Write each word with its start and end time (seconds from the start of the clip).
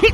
Due 0.00 0.12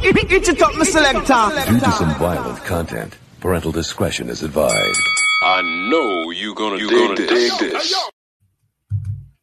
to 1.80 1.92
some 1.92 2.15
violent 2.19 2.58
content, 2.65 3.17
parental 3.41 3.73
discretion 3.73 4.29
is 4.29 4.43
advised. 4.45 5.01
I 5.45 5.62
know 5.91 6.31
you're 6.31 6.55
gonna 6.55 6.77
You 6.77 6.89
dig 6.89 6.99
gonna 6.99 7.14
this. 7.16 7.58
dig 7.58 7.71
this. 7.72 8.10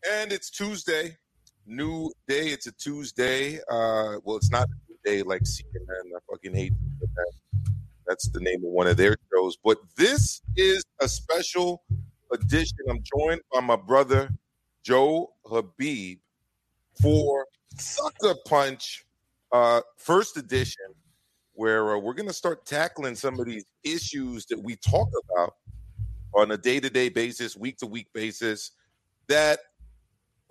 And 0.09 0.31
it's 0.31 0.49
Tuesday. 0.49 1.17
New 1.65 2.11
day. 2.27 2.47
It's 2.47 2.67
a 2.67 2.71
Tuesday. 2.71 3.57
Uh, 3.69 4.19
well, 4.23 4.37
it's 4.37 4.49
not 4.49 4.63
a 4.67 4.71
new 4.89 4.97
day 5.03 5.23
like 5.23 5.41
CNN. 5.43 6.15
I 6.15 6.19
fucking 6.31 6.55
hate 6.55 6.73
that. 7.01 7.33
That's 8.07 8.29
the 8.29 8.39
name 8.39 8.63
of 8.65 8.71
one 8.71 8.87
of 8.87 8.95
their 8.95 9.17
shows. 9.33 9.57
But 9.63 9.77
this 9.97 10.41
is 10.55 10.83
a 11.01 11.09
special 11.09 11.83
edition. 12.31 12.77
I'm 12.89 13.03
joined 13.17 13.41
by 13.51 13.59
my 13.59 13.75
brother 13.75 14.29
Joe 14.83 15.33
Habib 15.45 16.19
for 17.01 17.45
Sucker 17.77 18.35
Punch 18.47 19.05
uh, 19.51 19.81
first 19.97 20.37
edition, 20.37 20.85
where 21.53 21.95
uh, 21.95 21.99
we're 21.99 22.13
going 22.13 22.27
to 22.27 22.33
start 22.33 22.65
tackling 22.65 23.15
some 23.15 23.39
of 23.39 23.45
these 23.45 23.65
issues 23.83 24.45
that 24.45 24.61
we 24.61 24.75
talk 24.77 25.09
about 25.31 25.55
on 26.33 26.51
a 26.51 26.57
day 26.57 26.79
to 26.79 26.89
day 26.89 27.09
basis, 27.09 27.57
week 27.57 27.77
to 27.77 27.85
week 27.85 28.07
basis 28.13 28.71
that 29.27 29.59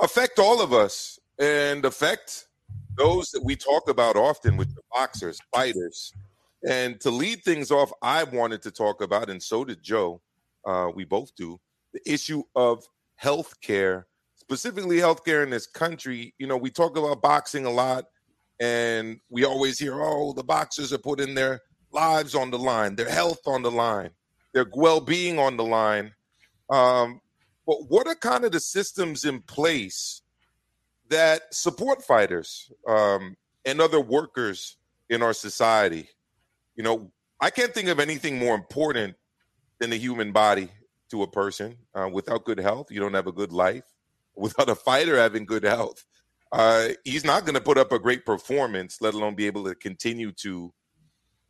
affect 0.01 0.39
all 0.39 0.61
of 0.61 0.73
us 0.73 1.19
and 1.39 1.85
affect 1.85 2.49
those 2.97 3.31
that 3.31 3.43
we 3.45 3.57
talk 3.57 3.89
about 3.89 4.17
often 4.17 4.57
with 4.57 4.75
the 4.75 4.83
boxers, 4.93 5.41
fighters. 5.55 6.13
And 6.69 7.01
to 7.01 7.11
lead 7.11 7.45
things 7.45 7.71
off, 7.71 7.93
I 8.03 8.25
wanted 8.25 8.63
to 8.63 8.71
talk 8.71 9.01
about, 9.01 9.31
and 9.31 9.43
so 9.43 9.65
did 9.65 9.83
Joe, 9.83 10.21
uh, 10.67 10.91
we 10.95 11.05
both 11.05 11.35
do, 11.37 11.61
the 11.93 12.01
issue 12.05 12.43
of 12.57 12.85
health 13.15 13.55
care, 13.61 14.09
specifically 14.35 14.97
healthcare 14.97 15.45
in 15.45 15.51
this 15.51 15.67
country. 15.67 16.35
You 16.39 16.49
know, 16.49 16.57
we 16.57 16.71
talk 16.71 16.97
about 16.97 17.23
boxing 17.23 17.65
a 17.65 17.71
lot, 17.71 18.07
and 18.61 19.21
we 19.31 19.45
always 19.45 19.79
hear, 19.79 20.03
oh, 20.03 20.33
the 20.33 20.45
boxers 20.45 20.93
are 20.93 20.99
putting 20.99 21.35
their 21.35 21.61
lives 21.93 22.35
on 22.35 22.51
the 22.51 22.59
line, 22.59 22.97
their 22.97 23.09
health 23.09 23.41
on 23.47 23.63
the 23.63 23.71
line, 23.71 24.11
their 24.53 24.67
well 24.73 25.01
being 25.01 25.39
on 25.39 25.57
the 25.57 25.65
line. 25.65 26.13
Um, 26.71 27.21
but 27.67 27.89
what 27.89 28.07
are 28.07 28.15
kind 28.15 28.45
of 28.45 28.53
the 28.53 28.61
systems 28.61 29.25
in 29.25 29.43
place 29.43 30.23
that 31.09 31.55
support 31.55 32.03
fighters 32.03 32.71
um, 32.87 33.37
and 33.65 33.81
other 33.81 34.01
workers 34.01 34.77
in 35.09 35.23
our 35.23 35.33
society? 35.33 36.09
You 36.77 36.85
know, 36.85 37.13
I 37.41 37.51
can't 37.51 37.73
think 37.73 37.89
of 37.89 38.01
anything 38.01 38.39
more 38.39 38.55
important 38.55 39.17
than 39.79 39.91
the 39.91 39.99
human 39.99 40.33
body 40.33 40.71
to 41.11 41.23
a 41.23 41.27
person. 41.31 41.77
Uh, 41.95 42.09
without 42.13 42.45
good 42.45 42.59
health, 42.59 42.91
you 42.91 43.01
don't 43.01 43.15
have 43.15 43.27
a 43.27 43.33
good 43.33 43.53
life. 43.53 43.85
Without 44.39 44.69
a 44.69 44.77
fighter 44.77 45.17
having 45.17 45.45
good 45.45 45.65
health, 45.65 46.05
uh, 46.53 46.89
he's 47.05 47.25
not 47.25 47.45
going 47.45 47.55
to 47.55 47.61
put 47.61 47.79
up 47.79 47.93
a 47.93 47.99
great 47.99 48.25
performance, 48.25 48.99
let 49.01 49.15
alone 49.15 49.35
be 49.35 49.47
able 49.47 49.65
to 49.65 49.75
continue 49.75 50.33
to 50.33 50.73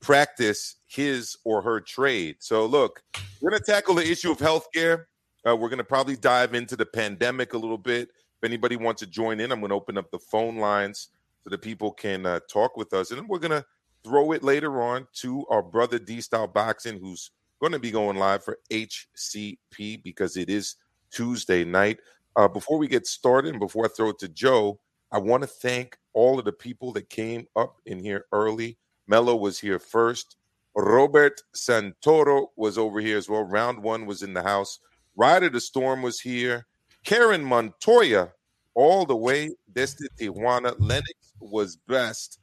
practice 0.01 0.77
his 0.87 1.37
or 1.45 1.63
her 1.63 1.81
trade. 1.81 2.37
So, 2.41 2.67
look, 2.67 3.03
we're 3.41 3.51
going 3.51 3.63
to 3.63 3.73
tackle 3.73 3.95
the 3.95 4.11
issue 4.11 4.31
of 4.31 4.39
healthcare. 4.39 5.05
Uh, 5.47 5.57
we're 5.57 5.69
going 5.69 5.79
to 5.79 5.85
probably 5.85 6.17
dive 6.17 6.55
into 6.55 6.77
the 6.77 6.87
pandemic 6.87 7.55
a 7.55 7.59
little 7.59 7.79
bit. 7.79 8.09
If 8.09 8.45
anybody 8.45 8.77
wants 8.77 9.01
to 9.01 9.07
join 9.07 9.41
in, 9.41 9.53
I'm 9.53 9.61
going 9.61 9.71
to 9.71 9.77
open 9.77 9.99
up 9.99 10.11
the 10.11 10.19
phone 10.19 10.57
lines 10.57 11.09
so 11.45 11.51
that 11.51 11.63
people 11.63 11.93
can 11.93 12.27
uh, 12.27 12.41
talk 12.51 12.77
with 12.77 12.93
us. 12.93 13.11
And 13.11 13.21
then 13.21 13.29
we're 13.29 13.39
going 13.39 13.53
to 13.53 13.65
throw 14.05 14.33
it 14.33 14.43
later 14.43 14.83
on 14.83 15.07
to 15.15 15.45
our 15.49 15.63
brother 15.63 15.99
D 15.99 16.21
Style 16.21 16.47
Boxing, 16.47 16.99
who's 16.99 17.31
going 17.61 17.73
to 17.73 17.79
be 17.79 17.91
going 17.91 18.17
live 18.17 18.45
for 18.45 18.59
HCP 18.71 20.03
because 20.03 20.37
it 20.37 20.51
is 20.51 20.77
Tuesday 21.11 21.65
night. 21.65 21.99
Uh, 22.37 22.47
before 22.47 22.79
we 22.79 22.87
get 22.87 23.07
started 23.07 23.51
and 23.51 23.61
before 23.61 23.85
I 23.85 23.89
throw 23.89 24.11
it 24.11 24.19
to 24.21 24.29
Joe, 24.29 24.79
I 25.11 25.19
want 25.19 25.43
to 25.43 25.47
thank 25.47 25.97
all 26.13 26.39
of 26.39 26.45
the 26.45 26.53
people 26.53 26.93
that 26.93 27.09
came 27.09 27.47
up 27.57 27.77
in 27.87 27.99
here 27.99 28.27
early. 28.33 28.77
Mello 29.07 29.37
was 29.37 29.59
here 29.59 29.79
first. 29.79 30.37
Robert 30.77 31.41
Santoro 31.57 32.49
was 32.57 32.79
over 32.79 33.01
here 33.01 33.17
as 33.17 33.29
well. 33.29 33.43
Round 33.43 33.83
one 33.83 34.07
was 34.07 34.23
in 34.23 34.35
the 34.35 34.43
house. 34.43 34.79
Rider 35.17 35.49
the 35.49 35.61
Storm 35.61 36.03
was 36.03 36.21
here. 36.21 36.67
Karen 37.05 37.43
Montoya, 37.43 38.31
all 38.75 39.05
the 39.05 39.17
way 39.17 39.51
desde 39.73 40.07
Tijuana. 40.21 40.75
Lennox 40.79 41.35
was 41.41 41.77
best. 41.89 42.39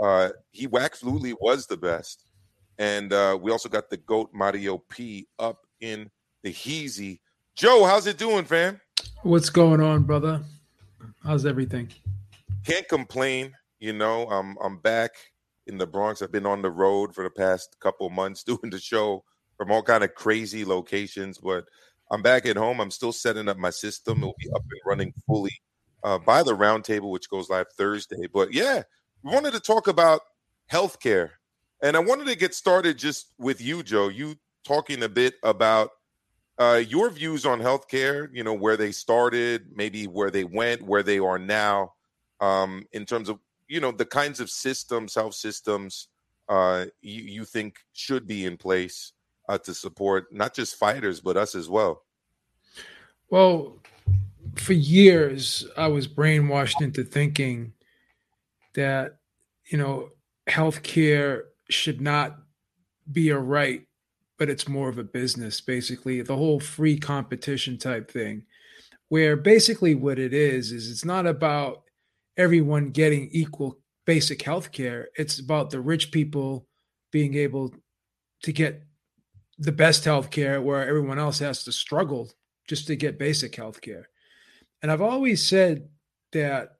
Uh, 0.00 0.30
he 0.50 0.68
absolutely 0.78 1.34
was 1.40 1.66
the 1.66 1.76
best. 1.76 2.24
And 2.78 3.12
uh, 3.12 3.38
we 3.40 3.50
also 3.52 3.68
got 3.68 3.88
the 3.88 3.96
GOAT 3.98 4.30
Mario 4.32 4.78
P 4.88 5.26
up 5.38 5.66
in 5.80 6.10
the 6.42 6.52
Heezy. 6.52 7.20
Joe, 7.54 7.84
how's 7.84 8.06
it 8.06 8.18
doing, 8.18 8.44
fam? 8.44 8.80
What's 9.22 9.48
going 9.48 9.80
on, 9.80 10.02
brother? 10.02 10.42
How's 11.22 11.46
everything? 11.46 11.88
Can't 12.66 12.88
complain. 12.88 13.52
You 13.78 13.92
know, 13.92 14.28
I'm 14.28 14.56
I'm 14.60 14.78
back 14.78 15.12
in 15.68 15.78
the 15.78 15.86
Bronx. 15.86 16.20
I've 16.20 16.32
been 16.32 16.46
on 16.46 16.62
the 16.62 16.70
road 16.70 17.14
for 17.14 17.22
the 17.22 17.30
past 17.30 17.76
couple 17.78 18.10
months 18.10 18.42
doing 18.44 18.70
the 18.70 18.80
show 18.80 19.22
from 19.56 19.70
all 19.70 19.82
kind 19.82 20.02
of 20.02 20.16
crazy 20.16 20.64
locations, 20.64 21.38
but 21.38 21.64
I'm 22.10 22.22
back 22.22 22.44
at 22.44 22.56
home. 22.56 22.80
I'm 22.80 22.90
still 22.90 23.12
setting 23.12 23.48
up 23.48 23.56
my 23.56 23.70
system. 23.70 24.18
It'll 24.18 24.34
be 24.38 24.50
up 24.50 24.62
and 24.62 24.80
running 24.84 25.14
fully 25.28 25.52
uh, 26.02 26.18
by 26.18 26.42
the 26.42 26.56
roundtable, 26.56 27.10
which 27.10 27.30
goes 27.30 27.48
live 27.48 27.66
Thursday. 27.78 28.26
But 28.32 28.52
yeah, 28.52 28.82
we 29.22 29.32
wanted 29.32 29.52
to 29.52 29.60
talk 29.60 29.86
about 29.86 30.22
healthcare, 30.70 31.30
and 31.84 31.96
I 31.96 32.00
wanted 32.00 32.26
to 32.26 32.36
get 32.36 32.52
started 32.52 32.98
just 32.98 33.32
with 33.38 33.60
you, 33.60 33.84
Joe. 33.84 34.08
You 34.08 34.34
talking 34.64 35.04
a 35.04 35.08
bit 35.08 35.34
about 35.44 35.90
uh, 36.58 36.82
your 36.84 37.10
views 37.10 37.46
on 37.46 37.60
healthcare. 37.60 38.28
You 38.32 38.42
know 38.42 38.54
where 38.54 38.76
they 38.76 38.90
started, 38.90 39.66
maybe 39.72 40.08
where 40.08 40.32
they 40.32 40.42
went, 40.42 40.82
where 40.82 41.04
they 41.04 41.20
are 41.20 41.38
now, 41.38 41.92
um, 42.40 42.84
in 42.92 43.04
terms 43.04 43.28
of 43.28 43.38
you 43.68 43.80
know 43.80 43.92
the 43.92 44.04
kinds 44.04 44.40
of 44.40 44.50
systems, 44.50 45.14
health 45.14 45.34
systems, 45.34 46.08
uh, 46.48 46.86
you, 47.00 47.22
you 47.22 47.44
think 47.44 47.76
should 47.92 48.26
be 48.26 48.44
in 48.44 48.56
place 48.56 49.12
uh, 49.48 49.58
to 49.58 49.74
support 49.74 50.32
not 50.32 50.54
just 50.54 50.76
fighters 50.76 51.20
but 51.20 51.36
us 51.36 51.54
as 51.54 51.68
well. 51.68 52.02
Well, 53.30 53.78
for 54.54 54.72
years, 54.72 55.66
I 55.76 55.88
was 55.88 56.06
brainwashed 56.06 56.80
into 56.80 57.02
thinking 57.02 57.72
that, 58.74 59.16
you 59.70 59.78
know, 59.78 60.10
healthcare 60.48 61.42
should 61.68 62.00
not 62.00 62.38
be 63.10 63.30
a 63.30 63.38
right, 63.38 63.84
but 64.38 64.48
it's 64.48 64.68
more 64.68 64.88
of 64.88 64.98
a 64.98 65.04
business, 65.04 65.60
basically, 65.60 66.22
the 66.22 66.36
whole 66.36 66.60
free 66.60 66.98
competition 66.98 67.78
type 67.78 68.10
thing, 68.10 68.44
where 69.08 69.36
basically 69.36 69.94
what 69.94 70.18
it 70.18 70.32
is, 70.32 70.70
is 70.70 70.90
it's 70.90 71.04
not 71.04 71.26
about 71.26 71.82
everyone 72.36 72.90
getting 72.90 73.28
equal 73.32 73.78
basic 74.04 74.42
health 74.42 74.72
care. 74.72 75.08
It's 75.16 75.38
about 75.38 75.70
the 75.70 75.80
rich 75.80 76.12
people 76.12 76.66
being 77.12 77.34
able 77.34 77.74
to 78.42 78.52
get 78.52 78.82
the 79.58 79.72
best 79.72 80.04
health 80.04 80.30
care 80.30 80.60
where 80.60 80.86
everyone 80.86 81.18
else 81.18 81.38
has 81.38 81.64
to 81.64 81.72
struggle 81.72 82.30
just 82.68 82.86
to 82.86 82.96
get 82.96 83.18
basic 83.18 83.54
health 83.54 83.80
care. 83.80 84.08
And 84.82 84.92
I've 84.92 85.02
always 85.02 85.44
said 85.44 85.88
that 86.32 86.76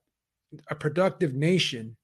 a 0.69 0.75
productive 0.75 1.33
nation 1.33 1.97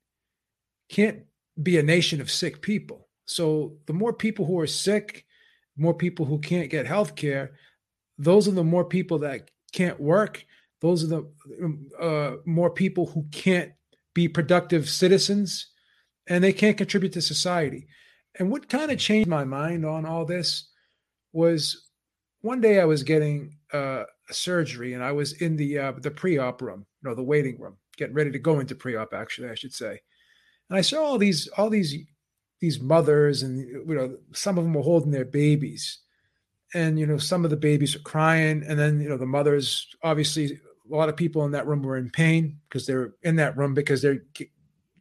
can't 0.90 1.20
be 1.62 1.78
a 1.78 1.84
nation 1.84 2.20
of 2.22 2.32
sick 2.32 2.62
people. 2.62 3.08
So 3.26 3.78
the 3.86 3.94
more 3.94 4.14
people 4.14 4.46
who 4.46 4.60
are 4.60 4.68
sick, 4.68 5.26
more 5.78 5.94
people 5.94 6.26
who 6.26 6.40
can't 6.40 6.70
get 6.70 6.88
health 6.88 7.16
care, 7.16 7.52
those 8.18 8.48
are 8.48 8.52
the 8.52 8.64
more 8.64 8.86
people 8.86 9.20
that 9.20 9.50
can't 9.72 10.00
work. 10.00 10.46
Those 10.84 11.06
are 11.06 11.08
the 11.08 11.98
uh, 11.98 12.36
more 12.46 12.70
people 12.70 13.06
who 13.06 13.26
can't 13.32 13.72
be 14.14 14.28
productive 14.28 14.90
citizens 14.90 15.68
and 16.28 16.44
they 16.44 16.52
can't 16.52 16.78
contribute 16.78 17.14
to 17.14 17.22
society. 17.22 17.88
And 18.38 18.52
what 18.52 18.68
kind 18.68 18.92
of 18.92 19.00
changed 19.00 19.30
my 19.30 19.46
mind 19.46 19.86
on 19.86 20.06
all 20.06 20.26
this 20.26 20.68
was 21.32 21.88
one 22.42 22.60
day 22.60 22.82
I 22.82 22.86
was 22.86 23.02
getting 23.02 23.56
uh, 23.72 24.04
surgery 24.30 24.94
and 24.94 25.02
I 25.02 25.14
was 25.14 25.42
in 25.42 25.56
the 25.56 25.80
uh, 25.80 25.92
the 25.94 26.12
pre-op 26.12 26.62
room, 26.62 26.86
you 27.02 27.10
know, 27.10 27.16
the 27.16 27.24
waiting 27.24 27.58
room, 27.62 27.78
getting 27.96 28.14
ready 28.14 28.32
to 28.32 28.40
go 28.40 28.60
into 28.60 28.76
pre-op. 28.76 29.14
Actually, 29.14 29.52
I 29.52 29.56
should 29.56 29.74
say. 29.74 30.02
And 30.70 30.78
I 30.78 30.82
saw 30.82 31.02
all 31.02 31.18
these 31.18 31.48
all 31.56 31.70
these 31.70 31.96
these 32.60 32.82
mothers, 32.82 33.42
and 33.42 33.58
you 33.58 33.96
know, 33.96 34.18
some 34.34 34.58
of 34.58 34.66
them 34.66 34.74
were 34.74 34.82
holding 34.82 35.12
their 35.12 35.24
babies, 35.24 36.00
and 36.74 37.00
you 37.00 37.06
know, 37.06 37.18
some 37.18 37.46
of 37.46 37.52
the 37.52 37.58
babies 37.58 37.96
were 37.96 38.04
crying, 38.04 38.66
and 38.68 38.78
then 38.78 39.00
you 39.00 39.08
know, 39.08 39.18
the 39.18 39.26
mothers 39.26 39.88
obviously 40.04 40.60
a 40.92 40.96
lot 40.96 41.10
of 41.10 41.16
people 41.16 41.46
in 41.46 41.52
that 41.52 41.68
room 41.68 41.82
were 41.82 41.98
in 41.98 42.10
pain 42.10 42.60
because 42.68 42.86
they're 42.86 43.14
in 43.24 43.36
that 43.38 43.58
room 43.58 43.74
because 43.74 44.02
they're 44.02 44.24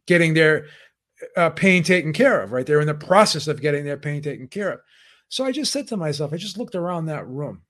getting 0.07 0.33
their 0.33 0.67
uh, 1.37 1.49
pain 1.49 1.83
taken 1.83 2.13
care 2.13 2.41
of, 2.41 2.51
right? 2.51 2.65
They're 2.65 2.81
in 2.81 2.87
the 2.87 2.93
process 2.93 3.47
of 3.47 3.61
getting 3.61 3.85
their 3.85 3.97
pain 3.97 4.21
taken 4.21 4.47
care 4.47 4.71
of. 4.71 4.79
So 5.29 5.45
I 5.45 5.51
just 5.51 5.71
said 5.71 5.87
to 5.87 5.97
myself, 5.97 6.33
I 6.33 6.37
just 6.37 6.57
looked 6.57 6.75
around 6.75 7.05
that 7.07 7.27
room 7.27 7.63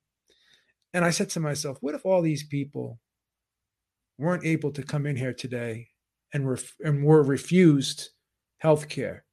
and 0.94 1.04
I 1.04 1.10
said 1.10 1.30
to 1.32 1.40
myself, 1.40 1.78
what 1.82 1.96
if 1.96 2.06
all 2.06 2.22
these 2.22 2.44
people 2.44 3.00
weren't 4.18 4.46
able 4.46 4.72
to 4.72 4.84
come 4.84 5.06
in 5.06 5.16
here 5.16 5.34
today 5.34 5.88
and, 6.34 6.50
ref- 6.50 6.76
and 6.82 7.04
were 7.04 7.24
refused 7.24 8.10
health 8.58 8.90
care, 8.90 9.26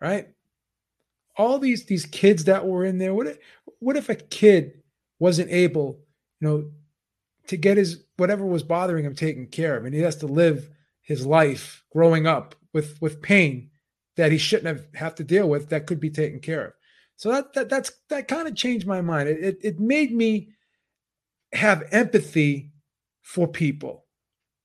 right? 0.00 0.28
All 1.36 1.58
these 1.58 1.84
these 1.86 2.06
kids 2.06 2.44
that 2.44 2.64
were 2.64 2.84
in 2.84 2.98
there, 2.98 3.12
what 3.12 3.26
if, 3.26 3.38
what 3.80 3.96
if 3.96 4.08
a 4.08 4.14
kid 4.14 4.82
wasn't 5.18 5.50
able, 5.50 5.98
you 6.40 6.48
know, 6.48 6.70
to 7.48 7.56
get 7.56 7.76
his 7.76 8.04
whatever 8.16 8.44
was 8.44 8.62
bothering 8.62 9.04
him 9.04 9.14
taken 9.14 9.46
care 9.46 9.76
of, 9.76 9.84
and 9.84 9.94
he 9.94 10.00
has 10.00 10.16
to 10.16 10.26
live 10.26 10.70
his 11.02 11.26
life 11.26 11.84
growing 11.92 12.26
up 12.26 12.54
with 12.72 13.00
with 13.00 13.22
pain 13.22 13.70
that 14.16 14.32
he 14.32 14.38
shouldn't 14.38 14.66
have 14.66 14.86
have 14.94 15.14
to 15.16 15.24
deal 15.24 15.48
with 15.48 15.68
that 15.68 15.86
could 15.86 16.00
be 16.00 16.10
taken 16.10 16.40
care 16.40 16.66
of. 16.66 16.72
So 17.16 17.30
that 17.30 17.52
that 17.54 17.68
that's 17.68 17.92
that 18.08 18.28
kind 18.28 18.48
of 18.48 18.56
changed 18.56 18.86
my 18.86 19.00
mind. 19.00 19.28
It, 19.28 19.38
it 19.42 19.58
it 19.62 19.80
made 19.80 20.12
me 20.12 20.50
have 21.52 21.88
empathy 21.92 22.72
for 23.22 23.46
people, 23.46 24.04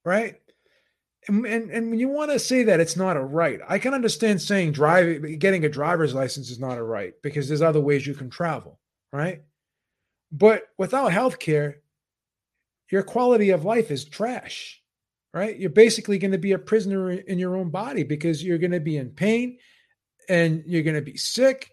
right? 0.04 0.36
And, 1.28 1.46
and, 1.46 1.70
and 1.70 1.90
when 1.90 2.00
you 2.00 2.08
want 2.08 2.32
to 2.32 2.40
say 2.40 2.64
that 2.64 2.80
it's 2.80 2.96
not 2.96 3.18
a 3.18 3.24
right, 3.24 3.60
I 3.68 3.78
can 3.78 3.94
understand 3.94 4.42
saying 4.42 4.72
driving, 4.72 5.38
getting 5.38 5.66
a 5.66 5.70
driver's 5.70 6.16
license 6.16 6.50
is 6.50 6.60
not 6.60 6.78
a 6.78 6.84
right 6.84 7.14
because 7.22 7.48
there's 7.48 7.62
other 7.62 7.82
ways 7.82 8.08
you 8.08 8.16
can 8.16 8.30
travel, 8.30 8.80
right? 9.12 9.44
But 10.32 10.64
without 10.78 11.12
health 11.12 11.38
care, 11.40 11.82
your 12.92 13.04
quality 13.04 13.52
of 13.52 13.66
life 13.66 13.92
is 13.92 14.06
trash, 14.06 14.82
right? 15.34 15.58
You're 15.58 15.70
basically 15.70 16.18
going 16.18 16.32
to 16.32 16.38
be 16.38 16.54
a 16.54 16.60
prisoner 16.60 17.12
in 17.12 17.40
your 17.40 17.56
own 17.56 17.70
body 17.70 18.04
because 18.04 18.44
you're 18.44 18.58
going 18.58 18.72
to 18.72 18.80
be 18.80 18.98
in 18.98 19.12
pain 19.12 19.58
and 20.28 20.64
you're 20.66 20.84
going 20.84 20.96
to 20.96 21.02
be 21.02 21.18
sick 21.18 21.72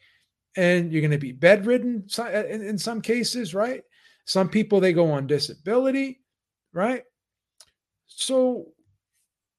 and 0.56 0.92
you're 0.92 1.02
going 1.02 1.10
to 1.10 1.18
be 1.18 1.32
bedridden 1.32 2.06
uh, 2.18 2.44
in 2.46 2.78
some 2.78 3.00
cases, 3.00 3.54
right? 3.54 3.82
Some 4.24 4.48
people, 4.48 4.80
they 4.80 4.92
go 4.92 5.12
on 5.12 5.26
disability, 5.26 6.20
right? 6.72 7.04
So 8.06 8.68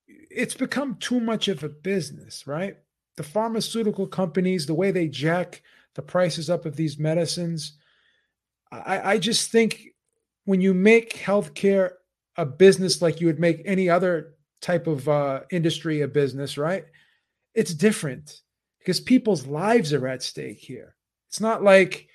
it's 0.08 0.56
become 0.56 0.96
too 0.96 1.20
much 1.20 1.48
of 1.48 1.64
a 1.64 1.70
business, 1.70 2.46
right? 2.48 2.78
The 3.16 3.24
pharmaceutical 3.24 4.08
companies, 4.08 4.66
the 4.66 4.74
way 4.74 4.92
they 4.92 5.08
jack 5.08 5.62
the 5.96 6.02
prices 6.02 6.50
up 6.50 6.66
of 6.66 6.76
these 6.76 7.00
medicines. 7.00 7.74
I, 8.72 9.14
I 9.14 9.18
just 9.18 9.52
think 9.52 9.82
when 10.48 10.62
you 10.62 10.74
make 10.74 11.14
healthcare 11.14 11.92
a 12.38 12.46
business 12.46 13.02
like 13.02 13.20
you 13.20 13.28
would 13.28 13.40
make 13.40 13.62
any 13.66 13.90
other 13.90 14.36
type 14.62 14.88
of 14.88 15.08
uh, 15.10 15.42
industry 15.52 16.02
a 16.02 16.08
business, 16.08 16.58
right? 16.58 16.86
It's 17.54 17.74
different 17.74 18.40
because 18.80 19.02
people's 19.02 19.46
lives 19.46 19.92
are 19.92 20.08
at 20.08 20.24
stake 20.24 20.60
here. 20.60 20.96
It's 21.28 21.42
not 21.42 21.64
like, 21.64 22.08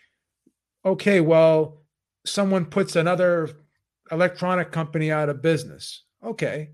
okay, 0.82 1.20
well, 1.20 1.82
someone 2.24 2.64
puts 2.64 2.96
another 2.96 3.50
electronic 4.10 4.72
company 4.72 5.12
out 5.12 5.28
of 5.28 5.42
business. 5.42 6.04
Okay, 6.24 6.70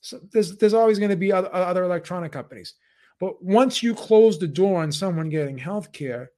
so 0.00 0.18
there's 0.32 0.56
there's 0.56 0.74
always 0.74 0.98
going 0.98 1.10
to 1.10 1.16
be 1.16 1.30
other, 1.30 1.54
other 1.54 1.84
electronic 1.84 2.32
companies. 2.32 2.74
But 3.20 3.40
once 3.40 3.80
you 3.80 3.94
close 3.94 4.40
the 4.40 4.48
door 4.48 4.82
on 4.82 4.90
someone 4.90 5.28
getting 5.28 5.56
health 5.56 5.92
care, 5.92 6.32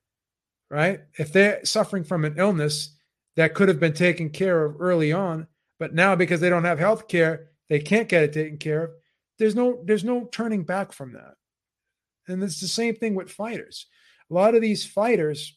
right? 0.71 1.01
If 1.19 1.33
they're 1.33 1.65
suffering 1.65 2.05
from 2.05 2.27
an 2.27 2.35
illness 2.37 2.98
that 3.39 3.55
could 3.55 3.69
have 3.69 3.79
been 3.79 3.93
taken 3.93 4.31
care 4.31 4.65
of 4.65 4.81
early 4.81 5.13
on, 5.13 5.47
but 5.79 5.95
now 5.95 6.17
because 6.17 6.41
they 6.41 6.51
don't 6.51 6.65
have 6.65 6.81
health 6.81 7.07
care, 7.07 7.51
they 7.69 7.79
can't 7.79 8.09
get 8.09 8.25
it 8.25 8.33
taken 8.33 8.59
care 8.59 8.83
of. 8.83 8.91
There's 9.39 9.55
no 9.55 9.81
there's 9.85 10.03
no 10.03 10.25
turning 10.33 10.65
back 10.65 10.93
from 10.93 11.13
that. 11.13 11.35
And 12.27 12.43
it's 12.43 12.61
the 12.61 12.67
same 12.67 12.97
thing 12.97 13.15
with 13.15 13.31
fighters. 13.31 13.87
A 14.29 14.35
lot 14.35 14.57
of 14.57 14.61
these 14.61 14.85
fighters, 14.85 15.57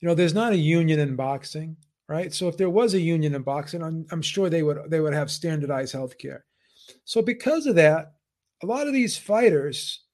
you 0.00 0.06
know, 0.06 0.14
there's 0.14 0.34
not 0.34 0.52
a 0.52 0.58
union 0.58 1.00
in 1.00 1.16
boxing, 1.16 1.78
right? 2.10 2.30
So 2.34 2.46
if 2.46 2.58
there 2.58 2.68
was 2.68 2.92
a 2.92 3.00
union 3.00 3.34
in 3.34 3.40
boxing, 3.40 3.82
I'm, 3.82 4.04
I'm 4.10 4.20
sure 4.20 4.50
they 4.50 4.62
would 4.62 4.90
they 4.90 5.00
would 5.00 5.14
have 5.14 5.30
standardized 5.30 5.94
health 5.94 6.18
care. 6.18 6.44
So 7.06 7.22
because 7.22 7.64
of 7.66 7.76
that, 7.76 8.12
a 8.62 8.66
lot 8.66 8.86
of 8.86 8.92
these 8.92 9.16
fighters, 9.16 10.04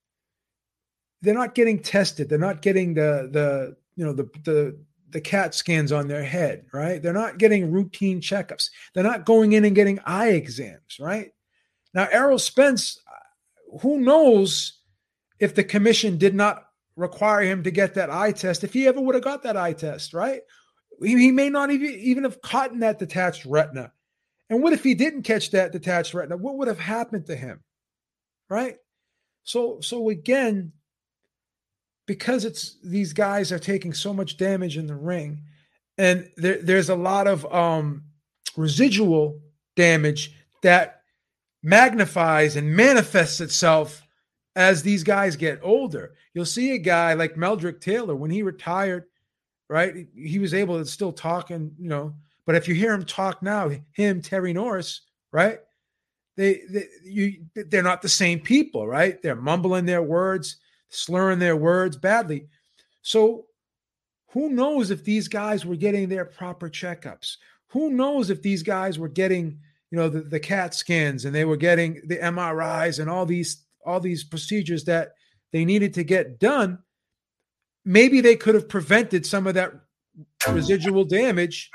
they're 1.22 1.34
not 1.34 1.56
getting 1.56 1.80
tested. 1.80 2.28
They're 2.28 2.38
not 2.38 2.62
getting 2.62 2.94
the 2.94 3.30
the 3.32 3.76
you 3.96 4.04
know 4.04 4.12
the 4.12 4.30
the 4.44 4.78
the 5.14 5.20
CAT 5.20 5.54
scans 5.54 5.92
on 5.92 6.08
their 6.08 6.24
head, 6.24 6.66
right? 6.72 7.00
They're 7.00 7.12
not 7.12 7.38
getting 7.38 7.70
routine 7.70 8.20
checkups. 8.20 8.68
They're 8.92 9.04
not 9.04 9.24
going 9.24 9.52
in 9.52 9.64
and 9.64 9.74
getting 9.74 10.00
eye 10.04 10.30
exams, 10.30 10.98
right? 10.98 11.30
Now, 11.94 12.08
Errol 12.10 12.40
Spence, 12.40 13.00
uh, 13.08 13.78
who 13.78 14.00
knows 14.00 14.80
if 15.38 15.54
the 15.54 15.62
commission 15.62 16.18
did 16.18 16.34
not 16.34 16.64
require 16.96 17.42
him 17.42 17.62
to 17.62 17.70
get 17.70 17.94
that 17.94 18.10
eye 18.10 18.32
test, 18.32 18.64
if 18.64 18.72
he 18.72 18.88
ever 18.88 19.00
would 19.00 19.14
have 19.14 19.22
got 19.22 19.44
that 19.44 19.56
eye 19.56 19.72
test, 19.72 20.14
right? 20.14 20.42
He, 21.00 21.16
he 21.16 21.30
may 21.30 21.48
not 21.48 21.70
even, 21.70 21.94
even 21.94 22.24
have 22.24 22.42
caught 22.42 22.76
that 22.80 22.98
detached 22.98 23.46
retina. 23.46 23.92
And 24.50 24.64
what 24.64 24.72
if 24.72 24.82
he 24.82 24.96
didn't 24.96 25.22
catch 25.22 25.52
that 25.52 25.70
detached 25.70 26.12
retina? 26.12 26.36
What 26.36 26.58
would 26.58 26.68
have 26.68 26.80
happened 26.80 27.26
to 27.26 27.36
him? 27.36 27.60
Right? 28.50 28.78
So 29.44 29.78
so 29.80 30.10
again, 30.10 30.72
because 32.06 32.44
it's 32.44 32.76
these 32.82 33.12
guys 33.12 33.52
are 33.52 33.58
taking 33.58 33.92
so 33.92 34.12
much 34.12 34.36
damage 34.36 34.76
in 34.76 34.86
the 34.86 34.94
ring, 34.94 35.42
and 35.98 36.28
there, 36.36 36.60
there's 36.62 36.90
a 36.90 36.94
lot 36.94 37.26
of 37.26 37.50
um, 37.52 38.04
residual 38.56 39.40
damage 39.76 40.32
that 40.62 41.02
magnifies 41.62 42.56
and 42.56 42.74
manifests 42.74 43.40
itself 43.40 44.02
as 44.56 44.82
these 44.82 45.02
guys 45.02 45.36
get 45.36 45.58
older. 45.62 46.14
You'll 46.32 46.44
see 46.44 46.72
a 46.72 46.78
guy 46.78 47.14
like 47.14 47.34
Meldrick 47.34 47.80
Taylor 47.80 48.14
when 48.14 48.30
he 48.30 48.42
retired, 48.42 49.04
right? 49.68 50.06
He 50.14 50.38
was 50.38 50.54
able 50.54 50.78
to 50.78 50.86
still 50.86 51.12
talk 51.12 51.50
and 51.50 51.72
you 51.78 51.88
know 51.88 52.14
but 52.46 52.56
if 52.56 52.68
you 52.68 52.74
hear 52.74 52.92
him 52.92 53.04
talk 53.04 53.42
now, 53.42 53.70
him, 53.92 54.20
Terry 54.20 54.52
Norris, 54.52 55.02
right? 55.32 55.60
They, 56.36 56.62
they 56.68 56.86
you 57.04 57.44
they're 57.54 57.82
not 57.82 58.02
the 58.02 58.08
same 58.08 58.40
people, 58.40 58.86
right? 58.86 59.20
They're 59.22 59.36
mumbling 59.36 59.86
their 59.86 60.02
words, 60.02 60.56
slurring 60.94 61.38
their 61.38 61.56
words 61.56 61.96
badly. 61.96 62.46
So 63.02 63.46
who 64.28 64.50
knows 64.50 64.90
if 64.90 65.04
these 65.04 65.28
guys 65.28 65.64
were 65.64 65.76
getting 65.76 66.08
their 66.08 66.24
proper 66.24 66.68
checkups? 66.68 67.36
Who 67.68 67.90
knows 67.90 68.30
if 68.30 68.42
these 68.42 68.62
guys 68.62 68.98
were 68.98 69.08
getting, 69.08 69.58
you 69.90 69.98
know, 69.98 70.08
the, 70.08 70.22
the 70.22 70.40
CAT 70.40 70.74
scans 70.74 71.24
and 71.24 71.34
they 71.34 71.44
were 71.44 71.56
getting 71.56 72.02
the 72.06 72.18
MRIs 72.18 72.98
and 72.98 73.10
all 73.10 73.26
these 73.26 73.64
all 73.84 74.00
these 74.00 74.24
procedures 74.24 74.84
that 74.84 75.12
they 75.52 75.64
needed 75.64 75.94
to 75.94 76.04
get 76.04 76.38
done? 76.38 76.78
Maybe 77.84 78.20
they 78.20 78.36
could 78.36 78.54
have 78.54 78.68
prevented 78.68 79.26
some 79.26 79.46
of 79.46 79.54
that 79.54 79.72
residual 80.48 81.04
damage 81.04 81.70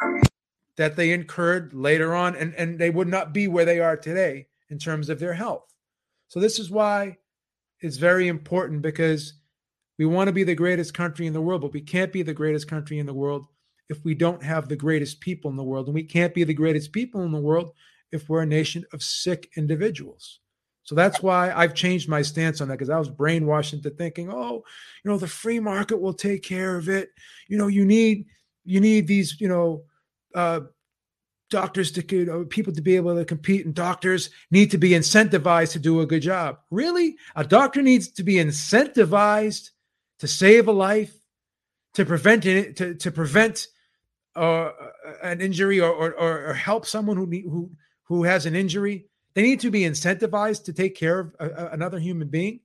that 0.77 0.95
they 0.95 1.11
incurred 1.11 1.73
later 1.73 2.15
on, 2.15 2.35
and, 2.35 2.55
and 2.55 2.79
they 2.79 2.89
would 2.89 3.07
not 3.07 3.33
be 3.33 3.47
where 3.47 3.65
they 3.65 3.79
are 3.79 3.97
today 3.97 4.47
in 4.69 4.79
terms 4.79 5.09
of 5.09 5.19
their 5.19 5.33
health. 5.33 5.73
So, 6.29 6.39
this 6.39 6.57
is 6.57 6.71
why 6.71 7.17
it's 7.81 7.97
very 7.97 8.27
important 8.27 8.81
because 8.81 9.33
we 9.97 10.05
want 10.05 10.27
to 10.27 10.33
be 10.33 10.43
the 10.43 10.55
greatest 10.55 10.93
country 10.93 11.27
in 11.27 11.33
the 11.33 11.41
world, 11.41 11.61
but 11.61 11.73
we 11.73 11.81
can't 11.81 12.13
be 12.13 12.21
the 12.21 12.33
greatest 12.33 12.67
country 12.67 12.99
in 12.99 13.05
the 13.05 13.13
world 13.13 13.47
if 13.89 14.03
we 14.05 14.13
don't 14.13 14.43
have 14.43 14.67
the 14.67 14.75
greatest 14.75 15.19
people 15.19 15.49
in 15.51 15.57
the 15.57 15.63
world. 15.63 15.87
And 15.87 15.95
we 15.95 16.03
can't 16.03 16.33
be 16.33 16.43
the 16.43 16.53
greatest 16.53 16.91
people 16.91 17.23
in 17.23 17.31
the 17.31 17.39
world 17.39 17.71
if 18.11 18.29
we're 18.29 18.43
a 18.43 18.45
nation 18.45 18.85
of 18.93 19.03
sick 19.03 19.49
individuals. 19.57 20.39
So 20.83 20.95
that's 20.95 21.21
why 21.21 21.51
I've 21.51 21.75
changed 21.75 22.09
my 22.09 22.21
stance 22.21 22.61
on 22.61 22.67
that 22.67 22.75
because 22.75 22.89
I 22.89 22.97
was 22.97 23.09
brainwashed 23.09 23.73
into 23.73 23.91
thinking, 23.91 24.31
oh, 24.31 24.63
you 25.03 25.11
know, 25.11 25.17
the 25.17 25.27
free 25.27 25.59
market 25.59 26.01
will 26.01 26.13
take 26.13 26.41
care 26.41 26.77
of 26.77 26.89
it. 26.89 27.09
You 27.47 27.57
know, 27.57 27.67
you 27.67 27.85
need 27.85 28.25
you 28.65 28.79
need 28.79 29.05
these, 29.07 29.39
you 29.39 29.47
know, 29.47 29.83
uh, 30.33 30.61
doctors 31.49 31.91
to 31.91 32.15
you 32.15 32.25
know, 32.25 32.45
people 32.45 32.73
to 32.73 32.81
be 32.81 32.95
able 32.95 33.15
to 33.15 33.25
compete 33.25 33.65
and 33.65 33.73
doctors 33.73 34.29
need 34.51 34.71
to 34.71 34.77
be 34.77 34.91
incentivized 34.91 35.71
to 35.73 35.79
do 35.79 36.01
a 36.01 36.05
good 36.05 36.21
job. 36.21 36.59
Really? 36.71 37.17
A 37.35 37.43
doctor 37.43 37.81
needs 37.81 38.09
to 38.11 38.23
be 38.23 38.35
incentivized 38.35 39.71
to 40.19 40.27
save 40.27 40.67
a 40.67 40.71
life 40.71 41.13
to 41.95 42.05
prevent 42.05 42.45
it 42.45 42.77
to, 42.77 42.95
to 42.95 43.11
prevent 43.11 43.67
uh, 44.35 44.71
an 45.23 45.41
injury 45.41 45.79
or, 45.79 45.91
or, 45.91 46.13
or 46.13 46.53
help 46.53 46.85
someone 46.85 47.17
who 47.17 47.25
need, 47.25 47.43
who 47.43 47.71
who 48.03 48.23
has 48.23 48.45
an 48.45 48.55
injury. 48.55 49.05
They 49.33 49.43
need 49.43 49.59
to 49.61 49.71
be 49.71 49.81
incentivized 49.81 50.65
to 50.65 50.73
take 50.73 50.95
care 50.95 51.19
of 51.19 51.35
a, 51.39 51.49
a, 51.49 51.69
another 51.71 51.99
human 51.99 52.27
being. 52.27 52.61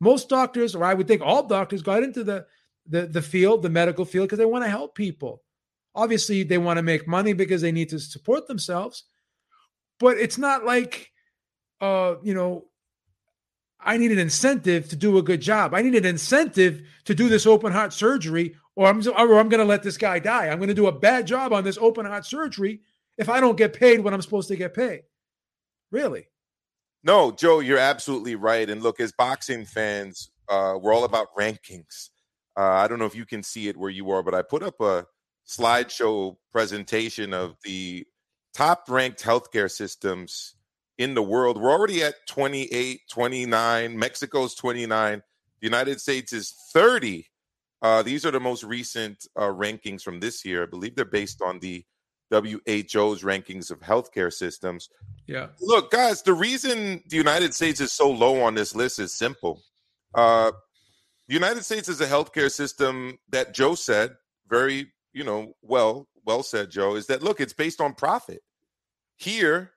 Most 0.00 0.28
doctors 0.28 0.74
or 0.74 0.84
i 0.84 0.92
would 0.92 1.08
think 1.08 1.22
all 1.22 1.46
doctors 1.46 1.82
got 1.82 2.02
into 2.02 2.24
the 2.24 2.46
the, 2.88 3.06
the 3.06 3.22
field 3.22 3.62
the 3.62 3.70
medical 3.70 4.04
field 4.04 4.28
because 4.28 4.38
they 4.38 4.44
want 4.44 4.64
to 4.64 4.70
help 4.70 4.94
people 4.94 5.42
Obviously, 5.96 6.44
they 6.44 6.58
want 6.58 6.76
to 6.76 6.82
make 6.82 7.08
money 7.08 7.32
because 7.32 7.62
they 7.62 7.72
need 7.72 7.88
to 7.88 7.98
support 7.98 8.46
themselves. 8.46 9.04
But 9.98 10.18
it's 10.18 10.36
not 10.38 10.64
like, 10.64 11.10
uh, 11.80 12.16
you 12.22 12.34
know, 12.34 12.66
I 13.80 13.96
need 13.96 14.12
an 14.12 14.18
incentive 14.18 14.88
to 14.90 14.96
do 14.96 15.16
a 15.16 15.22
good 15.22 15.40
job. 15.40 15.74
I 15.74 15.82
need 15.82 15.94
an 15.94 16.04
incentive 16.04 16.82
to 17.06 17.14
do 17.14 17.28
this 17.28 17.46
open 17.46 17.72
heart 17.72 17.92
surgery, 17.92 18.56
or 18.74 18.86
I'm 18.86 19.00
or 19.08 19.38
I'm 19.38 19.48
going 19.48 19.60
to 19.60 19.64
let 19.64 19.82
this 19.82 19.96
guy 19.96 20.18
die. 20.18 20.48
I'm 20.48 20.58
going 20.58 20.68
to 20.68 20.74
do 20.74 20.86
a 20.86 20.92
bad 20.92 21.26
job 21.26 21.52
on 21.52 21.64
this 21.64 21.78
open 21.78 22.04
heart 22.04 22.26
surgery 22.26 22.80
if 23.16 23.28
I 23.28 23.40
don't 23.40 23.56
get 23.56 23.72
paid 23.72 24.00
what 24.00 24.12
I'm 24.12 24.22
supposed 24.22 24.48
to 24.48 24.56
get 24.56 24.74
paid. 24.74 25.02
Really? 25.90 26.28
No, 27.04 27.30
Joe, 27.30 27.60
you're 27.60 27.78
absolutely 27.78 28.34
right. 28.34 28.68
And 28.68 28.82
look, 28.82 29.00
as 29.00 29.12
boxing 29.12 29.64
fans, 29.64 30.30
uh, 30.48 30.74
we're 30.80 30.92
all 30.92 31.04
about 31.04 31.28
rankings. 31.38 32.10
Uh, 32.56 32.62
I 32.62 32.88
don't 32.88 32.98
know 32.98 33.06
if 33.06 33.14
you 33.14 33.24
can 33.26 33.42
see 33.42 33.68
it 33.68 33.76
where 33.76 33.90
you 33.90 34.10
are, 34.10 34.22
but 34.22 34.34
I 34.34 34.42
put 34.42 34.62
up 34.62 34.80
a 34.80 35.06
slideshow 35.46 36.36
presentation 36.52 37.32
of 37.32 37.56
the 37.64 38.06
top 38.54 38.84
ranked 38.88 39.22
healthcare 39.22 39.70
systems 39.70 40.54
in 40.98 41.14
the 41.14 41.22
world. 41.22 41.60
We're 41.60 41.72
already 41.72 42.02
at 42.02 42.14
28, 42.28 43.00
29. 43.10 43.98
Mexico's 43.98 44.54
29. 44.54 45.22
The 45.60 45.66
United 45.66 46.00
States 46.00 46.32
is 46.32 46.54
30. 46.72 47.26
Uh, 47.82 48.02
these 48.02 48.24
are 48.24 48.30
the 48.30 48.40
most 48.40 48.64
recent 48.64 49.26
uh, 49.36 49.42
rankings 49.42 50.02
from 50.02 50.20
this 50.20 50.44
year. 50.44 50.62
I 50.62 50.66
believe 50.66 50.96
they're 50.96 51.04
based 51.04 51.42
on 51.42 51.60
the 51.60 51.84
WHO's 52.30 53.22
rankings 53.22 53.70
of 53.70 53.80
healthcare 53.80 54.32
systems. 54.32 54.88
Yeah. 55.26 55.48
Look, 55.60 55.90
guys, 55.90 56.22
the 56.22 56.32
reason 56.32 57.02
the 57.08 57.16
United 57.16 57.54
States 57.54 57.80
is 57.80 57.92
so 57.92 58.10
low 58.10 58.42
on 58.42 58.54
this 58.54 58.74
list 58.74 58.98
is 58.98 59.12
simple. 59.12 59.62
Uh, 60.14 60.52
the 61.28 61.34
United 61.34 61.64
States 61.64 61.88
is 61.88 62.00
a 62.00 62.06
healthcare 62.06 62.50
system 62.50 63.18
that 63.28 63.54
Joe 63.54 63.74
said 63.74 64.16
very, 64.48 64.92
you 65.16 65.24
know, 65.24 65.54
well, 65.62 66.06
well 66.26 66.42
said, 66.42 66.70
Joe, 66.70 66.94
is 66.94 67.06
that 67.06 67.22
look, 67.22 67.40
it's 67.40 67.54
based 67.54 67.80
on 67.80 67.94
profit. 67.94 68.42
Here, 69.16 69.72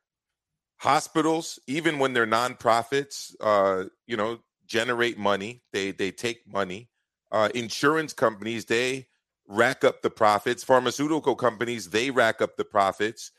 hospitals, 0.79 1.59
even 1.65 1.97
when 1.97 2.11
they're 2.11 2.27
nonprofits, 2.27 3.33
uh, 3.39 3.85
you 4.05 4.17
know, 4.17 4.39
generate 4.65 5.17
money. 5.17 5.63
They 5.71 5.91
they 5.91 6.11
take 6.11 6.41
money. 6.45 6.89
Uh, 7.31 7.47
insurance 7.55 8.11
companies, 8.11 8.65
they 8.65 9.07
rack 9.47 9.85
up 9.85 10.01
the 10.01 10.09
profits. 10.09 10.65
Pharmaceutical 10.65 11.35
companies, 11.35 11.91
they 11.91 12.11
rack 12.11 12.41
up 12.41 12.57
the 12.57 12.65
profits. 12.65 13.31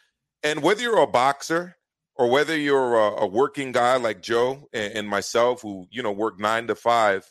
And 0.43 0.63
whether 0.63 0.81
you're 0.81 1.03
a 1.03 1.07
boxer 1.07 1.77
or 2.17 2.31
whether 2.31 2.57
you're 2.57 2.95
a, 2.95 3.25
a 3.25 3.27
working 3.27 3.73
guy 3.73 3.97
like 3.97 4.23
Joe 4.23 4.71
and, 4.73 4.95
and 4.95 5.09
myself, 5.09 5.61
who 5.61 5.87
you 5.91 6.03
know 6.03 6.13
work 6.13 6.41
nine 6.41 6.67
to 6.69 6.75
five, 6.75 7.31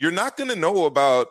you're 0.00 0.10
not 0.10 0.36
going 0.36 0.50
to 0.50 0.56
know 0.56 0.86
about 0.86 1.28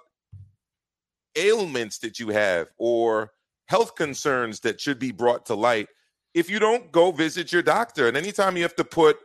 ailments 1.37 1.99
that 1.99 2.19
you 2.19 2.29
have 2.29 2.67
or 2.77 3.31
health 3.67 3.95
concerns 3.95 4.61
that 4.61 4.81
should 4.81 4.99
be 4.99 5.11
brought 5.11 5.45
to 5.45 5.55
light 5.55 5.87
if 6.33 6.49
you 6.49 6.59
don't 6.59 6.91
go 6.91 7.11
visit 7.11 7.51
your 7.51 7.63
doctor. 7.63 8.07
And 8.07 8.17
anytime 8.17 8.57
you 8.57 8.63
have 8.63 8.75
to 8.75 8.83
put 8.83 9.17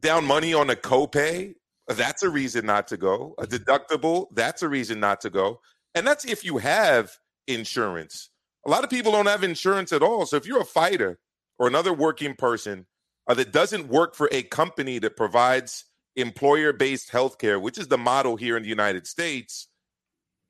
down 0.00 0.24
money 0.24 0.54
on 0.54 0.70
a 0.70 0.76
copay, 0.76 1.54
that's 1.88 2.22
a 2.22 2.30
reason 2.30 2.66
not 2.66 2.88
to 2.88 2.96
go. 2.96 3.34
A 3.38 3.46
deductible, 3.46 4.26
that's 4.32 4.62
a 4.62 4.68
reason 4.68 5.00
not 5.00 5.20
to 5.22 5.30
go. 5.30 5.60
And 5.94 6.06
that's 6.06 6.24
if 6.24 6.44
you 6.44 6.58
have 6.58 7.12
insurance. 7.46 8.30
A 8.66 8.70
lot 8.70 8.84
of 8.84 8.90
people 8.90 9.12
don't 9.12 9.26
have 9.26 9.44
insurance 9.44 9.92
at 9.92 10.02
all. 10.02 10.26
So 10.26 10.36
if 10.36 10.46
you're 10.46 10.60
a 10.60 10.64
fighter 10.64 11.18
or 11.58 11.68
another 11.68 11.92
working 11.92 12.34
person 12.34 12.86
uh, 13.26 13.34
that 13.34 13.52
doesn't 13.52 13.88
work 13.88 14.14
for 14.14 14.28
a 14.32 14.42
company 14.42 14.98
that 15.00 15.16
provides 15.16 15.84
employer 16.16 16.72
based 16.72 17.10
health 17.10 17.38
care, 17.38 17.60
which 17.60 17.78
is 17.78 17.88
the 17.88 17.98
model 17.98 18.36
here 18.36 18.56
in 18.56 18.62
the 18.62 18.68
United 18.68 19.06
States, 19.06 19.68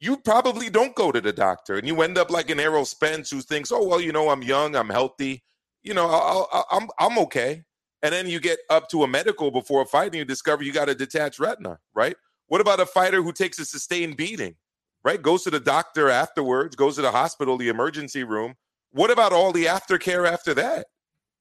you 0.04 0.18
probably 0.18 0.68
don't 0.68 0.94
go 0.94 1.10
to 1.10 1.20
the 1.20 1.32
doctor 1.32 1.76
and 1.76 1.86
you 1.86 2.02
end 2.02 2.18
up 2.18 2.30
like 2.30 2.50
an 2.50 2.60
Errol 2.60 2.84
Spence 2.84 3.30
who 3.30 3.40
thinks, 3.40 3.72
oh, 3.72 3.86
well, 3.86 4.00
you 4.02 4.12
know, 4.12 4.28
I'm 4.28 4.42
young, 4.42 4.76
I'm 4.76 4.90
healthy, 4.90 5.42
you 5.82 5.94
know, 5.94 6.06
I'll, 6.06 6.46
I'll, 6.52 6.66
I'm, 6.70 6.88
I'm 6.98 7.18
okay. 7.20 7.62
And 8.02 8.12
then 8.12 8.26
you 8.26 8.38
get 8.38 8.58
up 8.68 8.90
to 8.90 9.04
a 9.04 9.08
medical 9.08 9.50
before 9.50 9.80
a 9.80 9.86
fight 9.86 10.08
and 10.08 10.16
you 10.16 10.26
discover 10.26 10.62
you 10.62 10.74
got 10.74 10.90
a 10.90 10.94
detached 10.94 11.38
retina, 11.38 11.78
right? 11.94 12.16
What 12.48 12.60
about 12.60 12.80
a 12.80 12.86
fighter 12.86 13.22
who 13.22 13.32
takes 13.32 13.58
a 13.58 13.64
sustained 13.64 14.18
beating, 14.18 14.56
right? 15.04 15.22
Goes 15.22 15.42
to 15.44 15.50
the 15.50 15.58
doctor 15.58 16.10
afterwards, 16.10 16.76
goes 16.76 16.96
to 16.96 17.02
the 17.02 17.10
hospital, 17.10 17.56
the 17.56 17.70
emergency 17.70 18.24
room. 18.24 18.56
What 18.92 19.10
about 19.10 19.32
all 19.32 19.52
the 19.52 19.64
aftercare 19.64 20.28
after 20.28 20.52
that, 20.52 20.86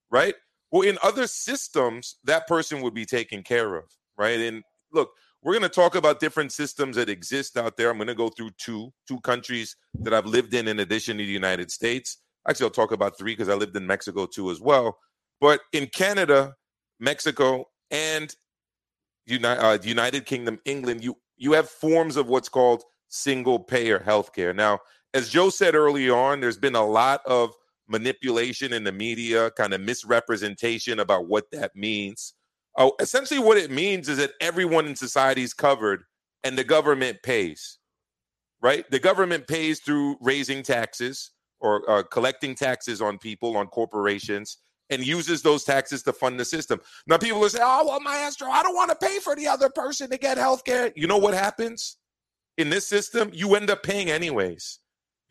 right? 0.10 0.36
Well, 0.72 0.88
in 0.88 0.98
other 1.04 1.28
systems, 1.28 2.16
that 2.24 2.48
person 2.48 2.82
would 2.82 2.94
be 2.94 3.06
taken 3.06 3.44
care 3.44 3.76
of, 3.76 3.84
right? 4.18 4.40
And 4.40 4.64
look, 4.94 5.12
we're 5.44 5.54
going 5.54 5.64
to 5.64 5.70
talk 5.70 5.96
about 5.96 6.20
different 6.20 6.52
systems 6.52 6.96
that 6.96 7.10
exist 7.10 7.58
out 7.58 7.76
there. 7.76 7.90
I'm 7.90 7.98
going 7.98 8.08
to 8.08 8.16
go 8.16 8.30
through 8.30 8.52
two 8.58 8.92
two 9.08 9.20
countries 9.22 9.76
that 10.00 10.14
I've 10.14 10.26
lived 10.26 10.54
in 10.54 10.68
in 10.68 10.80
addition 10.80 11.18
to 11.18 11.26
the 11.26 11.32
United 11.32 11.70
States. 11.72 12.18
Actually, 12.48 12.66
I'll 12.66 12.72
talk 12.72 12.92
about 12.92 13.18
three 13.18 13.34
because 13.34 13.50
I 13.50 13.56
lived 13.56 13.76
in 13.76 13.86
Mexico 13.86 14.26
too 14.26 14.52
as 14.52 14.62
well. 14.62 14.98
But 15.42 15.62
in 15.74 15.88
Canada, 15.88 16.56
Mexico, 17.00 17.66
and 17.92 18.34
United, 19.26 19.62
uh, 19.62 19.78
United 19.84 20.26
Kingdom, 20.26 20.60
England, 20.66 21.04
you 21.04 21.18
you 21.38 21.52
have 21.54 21.70
forms 21.70 22.16
of 22.16 22.28
what's 22.28 22.50
called 22.50 22.84
single 23.10 23.60
payer 23.60 24.00
healthcare. 24.00 24.56
Now, 24.56 24.80
as 25.14 25.30
Joe 25.30 25.50
said 25.50 25.76
early 25.76 26.10
on, 26.10 26.40
there's 26.40 26.58
been 26.58 26.76
a 26.76 26.86
lot 26.86 27.22
of 27.26 27.52
manipulation 27.88 28.74
in 28.74 28.84
the 28.84 28.92
media, 28.92 29.52
kind 29.52 29.74
of 29.74 29.82
misrepresentation 29.82 31.00
about 31.00 31.28
what 31.28 31.52
that 31.52 31.76
means. 31.76 32.34
Oh, 32.78 32.94
essentially, 33.00 33.40
what 33.40 33.58
it 33.58 33.70
means 33.70 34.10
is 34.10 34.18
that 34.18 34.32
everyone 34.42 34.88
in 34.88 34.96
society 34.96 35.44
is 35.44 35.54
covered 35.54 36.04
and 36.44 36.58
the 36.58 36.64
government 36.64 37.20
pays, 37.24 37.78
right? 38.62 38.90
The 38.90 39.00
government 39.00 39.48
pays 39.48 39.80
through 39.80 40.18
raising 40.22 40.64
taxes 40.64 41.32
or 41.60 41.90
uh, 41.90 42.04
collecting 42.04 42.56
taxes 42.56 43.02
on 43.02 43.18
people, 43.20 43.56
on 43.58 43.68
corporations, 43.68 44.58
and 44.90 45.06
uses 45.06 45.42
those 45.42 45.64
taxes 45.64 46.04
to 46.04 46.14
fund 46.14 46.40
the 46.40 46.46
system. 46.46 46.80
Now, 47.08 47.18
people 47.18 47.40
will 47.40 47.50
say, 47.50 47.60
oh, 47.62 47.86
well, 47.88 48.00
maestro, 48.02 48.50
I 48.50 48.64
don't 48.64 48.76
want 48.76 48.90
to 48.90 48.96
pay 48.96 49.20
for 49.20 49.36
the 49.36 49.48
other 49.48 49.70
person 49.70 50.10
to 50.10 50.18
get 50.18 50.38
health 50.38 50.66
care. 50.66 50.92
You 50.96 51.08
know 51.08 51.18
what 51.18 51.34
happens 51.34 51.98
in 52.58 52.70
this 52.70 52.88
system? 52.88 53.30
You 53.34 53.56
end 53.56 53.70
up 53.70 53.84
paying 53.84 54.10
anyways. 54.10 54.80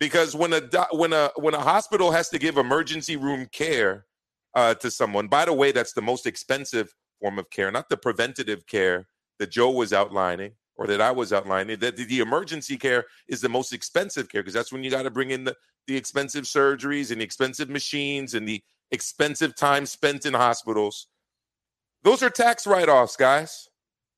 Because 0.00 0.34
when 0.34 0.52
a 0.52 0.62
when 0.90 1.12
a 1.12 1.30
when 1.36 1.54
a 1.54 1.60
hospital 1.60 2.10
has 2.10 2.28
to 2.30 2.38
give 2.38 2.56
emergency 2.56 3.16
room 3.16 3.46
care 3.52 4.06
uh, 4.52 4.74
to 4.74 4.90
someone, 4.90 5.28
by 5.28 5.44
the 5.44 5.52
way, 5.52 5.70
that's 5.70 5.92
the 5.92 6.02
most 6.02 6.26
expensive 6.26 6.92
form 7.22 7.38
of 7.38 7.48
care, 7.50 7.70
not 7.70 7.88
the 7.88 7.96
preventative 7.96 8.66
care 8.66 9.06
that 9.38 9.50
Joe 9.50 9.70
was 9.70 9.92
outlining 9.92 10.52
or 10.76 10.86
that 10.88 11.00
I 11.00 11.12
was 11.12 11.32
outlining. 11.32 11.78
That 11.78 11.96
the, 11.96 12.04
the 12.04 12.20
emergency 12.20 12.76
care 12.76 13.04
is 13.28 13.40
the 13.40 13.48
most 13.48 13.72
expensive 13.72 14.28
care 14.28 14.42
because 14.42 14.54
that's 14.54 14.72
when 14.72 14.82
you 14.82 14.90
got 14.90 15.04
to 15.04 15.10
bring 15.10 15.30
in 15.30 15.44
the, 15.44 15.56
the 15.86 15.96
expensive 15.96 16.44
surgeries 16.44 17.10
and 17.10 17.20
the 17.20 17.24
expensive 17.24 17.70
machines 17.70 18.34
and 18.34 18.46
the 18.46 18.60
expensive 18.90 19.54
time 19.54 19.86
spent 19.86 20.26
in 20.26 20.34
hospitals. 20.34 21.06
Those 22.02 22.22
are 22.22 22.30
tax 22.30 22.66
write 22.66 22.88
offs, 22.88 23.16
guys. 23.16 23.68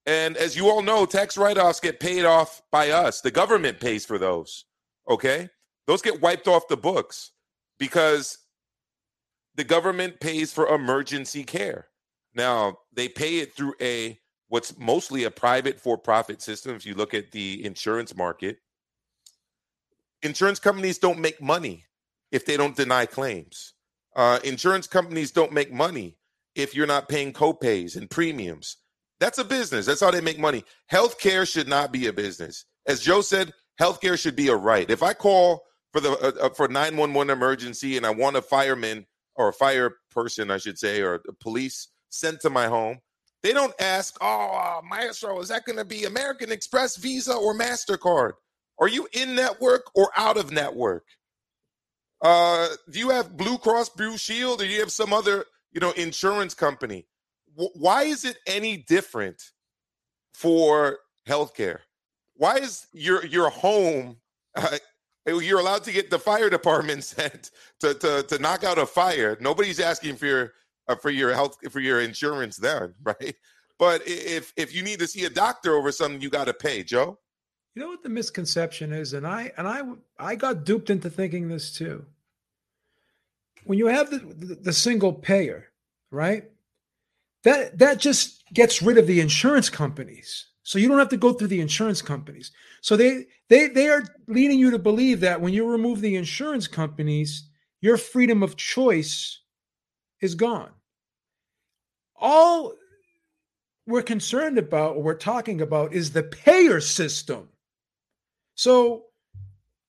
And 0.07 0.37
as 0.37 0.57
you 0.57 0.69
all 0.69 0.83
know, 0.83 1.07
tax 1.07 1.37
write 1.37 1.59
offs 1.59 1.81
get 1.81 2.01
paid 2.01 2.25
off 2.25 2.63
by 2.73 2.91
us. 2.91 3.21
The 3.21 3.31
government 3.31 3.81
pays 3.81 4.05
for 4.05 4.19
those. 4.19 4.65
Okay. 5.09 5.49
Those 5.87 6.03
get 6.03 6.23
wiped 6.23 6.49
off 6.49 6.69
the 6.69 6.77
books 6.77 7.33
because 7.79 8.39
the 9.55 9.65
government 9.65 10.21
pays 10.21 10.53
for 10.53 10.75
emergency 10.75 11.45
care. 11.45 11.89
Now, 12.35 12.79
they 12.93 13.09
pay 13.09 13.39
it 13.39 13.55
through 13.55 13.75
a 13.81 14.19
what's 14.49 14.79
mostly 14.79 15.25
a 15.25 15.31
private 15.31 15.81
for 15.81 15.97
profit 15.97 16.43
system. 16.43 16.75
If 16.75 16.87
you 16.87 16.95
look 16.95 17.15
at 17.15 17.33
the 17.33 17.65
insurance 17.65 18.15
market, 18.17 18.59
insurance 20.23 20.59
companies 20.59 20.99
don't 20.99 21.21
make 21.21 21.41
money 21.41 21.85
if 22.33 22.45
they 22.47 22.57
don't 22.57 22.77
deny 22.77 23.07
claims. 23.07 23.75
Uh, 24.17 24.39
insurance 24.45 24.87
companies 24.87 25.31
don't 25.31 25.53
make 25.53 25.73
money 25.73 26.17
if 26.55 26.75
you're 26.75 26.87
not 26.87 27.09
paying 27.09 27.33
copays 27.33 27.97
and 27.97 28.11
premiums. 28.11 28.77
That's 29.21 29.39
a 29.39 29.45
business. 29.45 29.87
That's 29.87 30.01
how 30.01 30.11
they 30.11 30.21
make 30.21 30.39
money. 30.39 30.65
Healthcare 30.93 31.51
should 31.51 31.69
not 31.69 31.93
be 31.93 32.07
a 32.07 32.13
business. 32.13 32.65
As 32.87 33.01
Joe 33.01 33.21
said, 33.23 33.53
healthcare 33.81 34.19
should 34.19 34.37
be 34.37 34.49
a 34.49 34.57
right. 34.57 34.91
If 34.91 35.03
I 35.03 35.15
call 35.15 35.63
for 35.93 36.01
the 36.01 36.13
uh, 36.13 36.47
uh 36.47 36.51
for 36.51 36.69
911 36.69 37.31
emergency 37.31 37.97
and 37.97 38.05
I 38.05 38.11
want 38.11 38.37
a 38.37 38.43
fireman 38.43 39.07
or 39.37 39.49
a 39.49 39.53
fire 39.53 39.97
person, 40.11 40.51
I 40.51 40.59
should 40.59 40.79
say, 40.79 41.01
or 41.01 41.15
a 41.15 41.33
police 41.41 41.89
sent 42.15 42.41
to 42.43 42.51
my 42.51 42.67
home, 42.67 42.99
they 43.43 43.53
don't 43.53 43.75
ask, 43.81 44.17
"Oh, 44.21 44.51
uh, 44.53 44.81
Maestro, 44.89 45.41
is 45.41 45.49
that 45.49 45.65
going 45.65 45.79
to 45.79 45.85
be 45.85 46.05
American 46.05 46.51
Express, 46.53 46.97
Visa, 46.97 47.35
or 47.35 47.55
Mastercard? 47.55 48.33
Are 48.79 48.89
you 48.89 49.07
in 49.13 49.35
network 49.35 49.91
or 49.95 50.11
out 50.17 50.37
of 50.37 50.51
network?" 50.53 51.05
Uh, 52.23 52.69
do 52.91 52.99
you 52.99 53.11
have 53.11 53.37
Blue 53.37 53.59
Cross 53.59 53.91
Blue 53.91 54.17
Shield, 54.17 54.63
or 54.63 54.65
do 54.65 54.71
you 54.71 54.81
have 54.81 54.91
some 54.93 55.13
other, 55.13 55.45
you 55.73 55.81
know, 55.81 55.91
insurance 55.93 56.55
company? 56.55 57.07
W- 57.55 57.71
why 57.75 58.05
is 58.05 58.25
it 58.25 58.39
any 58.47 58.79
different 58.79 59.43
for 60.33 60.99
healthcare? 61.29 61.81
Why 62.37 62.57
is 62.57 62.87
your 62.93 63.27
your 63.27 63.51
home? 63.51 64.17
Uh, 64.57 64.79
you're 65.27 65.61
allowed 65.61 65.85
to 65.85 65.93
get 65.93 66.11
the 66.11 66.19
fire 66.19 66.49
department 66.59 67.05
sent 67.05 67.51
to, 67.81 67.93
to 67.95 68.23
to 68.23 68.39
knock 68.39 68.65
out 68.65 68.79
a 68.79 68.87
fire. 68.87 69.37
Nobody's 69.41 69.81
asking 69.81 70.17
for 70.17 70.27
your 70.27 70.53
uh, 70.89 70.97
for 70.97 71.11
your 71.11 71.33
health 71.33 71.57
for 71.71 71.81
your 71.81 72.01
insurance 72.01 72.57
then, 72.57 72.95
right? 73.03 73.35
But 73.79 74.03
if 74.07 74.53
if 74.57 74.75
you 74.75 74.83
need 74.83 75.01
to 75.01 75.07
see 75.07 75.25
a 75.25 75.31
doctor 75.31 75.75
over 75.75 75.93
something, 75.93 76.21
you 76.21 76.31
got 76.31 76.47
to 76.47 76.55
pay, 76.55 76.83
Joe. 76.83 77.19
You 77.75 77.83
know 77.83 77.89
what 77.89 78.05
the 78.05 78.09
misconception 78.09 78.93
is, 78.93 79.15
and 79.15 79.27
I 79.27 79.53
and 79.57 79.67
I 79.67 79.83
I 80.19 80.37
got 80.37 80.65
duped 80.65 80.91
into 80.91 81.11
thinking 81.11 81.49
this 81.49 81.73
too 81.77 82.07
when 83.65 83.79
you 83.79 83.87
have 83.87 84.11
the, 84.11 84.19
the, 84.19 84.55
the 84.57 84.73
single 84.73 85.13
payer, 85.13 85.71
right? 86.11 86.45
That 87.43 87.79
that 87.79 87.99
just 87.99 88.45
gets 88.53 88.81
rid 88.81 88.99
of 88.99 89.07
the 89.07 89.21
insurance 89.21 89.69
companies. 89.69 90.47
So 90.63 90.79
you 90.79 90.89
don't 90.89 90.99
have 90.99 91.11
to 91.11 91.19
go 91.19 91.33
through 91.35 91.49
the 91.49 91.61
insurance 91.61 92.01
companies. 92.01 92.53
So 92.81 92.97
they 92.97 93.27
they 93.49 93.69
they 93.69 93.89
are 93.89 94.05
leading 94.29 94.59
you 94.59 94.71
to 94.71 94.79
believe 94.79 95.21
that 95.21 95.41
when 95.41 95.53
you 95.53 95.69
remove 95.69 96.01
the 96.01 96.17
insurance 96.17 96.67
companies, 96.67 97.49
your 97.81 97.99
freedom 97.99 98.43
of 98.43 98.57
choice 98.57 99.41
is 100.25 100.35
gone. 100.35 100.71
All 102.17 102.75
we're 103.87 104.03
concerned 104.03 104.57
about 104.57 104.97
or 104.97 105.03
we're 105.03 105.15
talking 105.15 105.61
about 105.61 105.93
is 105.93 106.11
the 106.11 106.23
payer 106.23 106.81
system. 106.81 107.51
So 108.55 109.05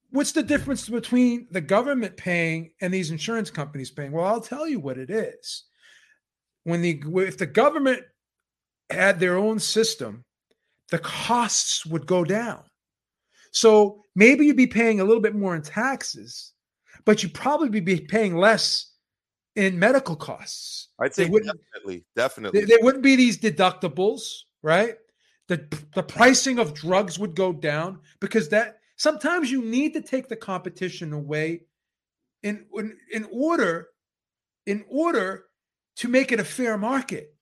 what's 0.10 0.34
the 0.34 0.44
difference 0.44 0.90
between 0.90 1.48
the 1.52 1.62
government 1.62 2.18
paying 2.18 2.72
and 2.82 2.94
these 2.94 3.12
insurance 3.12 3.50
companies 3.50 3.92
paying? 3.92 4.12
Well, 4.12 4.26
I'll 4.26 4.42
tell 4.42 4.68
you 4.68 4.80
what 4.80 4.98
it 4.98 5.10
is. 5.10 5.64
When 6.66 6.82
the 6.82 7.02
if 7.18 7.38
the 7.38 7.46
government 7.46 8.04
had 8.90 9.20
their 9.20 9.38
own 9.38 9.60
system, 9.60 10.26
the 10.92 11.00
costs 11.00 11.86
would 11.86 12.06
go 12.06 12.26
down. 12.26 12.64
So 13.52 14.02
maybe 14.16 14.46
you'd 14.46 14.58
be 14.58 14.68
paying 14.68 15.00
a 15.00 15.06
little 15.06 15.22
bit 15.22 15.36
more 15.36 15.56
in 15.56 15.62
taxes, 15.62 16.52
but 17.06 17.24
you'd 17.24 17.34
probably 17.34 17.80
be 17.80 18.02
paying 18.02 18.36
less 18.36 18.92
in 19.56 19.80
medical 19.80 20.16
costs. 20.16 20.90
I'd 21.00 21.14
say 21.14 21.28
definitely, 21.28 22.06
definitely. 22.16 22.60
There, 22.60 22.68
there 22.68 22.80
wouldn't 22.82 23.04
be 23.04 23.16
these 23.16 23.38
deductibles, 23.38 24.22
right? 24.62 24.96
The 25.48 25.68
the 25.94 26.04
pricing 26.04 26.60
of 26.60 26.74
drugs 26.74 27.20
would 27.20 27.36
go 27.36 27.54
down 27.54 28.00
because 28.20 28.50
that 28.50 28.80
sometimes 28.98 29.52
you 29.52 29.62
need 29.62 29.94
to 29.94 30.02
take 30.02 30.28
the 30.28 30.36
competition 30.36 31.14
away 31.14 31.62
in 32.44 32.66
in, 32.74 32.98
in 33.12 33.28
order 33.32 33.90
in 34.66 34.84
order 34.90 35.46
to 35.98 36.08
make 36.08 36.32
it 36.32 36.40
a 36.40 36.46
fair 36.46 36.78
market. 36.78 37.34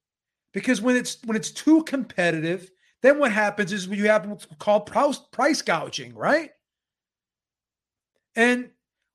Because 0.53 0.81
when 0.81 0.95
it's 0.95 1.17
when 1.25 1.35
it's 1.37 1.51
too 1.51 1.83
competitive, 1.83 2.69
then 3.01 3.19
what 3.19 3.31
happens 3.31 3.73
is 3.73 3.87
you 3.87 4.07
have 4.07 4.25
what's 4.25 4.47
called 4.59 4.85
price, 4.85 5.19
price 5.31 5.61
gouging, 5.61 6.15
right? 6.15 6.51
And 8.35 8.69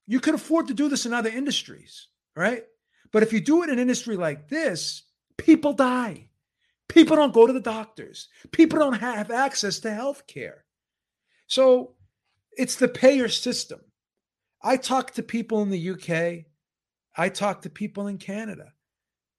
you 0.07 0.21
could 0.21 0.35
afford 0.35 0.69
to 0.69 0.75
do 0.75 0.89
this 0.89 1.07
in 1.07 1.13
other 1.13 1.31
industries, 1.31 2.09
right? 2.35 2.65
But 3.13 3.23
if 3.23 3.33
you 3.33 3.41
do 3.41 3.63
it 3.63 3.69
in 3.69 3.75
an 3.75 3.79
industry 3.79 4.17
like 4.17 4.49
this, 4.49 5.05
people 5.37 5.73
die. 5.73 6.29
People 6.89 7.17
don't 7.17 7.35
go 7.35 7.47
to 7.47 7.53
the 7.53 7.61
doctors. 7.61 8.29
People 8.51 8.79
don't 8.79 9.01
have 9.01 9.31
access 9.31 9.79
to 9.81 9.93
health 9.93 10.27
care. 10.27 10.65
So 11.47 11.95
it's 12.57 12.77
the 12.77 12.89
payer 12.89 13.29
system. 13.29 13.81
I 14.63 14.77
talk 14.77 15.13
to 15.13 15.23
people 15.23 15.63
in 15.63 15.71
the 15.71 15.91
UK. 15.91 16.45
I 17.17 17.29
talk 17.29 17.63
to 17.63 17.71
people 17.71 18.09
in 18.09 18.19
Canada. 18.19 18.73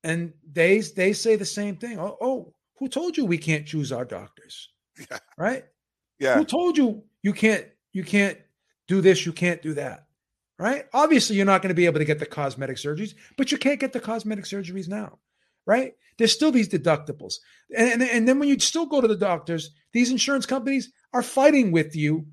And 0.03 0.33
they 0.49 0.79
they 0.79 1.11
say 1.13 1.35
the 1.35 1.45
same 1.45 1.75
thing. 1.75 1.99
Oh, 1.99 2.17
oh 2.21 2.53
who 2.77 2.87
told 2.87 3.17
you 3.17 3.25
we 3.25 3.37
can't 3.37 3.65
choose 3.65 3.91
our 3.91 4.05
doctors? 4.05 4.69
Yeah. 5.09 5.19
Right? 5.37 5.65
yeah, 6.19 6.37
Who 6.37 6.45
told 6.45 6.77
you 6.77 7.03
you 7.23 7.33
can't 7.33 7.65
you 7.93 8.03
can't 8.03 8.37
do 8.87 9.01
this, 9.01 9.25
you 9.25 9.33
can't 9.33 9.61
do 9.61 9.73
that? 9.75 10.05
Right? 10.59 10.85
Obviously, 10.93 11.37
you're 11.37 11.45
not 11.45 11.61
going 11.61 11.69
to 11.69 11.75
be 11.75 11.85
able 11.85 11.99
to 11.99 12.05
get 12.05 12.19
the 12.19 12.25
cosmetic 12.25 12.75
surgeries, 12.75 13.15
but 13.37 13.51
you 13.51 13.57
can't 13.57 13.79
get 13.79 13.93
the 13.93 13.99
cosmetic 13.99 14.43
surgeries 14.43 14.89
now. 14.89 15.19
Right? 15.65 15.93
There's 16.17 16.33
still 16.33 16.51
these 16.51 16.67
deductibles. 16.67 17.35
And, 17.75 17.93
and, 17.93 18.03
and 18.03 18.27
then 18.27 18.39
when 18.39 18.49
you 18.49 18.59
still 18.59 18.85
go 18.85 18.99
to 18.99 19.07
the 19.07 19.15
doctors, 19.15 19.71
these 19.93 20.11
insurance 20.11 20.45
companies 20.45 20.91
are 21.13 21.23
fighting 21.23 21.71
with 21.71 21.95
you. 21.95 22.27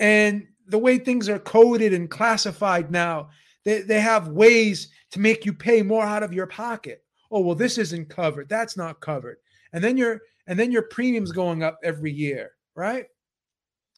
And 0.00 0.48
the 0.66 0.78
way 0.78 0.98
things 0.98 1.28
are 1.28 1.38
coded 1.38 1.94
and 1.94 2.10
classified 2.10 2.90
now, 2.90 3.30
they, 3.64 3.82
they 3.82 4.00
have 4.00 4.28
ways 4.28 4.90
to 5.12 5.20
make 5.20 5.46
you 5.46 5.52
pay 5.52 5.82
more 5.82 6.04
out 6.04 6.24
of 6.24 6.32
your 6.32 6.46
pocket. 6.46 7.04
Oh, 7.30 7.40
well, 7.40 7.54
this 7.54 7.78
isn't 7.78 8.08
covered. 8.08 8.48
That's 8.48 8.76
not 8.76 9.00
covered. 9.00 9.36
And 9.72 9.84
then 9.84 9.96
your 9.96 10.20
and 10.46 10.58
then 10.58 10.72
your 10.72 10.82
premiums 10.82 11.30
going 11.30 11.62
up 11.62 11.78
every 11.84 12.10
year, 12.10 12.52
right? 12.74 13.06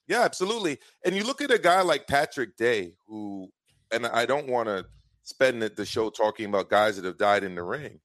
Yeah, 0.08 0.22
absolutely. 0.22 0.78
And 1.04 1.14
you 1.14 1.22
look 1.22 1.40
at 1.40 1.52
a 1.52 1.58
guy 1.58 1.82
like 1.82 2.08
Patrick 2.08 2.56
Day, 2.56 2.94
who, 3.06 3.48
and 3.92 4.06
I 4.06 4.26
don't 4.26 4.48
want 4.48 4.68
to 4.68 4.86
spend 5.22 5.62
the- 5.62 5.86
show 5.86 6.10
talking 6.10 6.46
about 6.46 6.70
guys 6.70 6.96
that 6.96 7.04
have 7.04 7.18
died 7.18 7.44
in 7.44 7.54
the 7.54 7.62
ring, 7.62 8.00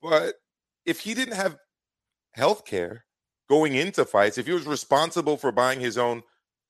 but 0.00 0.36
if 0.84 1.00
he 1.00 1.14
didn't 1.14 1.36
have 1.36 1.58
health 2.32 2.64
care 2.64 3.04
going 3.48 3.74
into 3.74 4.04
fights, 4.04 4.38
if 4.38 4.46
he 4.46 4.52
was 4.52 4.66
responsible 4.66 5.36
for 5.36 5.52
buying 5.52 5.80
his 5.80 5.98
own 5.98 6.22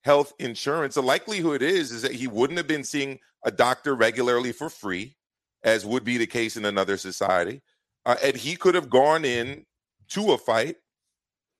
health 0.02 0.32
insurance, 0.38 0.94
the 0.94 1.02
likelihood 1.02 1.62
is 1.62 1.92
is 1.92 2.02
that 2.02 2.12
he 2.12 2.26
wouldn't 2.26 2.58
have 2.58 2.66
been 2.66 2.84
seeing 2.84 3.18
a 3.44 3.50
doctor 3.50 3.94
regularly 3.94 4.52
for 4.52 4.68
free, 4.68 5.16
as 5.62 5.86
would 5.86 6.04
be 6.04 6.18
the 6.18 6.26
case 6.26 6.56
in 6.56 6.64
another 6.64 6.96
society, 6.96 7.62
uh, 8.04 8.16
and 8.22 8.36
he 8.36 8.56
could 8.56 8.74
have 8.74 8.90
gone 8.90 9.24
in 9.24 9.64
to 10.08 10.32
a 10.32 10.38
fight 10.38 10.76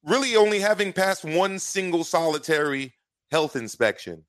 really 0.04 0.37
only 0.37 0.59
having 0.59 0.92
passed 0.92 1.25
one 1.25 1.59
single 1.59 2.04
solitary 2.04 2.92
health 3.30 3.56
inspection 3.56 4.25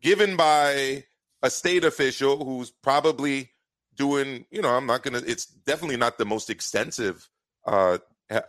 given 0.00 0.36
by 0.36 1.04
a 1.46 1.50
state 1.50 1.84
official 1.84 2.44
who's 2.44 2.70
probably 2.70 3.50
doing 3.96 4.44
you 4.50 4.60
know 4.60 4.70
i'm 4.70 4.86
not 4.86 5.02
gonna 5.02 5.22
it's 5.26 5.46
definitely 5.46 5.96
not 5.96 6.18
the 6.18 6.24
most 6.24 6.50
extensive 6.50 7.28
uh 7.66 7.98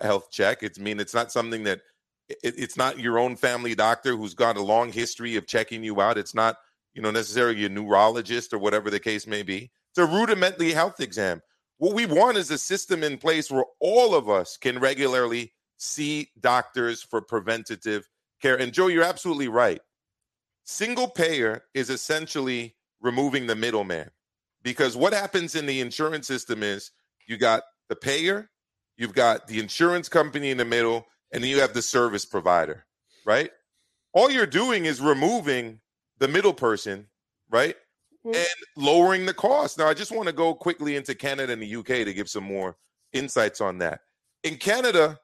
health 0.01 0.31
check 0.31 0.63
it's 0.63 0.79
I 0.79 0.81
mean 0.81 0.99
it's 0.99 1.13
not 1.13 1.31
something 1.31 1.63
that 1.63 1.81
it, 2.27 2.37
it's 2.43 2.75
not 2.75 2.99
your 2.99 3.19
own 3.19 3.35
family 3.35 3.75
doctor 3.75 4.17
who's 4.17 4.33
got 4.33 4.57
a 4.57 4.61
long 4.61 4.91
history 4.91 5.35
of 5.35 5.47
checking 5.47 5.83
you 5.83 6.01
out 6.01 6.17
it's 6.17 6.33
not 6.33 6.57
you 6.93 7.01
know 7.01 7.11
necessarily 7.11 7.63
a 7.65 7.69
neurologist 7.69 8.53
or 8.53 8.57
whatever 8.57 8.89
the 8.89 8.99
case 8.99 9.27
may 9.27 9.43
be 9.43 9.71
it's 9.91 9.99
a 9.99 10.05
rudimentary 10.05 10.71
health 10.71 10.99
exam 10.99 11.41
what 11.77 11.93
we 11.93 12.07
want 12.07 12.37
is 12.37 12.49
a 12.49 12.57
system 12.57 13.03
in 13.03 13.17
place 13.17 13.51
where 13.51 13.65
all 13.79 14.15
of 14.15 14.27
us 14.29 14.57
can 14.57 14.79
regularly 14.79 15.53
see 15.77 16.29
doctors 16.39 17.03
for 17.03 17.21
preventative 17.21 18.09
care. 18.41 18.59
And 18.59 18.73
Joe, 18.73 18.87
you're 18.87 19.03
absolutely 19.03 19.47
right. 19.47 19.81
Single 20.63 21.07
payer 21.07 21.63
is 21.73 21.89
essentially 21.89 22.75
removing 23.01 23.47
the 23.47 23.55
middleman 23.55 24.09
because 24.63 24.97
what 24.97 25.13
happens 25.13 25.55
in 25.55 25.65
the 25.65 25.79
insurance 25.79 26.27
system 26.27 26.63
is 26.63 26.91
you 27.27 27.37
got 27.37 27.63
the 27.89 27.95
payer, 27.95 28.49
you've 28.97 29.13
got 29.13 29.47
the 29.47 29.59
insurance 29.59 30.09
company 30.09 30.51
in 30.51 30.57
the 30.57 30.65
middle, 30.65 31.05
and 31.31 31.43
then 31.43 31.49
you 31.49 31.61
have 31.61 31.73
the 31.73 31.81
service 31.81 32.25
provider, 32.25 32.85
right? 33.25 33.51
All 34.13 34.29
you're 34.29 34.45
doing 34.45 34.85
is 34.85 34.99
removing 34.99 35.79
the 36.19 36.27
middle 36.27 36.53
person, 36.53 37.07
right? 37.49 37.75
Well, 38.23 38.35
and 38.35 38.47
lowering 38.75 39.25
the 39.25 39.33
cost. 39.33 39.77
Now, 39.77 39.87
I 39.87 39.93
just 39.93 40.11
want 40.11 40.27
to 40.27 40.33
go 40.33 40.53
quickly 40.53 40.95
into 40.95 41.15
Canada 41.15 41.53
and 41.53 41.61
the 41.61 41.75
UK 41.75 41.85
to 42.05 42.13
give 42.13 42.29
some 42.29 42.43
more 42.43 42.75
insights 43.13 43.61
on 43.61 43.77
that. 43.77 44.01
In 44.43 44.57
Canada, 44.57 45.17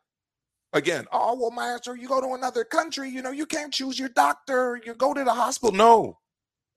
again, 0.71 1.05
oh 1.11 1.37
well, 1.37 1.51
master, 1.51 1.95
you 1.95 2.07
go 2.07 2.21
to 2.21 2.33
another 2.33 2.63
country, 2.63 3.09
you 3.09 3.21
know, 3.21 3.31
you 3.31 3.45
can't 3.45 3.73
choose 3.73 3.99
your 3.99 4.09
doctor, 4.09 4.79
you 4.85 4.93
go 4.93 5.13
to 5.13 5.23
the 5.23 5.33
hospital. 5.33 5.75
No, 5.75 6.19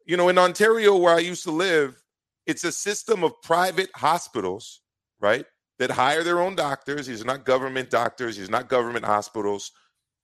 you 0.07 0.17
know, 0.17 0.29
in 0.29 0.39
Ontario, 0.39 0.97
where 0.97 1.15
I 1.15 1.19
used 1.19 1.43
to 1.45 1.51
live, 1.51 2.01
it's 2.47 2.65
a 2.65 2.73
system 2.73 3.25
of 3.25 3.41
private 3.43 3.91
hospitals, 3.95 4.81
right, 5.21 5.45
that 5.79 5.91
hire 5.91 6.23
their 6.23 6.41
own 6.41 6.55
doctors. 6.55 7.07
These 7.07 7.21
are 7.21 7.27
not 7.27 7.45
government 7.45 7.91
doctors. 7.91 8.37
These 8.37 8.49
are 8.49 8.53
not 8.53 8.69
government 8.69 9.05
hospitals, 9.05 9.73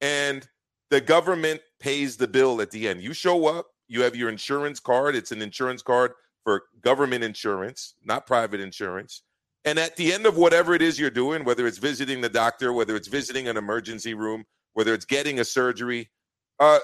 and 0.01 0.47
the 0.89 1.01
government 1.01 1.61
pays 1.79 2.17
the 2.17 2.27
bill 2.27 2.61
at 2.61 2.71
the 2.71 2.87
end. 2.87 3.01
You 3.01 3.13
show 3.13 3.47
up, 3.47 3.67
you 3.87 4.01
have 4.01 4.15
your 4.15 4.29
insurance 4.29 4.79
card. 4.79 5.15
It's 5.15 5.31
an 5.31 5.41
insurance 5.41 5.81
card 5.81 6.13
for 6.43 6.63
government 6.81 7.23
insurance, 7.23 7.95
not 8.03 8.25
private 8.25 8.59
insurance. 8.59 9.23
And 9.65 9.79
at 9.79 9.95
the 9.95 10.13
end 10.13 10.25
of 10.25 10.35
whatever 10.37 10.73
it 10.73 10.81
is 10.81 10.99
you're 10.99 11.09
doing, 11.09 11.45
whether 11.45 11.65
it's 11.67 11.77
visiting 11.77 12.21
the 12.21 12.29
doctor, 12.29 12.73
whether 12.73 12.95
it's 12.95 13.07
visiting 13.07 13.47
an 13.47 13.57
emergency 13.57 14.13
room, 14.13 14.43
whether 14.73 14.93
it's 14.93 15.05
getting 15.05 15.39
a 15.39 15.45
surgery, 15.45 16.09
uh, 16.59 16.79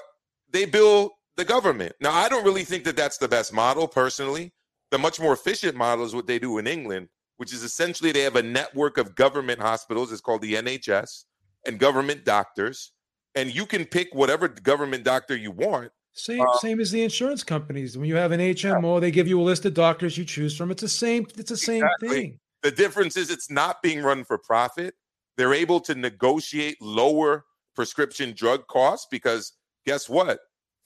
they 0.50 0.64
bill 0.64 1.12
the 1.36 1.44
government. 1.44 1.94
Now, 2.00 2.12
I 2.12 2.28
don't 2.28 2.44
really 2.44 2.64
think 2.64 2.84
that 2.84 2.96
that's 2.96 3.18
the 3.18 3.28
best 3.28 3.52
model 3.52 3.88
personally. 3.88 4.52
The 4.90 4.98
much 4.98 5.20
more 5.20 5.32
efficient 5.32 5.76
model 5.76 6.04
is 6.04 6.14
what 6.14 6.26
they 6.26 6.38
do 6.38 6.58
in 6.58 6.66
England, 6.66 7.08
which 7.36 7.52
is 7.52 7.62
essentially 7.62 8.12
they 8.12 8.22
have 8.22 8.36
a 8.36 8.42
network 8.42 8.98
of 8.98 9.14
government 9.14 9.60
hospitals. 9.60 10.12
It's 10.12 10.20
called 10.20 10.42
the 10.42 10.54
NHS 10.54 11.24
and 11.66 11.78
government 11.78 12.24
doctors. 12.24 12.92
And 13.36 13.54
you 13.54 13.64
can 13.66 13.84
pick 13.84 14.08
whatever 14.12 14.48
government 14.48 15.04
doctor 15.04 15.36
you 15.36 15.52
want. 15.52 15.92
Same, 16.12 16.40
Uh, 16.40 16.58
same 16.58 16.80
as 16.80 16.90
the 16.90 17.04
insurance 17.04 17.44
companies. 17.44 17.96
When 17.96 18.08
you 18.08 18.16
have 18.16 18.32
an 18.32 18.40
HMO, 18.40 19.00
they 19.00 19.12
give 19.12 19.28
you 19.28 19.40
a 19.40 19.44
list 19.44 19.64
of 19.64 19.74
doctors 19.74 20.18
you 20.18 20.24
choose 20.24 20.56
from. 20.56 20.72
It's 20.72 20.82
the 20.82 20.88
same. 20.88 21.26
It's 21.38 21.50
the 21.50 21.56
same 21.56 21.84
Exactly. 21.84 22.08
thing. 22.08 22.40
The 22.62 22.72
difference 22.72 23.16
is 23.16 23.30
it's 23.30 23.48
not 23.48 23.80
being 23.82 24.02
run 24.02 24.24
for 24.24 24.36
profit. 24.36 24.94
They're 25.36 25.54
able 25.54 25.80
to 25.82 25.94
negotiate 25.94 26.82
lower 26.82 27.44
prescription 27.76 28.34
drug 28.34 28.66
costs 28.66 29.06
because 29.10 29.52
guess 29.86 30.08
what? 30.08 30.40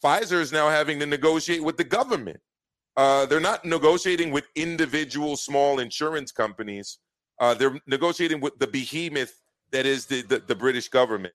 Pfizer 0.05 0.41
is 0.41 0.53
now 0.53 0.69
having 0.69 1.01
to 1.01 1.07
negotiate 1.07 1.65
with 1.65 1.77
the 1.79 1.85
government. 1.85 2.39
Uh, 2.97 3.27
they're 3.27 3.41
not 3.41 3.65
negotiating 3.65 4.31
with 4.31 4.45
individual 4.55 5.37
small 5.37 5.79
insurance 5.79 6.31
companies. 6.31 6.99
Uh, 7.41 7.55
they're 7.55 7.81
negotiating 7.87 8.41
with 8.41 8.57
the 8.59 8.67
behemoth 8.67 9.41
that 9.71 9.87
is 9.87 10.07
the, 10.07 10.23
the, 10.23 10.39
the 10.41 10.55
British 10.55 10.89
government. 10.89 11.35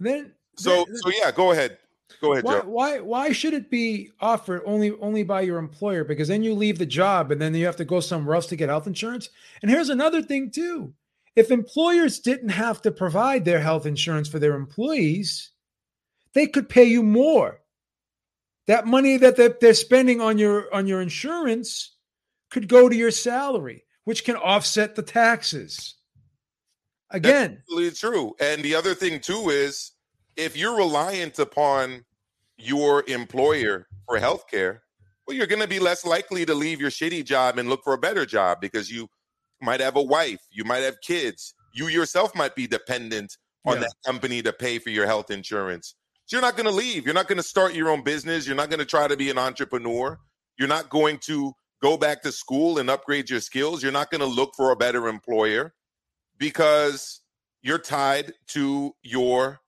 Then, 0.00 0.32
So, 0.56 0.84
then- 0.86 0.96
so 0.96 1.10
yeah, 1.22 1.30
go 1.30 1.52
ahead. 1.52 1.78
Go 2.22 2.32
ahead, 2.32 2.44
why, 2.44 2.52
Joe. 2.54 2.62
why 2.64 3.00
why 3.00 3.32
should 3.32 3.52
it 3.52 3.70
be 3.70 4.10
offered 4.18 4.62
only 4.64 4.92
only 4.92 5.24
by 5.24 5.42
your 5.42 5.58
employer? 5.58 6.04
Because 6.04 6.26
then 6.28 6.42
you 6.42 6.54
leave 6.54 6.78
the 6.78 6.86
job 6.86 7.30
and 7.30 7.38
then 7.38 7.54
you 7.54 7.66
have 7.66 7.76
to 7.76 7.84
go 7.84 8.00
somewhere 8.00 8.34
else 8.34 8.46
to 8.46 8.56
get 8.56 8.70
health 8.70 8.86
insurance. 8.86 9.28
And 9.60 9.70
here's 9.70 9.90
another 9.90 10.22
thing 10.22 10.50
too: 10.50 10.94
if 11.36 11.50
employers 11.50 12.18
didn't 12.18 12.48
have 12.48 12.80
to 12.80 12.90
provide 12.90 13.44
their 13.44 13.60
health 13.60 13.84
insurance 13.84 14.26
for 14.26 14.38
their 14.38 14.54
employees, 14.54 15.50
they 16.38 16.46
could 16.46 16.68
pay 16.68 16.84
you 16.84 17.02
more. 17.02 17.60
That 18.68 18.86
money 18.86 19.16
that 19.16 19.36
they're, 19.36 19.56
they're 19.60 19.74
spending 19.74 20.20
on 20.20 20.38
your 20.38 20.72
on 20.74 20.86
your 20.86 21.00
insurance 21.00 21.96
could 22.50 22.68
go 22.68 22.88
to 22.88 22.94
your 22.96 23.10
salary, 23.10 23.84
which 24.04 24.24
can 24.24 24.36
offset 24.36 24.94
the 24.94 25.02
taxes. 25.02 25.96
Again, 27.10 27.58
absolutely 27.62 27.90
true. 27.92 28.34
And 28.40 28.62
the 28.62 28.74
other 28.74 28.94
thing 28.94 29.20
too 29.20 29.48
is 29.48 29.92
if 30.36 30.56
you're 30.56 30.76
reliant 30.76 31.38
upon 31.38 32.04
your 32.58 33.04
employer 33.08 33.86
for 34.06 34.18
healthcare, 34.18 34.80
well, 35.26 35.36
you're 35.36 35.46
going 35.46 35.62
to 35.62 35.68
be 35.68 35.78
less 35.78 36.04
likely 36.04 36.44
to 36.44 36.54
leave 36.54 36.80
your 36.80 36.90
shitty 36.90 37.24
job 37.24 37.58
and 37.58 37.68
look 37.68 37.82
for 37.82 37.94
a 37.94 37.98
better 37.98 38.26
job 38.26 38.58
because 38.60 38.90
you 38.90 39.08
might 39.62 39.80
have 39.80 39.96
a 39.96 40.02
wife, 40.02 40.40
you 40.50 40.64
might 40.64 40.82
have 40.82 41.00
kids, 41.00 41.54
you 41.74 41.88
yourself 41.88 42.34
might 42.34 42.54
be 42.54 42.66
dependent 42.66 43.36
on 43.64 43.74
Yeah. 43.74 43.80
that 43.80 43.94
company 44.04 44.42
to 44.42 44.52
pay 44.52 44.78
for 44.78 44.90
your 44.90 45.06
health 45.06 45.30
insurance. 45.30 45.94
So 46.28 46.36
you're 46.36 46.42
not 46.42 46.56
going 46.56 46.66
to 46.66 46.72
leave. 46.72 47.04
You're 47.04 47.14
not 47.14 47.26
going 47.26 47.38
to 47.38 47.42
start 47.42 47.74
your 47.74 47.88
own 47.88 48.04
business. 48.04 48.46
You're 48.46 48.54
not 48.54 48.70
going 48.70 48.78
to 48.78 48.86
try 48.86 49.08
to 49.08 49.16
be 49.16 49.30
an 49.30 49.38
entrepreneur. 49.38 50.18
You're 50.58 50.68
not 50.68 50.90
going 50.90 51.18
to 51.24 51.54
go 51.82 51.96
back 51.96 52.22
to 52.22 52.32
school 52.32 52.78
and 52.78 52.90
upgrade 52.90 53.30
your 53.30 53.40
skills, 53.40 53.82
you're 53.82 53.92
not 53.92 54.10
going 54.10 54.20
to 54.20 54.26
look 54.26 54.52
for 54.56 54.70
a 54.70 54.76
better 54.76 55.08
employer 55.08 55.72
because 56.38 57.20
you're 57.62 57.78
tied 57.78 58.32
to 58.48 58.92
your 59.02 59.60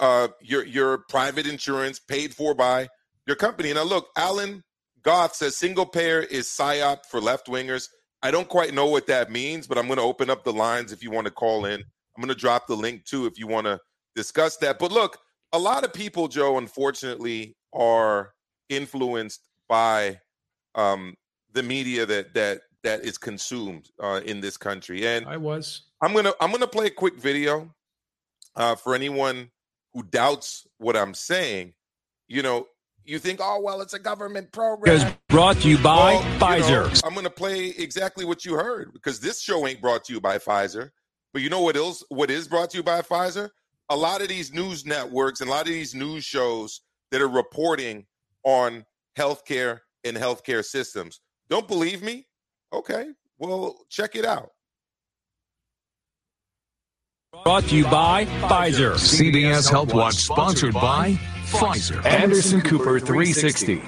uh, 0.00 0.28
your 0.40 0.64
your 0.64 0.98
private 1.08 1.46
insurance 1.46 1.98
paid 1.98 2.34
for 2.34 2.54
by 2.54 2.88
your 3.26 3.36
company. 3.36 3.72
Now, 3.72 3.84
look, 3.84 4.08
Alan 4.16 4.62
Goth 5.02 5.36
says 5.36 5.56
single 5.56 5.86
payer 5.86 6.20
is 6.20 6.46
psyop 6.46 7.06
for 7.10 7.20
left 7.20 7.46
wingers. 7.46 7.88
I 8.22 8.30
don't 8.30 8.48
quite 8.48 8.74
know 8.74 8.86
what 8.86 9.06
that 9.06 9.30
means, 9.30 9.66
but 9.66 9.78
I'm 9.78 9.86
going 9.86 9.98
to 9.98 10.02
open 10.02 10.30
up 10.30 10.44
the 10.44 10.52
lines 10.52 10.92
if 10.92 11.02
you 11.02 11.10
want 11.10 11.26
to 11.26 11.30
call 11.30 11.66
in. 11.66 11.80
I'm 11.80 12.22
going 12.22 12.28
to 12.28 12.34
drop 12.34 12.66
the 12.66 12.76
link 12.76 13.04
too 13.04 13.26
if 13.26 13.38
you 13.38 13.46
want 13.46 13.66
to 13.66 13.78
discuss 14.16 14.56
that. 14.58 14.78
But 14.78 14.90
look, 14.90 15.18
a 15.56 15.58
lot 15.58 15.84
of 15.84 15.92
people, 15.92 16.28
Joe, 16.28 16.58
unfortunately, 16.58 17.56
are 17.72 18.32
influenced 18.68 19.48
by 19.68 20.20
um, 20.74 21.14
the 21.52 21.62
media 21.62 22.04
that 22.06 22.34
that 22.34 22.60
that 22.84 23.04
is 23.04 23.18
consumed 23.18 23.90
uh, 24.00 24.20
in 24.24 24.40
this 24.40 24.56
country. 24.56 25.06
And 25.06 25.26
I 25.26 25.38
was. 25.38 25.82
I'm 26.02 26.12
gonna 26.12 26.34
I'm 26.40 26.52
gonna 26.52 26.66
play 26.66 26.86
a 26.86 26.90
quick 26.90 27.16
video 27.18 27.74
uh, 28.54 28.74
for 28.74 28.94
anyone 28.94 29.50
who 29.94 30.02
doubts 30.02 30.66
what 30.78 30.96
I'm 30.96 31.14
saying. 31.14 31.72
You 32.28 32.42
know, 32.42 32.66
you 33.04 33.18
think, 33.18 33.40
oh 33.42 33.60
well, 33.62 33.80
it's 33.80 33.94
a 33.94 33.98
government 33.98 34.52
program. 34.52 34.94
Is 34.94 35.04
brought 35.28 35.56
to 35.62 35.68
you 35.68 35.78
by 35.78 36.14
Well, 36.14 36.22
you 36.22 36.38
Pfizer. 36.38 36.92
know, 36.92 37.00
I'm 37.08 37.14
gonna 37.14 37.30
play 37.30 37.68
exactly 37.68 38.26
what 38.26 38.44
you 38.44 38.54
heard 38.54 38.92
because 38.92 39.20
this 39.20 39.40
show 39.40 39.66
ain't 39.66 39.80
brought 39.80 40.04
to 40.04 40.12
you 40.12 40.20
by 40.20 40.36
Pfizer. 40.36 40.90
But 41.32 41.42
you 41.42 41.48
know 41.48 41.62
what 41.62 41.76
else? 41.76 42.04
What 42.10 42.30
is 42.30 42.46
brought 42.46 42.70
to 42.70 42.76
you 42.76 42.82
by 42.82 43.00
Pfizer? 43.00 43.50
A 43.88 43.96
lot 43.96 44.20
of 44.20 44.28
these 44.28 44.52
news 44.52 44.84
networks 44.84 45.40
and 45.40 45.48
a 45.48 45.52
lot 45.52 45.62
of 45.62 45.72
these 45.72 45.94
news 45.94 46.24
shows 46.24 46.80
that 47.10 47.20
are 47.20 47.28
reporting 47.28 48.04
on 48.44 48.84
healthcare 49.16 49.80
and 50.04 50.16
healthcare 50.16 50.64
systems. 50.64 51.20
Don't 51.48 51.68
believe 51.68 52.02
me? 52.02 52.26
Okay, 52.72 53.06
well, 53.38 53.76
check 53.90 54.16
it 54.16 54.24
out. 54.24 54.50
Brought 57.44 57.64
to 57.64 57.76
you 57.76 57.84
by 57.84 58.24
Pfizer. 58.24 58.94
CBS 58.94 59.70
Health 59.70 59.92
Watch 59.92 60.14
sponsored 60.14 60.74
by 60.74 61.12
Pfizer. 61.44 62.04
Anderson 62.04 62.60
Cooper 62.62 62.98
360. 62.98 63.82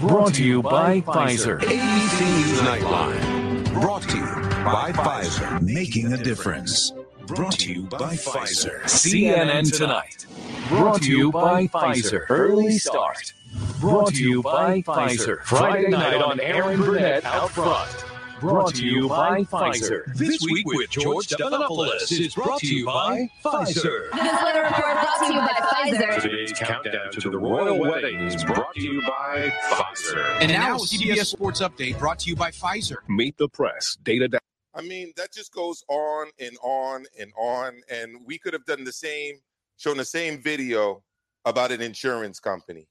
Brought 0.00 0.34
to 0.34 0.44
you 0.44 0.62
by 0.62 1.00
Pfizer. 1.00 1.58
ABC 1.60 2.20
News 2.20 2.60
Nightline. 2.60 3.72
Brought 3.80 4.02
to 4.02 4.16
you 4.16 4.24
by 4.64 4.92
Pfizer. 4.92 5.62
Making 5.62 6.12
a 6.12 6.18
difference. 6.18 6.92
Brought 7.26 7.58
to 7.58 7.72
you 7.72 7.82
by 7.82 8.14
Pfizer. 8.14 8.82
CNN 8.84 9.76
Tonight. 9.76 10.26
Brought 10.68 11.02
to 11.02 11.10
you 11.10 11.32
by 11.32 11.66
Pfizer. 11.66 12.24
Early 12.28 12.78
Start. 12.78 13.32
Brought 13.80 14.14
to 14.14 14.22
you 14.22 14.42
by 14.42 14.82
Pfizer. 14.82 15.42
Friday 15.42 15.88
night 15.88 16.22
on 16.22 16.38
Erin 16.38 16.80
Burnett 16.80 17.24
Out 17.24 17.50
Front. 17.50 18.04
Brought 18.40 18.74
to 18.74 18.84
you 18.84 19.08
by 19.08 19.42
Pfizer. 19.42 20.04
This 20.14 20.40
week 20.42 20.66
with 20.66 20.90
George 20.90 21.26
Stephanopoulos 21.26 22.12
is 22.12 22.34
brought 22.34 22.60
to 22.60 22.66
you 22.66 22.86
by 22.86 23.28
Pfizer. 23.44 24.10
This 24.12 24.42
weather 24.44 24.62
report 24.62 24.92
brought 24.92 25.26
to 25.26 25.32
you 25.32 25.40
by 25.40 25.46
Pfizer. 25.46 26.22
Today's 26.22 26.52
countdown 26.52 27.10
to 27.12 27.30
the 27.30 27.38
royal 27.38 27.78
wedding 27.78 28.20
is 28.20 28.44
brought 28.44 28.74
to 28.74 28.80
you 28.80 29.00
by 29.02 29.52
Pfizer. 29.64 30.38
And 30.40 30.52
now, 30.52 30.76
a 30.76 30.78
CBS 30.78 31.26
Sports 31.26 31.60
Update 31.60 31.98
brought 31.98 32.20
to 32.20 32.30
you 32.30 32.36
by 32.36 32.50
Pfizer. 32.50 32.96
Meet 33.08 33.36
the 33.38 33.48
press. 33.48 33.96
Data. 34.04 34.38
I 34.76 34.82
mean, 34.82 35.12
that 35.16 35.32
just 35.32 35.52
goes 35.52 35.82
on 35.88 36.28
and 36.38 36.56
on 36.62 37.06
and 37.18 37.32
on. 37.38 37.80
And 37.90 38.18
we 38.26 38.38
could 38.38 38.52
have 38.52 38.66
done 38.66 38.84
the 38.84 38.92
same, 38.92 39.36
shown 39.78 39.96
the 39.96 40.04
same 40.04 40.40
video 40.42 41.02
about 41.46 41.72
an 41.72 41.80
insurance 41.80 42.38
company. 42.38 42.86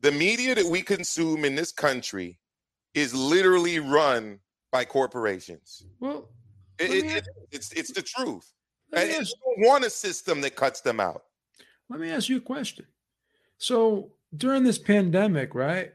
The 0.00 0.10
media 0.10 0.54
that 0.56 0.66
we 0.66 0.82
consume 0.82 1.44
in 1.44 1.54
this 1.54 1.70
country 1.72 2.38
is 2.94 3.14
literally 3.14 3.78
run 3.78 4.40
by 4.72 4.84
corporations. 4.84 5.84
Well, 6.00 6.28
It- 6.78 6.90
it- 6.90 7.04
it- 7.18 7.28
it's 7.50 7.72
it's 7.72 7.92
the 7.92 8.02
truth. 8.02 8.52
And 8.92 9.10
ask, 9.10 9.32
don't 9.44 9.68
want 9.68 9.84
a 9.84 9.90
system 9.90 10.40
that 10.40 10.56
cuts 10.56 10.80
them 10.80 10.98
out. 10.98 11.26
let 11.90 12.00
me 12.00 12.10
ask 12.10 12.28
you 12.28 12.38
a 12.38 12.40
question. 12.40 12.86
So 13.58 14.12
during 14.36 14.62
this 14.64 14.78
pandemic, 14.78 15.54
right? 15.54 15.92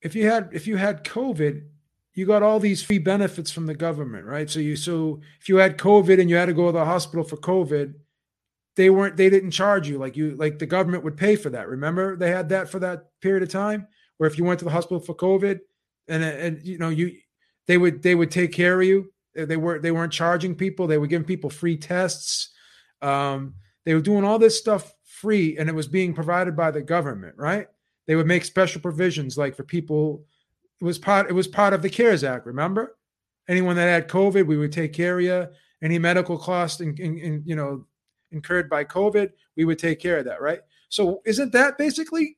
If 0.00 0.14
you 0.14 0.26
had 0.30 0.50
if 0.52 0.66
you 0.68 0.76
had 0.76 1.02
COVID, 1.04 1.68
you 2.14 2.26
got 2.26 2.42
all 2.42 2.60
these 2.60 2.82
free 2.82 2.98
benefits 2.98 3.50
from 3.50 3.66
the 3.66 3.74
government, 3.74 4.26
right? 4.26 4.48
So 4.48 4.60
you 4.60 4.76
so 4.76 5.20
if 5.40 5.48
you 5.48 5.56
had 5.56 5.78
COVID 5.78 6.20
and 6.20 6.28
you 6.28 6.36
had 6.36 6.46
to 6.46 6.54
go 6.54 6.66
to 6.66 6.72
the 6.72 6.84
hospital 6.84 7.24
for 7.24 7.36
COVID, 7.36 7.94
they 8.76 8.90
weren't 8.90 9.16
they 9.16 9.30
didn't 9.30 9.50
charge 9.52 9.88
you 9.88 9.98
like 9.98 10.16
you 10.16 10.34
like 10.36 10.58
the 10.58 10.66
government 10.66 11.04
would 11.04 11.16
pay 11.16 11.36
for 11.36 11.50
that. 11.50 11.68
Remember 11.68 12.16
they 12.16 12.30
had 12.30 12.48
that 12.50 12.70
for 12.70 12.78
that 12.80 13.06
period 13.20 13.42
of 13.42 13.48
time 13.48 13.86
where 14.18 14.28
if 14.28 14.38
you 14.38 14.44
went 14.44 14.58
to 14.60 14.64
the 14.64 14.70
hospital 14.70 15.00
for 15.00 15.14
COVID 15.14 15.60
and 16.08 16.22
and 16.22 16.62
you 16.62 16.78
know 16.78 16.88
you 16.88 17.16
they 17.66 17.78
would 17.78 18.02
they 18.02 18.14
would 18.14 18.30
take 18.30 18.52
care 18.52 18.80
of 18.80 18.86
you. 18.86 19.12
They 19.34 19.56
weren't 19.56 19.82
they 19.82 19.90
weren't 19.90 20.12
charging 20.12 20.54
people. 20.54 20.86
They 20.86 20.98
were 20.98 21.06
giving 21.06 21.26
people 21.26 21.50
free 21.50 21.76
tests. 21.76 22.50
Um, 23.00 23.54
they 23.84 23.94
were 23.94 24.00
doing 24.00 24.24
all 24.24 24.38
this 24.38 24.58
stuff 24.58 24.92
free, 25.04 25.56
and 25.56 25.68
it 25.68 25.74
was 25.74 25.88
being 25.88 26.14
provided 26.14 26.56
by 26.56 26.70
the 26.70 26.82
government. 26.82 27.36
Right? 27.38 27.68
They 28.06 28.16
would 28.16 28.26
make 28.26 28.44
special 28.44 28.80
provisions, 28.80 29.38
like 29.38 29.56
for 29.56 29.64
people. 29.64 30.24
It 30.82 30.84
was 30.84 30.98
part. 30.98 31.30
It 31.30 31.34
was 31.34 31.46
part 31.46 31.74
of 31.74 31.82
the 31.82 31.88
CARES 31.88 32.24
Act. 32.24 32.44
Remember, 32.44 32.96
anyone 33.48 33.76
that 33.76 33.86
had 33.86 34.08
COVID, 34.08 34.46
we 34.46 34.56
would 34.56 34.72
take 34.72 34.92
care 34.92 35.16
of 35.20 35.24
you. 35.24 35.46
Any 35.80 35.96
medical 35.96 36.36
cost, 36.36 36.80
in, 36.80 36.96
in, 36.96 37.18
in, 37.18 37.42
you 37.46 37.54
know, 37.54 37.86
incurred 38.32 38.68
by 38.68 38.84
COVID, 38.84 39.30
we 39.56 39.64
would 39.64 39.78
take 39.78 40.00
care 40.00 40.18
of 40.18 40.24
that. 40.24 40.42
Right? 40.42 40.58
So, 40.88 41.22
isn't 41.24 41.52
that 41.52 41.78
basically 41.78 42.36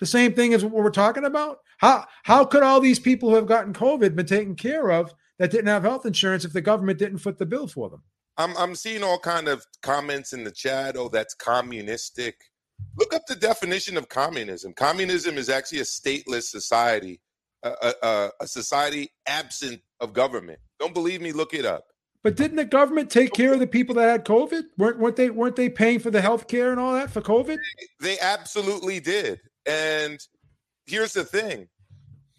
the 0.00 0.06
same 0.06 0.32
thing 0.32 0.54
as 0.54 0.64
what 0.64 0.72
we're 0.72 0.88
talking 0.88 1.26
about? 1.26 1.58
How 1.76 2.06
how 2.22 2.46
could 2.46 2.62
all 2.62 2.80
these 2.80 2.98
people 2.98 3.28
who 3.28 3.36
have 3.36 3.46
gotten 3.46 3.74
COVID 3.74 4.16
been 4.16 4.24
taken 4.24 4.54
care 4.54 4.90
of 4.90 5.12
that 5.38 5.50
didn't 5.50 5.66
have 5.66 5.82
health 5.82 6.06
insurance 6.06 6.46
if 6.46 6.54
the 6.54 6.62
government 6.62 6.98
didn't 6.98 7.18
foot 7.18 7.38
the 7.38 7.44
bill 7.44 7.66
for 7.66 7.90
them? 7.90 8.02
I'm 8.38 8.56
I'm 8.56 8.74
seeing 8.74 9.02
all 9.02 9.18
kind 9.18 9.48
of 9.48 9.66
comments 9.82 10.32
in 10.32 10.44
the 10.44 10.50
chat. 10.50 10.96
Oh, 10.96 11.10
that's 11.10 11.34
communistic. 11.34 12.36
Look 12.96 13.12
up 13.12 13.26
the 13.26 13.36
definition 13.36 13.98
of 13.98 14.08
communism. 14.08 14.72
Communism 14.72 15.36
is 15.36 15.50
actually 15.50 15.80
a 15.80 15.82
stateless 15.82 16.44
society, 16.44 17.20
a, 17.62 17.94
a, 18.02 18.30
a- 18.40 18.46
society 18.46 19.10
absent 19.26 19.80
of 20.00 20.12
government. 20.12 20.58
Don't 20.78 20.94
believe 20.94 21.20
me? 21.20 21.32
Look 21.32 21.54
it 21.54 21.64
up. 21.64 21.84
But 22.22 22.36
didn't 22.36 22.56
the 22.56 22.64
government 22.64 23.10
take 23.10 23.32
care 23.32 23.52
of 23.52 23.58
the 23.58 23.66
people 23.66 23.96
that 23.96 24.08
had 24.08 24.24
COVID? 24.24 24.62
weren't 24.78 24.98
weren't 24.98 25.16
they 25.16 25.30
weren't 25.30 25.56
they 25.56 25.68
paying 25.68 25.98
for 25.98 26.10
the 26.10 26.20
health 26.20 26.46
care 26.46 26.70
and 26.70 26.78
all 26.78 26.94
that 26.94 27.10
for 27.10 27.20
COVID? 27.20 27.58
They 28.00 28.18
absolutely 28.20 29.00
did. 29.00 29.40
And 29.66 30.20
here's 30.86 31.12
the 31.12 31.24
thing: 31.24 31.68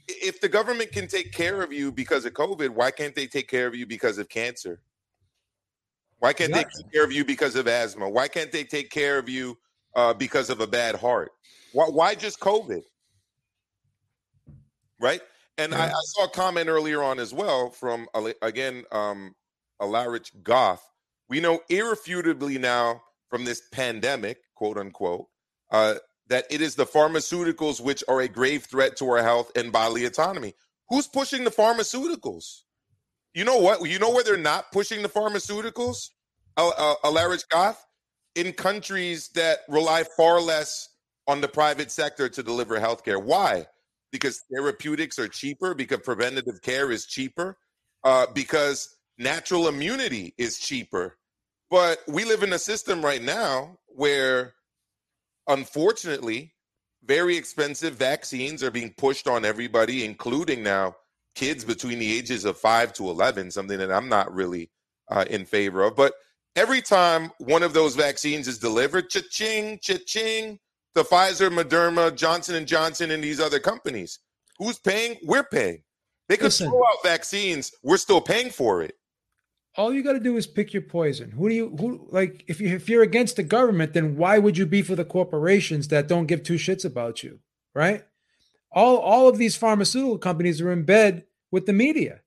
if 0.08 0.40
the 0.40 0.48
government 0.48 0.92
can 0.94 1.08
take 1.08 1.34
care 1.34 1.62
of 1.62 1.74
you 1.74 1.92
because 1.92 2.24
of 2.26 2.34
COVID, 2.34 2.70
why 2.70 2.92
can't 2.92 3.14
they 3.14 3.28
take 3.28 3.50
care 3.50 3.68
of 3.68 3.76
you 3.76 3.86
because 3.86 4.18
of 4.18 4.30
cancer? 4.30 4.82
Why 6.20 6.32
can't 6.32 6.52
Exactly. 6.52 6.72
they 6.78 6.84
take 6.84 6.94
care 6.94 7.04
of 7.04 7.12
you 7.12 7.26
because 7.26 7.56
of 7.58 7.68
asthma? 7.68 8.10
Why 8.10 8.30
can't 8.30 8.52
they 8.54 8.64
take 8.64 8.90
care 8.90 9.18
of 9.20 9.28
you 9.28 9.58
uh, 9.96 10.14
because 10.14 10.50
of 10.50 10.62
a 10.62 10.68
bad 10.68 10.96
heart? 10.96 11.34
Why, 11.74 11.86
why 11.88 12.16
just 12.16 12.40
COVID? 12.40 12.84
Right? 15.04 15.22
And 15.58 15.76
I, 15.76 15.88
I 15.88 16.02
saw 16.06 16.24
a 16.24 16.30
comment 16.30 16.70
earlier 16.70 17.04
on 17.04 17.20
as 17.20 17.34
well 17.34 17.70
from 17.70 18.08
again 18.42 18.86
um, 18.92 19.36
Alarich 19.82 20.32
Goff. 20.42 20.82
We 21.30 21.42
know 21.42 21.60
irrefutably 21.70 22.58
now 22.58 23.04
from 23.30 23.44
this 23.44 23.62
pandemic, 23.72 24.40
quote 24.56 24.78
unquote, 24.78 25.28
uh, 25.72 25.96
that 26.28 26.46
it 26.50 26.62
is 26.62 26.76
the 26.76 26.86
pharmaceuticals 26.86 27.82
which 27.82 28.04
are 28.08 28.22
a 28.22 28.28
grave 28.30 28.64
threat 28.64 28.96
to 28.98 29.10
our 29.10 29.22
health 29.22 29.52
and 29.58 29.72
bodily 29.72 30.06
autonomy. 30.06 30.54
Who's 30.90 31.08
pushing 31.08 31.44
the 31.44 31.52
pharmaceuticals? 31.52 32.62
You 33.34 33.44
know 33.44 33.58
what? 33.58 33.88
You 33.88 34.00
know 34.00 34.12
where 34.12 34.24
they're 34.24 34.38
not 34.38 34.72
pushing 34.72 35.02
the 35.02 35.10
pharmaceuticals? 35.10 36.12
Alarich 36.58 37.50
Goff 37.50 37.86
in 38.36 38.54
countries 38.54 39.30
that 39.30 39.60
rely 39.68 40.04
far 40.16 40.40
less 40.40 40.90
on 41.28 41.42
the 41.42 41.48
private 41.48 41.92
sector 41.92 42.30
to 42.30 42.44
deliver 42.44 42.80
healthcare. 42.80 43.22
Why? 43.22 43.68
Because 44.14 44.42
therapeutics 44.50 45.20
are 45.20 45.28
cheaper, 45.28 45.74
because 45.74 46.00
preventative 46.00 46.62
care 46.62 46.90
is 46.90 47.06
cheaper, 47.06 47.58
uh, 48.06 48.28
because 48.34 48.96
natural 49.18 49.68
immunity 49.68 50.34
is 50.38 50.58
cheaper. 50.58 51.18
But 51.70 52.00
we 52.08 52.24
live 52.24 52.44
in 52.44 52.54
a 52.54 52.60
system 52.60 53.04
right 53.04 53.22
now 53.22 53.80
where, 53.88 54.54
unfortunately, 55.48 56.54
very 57.04 57.36
expensive 57.36 57.96
vaccines 57.96 58.64
are 58.64 58.72
being 58.72 58.94
pushed 58.98 59.28
on 59.28 59.44
everybody, 59.44 60.06
including 60.06 60.64
now 60.64 60.96
kids 61.36 61.66
between 61.66 62.00
the 62.00 62.18
ages 62.18 62.46
of 62.46 62.58
five 62.58 62.94
to 62.94 63.10
11, 63.10 63.52
something 63.52 63.78
that 63.80 63.92
I'm 63.92 64.08
not 64.10 64.34
really 64.34 64.70
uh, 65.10 65.26
in 65.30 65.46
favor 65.46 65.84
of. 65.84 65.96
But 65.96 66.14
every 66.56 66.82
time 66.82 67.32
one 67.40 67.64
of 67.64 67.74
those 67.74 67.96
vaccines 67.96 68.48
is 68.48 68.60
delivered, 68.60 69.10
cha-ching, 69.10 69.80
cha-ching, 69.82 70.60
to 70.96 71.04
Pfizer, 71.04 71.52
Moderna, 71.52 72.16
Johnson 72.16 72.56
and 72.56 72.68
Johnson, 72.68 73.12
and 73.12 73.24
these 73.24 73.40
other 73.40 73.60
companies. 73.60 74.20
Who's 74.60 74.80
paying? 74.80 75.18
We're 75.24 75.44
paying. 75.44 75.84
They 76.30 76.38
could 76.38 76.46
Listen. 76.46 76.70
throw 76.70 76.80
out 76.80 77.04
vaccines. 77.04 77.72
We're 77.84 77.98
still 77.98 78.22
paying 78.22 78.50
for 78.50 78.82
it. 78.82 78.96
All 79.76 79.94
you 79.94 80.04
got 80.04 80.14
to 80.14 80.20
do 80.20 80.38
is 80.38 80.46
pick 80.48 80.74
your 80.74 80.84
poison. 80.84 81.32
Who 81.32 81.50
do 81.50 81.56
you 81.56 81.76
who 81.80 82.08
like 82.12 82.44
if 82.48 82.62
you 82.62 82.68
if 82.76 82.88
you're 82.90 83.04
against 83.04 83.38
the 83.38 83.44
government, 83.44 83.94
then 83.94 84.18
why 84.18 84.38
would 84.38 84.58
you 84.58 84.66
be 84.66 84.82
for 84.84 84.96
the 84.96 85.06
corporations 85.06 85.88
that 85.88 86.08
don't 86.08 86.28
give 86.28 86.44
two 86.44 86.56
shits 86.56 86.86
about 86.86 87.24
you, 87.24 87.40
right? 87.74 88.04
all 88.74 88.98
all 88.98 89.28
of 89.28 89.38
these 89.38 89.56
pharmaceutical 89.56 90.18
companies 90.18 90.60
are 90.62 90.72
in 90.72 90.84
bed 90.84 91.26
with 91.52 91.66
the 91.66 91.74
media, 91.74 92.22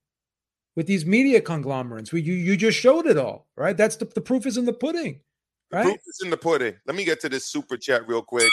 with 0.76 0.86
these 0.86 1.04
media 1.04 1.40
conglomerates. 1.40 2.12
You 2.12 2.20
you 2.20 2.56
just 2.56 2.78
showed 2.78 3.06
it 3.06 3.18
all, 3.18 3.46
right? 3.56 3.76
That's 3.76 3.96
the, 3.96 4.04
the 4.06 4.20
proof 4.20 4.46
is 4.46 4.56
in 4.56 4.64
the 4.64 4.72
pudding, 4.72 5.20
The 5.35 5.35
right? 5.72 5.84
proof 5.84 5.98
is 6.06 6.20
in 6.22 6.30
the 6.30 6.36
pudding. 6.36 6.74
Let 6.86 6.96
me 6.96 7.04
get 7.04 7.20
to 7.20 7.28
this 7.28 7.46
super 7.46 7.76
chat 7.76 8.06
real 8.06 8.22
quick. 8.22 8.50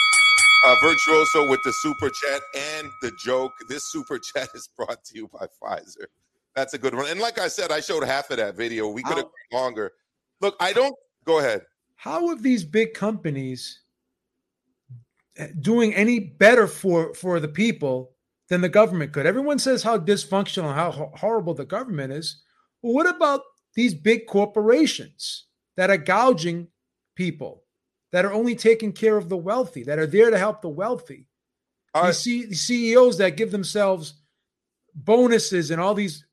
Uh, 0.66 0.74
Virtuoso 0.82 1.48
with 1.48 1.60
the 1.64 1.72
super 1.82 2.08
chat 2.08 2.40
and 2.56 2.90
the 3.02 3.12
joke. 3.22 3.52
This 3.68 3.90
super 3.90 4.18
chat 4.34 4.48
is 4.54 4.68
brought 4.76 5.04
to 5.04 5.16
you 5.16 5.28
by 5.28 5.46
Pfizer. 5.62 6.06
That's 6.54 6.74
a 6.74 6.78
good 6.78 6.94
one. 6.94 7.06
And 7.08 7.20
like 7.20 7.38
I 7.38 7.48
said, 7.48 7.72
I 7.72 7.80
showed 7.80 8.04
half 8.04 8.30
of 8.30 8.38
that 8.38 8.56
video. 8.56 8.88
We 8.88 9.02
could 9.02 9.16
have 9.16 9.26
gone 9.52 9.60
longer. 9.60 9.92
Look, 10.40 10.56
I 10.60 10.72
don't. 10.72 10.94
Go 11.24 11.38
ahead. 11.38 11.62
How 11.96 12.28
have 12.28 12.42
these 12.42 12.64
big 12.64 12.94
companies 12.94 13.80
eh, 15.36 15.48
doing 15.60 15.94
any 15.94 16.20
better 16.20 16.66
for 16.66 17.14
for 17.14 17.40
the 17.40 17.48
people 17.48 18.12
than 18.48 18.60
the 18.60 18.68
government 18.68 19.12
could? 19.12 19.26
Everyone 19.26 19.58
says 19.58 19.82
how 19.82 19.98
dysfunctional, 19.98 20.74
how 20.74 21.10
horrible 21.16 21.54
the 21.54 21.64
government 21.64 22.12
is. 22.12 22.42
Well, 22.82 22.94
what 22.94 23.08
about 23.08 23.40
these 23.74 23.94
big 23.94 24.26
corporations 24.26 25.46
that 25.76 25.90
are 25.90 25.96
gouging 25.96 26.68
people, 27.14 27.64
that 28.12 28.24
are 28.24 28.32
only 28.32 28.54
taking 28.54 28.92
care 28.92 29.16
of 29.16 29.28
the 29.28 29.36
wealthy, 29.36 29.82
that 29.84 29.98
are 29.98 30.06
there 30.06 30.30
to 30.30 30.38
help 30.38 30.62
the 30.62 30.68
wealthy? 30.68 31.26
You 31.94 32.12
see 32.12 32.52
CEOs 32.54 33.18
that 33.18 33.36
give 33.36 33.50
themselves 33.52 34.14
bonuses 34.94 35.70
and 35.70 35.80
all 35.80 35.94
these 35.94 36.24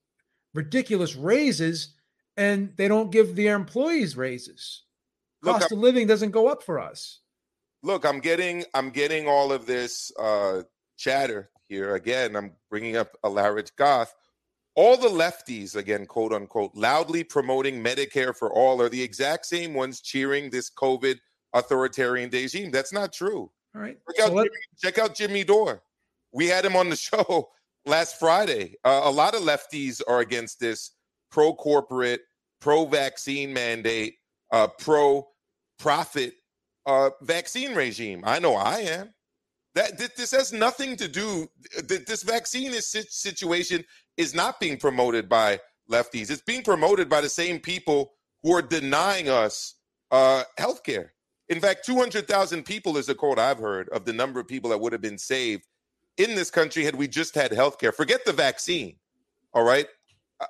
ridiculous 0.54 1.16
raises, 1.16 1.94
and 2.38 2.74
they 2.78 2.88
don't 2.88 3.12
give 3.12 3.36
their 3.36 3.56
employees 3.56 4.18
raises. 4.18 4.84
Look, 5.42 5.54
Cost 5.60 5.72
I'm- 5.72 5.78
of 5.78 5.84
living 5.84 6.08
doesn't 6.08 6.32
go 6.32 6.48
up 6.48 6.64
for 6.64 6.80
us. 6.80 7.20
look 7.84 8.06
i'm 8.06 8.20
getting 8.20 8.64
i'm 8.76 8.92
getting 8.92 9.28
all 9.28 9.52
of 9.52 9.66
this 9.66 10.12
uh 10.20 10.62
chatter 10.98 11.50
here 11.68 11.96
again 11.96 12.36
i'm 12.36 12.52
bringing 12.70 12.96
up 12.96 13.18
alaric 13.24 13.76
goth 13.76 14.14
all 14.76 14.96
the 14.98 15.08
lefties 15.10 15.76
again 15.76 16.06
quote 16.06 16.32
unquote 16.34 16.72
loudly 16.76 17.24
promoting 17.24 17.84
medicare 17.84 18.36
for 18.36 18.52
all 18.54 18.82
are 18.82 18.90
the 18.90 19.02
exact 19.02 19.46
same 19.46 19.74
ones 19.74 20.00
cheering 20.02 20.50
this 20.50 20.70
covid 20.70 21.18
authoritarian 21.54 22.30
regime 22.30 22.72
that's 22.72 22.94
not 22.94 23.12
true 23.12 23.52
All 23.76 23.82
right. 23.82 23.98
check 24.16 24.24
out, 24.26 24.30
So 24.30 24.34
let- 24.36 24.44
jimmy, 24.46 24.58
check 24.82 24.98
out 24.98 25.16
jimmy 25.16 25.44
dore 25.44 25.84
we 26.34 26.48
had 26.48 26.64
him 26.66 26.76
on 26.76 26.90
the 26.90 26.96
show 27.10 27.50
last 27.86 28.18
friday 28.20 28.76
uh, 28.86 29.02
a 29.04 29.12
lot 29.12 29.36
of 29.36 29.42
lefties 29.42 30.02
are 30.08 30.20
against 30.22 30.60
this 30.60 30.92
pro 31.32 31.54
corporate 31.54 32.22
pro 32.62 32.86
vaccine 32.86 33.52
mandate 33.52 34.16
uh, 34.52 34.68
pro 34.68 35.28
profit 35.80 36.34
uh, 36.86 37.10
vaccine 37.22 37.74
regime. 37.74 38.22
I 38.26 38.40
know 38.40 38.56
I 38.56 38.80
am. 38.80 39.14
That 39.76 39.98
th- 39.98 40.16
this 40.16 40.32
has 40.32 40.52
nothing 40.52 40.96
to 40.98 41.08
do. 41.08 41.48
Th- 41.88 42.06
this 42.06 42.24
vaccine 42.24 42.74
is 42.74 42.88
sit- 42.88 43.12
situation 43.12 43.84
is 44.18 44.34
not 44.36 44.60
being 44.60 44.78
promoted 44.78 45.28
by 45.30 45.60
lefties. 45.90 46.30
It's 46.30 46.42
being 46.42 46.64
promoted 46.64 47.10
by 47.10 47.22
the 47.22 47.30
same 47.30 47.60
people 47.60 48.14
who 48.44 48.54
are 48.54 48.62
denying 48.62 49.30
us 49.30 49.76
uh, 50.12 50.44
health 50.58 50.84
care. 50.84 51.14
In 51.50 51.60
fact, 51.60 51.86
200,000 51.86 52.64
people 52.64 52.98
is 52.98 53.10
a 53.10 53.16
quote 53.16 53.40
I've 53.40 53.60
heard 53.60 53.90
of 53.90 54.06
the 54.06 54.14
number 54.14 54.40
of 54.40 54.48
people 54.48 54.70
that 54.70 54.80
would 54.80 54.94
have 54.94 55.02
been 55.02 55.18
saved 55.18 55.68
in 56.18 56.36
this 56.36 56.50
country 56.50 56.84
had 56.84 56.96
we 56.96 57.08
just 57.08 57.36
had 57.36 57.52
health 57.52 57.78
care. 57.78 57.92
Forget 57.92 58.26
the 58.26 58.34
vaccine. 58.34 58.96
All 59.54 59.64
right. 59.64 59.88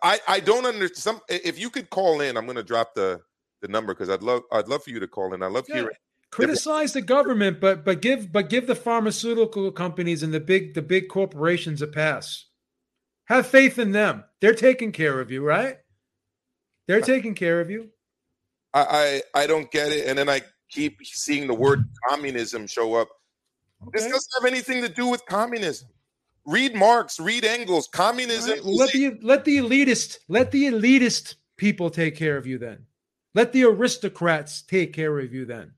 I, 0.03 0.19
I 0.27 0.39
don't 0.39 0.65
understand. 0.65 0.97
Some, 0.97 1.21
if 1.27 1.59
you 1.59 1.69
could 1.69 1.89
call 1.89 2.21
in, 2.21 2.37
I'm 2.37 2.45
going 2.45 2.55
to 2.55 2.63
drop 2.63 2.93
the 2.95 3.21
the 3.61 3.67
number 3.67 3.93
because 3.93 4.09
I'd 4.09 4.23
love 4.23 4.41
I'd 4.51 4.67
love 4.67 4.83
for 4.83 4.89
you 4.89 4.99
to 4.99 5.07
call 5.07 5.33
in. 5.33 5.43
I 5.43 5.47
love 5.47 5.65
Yeah. 5.69 5.75
hearing. 5.75 5.95
criticize 6.31 6.93
the 6.93 7.01
government, 7.01 7.59
but 7.59 7.83
but 7.85 8.01
give 8.01 8.31
but 8.31 8.49
give 8.49 8.65
the 8.67 8.75
pharmaceutical 8.75 9.71
companies 9.71 10.23
and 10.23 10.33
the 10.33 10.39
big 10.39 10.73
the 10.73 10.81
big 10.81 11.09
corporations 11.09 11.81
a 11.81 11.87
pass. 11.87 12.45
Have 13.31 13.47
faith 13.47 13.79
in 13.79 13.93
them. 13.93 14.25
They're 14.41 14.53
taking 14.53 14.91
care 14.91 15.21
of 15.21 15.31
you, 15.31 15.41
right? 15.41 15.77
They're 16.85 16.99
taking 16.99 17.33
care 17.33 17.61
of 17.61 17.69
you. 17.69 17.87
I, 18.73 19.21
I 19.33 19.43
I 19.43 19.47
don't 19.47 19.71
get 19.71 19.93
it, 19.93 20.05
and 20.05 20.17
then 20.17 20.27
I 20.27 20.41
keep 20.67 20.97
seeing 21.01 21.47
the 21.47 21.53
word 21.53 21.85
communism 22.09 22.67
show 22.67 22.93
up. 22.95 23.07
This 23.93 24.03
doesn't 24.03 24.31
have 24.37 24.51
anything 24.51 24.81
to 24.81 24.89
do 24.89 25.07
with 25.07 25.25
communism. 25.27 25.87
Read 26.45 26.75
Marx, 26.75 27.21
read 27.21 27.45
Engels. 27.45 27.87
Communism. 27.93 28.51
right, 28.51 28.65
well, 28.65 28.75
let 28.75 28.91
the 28.91 29.17
let 29.21 29.45
the 29.45 29.59
elitist 29.59 30.17
let 30.27 30.51
the 30.51 30.65
elitist 30.65 31.35
people 31.55 31.89
take 31.89 32.17
care 32.17 32.35
of 32.35 32.45
you 32.45 32.57
then. 32.57 32.85
Let 33.33 33.53
the 33.53 33.63
aristocrats 33.63 34.61
take 34.61 34.91
care 34.91 35.17
of 35.17 35.33
you 35.33 35.45
then. 35.45 35.71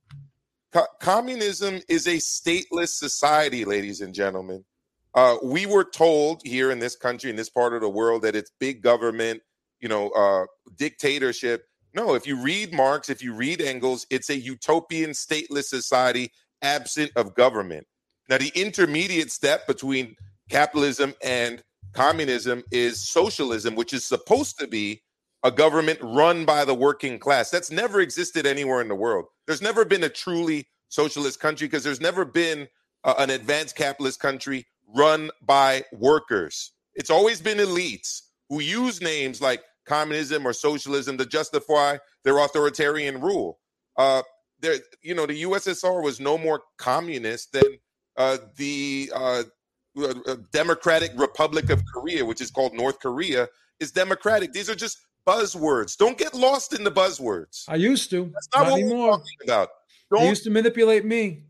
Co- 0.72 0.88
communism 1.00 1.82
is 1.88 2.08
a 2.08 2.16
stateless 2.16 2.96
society, 2.98 3.64
ladies 3.64 4.02
and 4.02 4.12
gentlemen. 4.12 4.66
Uh, 5.16 5.38
we 5.44 5.66
were 5.66 5.84
told 5.84 6.42
here 6.44 6.72
in 6.72 6.80
this 6.80 6.96
country, 6.96 7.30
in 7.30 7.36
this 7.36 7.50
part 7.50 7.74
of 7.74 7.82
the 7.82 7.90
world, 7.90 8.24
that 8.24 8.36
it's 8.36 8.52
big 8.60 8.82
government, 8.82 9.42
you 9.80 9.88
know, 9.88 10.10
uh, 10.12 10.46
dictatorship. 10.78 11.66
No, 11.94 12.16
if 12.16 12.26
you 12.26 12.42
read 12.42 12.74
Marx, 12.74 13.10
if 13.10 13.22
you 13.22 13.34
read 13.36 13.62
Engels, 13.62 14.08
it's 14.10 14.30
a 14.30 14.38
utopian, 14.38 15.12
stateless 15.12 15.66
society 15.66 16.32
absent 16.64 17.12
of 17.16 17.36
government. 17.36 17.86
Now, 18.30 18.38
the 18.40 18.52
intermediate 18.56 19.32
step 19.32 19.68
between 19.68 20.16
capitalism 20.50 21.14
and 21.24 21.62
communism 21.94 22.64
is 22.72 23.08
socialism, 23.08 23.76
which 23.76 23.94
is 23.94 24.06
supposed 24.06 24.58
to 24.60 24.68
be 24.68 25.04
a 25.44 25.52
government 25.52 26.00
run 26.02 26.46
by 26.46 26.66
the 26.66 26.74
working 26.74 27.20
class. 27.20 27.52
That's 27.52 27.70
never 27.70 28.00
existed 28.00 28.48
anywhere 28.48 28.82
in 28.82 28.88
the 28.88 28.96
world. 28.96 29.26
There's 29.46 29.62
never 29.62 29.86
been 29.86 30.04
a 30.04 30.10
truly 30.10 30.68
socialist 30.88 31.40
country 31.40 31.68
because 31.68 31.84
there's 31.84 32.02
never 32.02 32.24
been 32.24 32.68
uh, 33.04 33.16
an 33.18 33.30
advanced 33.30 33.76
capitalist 33.76 34.20
country 34.20 34.66
run 34.94 35.30
by 35.42 35.84
workers. 35.92 36.72
It's 36.96 37.10
always 37.10 37.42
been 37.42 37.58
elites 37.58 38.22
who 38.50 38.62
use 38.62 39.02
names 39.02 39.42
like 39.42 39.64
communism 39.86 40.46
or 40.46 40.54
socialism 40.54 41.18
to 41.18 41.26
justify 41.26 41.98
their 42.24 42.38
authoritarian 42.38 43.20
rule. 43.20 43.60
Uh, 43.98 44.22
there, 44.60 44.76
you 45.02 45.14
know, 45.14 45.26
the 45.26 45.44
USSR 45.44 46.02
was 46.04 46.20
no 46.20 46.38
more 46.38 46.62
communist 46.78 47.52
than 47.52 47.64
uh, 48.18 48.38
the 48.56 49.12
uh, 49.14 49.44
uh, 50.02 50.36
Democratic 50.52 51.12
Republic 51.16 51.70
of 51.70 51.84
Korea, 51.94 52.24
which 52.24 52.42
is 52.42 52.50
called 52.50 52.74
North 52.74 53.00
Korea, 53.00 53.48
is 53.80 53.92
democratic. 53.92 54.54
These 54.54 54.70
are 54.70 54.76
just 54.76 55.00
buzzwords. 55.28 55.98
Don't 55.98 56.18
get 56.18 56.34
lost 56.34 56.74
in 56.74 56.84
the 56.84 56.92
buzzwords. 56.92 57.66
I 57.68 57.76
used 57.76 58.10
to. 58.12 58.32
That's 58.34 58.50
not, 58.56 58.68
not 58.68 58.72
what 58.74 58.84
we're 58.84 59.10
talking 59.10 59.38
about. 59.44 59.70
They 60.12 60.18
Don't 60.18 60.30
used 60.30 60.44
to 60.44 60.50
manipulate 60.50 61.06
me. 61.06 61.44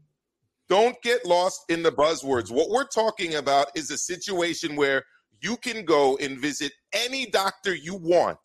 Don't 0.69 0.99
get 1.01 1.25
lost 1.25 1.61
in 1.69 1.83
the 1.83 1.91
buzzwords. 1.91 2.51
What 2.51 2.69
we're 2.69 2.87
talking 2.87 3.35
about 3.35 3.67
is 3.75 3.91
a 3.91 3.97
situation 3.97 4.75
where 4.75 5.03
you 5.41 5.57
can 5.57 5.83
go 5.85 6.17
and 6.17 6.39
visit 6.39 6.71
any 6.93 7.25
doctor 7.25 7.75
you 7.75 7.95
want 7.95 8.39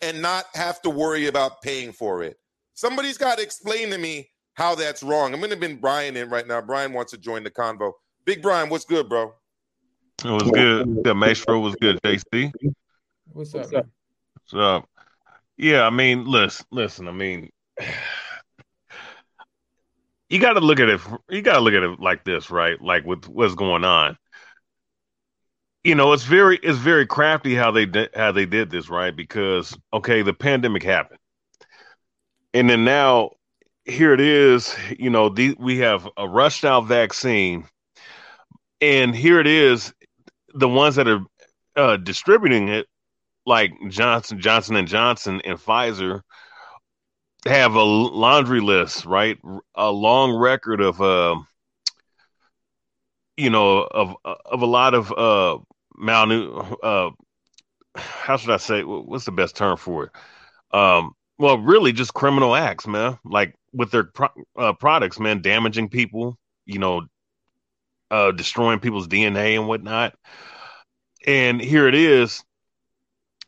and 0.00 0.22
not 0.22 0.46
have 0.54 0.80
to 0.82 0.90
worry 0.90 1.26
about 1.26 1.62
paying 1.62 1.92
for 1.92 2.22
it. 2.22 2.36
Somebody's 2.74 3.18
got 3.18 3.38
to 3.38 3.44
explain 3.44 3.90
to 3.90 3.98
me 3.98 4.30
how 4.54 4.74
that's 4.74 5.02
wrong. 5.02 5.32
I'm 5.32 5.40
going 5.40 5.50
to 5.50 5.56
bring 5.56 5.76
Brian 5.76 6.16
in 6.16 6.28
right 6.30 6.46
now. 6.46 6.60
Brian 6.60 6.92
wants 6.92 7.12
to 7.12 7.18
join 7.18 7.42
the 7.42 7.50
convo. 7.50 7.92
Big 8.24 8.42
Brian, 8.42 8.68
what's 8.68 8.84
good, 8.84 9.08
bro? 9.08 9.34
It 10.24 10.30
was 10.30 10.50
good. 10.50 11.02
The 11.02 11.14
Maestro 11.14 11.58
was 11.58 11.74
good, 11.76 12.00
JC. 12.02 12.52
What's 13.32 13.54
up? 13.54 13.72
man? 13.72 13.90
So, 14.46 14.84
yeah, 15.56 15.82
I 15.82 15.90
mean, 15.90 16.24
listen, 16.24 16.66
listen. 16.70 17.08
I 17.08 17.12
mean, 17.12 17.50
you 20.32 20.38
got 20.38 20.54
to 20.54 20.60
look 20.60 20.80
at 20.80 20.88
it. 20.88 21.00
You 21.28 21.42
got 21.42 21.56
to 21.56 21.60
look 21.60 21.74
at 21.74 21.82
it 21.82 22.00
like 22.00 22.24
this, 22.24 22.50
right? 22.50 22.80
Like 22.80 23.04
with 23.04 23.28
what's 23.28 23.54
going 23.54 23.84
on. 23.84 24.16
You 25.84 25.94
know, 25.94 26.14
it's 26.14 26.24
very, 26.24 26.58
it's 26.62 26.78
very 26.78 27.06
crafty 27.06 27.54
how 27.54 27.70
they 27.70 27.84
did, 27.84 28.08
how 28.16 28.32
they 28.32 28.46
did 28.46 28.70
this, 28.70 28.88
right? 28.88 29.14
Because 29.14 29.76
okay, 29.92 30.22
the 30.22 30.32
pandemic 30.32 30.82
happened, 30.82 31.18
and 32.54 32.70
then 32.70 32.84
now 32.84 33.32
here 33.84 34.14
it 34.14 34.20
is. 34.20 34.74
You 34.98 35.10
know, 35.10 35.28
the, 35.28 35.54
we 35.58 35.78
have 35.78 36.08
a 36.16 36.26
rushed 36.26 36.64
out 36.64 36.86
vaccine, 36.86 37.66
and 38.80 39.14
here 39.14 39.38
it 39.38 39.46
is. 39.46 39.92
The 40.54 40.68
ones 40.68 40.96
that 40.96 41.08
are 41.08 41.20
uh, 41.76 41.96
distributing 41.98 42.68
it 42.68 42.86
like 43.44 43.72
Johnson, 43.88 44.40
Johnson 44.40 44.76
and 44.76 44.88
Johnson, 44.88 45.42
and 45.44 45.58
Pfizer 45.58 46.22
have 47.46 47.74
a 47.74 47.82
laundry 47.82 48.60
list, 48.60 49.04
right? 49.04 49.38
A 49.74 49.90
long 49.90 50.36
record 50.36 50.80
of, 50.80 51.00
uh, 51.00 51.36
you 53.36 53.50
know, 53.50 53.78
of 53.82 54.14
of 54.24 54.62
a 54.62 54.66
lot 54.66 54.94
of 54.94 55.10
uh, 55.12 55.58
malnu. 55.98 56.76
Uh, 56.82 57.10
how 57.94 58.36
should 58.36 58.50
I 58.50 58.58
say? 58.58 58.82
What's 58.82 59.24
the 59.24 59.32
best 59.32 59.56
term 59.56 59.76
for 59.76 60.04
it? 60.04 60.10
Um, 60.76 61.14
well, 61.38 61.58
really, 61.58 61.92
just 61.92 62.14
criminal 62.14 62.54
acts, 62.54 62.86
man. 62.86 63.18
Like 63.24 63.54
with 63.72 63.90
their 63.90 64.04
pro- 64.04 64.44
uh, 64.56 64.72
products, 64.74 65.18
man, 65.18 65.42
damaging 65.42 65.88
people. 65.88 66.38
You 66.64 66.78
know, 66.78 67.02
uh, 68.10 68.30
destroying 68.30 68.78
people's 68.78 69.08
DNA 69.08 69.58
and 69.58 69.66
whatnot. 69.66 70.14
And 71.26 71.60
here 71.60 71.88
it 71.88 71.94
is 71.94 72.44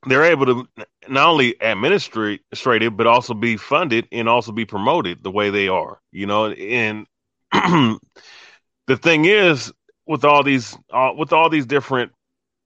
they're 0.07 0.25
able 0.25 0.47
to 0.47 0.87
not 1.09 1.29
only 1.29 1.61
administrate 1.63 2.41
it, 2.53 2.97
but 2.97 3.07
also 3.07 3.35
be 3.35 3.57
funded 3.57 4.09
and 4.13 4.29
also 4.29 4.53
be 4.53 4.65
promoted 4.65 5.23
the 5.23 5.31
way 5.31 5.51
they 5.51 5.69
are, 5.69 6.01
you 6.13 6.27
know. 6.27 6.51
And 6.51 7.07
the 7.53 8.97
thing 8.97 9.25
is, 9.25 9.73
with 10.07 10.25
all 10.25 10.43
these 10.43 10.77
uh, 10.93 11.13
with 11.17 11.33
all 11.33 11.49
these 11.49 11.67
different, 11.67 12.13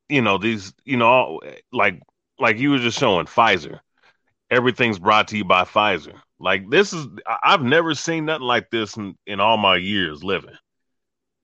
you 0.08 0.22
know, 0.22 0.38
these 0.38 0.72
you 0.84 0.96
know, 0.96 1.40
like 1.72 2.00
like 2.38 2.58
you 2.58 2.70
were 2.70 2.78
just 2.78 2.98
showing 2.98 3.26
Pfizer. 3.26 3.80
Everything's 4.50 4.98
brought 4.98 5.28
to 5.28 5.36
you 5.36 5.44
by 5.44 5.64
Pfizer. 5.64 6.14
Like 6.40 6.70
this 6.70 6.92
is 6.92 7.06
I've 7.42 7.62
never 7.62 7.94
seen 7.94 8.26
nothing 8.26 8.46
like 8.46 8.70
this 8.70 8.96
in, 8.96 9.16
in 9.26 9.40
all 9.40 9.56
my 9.56 9.76
years 9.76 10.22
living. 10.22 10.54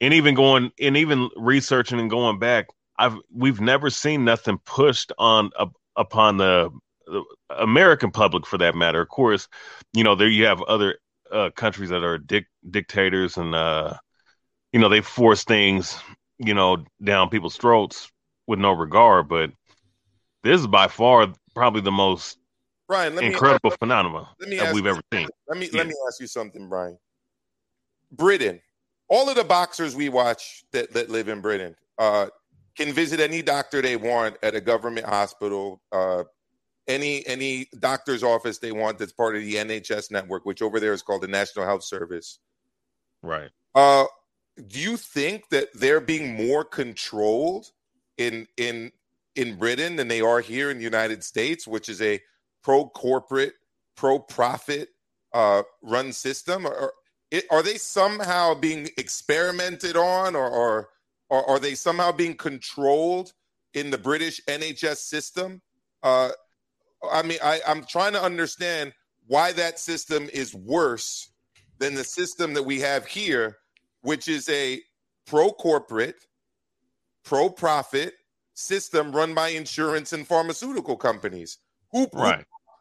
And 0.01 0.15
even 0.15 0.35
going 0.35 0.73
and 0.81 0.97
even 0.97 1.31
researching 1.37 2.01
and 2.01 2.11
going 2.11 2.39
back, 2.39 2.67
I've 2.99 3.17
we've 3.33 3.61
never 3.61 3.91
seen 3.91 4.25
nothing 4.25 4.59
pushed 4.65 5.13
on 5.19 5.51
up, 5.59 5.73
upon 5.97 6.37
the, 6.37 6.71
the 7.07 7.23
American 7.59 8.11
public 8.11 8.47
for 8.47 8.59
that 8.59 8.75
matter. 8.75 9.01
Of 9.01 9.09
course, 9.09 9.49
you 9.93 10.05
know, 10.05 10.15
there 10.15 10.29
you 10.29 10.47
have 10.47 10.63
other 10.63 10.99
uh, 11.31 11.51
countries 11.55 11.91
that 11.91 12.05
are 12.05 12.19
dic- 12.19 12.49
dictators 12.71 13.37
and 13.37 13.55
uh, 13.55 13.95
you 14.73 14.81
know, 14.81 14.89
they 14.89 15.01
force 15.01 15.45
things, 15.45 15.97
you 16.39 16.53
know, 16.53 16.85
down 17.03 17.29
people's 17.29 17.57
throats 17.57 18.11
with 18.47 18.59
no 18.59 18.73
regard, 18.73 19.29
but 19.29 19.51
this 20.43 20.61
is 20.61 20.67
by 20.67 20.89
far 20.89 21.33
probably 21.55 21.81
the 21.81 21.93
most 21.93 22.39
Brian, 22.89 23.15
let 23.15 23.23
me 23.23 23.29
incredible 23.29 23.71
phenomenon 23.71 24.27
that 24.39 24.75
we've 24.75 24.87
ever 24.87 25.01
seen. 25.13 25.29
Let 25.49 25.59
me 25.59 25.71
Yeah. 25.73 25.79
let 25.79 25.87
me 25.87 25.95
ask 26.07 26.21
you 26.21 26.27
something, 26.27 26.69
Brian. 26.69 26.99
Britain, 28.13 28.61
all 29.09 29.29
of 29.29 29.37
the 29.37 29.45
boxers 29.45 29.97
we 29.97 30.09
watch 30.09 30.65
that, 30.73 30.93
that 30.93 31.09
live 31.09 31.29
in 31.29 31.41
Britain 31.41 31.77
uh, 31.99 32.27
can 32.77 32.93
visit 32.93 33.21
any 33.21 33.43
doctor 33.43 33.81
they 33.81 33.97
want 33.97 34.37
at 34.43 34.55
a 34.55 34.61
government 34.61 35.07
hospital, 35.07 35.81
uh, 35.93 36.25
any 36.87 37.27
any 37.27 37.69
doctor's 37.79 38.23
office 38.23 38.59
they 38.59 38.73
want 38.73 38.99
that's 38.99 39.13
part 39.13 39.37
of 39.37 39.43
the 39.43 39.55
NHS 39.55 40.11
network, 40.11 40.45
which 40.45 40.63
over 40.63 40.81
there 40.81 40.93
is 40.93 41.03
called 41.03 41.23
the 41.23 41.29
National 41.29 41.65
Health 41.65 41.85
Service. 41.85 42.39
Right. 43.23 43.51
Uh, 43.75 44.05
do 44.69 44.79
you 44.79 44.97
think 44.97 45.49
that 45.51 45.69
they're 45.75 46.01
being 46.01 46.35
more 46.35 46.65
controlled 46.65 47.67
in 48.19 48.47
in 48.57 48.93
in 49.35 49.57
Britain 49.57 49.97
than 49.97 50.09
they 50.09 50.21
are 50.21 50.41
here 50.41 50.71
in 50.71 50.79
the 50.79 50.85
United 50.85 51.25
States, 51.25 51.67
which 51.67 51.89
is 51.89 52.01
a 52.03 52.21
pro 52.63 52.87
corporate, 52.89 53.55
pro 53.97 54.19
profit 54.19 54.91
uh, 55.33 55.63
run 55.83 56.13
system? 56.13 56.67
Or, 56.67 56.93
it, 57.31 57.45
are 57.51 57.63
they 57.63 57.79
somehow 57.79 58.55
being 58.55 58.91
experimented 58.97 59.97
on, 59.97 60.37
or, 60.37 60.49
or 60.49 60.89
or 61.31 61.49
are 61.49 61.59
they 61.59 61.75
somehow 61.75 62.13
being 62.13 62.35
controlled 62.37 63.33
in 63.75 63.91
the 63.91 63.99
British 63.99 64.41
NHS 64.47 64.97
system? 64.99 65.61
Uh, 66.03 66.31
I 67.11 67.23
mean, 67.23 67.39
I, 67.43 67.61
I'm 67.67 67.85
trying 67.85 68.13
to 68.13 68.23
understand 68.23 68.93
why 69.27 69.53
that 69.53 69.79
system 69.79 70.29
is 70.33 70.55
worse 70.55 71.33
than 71.79 71.95
the 71.95 72.05
system 72.05 72.55
that 72.55 72.63
we 72.63 72.81
have 72.81 73.07
here, 73.07 73.57
which 74.03 74.29
is 74.29 74.49
a 74.49 74.81
pro 75.27 75.51
corporate, 75.51 76.27
pro 77.25 77.49
profit 77.49 78.15
system 78.55 79.15
run 79.15 79.35
by 79.35 79.49
insurance 79.49 80.13
and 80.13 80.27
pharmaceutical 80.27 80.97
companies 80.97 81.59
who, 81.91 82.07
who- 82.13 82.19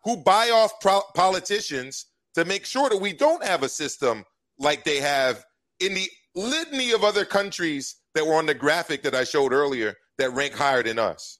who, 0.03 0.17
buy 0.17 0.49
off 0.49 0.79
pro- 0.81 1.01
politicians 1.15 2.05
to 2.35 2.45
make 2.45 2.65
sure 2.65 2.89
that 2.89 2.97
we 2.97 3.13
don't 3.13 3.43
have 3.43 3.63
a 3.63 3.69
system 3.69 4.25
like 4.59 4.83
they 4.83 4.99
have 4.99 5.43
in 5.79 5.93
the 5.93 6.07
litany 6.35 6.91
of 6.91 7.03
other 7.03 7.25
countries 7.25 7.95
that 8.15 8.25
were 8.25 8.35
on 8.35 8.45
the 8.45 8.53
graphic 8.53 9.03
that 9.03 9.15
I 9.15 9.23
showed 9.23 9.53
earlier 9.53 9.95
that 10.17 10.33
rank 10.33 10.53
higher 10.53 10.83
than 10.83 10.99
us. 10.99 11.39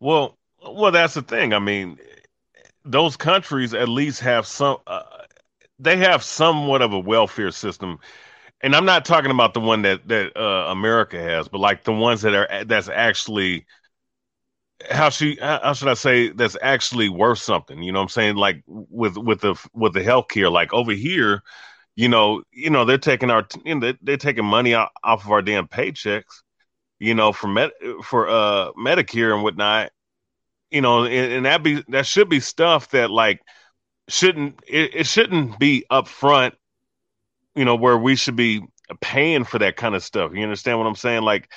Well, 0.00 0.38
well, 0.64 0.92
that's 0.92 1.14
the 1.14 1.22
thing. 1.22 1.52
I 1.52 1.58
mean, 1.58 1.98
those 2.84 3.16
countries 3.16 3.74
at 3.74 3.88
least 3.88 4.20
have 4.20 4.46
some. 4.46 4.78
Uh, 4.86 5.02
they 5.78 5.96
have 5.96 6.22
somewhat 6.22 6.82
of 6.82 6.92
a 6.92 6.98
welfare 6.98 7.50
system, 7.50 7.98
and 8.60 8.74
I'm 8.74 8.84
not 8.84 9.04
talking 9.04 9.30
about 9.30 9.54
the 9.54 9.60
one 9.60 9.82
that 9.82 10.06
that 10.08 10.36
uh, 10.36 10.70
America 10.70 11.20
has, 11.20 11.48
but 11.48 11.58
like 11.58 11.84
the 11.84 11.92
ones 11.92 12.22
that 12.22 12.34
are 12.34 12.64
that's 12.64 12.88
actually 12.88 13.66
how 14.90 15.10
she 15.10 15.38
how 15.40 15.72
should 15.72 15.88
I 15.88 15.94
say 15.94 16.28
that's 16.28 16.56
actually 16.62 17.08
worth 17.08 17.38
something. 17.38 17.82
You 17.82 17.92
know 17.92 18.00
what 18.00 18.04
I'm 18.04 18.08
saying? 18.10 18.36
Like 18.36 18.62
with 18.66 19.16
with 19.16 19.40
the 19.40 19.54
with 19.74 19.92
the 19.94 20.00
healthcare, 20.00 20.50
like 20.50 20.72
over 20.72 20.92
here, 20.92 21.42
you 21.96 22.08
know, 22.08 22.42
you 22.52 22.70
know 22.70 22.84
they're 22.84 22.98
taking 22.98 23.30
our 23.30 23.46
you 23.64 23.74
know, 23.74 23.92
they're, 24.02 24.16
taking 24.16 24.44
money 24.44 24.74
out, 24.74 24.90
off 25.02 25.24
of 25.24 25.30
our 25.30 25.42
damn 25.42 25.68
paychecks, 25.68 26.42
you 26.98 27.14
know, 27.14 27.32
for 27.32 27.48
med 27.48 27.70
for 28.04 28.28
uh 28.28 28.72
Medicare 28.72 29.34
and 29.34 29.42
whatnot 29.42 29.90
you 30.72 30.80
know, 30.80 31.04
and, 31.04 31.32
and 31.32 31.46
that 31.46 31.62
be 31.62 31.84
that 31.88 32.06
should 32.06 32.28
be 32.28 32.40
stuff 32.40 32.90
that 32.90 33.10
like 33.10 33.40
shouldn't 34.08 34.58
it, 34.66 34.94
it 34.94 35.06
shouldn't 35.06 35.58
be 35.58 35.84
up 35.90 36.08
front, 36.08 36.54
you 37.54 37.64
know, 37.64 37.76
where 37.76 37.98
we 37.98 38.16
should 38.16 38.36
be 38.36 38.62
paying 39.00 39.44
for 39.44 39.58
that 39.58 39.76
kind 39.76 39.94
of 39.94 40.02
stuff. 40.02 40.32
You 40.34 40.42
understand 40.42 40.78
what 40.78 40.86
I'm 40.86 40.96
saying? 40.96 41.22
Like 41.22 41.50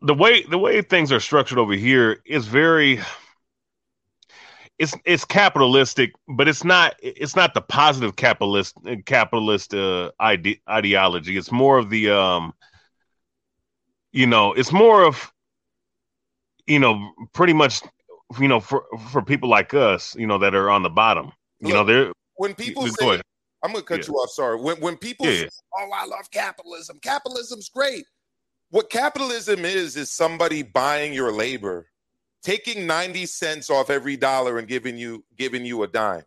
the 0.00 0.14
way 0.14 0.42
the 0.42 0.58
way 0.58 0.80
things 0.80 1.12
are 1.12 1.20
structured 1.20 1.58
over 1.58 1.74
here 1.74 2.22
is 2.24 2.46
very 2.46 3.00
it's 4.78 4.94
it's 5.04 5.24
capitalistic, 5.24 6.12
but 6.28 6.48
it's 6.48 6.64
not 6.64 6.94
it's 7.02 7.34
not 7.36 7.54
the 7.54 7.62
positive 7.62 8.16
capitalist 8.16 8.76
capitalist 9.06 9.74
uh, 9.74 10.10
ide- 10.20 10.60
ideology. 10.68 11.36
It's 11.36 11.50
more 11.50 11.78
of 11.78 11.88
the 11.90 12.10
um, 12.10 12.52
you 14.12 14.26
know, 14.26 14.52
it's 14.52 14.72
more 14.72 15.04
of 15.04 15.32
you 16.66 16.78
know, 16.80 17.12
pretty 17.32 17.52
much, 17.52 17.80
you 18.40 18.48
know, 18.48 18.60
for 18.60 18.84
for 19.10 19.22
people 19.22 19.48
like 19.48 19.72
us, 19.72 20.14
you 20.16 20.26
know, 20.26 20.38
that 20.38 20.54
are 20.54 20.68
on 20.68 20.82
the 20.82 20.90
bottom, 20.90 21.32
you 21.60 21.68
know, 21.72 21.78
Look, 21.78 21.86
they're 21.86 22.12
When 22.34 22.54
people 22.54 22.86
say, 22.88 23.08
ahead. 23.08 23.22
I'm 23.62 23.72
going 23.72 23.82
to 23.82 23.88
cut 23.88 24.00
Yeah. 24.00 24.06
you 24.08 24.14
off. 24.14 24.30
Sorry. 24.30 24.60
When 24.60 24.76
when 24.80 24.96
people 24.96 25.26
Yeah, 25.26 25.42
say, 25.42 25.48
"Oh, 25.78 25.90
I 25.94 26.04
love 26.04 26.30
capitalism," 26.30 26.98
capitalism's 27.00 27.68
great. 27.68 28.04
What 28.70 28.90
capitalism 28.90 29.64
is 29.64 29.96
is 29.96 30.10
somebody 30.10 30.62
buying 30.62 31.12
your 31.12 31.32
labor, 31.32 31.88
taking 32.46 32.86
ninety 32.86 33.26
cents 33.26 33.70
off 33.70 33.90
every 33.90 34.16
dollar 34.16 34.56
and 34.56 34.68
giving 34.68 34.96
you 34.96 35.24
giving 35.36 35.66
you 35.66 35.82
a 35.82 35.88
dime. 35.88 36.22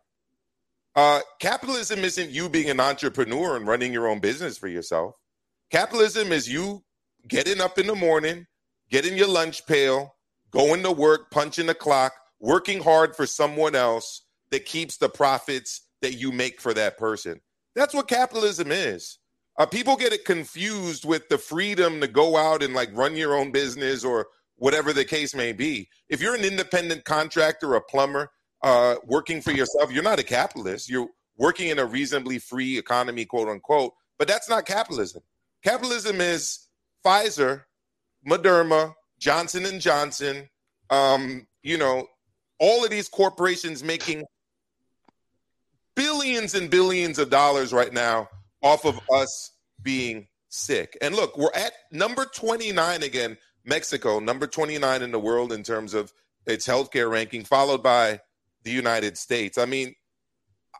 Uh, 0.94 1.20
capitalism 1.38 2.00
isn't 2.00 2.28
you 2.28 2.50
being 2.50 2.68
an 2.68 2.78
entrepreneur 2.78 3.56
and 3.56 3.66
running 3.66 3.90
your 3.90 4.06
own 4.06 4.18
business 4.20 4.58
for 4.58 4.68
yourself. 4.68 5.14
Capitalism 5.70 6.30
is 6.30 6.46
you 6.46 6.84
getting 7.26 7.58
up 7.58 7.78
in 7.78 7.86
the 7.86 7.94
morning, 7.94 8.46
getting 8.90 9.16
your 9.16 9.28
lunch 9.28 9.66
pail, 9.66 10.14
going 10.50 10.82
to 10.82 10.92
work, 10.92 11.30
punching 11.30 11.66
the 11.66 11.74
clock, 11.74 12.12
working 12.38 12.82
hard 12.82 13.16
for 13.16 13.24
someone 13.24 13.74
else 13.74 14.22
that 14.50 14.66
keeps 14.66 14.98
the 14.98 15.08
profits 15.08 15.86
that 16.02 16.14
you 16.14 16.32
make 16.32 16.60
for 16.60 16.74
that 16.74 16.98
person. 16.98 17.40
That's 17.74 17.94
what 17.94 18.08
capitalism 18.08 18.70
is. 18.70 19.18
Uh, 19.58 19.64
people 19.64 19.96
get 19.96 20.12
it 20.12 20.26
confused 20.26 21.06
with 21.06 21.30
the 21.30 21.38
freedom 21.38 22.00
to 22.02 22.08
go 22.08 22.36
out 22.36 22.62
and 22.62 22.74
like 22.74 22.90
run 22.92 23.16
your 23.16 23.34
own 23.34 23.52
business 23.52 24.04
or 24.04 24.26
whatever 24.60 24.92
the 24.92 25.04
case 25.04 25.34
may 25.34 25.52
be. 25.52 25.88
If 26.10 26.20
you're 26.20 26.34
an 26.34 26.44
independent 26.44 27.04
contractor, 27.04 27.74
a 27.74 27.80
plumber, 27.80 28.30
uh, 28.62 28.96
working 29.06 29.40
for 29.40 29.52
yourself, 29.52 29.90
you're 29.90 30.02
not 30.02 30.18
a 30.18 30.22
capitalist. 30.22 30.88
You're 30.88 31.08
working 31.38 31.70
in 31.70 31.78
a 31.78 31.86
reasonably 31.86 32.38
free 32.38 32.76
economy, 32.76 33.24
quote 33.24 33.48
unquote. 33.48 33.94
But 34.18 34.28
that's 34.28 34.50
not 34.50 34.66
capitalism. 34.66 35.22
Capitalism 35.64 36.20
is 36.20 36.68
Pfizer, 37.04 37.62
Moderna, 38.28 38.92
Johnson 39.18 39.64
and 39.64 39.80
Johnson. 39.80 40.46
Um, 40.90 41.46
you 41.62 41.78
know, 41.78 42.06
all 42.58 42.84
of 42.84 42.90
these 42.90 43.08
corporations 43.08 43.82
making 43.82 44.24
billions 45.96 46.54
and 46.54 46.68
billions 46.68 47.18
of 47.18 47.30
dollars 47.30 47.72
right 47.72 47.94
now 47.94 48.28
off 48.62 48.84
of 48.84 49.00
us 49.10 49.52
being 49.82 50.28
sick. 50.50 50.98
And 51.00 51.14
look, 51.14 51.38
we're 51.38 51.54
at 51.54 51.72
number 51.90 52.26
29 52.26 53.02
again, 53.02 53.38
Mexico, 53.64 54.18
number 54.18 54.46
29 54.46 55.02
in 55.02 55.10
the 55.10 55.18
world 55.18 55.52
in 55.52 55.62
terms 55.62 55.94
of 55.94 56.12
its 56.46 56.66
healthcare 56.66 57.10
ranking, 57.10 57.44
followed 57.44 57.82
by 57.82 58.20
the 58.64 58.70
United 58.70 59.16
States. 59.16 59.58
I 59.58 59.66
mean, 59.66 59.94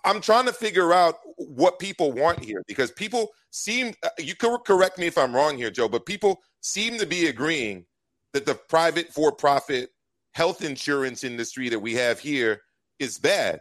I'm 0.04 0.20
trying 0.20 0.46
to 0.46 0.52
figure 0.52 0.92
out 0.92 1.16
what 1.36 1.78
people 1.78 2.12
want 2.12 2.42
here 2.42 2.62
because 2.66 2.90
people 2.90 3.30
seem, 3.50 3.94
uh, 4.02 4.08
you 4.18 4.34
can 4.34 4.56
correct 4.64 4.98
me 4.98 5.06
if 5.06 5.18
I'm 5.18 5.34
wrong 5.34 5.56
here, 5.56 5.70
Joe, 5.70 5.88
but 5.88 6.06
people 6.06 6.40
seem 6.60 6.98
to 6.98 7.06
be 7.06 7.26
agreeing 7.26 7.84
that 8.32 8.46
the 8.46 8.54
private 8.54 9.08
for 9.08 9.32
profit 9.32 9.90
health 10.32 10.64
insurance 10.64 11.24
industry 11.24 11.68
that 11.68 11.78
we 11.78 11.94
have 11.94 12.18
here 12.18 12.62
is 12.98 13.18
bad. 13.18 13.60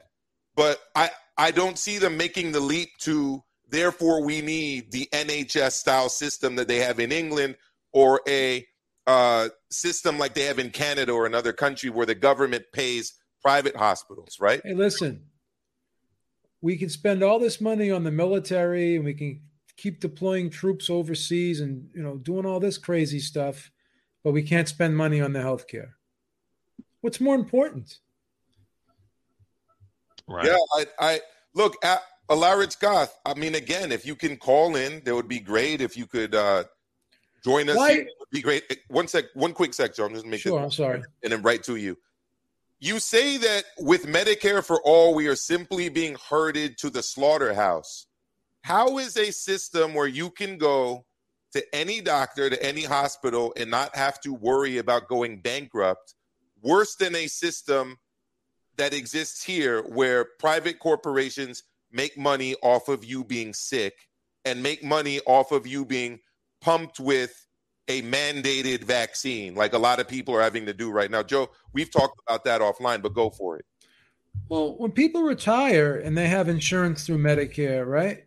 But 0.56 0.80
I, 0.96 1.10
I 1.38 1.52
don't 1.52 1.78
see 1.78 1.98
them 1.98 2.18
making 2.18 2.52
the 2.52 2.60
leap 2.60 2.90
to, 3.00 3.44
therefore, 3.68 4.24
we 4.24 4.42
need 4.42 4.92
the 4.92 5.08
NHS 5.12 5.72
style 5.72 6.10
system 6.10 6.56
that 6.56 6.68
they 6.68 6.78
have 6.78 7.00
in 7.00 7.12
England 7.12 7.56
or 7.92 8.22
a 8.28 8.66
uh, 9.08 9.50
system 9.70 10.18
like 10.18 10.34
they 10.34 10.44
have 10.44 10.60
in 10.60 10.70
Canada 10.70 11.12
or 11.12 11.26
another 11.26 11.54
country 11.54 11.90
where 11.90 12.06
the 12.06 12.16
government 12.16 12.66
pays 12.74 13.14
private 13.42 13.76
hospitals, 13.76 14.38
right? 14.40 14.62
Hey, 14.64 14.74
listen, 14.74 15.24
we 16.62 16.78
can 16.78 16.90
spend 16.90 17.24
all 17.24 17.40
this 17.40 17.62
money 17.62 17.90
on 17.92 18.04
the 18.04 18.12
military 18.12 18.96
and 18.96 19.06
we 19.06 19.14
can 19.14 19.42
keep 19.78 20.00
deploying 20.00 20.50
troops 20.50 20.90
overseas 20.90 21.62
and 21.62 21.90
you 21.96 22.04
know 22.04 22.18
doing 22.18 22.46
all 22.46 22.60
this 22.60 22.78
crazy 22.78 23.20
stuff, 23.20 23.72
but 24.24 24.32
we 24.32 24.44
can't 24.44 24.68
spend 24.68 24.96
money 24.96 25.22
on 25.22 25.34
the 25.34 25.40
healthcare. 25.40 25.92
What's 27.02 27.22
more 27.22 27.36
important? 27.36 27.98
right. 30.28 30.46
Yeah, 30.46 30.58
I, 30.76 30.86
I 31.00 31.22
look. 31.56 31.76
at 31.84 32.02
Alaric 32.30 32.80
Goth. 32.80 33.18
I 33.26 33.34
mean, 33.34 33.56
again, 33.56 33.92
if 33.92 34.06
you 34.06 34.16
can 34.16 34.38
call 34.38 34.76
in, 34.76 35.02
that 35.04 35.16
would 35.16 35.28
be 35.28 35.40
great. 35.40 35.82
If 35.82 35.98
you 35.98 36.06
could 36.06 36.36
uh, 36.36 36.66
join 37.44 37.70
us, 37.70 37.78
Why- 37.78 38.06
would 38.20 38.30
be 38.32 38.42
great. 38.42 38.64
One 38.90 39.08
sec, 39.08 39.26
one 39.34 39.54
quick 39.54 39.74
sec, 39.74 39.96
Joe. 39.96 40.06
I'm 40.06 40.14
just 40.14 40.26
making 40.26 40.40
Sure, 40.52 40.60
I'm 40.60 40.72
sorry. 40.72 41.04
and 41.24 41.32
then 41.32 41.42
right 41.42 41.64
to 41.64 41.76
you. 41.76 41.98
You 42.80 43.00
say 43.00 43.38
that 43.38 43.66
with 43.80 44.06
Medicare 44.06 44.64
for 44.64 44.82
all, 44.84 45.14
we 45.14 45.28
are 45.28 45.36
simply 45.36 45.90
being 45.90 46.16
herded 46.30 46.78
to 46.80 46.90
the 46.90 47.04
slaughterhouse. 47.04 48.08
How 48.62 48.98
is 49.00 49.18
a 49.18 49.32
system 49.32 49.94
where 49.94 50.08
you 50.08 50.30
can 50.30 50.58
go 50.58 51.06
to 51.54 51.76
any 51.76 52.00
doctor, 52.00 52.50
to 52.50 52.62
any 52.64 52.84
hospital, 52.84 53.54
and 53.58 53.70
not 53.72 53.96
have 53.96 54.22
to 54.22 54.34
worry 54.34 54.78
about 54.78 55.08
going 55.08 55.42
bankrupt 55.42 56.14
worse 56.62 56.96
than 56.96 57.16
a 57.16 57.28
system 57.28 57.98
that 58.78 58.94
exists 58.94 59.44
here 59.44 59.82
where 59.82 60.24
private 60.40 60.80
corporations 60.80 61.64
make 61.92 62.18
money 62.18 62.56
off 62.62 62.88
of 62.88 63.04
you 63.04 63.24
being 63.24 63.54
sick 63.54 64.08
and 64.46 64.62
make 64.64 64.84
money 64.84 65.20
off 65.26 65.52
of 65.52 65.66
you 65.68 65.84
being 65.84 66.20
pumped 66.62 67.00
with 67.00 67.46
a 67.88 68.04
mandated 68.04 68.84
vaccine 68.84 69.56
like 69.56 69.74
a 69.74 69.78
lot 69.78 70.00
of 70.00 70.08
people 70.08 70.36
are 70.36 70.42
having 70.42 70.66
to 70.68 70.74
do 70.74 70.92
right 70.92 71.10
now. 71.10 71.24
Joe, 71.24 71.50
we've 71.74 71.92
talked 71.92 72.20
about 72.28 72.44
that 72.44 72.62
offline, 72.62 73.02
but 73.02 73.14
go 73.14 73.30
for 73.32 73.58
it. 73.58 73.66
Well, 74.48 74.76
when 74.78 74.92
people 74.92 75.24
retire 75.24 75.96
and 75.98 76.18
they 76.18 76.28
have 76.28 76.48
insurance 76.48 77.06
through 77.06 77.18
Medicare, 77.18 77.86
right? 77.86 78.26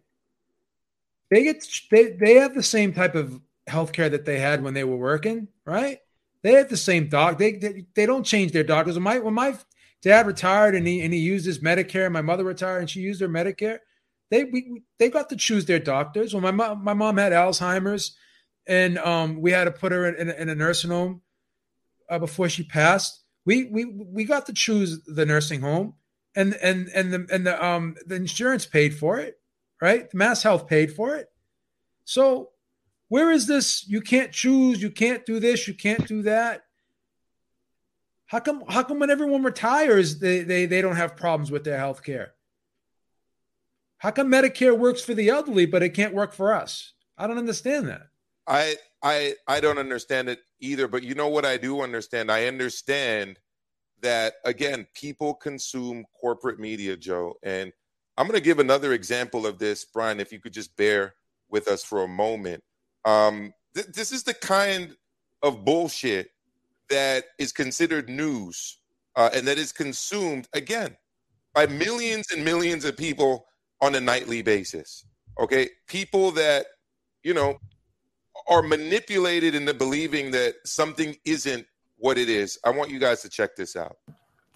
They 1.31 1.45
get 1.45 1.65
they 1.91 2.11
they 2.11 2.35
have 2.35 2.55
the 2.55 2.63
same 2.63 2.93
type 2.93 3.15
of 3.15 3.41
health 3.67 3.93
care 3.93 4.09
that 4.09 4.25
they 4.25 4.39
had 4.39 4.63
when 4.63 4.75
they 4.75 4.85
were 4.85 4.97
working, 4.97 5.49
right? 5.65 5.99
They 6.43 6.53
have 6.55 6.69
the 6.69 6.77
same 6.77 7.09
doc. 7.09 7.39
They, 7.39 7.53
they 7.53 7.87
they 7.95 8.07
don't 8.07 8.27
change 8.27 8.53
their 8.53 8.65
doctors. 8.65 8.97
When 8.97 9.05
my 9.05 9.19
when 9.19 9.35
my 9.35 9.57
dad 10.03 10.27
retired 10.27 10.75
and 10.75 10.87
he 10.87 11.01
and 11.01 11.15
he 11.15 11.21
used 11.21 11.47
his 11.47 11.61
Medicare, 11.61 12.11
my 12.11 12.21
mother 12.21 12.45
retired 12.45 12.81
and 12.81 12.91
she 12.91 13.01
used 13.01 13.21
her 13.21 13.29
Medicare. 13.29 13.79
They 14.31 14.45
we, 14.45 14.83
they 14.99 15.09
got 15.09 15.29
to 15.31 15.37
choose 15.37 15.65
their 15.67 15.79
doctors. 15.79 16.35
When 16.35 16.43
my 16.43 16.51
mom 16.51 16.85
my 16.85 16.95
mom 16.95 17.17
had 17.17 17.33
Alzheimer's, 17.33 18.17
and 18.67 18.99
um, 18.99 19.41
we 19.41 19.51
had 19.51 19.65
to 19.65 19.73
put 19.73 19.93
her 19.93 20.07
in, 20.07 20.15
in, 20.17 20.31
in 20.31 20.49
a 20.49 20.55
nursing 20.55 20.91
home 20.91 21.23
uh, 22.09 22.19
before 22.19 22.49
she 22.49 22.63
passed. 22.63 23.21
We 23.45 23.65
we 23.65 23.85
we 23.85 24.25
got 24.25 24.47
to 24.47 24.53
choose 24.53 25.03
the 25.05 25.27
nursing 25.27 25.61
home, 25.61 25.95
and 26.37 26.55
and 26.55 26.89
and 26.95 27.13
the 27.13 27.27
and 27.31 27.47
the 27.47 27.65
um 27.65 27.97
the 28.07 28.15
insurance 28.15 28.67
paid 28.67 28.95
for 28.95 29.19
it, 29.19 29.41
right? 29.81 30.09
The 30.09 30.17
Mass 30.17 30.43
Health 30.43 30.69
paid 30.69 30.93
for 30.93 31.17
it. 31.17 31.29
So 32.05 32.51
where 33.09 33.31
is 33.31 33.47
this? 33.47 33.87
You 33.89 34.01
can't 34.01 34.33
choose. 34.33 34.81
You 34.81 34.91
can't 34.91 35.27
do 35.27 35.41
this. 35.41 35.67
You 35.67 35.75
can't 35.75 36.07
do 36.07 36.23
that. 36.23 36.65
How 38.27 38.39
come? 38.39 38.63
How 38.69 38.83
come 38.85 39.01
when 39.01 39.11
everyone 39.11 39.43
retires, 39.43 40.21
they 40.21 40.43
they 40.43 40.67
they 40.67 40.81
don't 40.81 40.97
have 40.97 41.17
problems 41.17 41.51
with 41.51 41.65
their 41.65 41.79
health 41.79 42.03
care? 42.05 42.35
How 43.99 44.11
come 44.11 44.31
Medicare 44.31 44.77
works 44.77 45.03
for 45.03 45.15
the 45.15 45.29
elderly, 45.29 45.67
but 45.67 45.83
it 45.83 45.91
can't 45.91 46.15
work 46.15 46.33
for 46.33 46.55
us? 46.55 46.93
I 47.19 47.27
don't 47.27 47.39
understand 47.39 47.89
that. 47.89 48.09
I 48.47 48.77
I 49.03 49.35
I 49.47 49.61
don't 49.61 49.79
understand 49.79 50.29
it 50.29 50.41
either, 50.61 50.89
but 50.89 51.03
you 51.03 51.15
know 51.15 51.29
what 51.29 51.45
I 51.45 51.57
do 51.57 51.81
understand? 51.83 52.31
I 52.31 52.47
understand 52.47 53.39
that 54.01 54.35
again, 54.45 54.87
people 54.95 55.35
consume 55.35 56.05
corporate 56.21 56.59
media, 56.59 56.97
Joe. 56.97 57.35
And 57.43 57.73
I'm 58.17 58.27
going 58.27 58.39
to 58.39 58.45
give 58.45 58.59
another 58.59 58.93
example 58.93 59.47
of 59.47 59.59
this, 59.59 59.85
Brian, 59.85 60.21
if 60.21 60.33
you 60.33 60.41
could 60.41 60.53
just 60.53 60.77
bear 60.77 61.15
with 61.49 61.69
us 61.69 61.85
for 61.85 62.03
a 62.03 62.09
moment. 62.09 62.63
Um, 63.05 63.55
th- 63.75 63.87
this 63.89 64.13
is 64.13 64.25
the 64.25 64.35
kind 64.35 64.97
of 65.43 65.65
bullshit 65.65 66.31
that 66.91 67.25
is 67.39 67.53
considered 67.53 68.09
news 68.09 68.79
uh, 69.17 69.31
and 69.35 69.47
that 69.47 69.59
is 69.59 69.73
consumed 69.73 70.49
again 70.53 70.97
by 71.55 71.67
millions 71.67 72.27
and 72.33 72.45
millions 72.45 72.85
of 72.85 72.97
people 72.97 73.47
on 73.81 73.95
a 73.95 74.01
nightly 74.01 74.43
basis. 74.43 75.05
Okay, 75.39 75.69
people 75.87 76.31
that 76.33 76.67
you 77.23 77.35
know 77.35 77.59
are 78.49 78.63
manipulated 78.63 79.55
into 79.55 79.75
believing 79.75 80.31
that 80.33 80.55
something 80.65 81.17
isn't 81.25 81.67
what 81.99 82.19
it 82.19 82.29
is. 82.29 82.59
I 82.65 82.71
want 82.71 82.91
you 82.91 82.99
guys 82.99 83.23
to 83.23 83.29
check 83.29 83.57
this 83.57 83.77
out. 83.77 83.97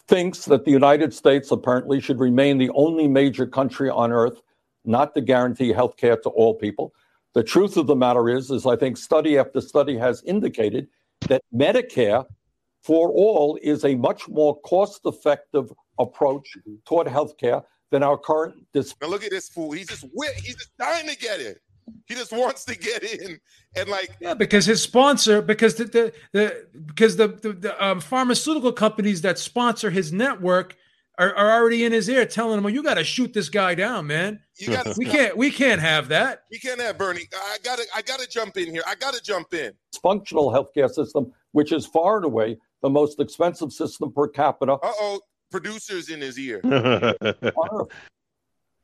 thinks 0.08 0.44
that 0.44 0.64
the 0.64 0.70
United 0.70 1.12
States 1.12 1.50
apparently 1.50 2.00
should 2.00 2.20
remain 2.20 2.58
the 2.58 2.70
only 2.74 3.08
major 3.08 3.46
country 3.46 3.90
on 3.90 4.12
earth 4.12 4.40
not 4.84 5.14
to 5.14 5.20
guarantee 5.20 5.72
health 5.72 5.96
care 5.96 6.16
to 6.16 6.28
all 6.30 6.54
people. 6.54 6.92
The 7.34 7.42
truth 7.42 7.76
of 7.76 7.86
the 7.88 7.96
matter 7.96 8.28
is, 8.28 8.50
is 8.50 8.66
I 8.66 8.76
think 8.76 8.96
study 8.96 9.36
after 9.36 9.60
study 9.60 9.96
has 9.98 10.22
indicated 10.22 10.86
that 11.28 11.42
Medicare 11.52 12.24
for 12.84 13.10
all 13.10 13.58
is 13.62 13.84
a 13.84 13.96
much 13.96 14.28
more 14.28 14.60
cost-effective 14.60 15.72
approach 15.98 16.56
toward 16.84 17.08
health 17.08 17.36
care 17.36 17.62
than 17.90 18.04
our 18.04 18.16
current 18.16 18.54
dis- 18.72 18.94
Now 19.02 19.08
look 19.08 19.24
at 19.24 19.30
this 19.30 19.48
fool. 19.48 19.72
He's 19.72 19.88
just 19.88 20.04
he's 20.42 20.54
just 20.54 20.70
dying 20.78 21.08
to 21.08 21.16
get 21.16 21.40
in. 21.40 21.56
He 22.06 22.14
just 22.14 22.32
wants 22.32 22.64
to 22.66 22.76
get 22.76 23.02
in 23.02 23.38
and 23.74 23.88
like 23.88 24.16
Yeah, 24.20 24.34
because 24.34 24.66
his 24.66 24.82
sponsor, 24.82 25.42
because 25.42 25.74
the 25.76 25.84
the, 25.84 26.12
the 26.32 26.66
because 26.86 27.16
the 27.16 27.28
the, 27.28 27.52
the 27.52 27.84
um, 27.84 28.00
pharmaceutical 28.00 28.72
companies 28.72 29.22
that 29.22 29.38
sponsor 29.38 29.90
his 29.90 30.12
network 30.12 30.76
are, 31.18 31.34
are 31.34 31.52
already 31.60 31.84
in 31.84 31.92
his 31.92 32.08
ear, 32.08 32.26
telling 32.26 32.58
him, 32.58 32.64
"Well, 32.64 32.72
you 32.72 32.82
got 32.82 32.94
to 32.94 33.04
shoot 33.04 33.32
this 33.32 33.48
guy 33.48 33.74
down, 33.74 34.06
man. 34.06 34.40
you 34.56 34.68
got 34.68 34.96
We 34.96 35.06
can't 35.06 35.36
we 35.36 35.50
can't 35.50 35.80
have 35.80 36.08
that." 36.08 36.44
we 36.50 36.58
can't 36.58 36.80
have 36.80 36.98
Bernie. 36.98 37.28
I 37.34 37.58
gotta 37.62 37.84
I 37.94 38.02
gotta 38.02 38.28
jump 38.28 38.56
in 38.56 38.70
here. 38.70 38.82
I 38.86 38.94
gotta 38.94 39.22
jump 39.22 39.54
in. 39.54 39.72
dysfunctional 39.94 40.52
healthcare 40.52 40.90
system, 40.90 41.32
which 41.52 41.72
is 41.72 41.86
far 41.86 42.16
and 42.16 42.26
away 42.26 42.58
the 42.82 42.90
most 42.90 43.20
expensive 43.20 43.72
system 43.72 44.12
per 44.12 44.28
capita 44.28 44.74
Uh 44.74 44.78
oh, 44.82 45.20
producers 45.50 46.10
in 46.10 46.20
his 46.20 46.38
ear. 46.38 46.60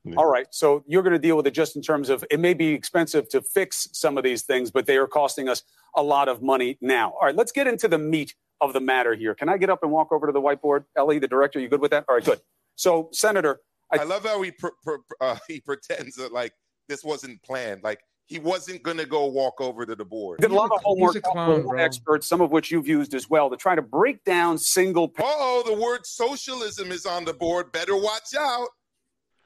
on 0.07 0.12
earth. 0.12 0.18
All 0.18 0.26
right. 0.26 0.46
So 0.50 0.84
you're 0.86 1.03
going 1.03 1.14
to 1.14 1.18
deal 1.18 1.36
with 1.36 1.46
it 1.46 1.53
just 1.53 1.76
in 1.76 1.82
terms 1.82 2.09
of 2.09 2.24
it 2.30 2.40
may 2.40 2.55
be 2.55 2.68
expensive 2.68 3.28
to 3.30 3.40
fix 3.40 3.88
some 3.92 4.18
of 4.18 4.24
these 4.24 4.42
things, 4.42 4.70
but 4.70 4.86
they 4.86 4.96
are 4.96 5.07
costing 5.07 5.48
us 5.48 5.62
a 5.96 6.03
lot 6.03 6.28
of 6.28 6.42
money 6.42 6.78
now. 6.80 7.11
All 7.11 7.26
right. 7.26 7.36
Let's 7.36 7.53
get 7.53 7.66
into 7.66 7.88
the 7.88 7.98
meat 7.98 8.34
of 8.62 8.72
the 8.72 8.80
matter 8.80 9.14
here. 9.14 9.34
Can 9.34 9.48
I 9.48 9.59
get 9.59 9.68
up 9.68 9.80
and 9.82 9.90
walk 9.90 10.12
over 10.12 10.26
to 10.26 10.32
the 10.32 10.40
whiteboard? 10.40 10.84
Ellie, 10.96 11.18
the 11.18 11.28
director, 11.28 11.59
you 11.59 11.68
good 11.68 11.80
with 11.80 11.90
that? 11.90 12.05
All 12.09 12.14
right, 12.14 12.24
good. 12.24 12.40
So, 12.76 13.09
Senator, 13.12 13.61
I 13.90 14.05
love 14.05 14.24
how 14.24 14.40
he 14.40 14.53
pr- 14.53 14.68
pr- 14.82 14.94
uh, 15.20 15.36
he 15.48 15.61
pretends 15.61 16.16
that 16.16 16.32
like 16.32 16.55
this 16.88 17.05
wasn't 17.05 17.42
planned. 17.42 17.82
Like 17.82 18.00
he 18.26 18.38
wasn't 18.38 18.82
gonna 18.82 19.05
go 19.05 19.26
walk 19.26 19.61
over 19.61 19.84
to 19.84 19.94
the 19.94 20.05
board. 20.05 20.40
did 20.40 20.50
a 20.50 20.55
lot 20.55 20.70
of 20.72 20.80
homework 20.82 21.20
clown, 21.22 21.78
experts, 21.78 22.26
some 22.26 22.40
of 22.40 22.50
which 22.50 22.70
you've 22.70 22.88
used 22.88 23.14
as 23.14 23.28
well, 23.28 23.50
to 23.50 23.57
try 23.57 23.74
to 23.74 23.82
break 23.82 24.24
down 24.24 24.57
single 24.57 25.12
oh, 25.18 25.62
the 25.66 25.74
word 25.74 26.07
socialism 26.07 26.92
is 26.92 27.05
on 27.05 27.24
the 27.24 27.34
board. 27.34 27.72
Better 27.72 27.96
watch 27.96 28.34
out. 28.38 28.68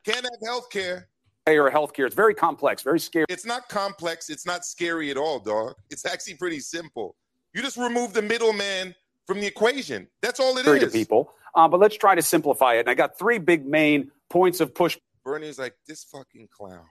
Can't 0.07 0.25
have 0.25 0.41
health 0.45 0.71
care. 0.71 1.09
payer 1.45 1.69
healthcare. 1.69 2.07
It's 2.07 2.15
very 2.15 2.35
complex, 2.35 2.83
very 2.83 3.01
scary. 3.01 3.27
It's 3.29 3.45
not 3.45 3.69
complex. 3.69 4.31
It's 4.31 4.47
not 4.47 4.65
scary 4.65 5.11
at 5.11 5.17
all, 5.17 5.41
dog. 5.41 5.75
It's 5.91 6.07
actually 6.07 6.35
pretty 6.35 6.61
simple. 6.61 7.17
You 7.53 7.61
just 7.61 7.77
remove 7.77 8.13
the 8.13 8.23
middleman 8.23 8.95
from 9.27 9.41
the 9.41 9.47
equation. 9.47 10.07
That's 10.23 10.39
all 10.39 10.57
it 10.59 10.63
to 10.65 10.91
people. 10.91 11.33
Uh, 11.57 11.67
but 11.67 11.81
let's 11.81 11.97
try 11.97 12.15
to 12.15 12.23
simplify 12.23 12.75
it. 12.75 12.81
And 12.81 12.91
I 12.91 12.95
got 12.95 13.19
three 13.19 13.39
big 13.39 13.67
main 13.67 14.11
points 14.29 14.61
of 14.61 14.75
push 14.75 14.97
Bernie's 15.25 15.59
like, 15.59 15.75
this 15.89 16.05
fucking 16.05 16.49
clown. 16.57 16.85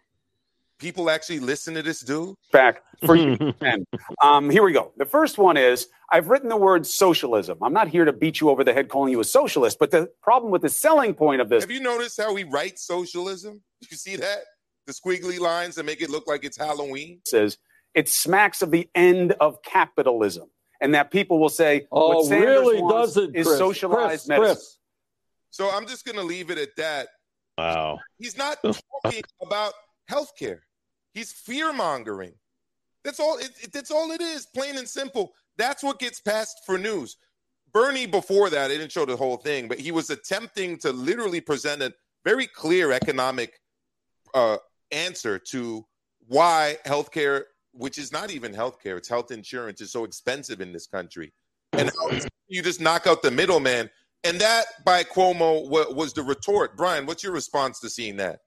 People 0.78 1.09
actually 1.09 1.39
listen 1.39 1.73
to 1.76 1.82
this 1.82 2.01
dude. 2.01 2.36
back 2.51 2.82
for 3.05 3.15
you. 3.15 3.53
and 3.61 3.86
um, 4.21 4.49
here 4.49 4.63
we 4.63 4.73
go. 4.73 4.91
The 4.97 5.05
first 5.05 5.38
one 5.38 5.55
is 5.57 5.88
I've 6.11 6.28
written 6.28 6.49
the 6.49 6.57
word 6.57 6.86
socialism. 6.86 7.57
I'm 7.61 7.73
not 7.73 7.88
here 7.88 8.03
to 8.05 8.11
beat 8.13 8.41
you 8.41 8.49
over 8.49 8.63
the 8.63 8.73
head 8.73 8.89
calling 8.89 9.11
you 9.11 9.19
a 9.19 9.23
socialist, 9.23 9.80
but 9.80 9.91
the 9.91 10.09
problem 10.21 10.51
with 10.51 10.61
the 10.61 10.69
selling 10.69 11.13
point 11.13 11.41
of 11.41 11.49
this 11.49 11.63
Have 11.63 11.71
you 11.71 11.80
noticed 11.80 12.19
how 12.19 12.34
we 12.34 12.43
write 12.43 12.78
socialism? 12.78 13.61
You 13.89 13.95
see 13.97 14.17
that? 14.17 14.39
The 14.86 14.93
squiggly 14.93 15.39
lines 15.39 15.76
that 15.76 15.86
make 15.86 16.01
it 16.01 16.09
look 16.09 16.28
like 16.28 16.43
it's 16.43 16.57
Halloween. 16.57 17.21
Says 17.26 17.57
it 17.93 18.09
smacks 18.09 18.61
of 18.61 18.69
the 18.71 18.89
end 18.93 19.32
of 19.39 19.61
capitalism. 19.63 20.49
And 20.82 20.93
that 20.93 21.09
people 21.09 21.39
will 21.39 21.49
say, 21.49 21.88
Oh, 21.91 22.17
what 22.17 22.26
Sanders 22.26 22.49
really 22.49 22.82
wants 22.82 23.13
does 23.13 23.23
it, 23.23 23.36
is 23.36 23.47
Chris? 23.47 23.57
socialized 23.57 24.09
Chris, 24.26 24.28
medicine. 24.28 24.55
Chris. 24.55 24.78
So 25.51 25.69
I'm 25.71 25.88
just 25.88 26.03
going 26.05 26.17
to 26.17 26.23
leave 26.23 26.51
it 26.51 26.57
at 26.57 26.76
that. 26.76 27.07
wow. 27.57 27.97
He's 28.19 28.38
not 28.38 28.57
talking 29.03 29.23
about 29.41 29.73
healthcare. 30.10 30.60
He's 31.14 31.32
fear 31.32 31.72
mongering. 31.74 32.34
That's 33.03 33.20
all. 33.20 33.38
It, 33.38 33.51
it- 33.62 33.72
that's 33.74 33.91
all 33.91 34.12
it 34.12 34.22
is. 34.22 34.45
Plain 34.47 34.78
and 34.78 34.88
simple. 34.88 35.34
That's 35.58 35.84
what 35.84 35.99
gets 35.99 36.20
passed 36.20 36.62
for 36.66 36.78
news. 36.78 37.18
Bernie, 37.72 38.06
before 38.06 38.49
that, 38.49 38.72
I 38.72 38.74
didn't 38.76 38.91
show 38.91 39.06
the 39.06 39.18
whole 39.18 39.38
thing, 39.38 39.68
but 39.68 39.80
he 39.80 39.91
was 39.91 40.10
attempting 40.10 40.78
to 40.80 40.91
literally 40.91 41.41
present 41.41 41.82
a 41.82 41.93
very 42.24 42.47
clear 42.47 42.91
economic 42.91 43.60
uh, 44.34 44.58
answer 44.91 45.38
to 45.51 45.86
why 46.28 46.78
healthcare, 46.86 47.43
which 47.72 47.97
is 47.97 48.12
not 48.12 48.32
even 48.32 48.53
healthcare, 48.53 48.97
it's 48.97 49.10
health 49.10 49.30
insurance, 49.32 49.82
is 49.82 49.91
so 49.91 50.06
expensive 50.06 50.62
in 50.62 50.72
this 50.72 50.88
country, 50.88 51.34
and 51.74 51.91
you 52.47 52.62
just 52.64 52.80
knock 52.82 53.08
out 53.08 53.22
the 53.22 53.32
middleman. 53.32 53.89
And 54.24 54.39
that, 54.39 54.66
by 54.86 55.03
Cuomo, 55.03 55.70
was 55.70 56.14
the 56.14 56.24
retort. 56.24 56.76
Brian, 56.78 57.06
what's 57.06 57.24
your 57.24 57.34
response 57.34 57.80
to 57.82 57.89
seeing 57.89 58.18
that? 58.18 58.39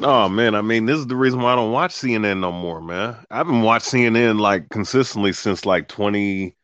Oh 0.00 0.28
man, 0.28 0.54
I 0.54 0.60
mean, 0.62 0.86
this 0.86 0.98
is 0.98 1.06
the 1.08 1.16
reason 1.16 1.40
why 1.40 1.52
I 1.52 1.56
don't 1.56 1.72
watch 1.72 1.94
CNN 1.94 2.40
no 2.40 2.52
more, 2.52 2.80
man. 2.80 3.16
I 3.30 3.36
haven't 3.38 3.62
watched 3.62 3.86
CNN 3.86 4.38
like 4.38 4.68
consistently 4.70 5.32
since 5.32 5.66
like 5.66 5.88
20 5.88 6.54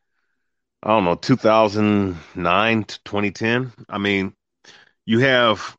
I 0.83 0.89
don't 0.89 1.05
know, 1.05 1.15
2009 1.15 2.83
to 2.85 3.03
2010. 3.03 3.73
I 3.89 3.97
mean, 3.99 4.33
you 5.05 5.19
have 5.21 5.77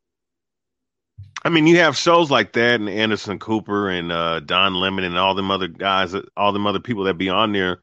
I 1.45 1.49
mean, 1.49 1.67
you 1.67 1.79
have 1.79 1.97
shows 1.97 2.31
like 2.31 2.53
that, 2.55 2.81
and 2.81 2.89
Anderson 2.89 3.39
Cooper 3.39 3.89
and 3.89 4.11
uh, 4.11 4.41
Don 4.41 4.75
Lemon 4.75 5.05
and 5.05 5.17
all 5.17 5.35
them 5.35 5.51
other 5.51 5.69
guys, 5.69 6.15
all 6.37 6.53
them 6.53 6.67
other 6.67 6.81
people 6.81 7.05
that 7.05 7.15
be 7.15 7.29
on 7.29 7.53
there 7.53 7.81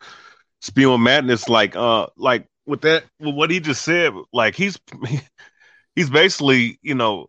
spewing 0.61 1.03
madness. 1.03 1.47
Like, 1.49 1.75
uh, 1.75 2.07
like 2.17 2.47
with 2.65 2.81
that, 2.81 3.05
with 3.19 3.35
what 3.35 3.51
he 3.51 3.59
just 3.59 3.83
said, 3.83 4.13
like 4.33 4.55
he's 4.55 4.77
he's 5.95 6.09
basically, 6.09 6.79
you 6.81 6.95
know, 6.95 7.27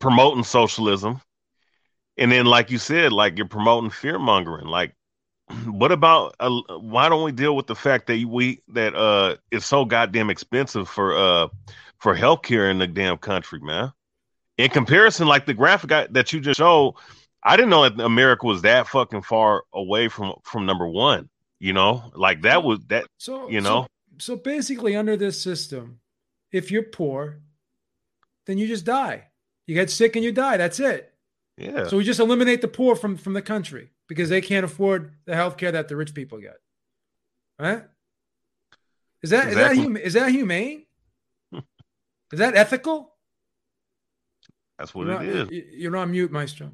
promoting 0.00 0.44
socialism, 0.44 1.20
and 2.16 2.30
then, 2.30 2.46
like 2.46 2.70
you 2.70 2.78
said, 2.78 3.12
like 3.12 3.36
you're 3.36 3.46
promoting 3.46 3.90
fear 3.90 4.18
mongering. 4.18 4.66
Like, 4.66 4.94
what 5.66 5.92
about 5.92 6.34
uh, 6.40 6.50
why 6.78 7.08
don't 7.08 7.24
we 7.24 7.32
deal 7.32 7.56
with 7.56 7.66
the 7.66 7.76
fact 7.76 8.06
that 8.06 8.24
we 8.28 8.62
that 8.68 8.94
uh 8.94 9.36
it's 9.50 9.66
so 9.66 9.84
goddamn 9.84 10.30
expensive 10.30 10.88
for 10.88 11.16
uh 11.16 11.48
for 11.98 12.16
healthcare 12.16 12.70
in 12.70 12.78
the 12.78 12.86
damn 12.86 13.18
country, 13.18 13.60
man? 13.60 13.92
in 14.58 14.70
comparison, 14.70 15.26
like 15.26 15.46
the 15.46 15.54
graphic 15.54 15.92
I, 15.92 16.06
that 16.10 16.32
you 16.32 16.40
just 16.40 16.58
showed, 16.58 16.94
I 17.42 17.56
didn't 17.56 17.70
know 17.70 17.88
that 17.88 18.02
America 18.02 18.46
was 18.46 18.62
that 18.62 18.86
fucking 18.86 19.22
far 19.22 19.64
away 19.72 20.08
from 20.08 20.34
from 20.44 20.66
number 20.66 20.86
one. 20.86 21.28
You 21.58 21.72
know, 21.72 22.10
like 22.14 22.42
that 22.42 22.62
was 22.62 22.80
that. 22.88 23.06
So 23.18 23.48
you 23.48 23.60
know, 23.60 23.86
so, 24.18 24.34
so 24.34 24.36
basically, 24.36 24.96
under 24.96 25.16
this 25.16 25.42
system, 25.42 26.00
if 26.50 26.70
you're 26.70 26.82
poor, 26.82 27.40
then 28.46 28.58
you 28.58 28.66
just 28.66 28.84
die. 28.84 29.28
You 29.66 29.74
get 29.74 29.90
sick 29.90 30.16
and 30.16 30.24
you 30.24 30.32
die. 30.32 30.56
That's 30.56 30.80
it. 30.80 31.12
Yeah. 31.56 31.86
So 31.86 31.96
we 31.96 32.04
just 32.04 32.20
eliminate 32.20 32.60
the 32.60 32.68
poor 32.68 32.96
from 32.96 33.16
from 33.16 33.34
the 33.34 33.42
country 33.42 33.90
because 34.08 34.28
they 34.28 34.40
can't 34.40 34.64
afford 34.64 35.12
the 35.26 35.34
health 35.34 35.56
care 35.56 35.72
that 35.72 35.88
the 35.88 35.96
rich 35.96 36.14
people 36.14 36.38
get. 36.38 36.56
Right? 37.58 37.84
Is 39.22 39.30
that 39.30 39.48
exactly. 39.48 39.50
is 39.50 39.56
that 39.56 39.76
hum- 39.76 39.96
is 39.96 40.12
that 40.14 40.30
humane? 40.30 40.86
is 41.52 42.38
that 42.38 42.56
ethical? 42.56 43.14
That's 44.78 44.94
what 44.94 45.08
it 45.08 45.22
is. 45.22 45.26
you're 45.26 45.34
it 45.34 45.44
not, 45.44 45.52
is. 45.52 45.64
You're 45.74 45.96
on 45.96 46.10
mute, 46.10 46.32
Maestro. 46.32 46.72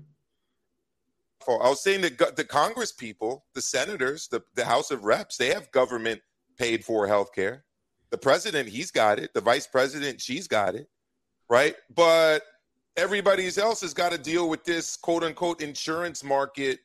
I 1.46 1.68
was 1.68 1.82
saying 1.82 2.02
that 2.02 2.36
the 2.36 2.44
Congress 2.44 2.92
people, 2.92 3.46
the 3.54 3.62
senators, 3.62 4.28
the, 4.28 4.42
the 4.54 4.64
House 4.64 4.90
of 4.90 5.04
Reps, 5.04 5.38
they 5.38 5.48
have 5.48 5.70
government 5.72 6.20
paid 6.58 6.84
for 6.84 7.06
health 7.06 7.32
care. 7.34 7.64
The 8.10 8.18
president, 8.18 8.68
he's 8.68 8.90
got 8.90 9.18
it. 9.18 9.32
The 9.32 9.40
vice 9.40 9.66
president, 9.66 10.20
she's 10.20 10.46
got 10.46 10.74
it. 10.74 10.88
Right. 11.48 11.74
But 11.94 12.42
everybody 12.98 13.48
else 13.56 13.80
has 13.80 13.94
got 13.94 14.12
to 14.12 14.18
deal 14.18 14.48
with 14.48 14.64
this 14.64 14.96
quote 14.96 15.22
unquote 15.24 15.62
insurance 15.62 16.22
market. 16.22 16.80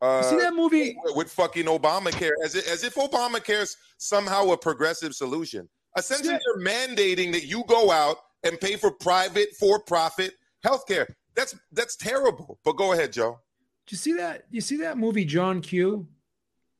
Uh, 0.00 0.22
see 0.22 0.38
that 0.38 0.54
movie 0.54 0.96
with, 1.04 1.16
with 1.16 1.30
fucking 1.30 1.66
Obamacare, 1.66 2.32
as 2.42 2.54
if, 2.54 2.66
as 2.68 2.84
if 2.84 2.94
Obamacare 2.94 3.62
is 3.62 3.76
somehow 3.98 4.46
a 4.50 4.56
progressive 4.56 5.14
solution. 5.14 5.68
Essentially, 5.96 6.30
they're 6.30 6.64
mandating 6.64 7.32
that 7.32 7.44
you 7.44 7.64
go 7.68 7.90
out 7.90 8.16
and 8.42 8.58
pay 8.60 8.76
for 8.76 8.90
private, 8.90 9.54
for-profit 9.58 10.32
healthcare. 10.64 11.06
That's 11.36 11.54
that's 11.72 11.96
terrible. 11.96 12.58
But 12.64 12.72
go 12.72 12.92
ahead, 12.92 13.12
Joe. 13.12 13.38
Do 13.86 13.94
you 13.94 13.98
see 13.98 14.14
that? 14.14 14.44
You 14.50 14.60
see 14.62 14.78
that 14.78 14.98
movie 14.98 15.24
John 15.24 15.60
Q? 15.60 16.08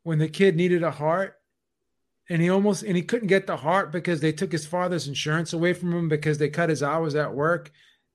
When 0.03 0.19
the 0.19 0.29
kid 0.29 0.57
needed 0.57 0.83
a 0.83 0.91
heart, 0.91 1.37
and 2.31 2.41
he 2.41 2.49
almost 2.49 2.83
and 2.85 2.97
he 2.97 3.03
couldn't 3.03 3.29
get 3.29 3.47
the 3.47 3.59
heart 3.59 3.93
because 3.93 4.21
they 4.21 4.33
took 4.33 4.51
his 4.51 4.65
father's 4.65 5.07
insurance 5.07 5.53
away 5.53 5.75
from 5.75 5.93
him 5.93 6.09
because 6.09 6.39
they 6.39 6.49
cut 6.49 6.71
his 6.71 6.83
hours 6.83 7.15
at 7.15 7.35
work. 7.35 7.71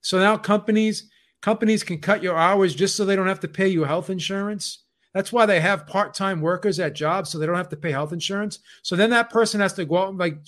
So 0.05 0.19
now 0.19 0.37
companies 0.37 1.09
companies 1.41 1.83
can 1.83 1.99
cut 1.99 2.23
your 2.23 2.37
hours 2.37 2.75
just 2.75 2.95
so 2.95 3.05
they 3.05 3.15
don't 3.15 3.27
have 3.27 3.39
to 3.41 3.47
pay 3.47 3.67
you 3.67 3.83
health 3.83 4.09
insurance. 4.09 4.83
That's 5.13 5.31
why 5.31 5.45
they 5.45 5.59
have 5.59 5.87
part-time 5.87 6.41
workers 6.41 6.79
at 6.79 6.93
jobs 6.93 7.29
so 7.29 7.37
they 7.37 7.45
don't 7.45 7.55
have 7.55 7.69
to 7.69 7.77
pay 7.77 7.91
health 7.91 8.13
insurance. 8.13 8.59
So 8.83 8.95
then 8.95 9.09
that 9.11 9.29
person 9.29 9.61
has 9.61 9.73
to 9.73 9.85
go 9.85 9.97
out 9.97 10.09
and 10.09 10.17
like 10.17 10.39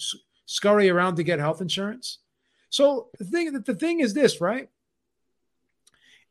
scurry 0.45 0.89
around 0.89 1.15
to 1.15 1.23
get 1.23 1.39
health 1.39 1.61
insurance. 1.61 2.19
So 2.69 3.09
the 3.17 3.25
thing 3.25 3.51
the 3.51 3.75
thing 3.75 3.99
is 3.99 4.13
this, 4.13 4.39
right? 4.39 4.69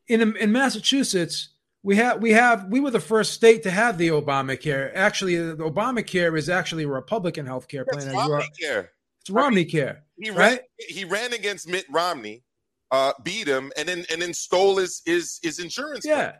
in 0.07 0.37
in 0.37 0.51
Massachusetts, 0.51 1.49
we 1.83 1.97
have 1.97 2.21
we 2.21 2.31
have 2.31 2.67
we 2.69 2.79
were 2.79 2.91
the 2.91 2.99
first 2.99 3.33
state 3.33 3.63
to 3.63 3.71
have 3.71 3.97
the 3.97 4.09
Obamacare. 4.09 4.91
Actually, 4.95 5.35
the 5.35 5.55
Obamacare 5.57 6.37
is 6.37 6.49
actually 6.49 6.83
a 6.83 6.87
Republican 6.87 7.45
health 7.45 7.67
care 7.67 7.85
plan. 7.85 8.13
Romney 8.15 8.49
care. 8.59 8.91
It's 9.21 9.29
Romney 9.29 9.65
care. 9.65 10.03
He 10.17 10.29
right? 10.31 10.59
ran, 10.59 10.59
he 10.87 11.05
ran 11.05 11.33
against 11.33 11.67
Mitt 11.67 11.85
Romney, 11.91 12.43
uh, 12.91 13.13
beat 13.23 13.47
him, 13.47 13.71
and 13.77 13.87
then 13.87 14.05
and 14.11 14.21
then 14.21 14.33
stole 14.33 14.77
his 14.77 15.01
his 15.05 15.39
his 15.43 15.59
insurance. 15.59 16.05
Yeah. 16.05 16.15
Plan. 16.15 16.33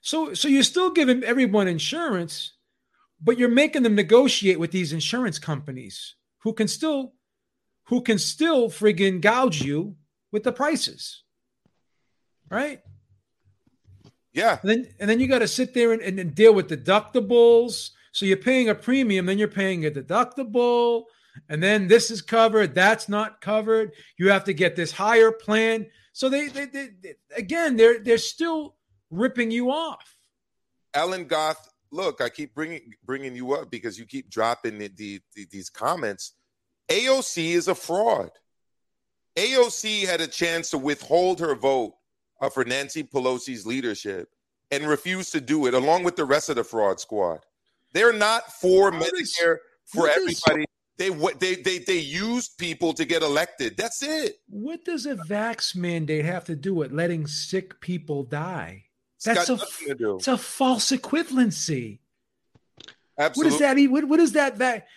So 0.00 0.34
so 0.34 0.48
you're 0.48 0.62
still 0.62 0.90
giving 0.90 1.22
everyone 1.24 1.68
insurance, 1.68 2.52
but 3.22 3.38
you're 3.38 3.48
making 3.48 3.82
them 3.82 3.94
negotiate 3.94 4.58
with 4.58 4.70
these 4.70 4.92
insurance 4.92 5.38
companies 5.38 6.14
who 6.38 6.52
can 6.52 6.68
still 6.68 7.14
who 7.84 8.00
can 8.02 8.18
still 8.18 8.68
friggin' 8.68 9.20
gouge 9.20 9.62
you 9.62 9.96
with 10.32 10.44
the 10.44 10.52
prices. 10.52 11.22
Right? 12.48 12.80
Yeah. 14.32 14.58
And 14.62 14.70
then 14.70 14.86
and 14.98 15.10
then 15.10 15.20
you 15.20 15.26
got 15.26 15.40
to 15.40 15.48
sit 15.48 15.74
there 15.74 15.92
and, 15.92 16.00
and, 16.00 16.18
and, 16.18 16.34
deal 16.34 16.54
with 16.54 16.68
deductibles. 16.68 17.90
So 18.12 18.26
you're 18.26 18.36
paying 18.36 18.68
a 18.68 18.74
premium, 18.74 19.26
then 19.26 19.38
you're 19.38 19.48
paying 19.48 19.86
a 19.86 19.90
deductible, 19.90 21.04
and 21.48 21.62
then 21.62 21.88
this 21.88 22.10
is 22.10 22.22
covered, 22.22 22.74
that's 22.74 23.08
not 23.08 23.40
covered. 23.40 23.92
You 24.18 24.30
have 24.30 24.44
to 24.44 24.54
get 24.54 24.76
this 24.76 24.92
higher 24.92 25.32
plan. 25.32 25.86
So 26.12 26.28
they, 26.28 26.48
they, 26.48 26.66
they, 26.66 26.88
they 27.02 27.14
again, 27.36 27.76
they're 27.76 28.00
they're 28.00 28.18
still 28.18 28.76
ripping 29.10 29.50
you 29.50 29.70
off. 29.70 30.16
Ellen 30.94 31.26
Goth, 31.26 31.70
look, 31.90 32.20
I 32.20 32.28
keep 32.28 32.54
bringing 32.54 32.92
bringing 33.04 33.34
you 33.34 33.52
up 33.54 33.70
because 33.70 33.98
you 33.98 34.06
keep 34.06 34.30
dropping 34.30 34.78
the, 34.78 34.88
the, 34.88 35.20
the, 35.34 35.46
these 35.50 35.70
comments. 35.70 36.34
AOC 36.88 37.54
is 37.54 37.68
a 37.68 37.74
fraud. 37.74 38.30
AOC 39.36 40.06
had 40.06 40.20
a 40.20 40.26
chance 40.26 40.70
to 40.70 40.78
withhold 40.78 41.38
her 41.40 41.54
vote 41.54 41.94
uh, 42.40 42.50
for 42.50 42.64
Nancy 42.64 43.04
Pelosi's 43.04 43.64
leadership 43.64 44.28
and 44.70 44.86
refused 44.86 45.32
to 45.32 45.40
do 45.40 45.66
it, 45.66 45.74
along 45.74 46.04
with 46.04 46.16
the 46.16 46.24
rest 46.24 46.48
of 46.48 46.56
the 46.56 46.64
fraud 46.64 47.00
squad. 47.00 47.40
They're 47.92 48.12
not 48.12 48.52
for 48.52 48.90
Medicare 48.92 49.58
for 49.86 50.08
everybody. 50.08 50.64
They 51.00 51.08
they 51.08 51.54
they 51.54 51.78
they 51.78 51.98
used 51.98 52.58
people 52.58 52.92
to 52.92 53.06
get 53.06 53.22
elected. 53.22 53.74
That's 53.78 54.02
it. 54.02 54.38
What 54.50 54.84
does 54.84 55.06
a 55.06 55.16
vax 55.16 55.74
mandate 55.74 56.26
have 56.26 56.44
to 56.44 56.54
do 56.54 56.74
with 56.74 56.92
letting 56.92 57.26
sick 57.26 57.80
people 57.80 58.22
die? 58.22 58.84
That's 59.24 59.48
a 59.48 59.58
it's 59.86 60.28
a 60.28 60.36
false 60.36 60.90
equivalency. 60.90 62.00
Absolutely. 63.16 63.50
What 63.50 63.54
is 63.54 63.58
that? 63.60 63.90
What, 63.90 64.04
what 64.04 64.20
is 64.20 64.32
that? 64.32 64.58
That 64.58 64.88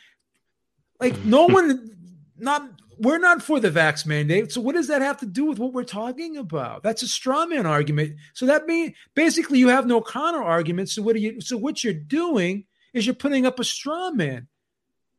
like 1.00 1.24
no 1.24 1.46
one, 1.48 1.96
not 2.38 2.70
we're 3.00 3.18
not 3.18 3.42
for 3.42 3.62
the 3.62 3.72
vax 3.72 4.06
mandate. 4.06 4.52
So 4.52 4.60
what 4.60 4.76
does 4.76 4.90
that 4.90 5.02
have 5.02 5.20
to 5.20 5.26
do 5.26 5.46
with 5.46 5.58
what 5.58 5.72
we're 5.72 5.86
talking 5.86 6.36
about? 6.36 6.84
That's 6.84 7.02
a 7.02 7.08
straw 7.08 7.46
man 7.46 7.66
argument. 7.66 8.18
So 8.34 8.46
that 8.48 8.68
means 8.68 8.92
basically 9.16 9.60
you 9.60 9.70
have 9.70 9.88
no 9.88 10.02
counter 10.02 10.44
argument. 10.44 10.90
So 10.90 11.02
what 11.02 11.16
are 11.16 11.20
you 11.20 11.40
so 11.40 11.56
what 11.56 11.82
you're 11.82 11.94
doing 11.94 12.66
is 12.94 13.06
you're 13.06 13.16
putting 13.16 13.46
up 13.46 13.58
a 13.62 13.64
straw 13.64 14.12
man. 14.12 14.50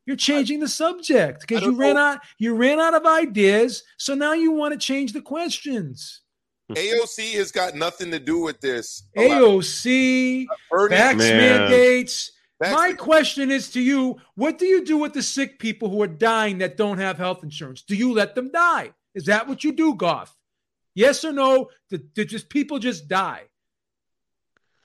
You're 0.05 0.15
changing 0.15 0.59
the 0.59 0.67
subject 0.67 1.41
because 1.41 1.63
you 1.63 1.75
ran 1.75 1.95
know. 1.95 2.01
out 2.01 2.19
you 2.37 2.55
ran 2.55 2.79
out 2.79 2.93
of 2.93 3.05
ideas. 3.05 3.83
So 3.97 4.13
now 4.13 4.33
you 4.33 4.51
want 4.51 4.73
to 4.73 4.79
change 4.79 5.13
the 5.13 5.21
questions. 5.21 6.21
AOC 6.71 7.33
has 7.33 7.51
got 7.51 7.75
nothing 7.75 8.11
to 8.11 8.19
do 8.19 8.39
with 8.39 8.59
this. 8.59 9.03
AOC, 9.17 10.45
vax 10.71 11.17
mandates, 11.17 12.31
my 12.59 12.93
question 12.93 13.51
is 13.51 13.69
to 13.71 13.81
you 13.81 14.17
what 14.35 14.57
do 14.57 14.65
you 14.65 14.83
do 14.83 14.97
with 14.97 15.13
the 15.13 15.21
sick 15.21 15.59
people 15.59 15.89
who 15.89 16.01
are 16.01 16.07
dying 16.07 16.59
that 16.59 16.77
don't 16.77 16.97
have 16.97 17.17
health 17.17 17.43
insurance? 17.43 17.81
Do 17.81 17.95
you 17.95 18.13
let 18.13 18.35
them 18.35 18.51
die? 18.51 18.93
Is 19.13 19.25
that 19.25 19.47
what 19.47 19.63
you 19.63 19.71
do, 19.71 19.95
Goth? 19.95 20.35
Yes 20.93 21.25
or 21.25 21.33
no? 21.33 21.69
Did, 21.89 22.13
did 22.13 22.29
just 22.29 22.49
people 22.49 22.79
just 22.79 23.07
die? 23.07 23.43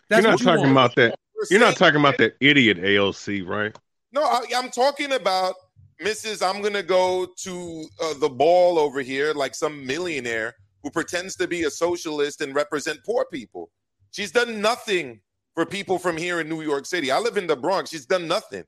That's 0.08 0.22
You're 0.22 0.32
not 0.32 0.40
talking 0.40 0.66
you 0.66 0.72
about 0.72 0.94
that. 0.96 1.14
You're 1.50 1.60
not 1.60 1.76
talking 1.76 2.00
about 2.00 2.18
that 2.18 2.36
idiot 2.40 2.78
AOC, 2.78 3.46
right? 3.46 3.76
No, 4.12 4.22
I, 4.22 4.44
am 4.54 4.70
talking 4.70 5.12
about 5.12 5.54
Mrs. 6.02 6.46
I'm 6.46 6.60
going 6.60 6.74
to 6.74 6.82
go 6.82 7.28
to 7.44 7.84
uh, 8.02 8.14
the 8.14 8.28
ball 8.28 8.78
over 8.78 9.00
here 9.00 9.32
like 9.34 9.54
some 9.54 9.86
millionaire 9.86 10.54
who 10.82 10.90
pretends 10.90 11.36
to 11.36 11.46
be 11.46 11.64
a 11.64 11.70
socialist 11.70 12.40
and 12.40 12.54
represent 12.54 13.04
poor 13.04 13.26
people. 13.30 13.70
She's 14.10 14.32
done 14.32 14.60
nothing 14.60 15.20
for 15.54 15.66
people 15.66 15.98
from 15.98 16.16
here 16.16 16.40
in 16.40 16.48
New 16.48 16.62
York 16.62 16.86
City. 16.86 17.10
I 17.10 17.18
live 17.18 17.36
in 17.36 17.46
the 17.46 17.56
Bronx. 17.56 17.90
She's 17.90 18.06
done 18.06 18.26
nothing. 18.26 18.64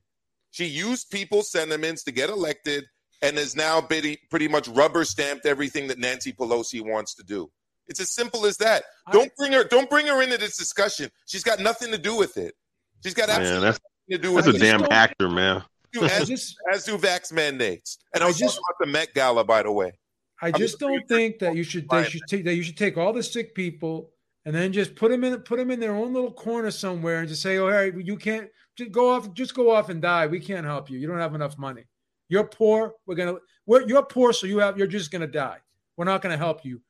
She 0.50 0.66
used 0.66 1.10
people's 1.10 1.50
sentiments 1.50 2.04
to 2.04 2.12
get 2.12 2.28
elected 2.28 2.84
and 3.22 3.38
has 3.38 3.56
now 3.56 3.80
pretty, 3.80 4.18
pretty 4.30 4.48
much 4.48 4.68
rubber 4.68 5.04
stamped 5.04 5.46
everything 5.46 5.88
that 5.88 5.98
Nancy 5.98 6.32
Pelosi 6.32 6.82
wants 6.82 7.14
to 7.14 7.22
do. 7.22 7.50
It's 7.86 8.00
as 8.00 8.10
simple 8.10 8.46
as 8.46 8.58
that. 8.58 8.84
Don't 9.10 9.34
bring 9.36 9.52
her. 9.52 9.64
Don't 9.64 9.90
bring 9.90 10.06
her 10.06 10.22
into 10.22 10.38
this 10.38 10.56
discussion. 10.56 11.10
She's 11.26 11.42
got 11.42 11.60
nothing 11.60 11.90
to 11.90 11.98
do 11.98 12.16
with 12.16 12.36
it. 12.36 12.54
She's 13.02 13.14
got 13.14 13.28
absolutely 13.28 13.60
man, 13.60 13.68
nothing 13.70 13.91
to 14.12 14.18
do 14.18 14.32
with. 14.32 14.44
That's 14.44 14.56
a 14.56 14.60
damn 14.60 14.86
actor, 14.90 15.28
man. 15.28 15.62
as, 16.00 16.28
just, 16.28 16.56
as 16.72 16.84
do 16.84 16.96
vax 16.96 17.32
mandates. 17.32 17.98
And 18.14 18.24
I 18.24 18.26
was 18.26 18.38
just 18.38 18.58
about 18.58 18.78
the 18.80 18.86
Met 18.86 19.14
Gala, 19.14 19.44
by 19.44 19.62
the 19.62 19.72
way. 19.72 19.92
I 20.40 20.50
just 20.50 20.78
don't 20.80 21.06
think 21.06 21.38
that 21.38 21.54
you 21.54 21.62
should 21.62 21.88
they 21.88 22.04
should 22.04 22.22
take 22.28 22.44
that 22.46 22.54
you 22.54 22.64
should 22.64 22.76
take 22.76 22.98
all 22.98 23.12
the 23.12 23.22
sick 23.22 23.54
people 23.54 24.10
and 24.44 24.52
then 24.52 24.72
just 24.72 24.96
put 24.96 25.12
them 25.12 25.22
in 25.22 25.38
put 25.42 25.58
them 25.58 25.70
in 25.70 25.78
their 25.78 25.94
own 25.94 26.12
little 26.12 26.32
corner 26.32 26.72
somewhere 26.72 27.20
and 27.20 27.28
just 27.28 27.42
say, 27.42 27.58
"Oh, 27.58 27.68
Harry, 27.68 27.94
you 28.04 28.16
can't 28.16 28.50
just 28.76 28.92
go 28.92 29.10
off, 29.10 29.32
just 29.34 29.54
go 29.54 29.70
off 29.70 29.88
and 29.88 30.00
die. 30.00 30.26
We 30.26 30.40
can't 30.40 30.66
help 30.66 30.90
you. 30.90 30.98
You 30.98 31.06
don't 31.06 31.18
have 31.18 31.34
enough 31.34 31.58
money. 31.58 31.84
You're 32.28 32.44
poor. 32.44 32.94
We're 33.06 33.14
gonna, 33.14 33.36
we're, 33.66 33.86
you're 33.86 34.04
poor, 34.04 34.32
so 34.32 34.46
you 34.46 34.58
have, 34.58 34.78
you're 34.78 34.86
just 34.86 35.10
gonna 35.10 35.26
die. 35.26 35.58
We're 35.96 36.06
not 36.06 36.22
gonna 36.22 36.38
help 36.38 36.64
you. 36.64 36.80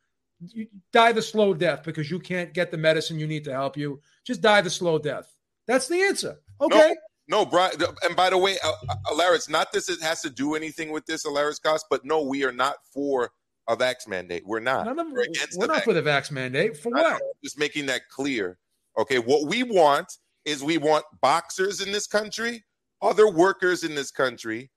you 0.40 0.68
die 0.92 1.12
the 1.12 1.22
slow 1.22 1.54
death 1.54 1.82
because 1.82 2.10
you 2.10 2.20
can't 2.20 2.54
get 2.54 2.70
the 2.70 2.76
medicine 2.76 3.18
you 3.18 3.26
need 3.26 3.44
to 3.44 3.52
help 3.52 3.76
you. 3.76 4.00
Just 4.24 4.40
die 4.40 4.60
the 4.60 4.70
slow 4.70 4.98
death. 4.98 5.34
That's 5.66 5.88
the 5.88 6.02
answer. 6.02 6.38
Okay. 6.60 6.78
No, 6.78 6.94
no, 7.28 7.44
Brian. 7.46 7.74
And 8.02 8.16
by 8.16 8.30
the 8.30 8.38
way, 8.38 8.56
uh, 8.64 8.72
uh, 8.88 8.94
Alaris, 9.06 9.48
not 9.48 9.72
this 9.72 9.88
it 9.88 10.02
has 10.02 10.20
to 10.22 10.30
do 10.30 10.54
anything 10.54 10.90
with 10.90 11.06
this, 11.06 11.24
Alaris 11.24 11.60
Cost, 11.62 11.86
but 11.90 12.04
no, 12.04 12.22
we 12.22 12.44
are 12.44 12.52
not 12.52 12.76
for 12.92 13.30
a 13.68 13.76
vax 13.76 14.08
mandate. 14.08 14.42
We're 14.44 14.60
not. 14.60 14.86
None 14.86 14.98
of, 14.98 15.06
We're 15.08 15.14
we're 15.14 15.22
against 15.22 15.58
not 15.58 15.74
the 15.74 15.80
for 15.82 15.92
the 15.92 16.02
vax 16.02 16.30
mandate. 16.30 16.76
For 16.76 16.96
I 16.96 17.02
what? 17.02 17.22
Just 17.42 17.58
making 17.58 17.86
that 17.86 18.08
clear. 18.08 18.58
Okay, 18.98 19.18
what 19.18 19.48
we 19.48 19.62
want 19.62 20.12
is 20.44 20.62
we 20.62 20.78
want 20.78 21.04
boxers 21.20 21.80
in 21.80 21.92
this 21.92 22.06
country, 22.06 22.64
other 23.00 23.30
workers 23.30 23.84
in 23.84 23.94
this 23.94 24.10
country, 24.10 24.70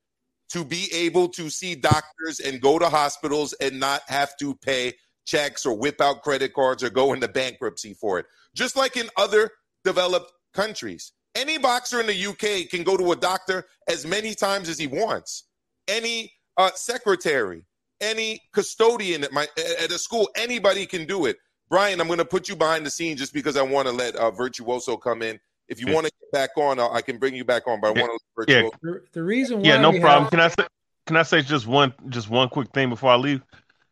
to 0.50 0.64
be 0.64 0.88
able 0.92 1.28
to 1.28 1.50
see 1.50 1.74
doctors 1.74 2.40
and 2.40 2.60
go 2.60 2.78
to 2.78 2.88
hospitals 2.88 3.52
and 3.54 3.78
not 3.78 4.02
have 4.06 4.36
to 4.38 4.54
pay 4.54 4.94
checks 5.26 5.66
or 5.66 5.76
whip 5.76 6.00
out 6.00 6.22
credit 6.22 6.54
cards 6.54 6.84
or 6.84 6.90
go 6.90 7.12
into 7.12 7.26
bankruptcy 7.26 7.94
for 7.94 8.20
it. 8.20 8.26
Just 8.54 8.76
like 8.76 8.96
in 8.96 9.08
other 9.16 9.50
developed 9.84 10.32
countries. 10.54 11.12
Any 11.36 11.58
boxer 11.58 12.00
in 12.00 12.06
the 12.06 12.26
UK 12.26 12.68
can 12.70 12.82
go 12.82 12.96
to 12.96 13.12
a 13.12 13.16
doctor 13.16 13.66
as 13.88 14.06
many 14.06 14.34
times 14.34 14.70
as 14.70 14.78
he 14.78 14.86
wants. 14.86 15.44
Any 15.86 16.32
uh, 16.56 16.70
secretary, 16.74 17.62
any 18.00 18.40
custodian 18.54 19.22
at 19.22 19.32
my 19.32 19.46
at 19.82 19.90
a 19.92 19.98
school, 19.98 20.30
anybody 20.34 20.86
can 20.86 21.06
do 21.06 21.26
it. 21.26 21.36
Brian, 21.68 22.00
I'm 22.00 22.06
going 22.06 22.18
to 22.20 22.24
put 22.24 22.48
you 22.48 22.56
behind 22.56 22.86
the 22.86 22.90
scenes 22.90 23.20
just 23.20 23.34
because 23.34 23.56
I 23.58 23.62
want 23.62 23.86
to 23.86 23.92
let 23.92 24.16
uh, 24.16 24.30
Virtuoso 24.30 24.96
come 24.96 25.20
in. 25.20 25.38
If 25.68 25.78
you 25.78 25.88
Yeah. 25.88 25.94
want 25.94 26.06
to 26.06 26.12
get 26.20 26.32
back 26.32 26.50
on, 26.56 26.80
I 26.80 26.86
I 26.86 27.02
can 27.02 27.18
bring 27.18 27.34
you 27.34 27.44
back 27.44 27.68
on. 27.68 27.80
But 27.82 27.88
I 27.88 28.00
Yeah. 28.00 28.06
want 28.06 28.12
to 28.12 28.18
let 28.38 28.48
Yeah. 28.48 28.62
Virtuoso. 28.62 28.78
The, 28.82 29.00
the 29.12 29.22
reason 29.22 29.58
why 29.58 29.68
Yeah, 29.68 29.76
no 29.80 29.90
problem. 30.00 30.22
have- 30.22 30.30
Can 30.30 30.40
I 30.40 30.48
say 30.48 30.66
can 31.06 31.16
I 31.18 31.22
say 31.22 31.42
just 31.42 31.66
one 31.66 31.92
just 32.08 32.30
one 32.30 32.48
quick 32.48 32.70
thing 32.72 32.88
before 32.88 33.10
I 33.10 33.16
leave? 33.16 33.42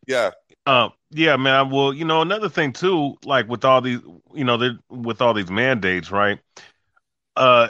Yeah. 0.07 0.31
Um, 0.65 0.93
yeah, 1.11 1.35
man. 1.35 1.69
Well, 1.69 1.93
you 1.93 2.05
know, 2.05 2.21
another 2.23 2.49
thing 2.49 2.73
too, 2.73 3.15
like 3.23 3.47
with 3.47 3.63
all 3.63 3.81
these, 3.81 3.99
you 4.33 4.43
know, 4.43 4.57
they're- 4.57 4.79
with 4.89 5.21
all 5.21 5.33
these 5.35 5.51
mandates, 5.51 6.09
right? 6.09 6.39
Uh, 7.35 7.69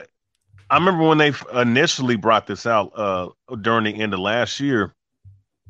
I 0.70 0.76
remember 0.78 1.04
when 1.04 1.18
they 1.18 1.34
initially 1.54 2.16
brought 2.16 2.48
this 2.48 2.66
out 2.66 2.92
uh 2.96 3.30
during 3.62 3.84
the 3.86 4.02
end 4.02 4.14
of 4.14 4.20
last 4.20 4.60
year. 4.60 4.94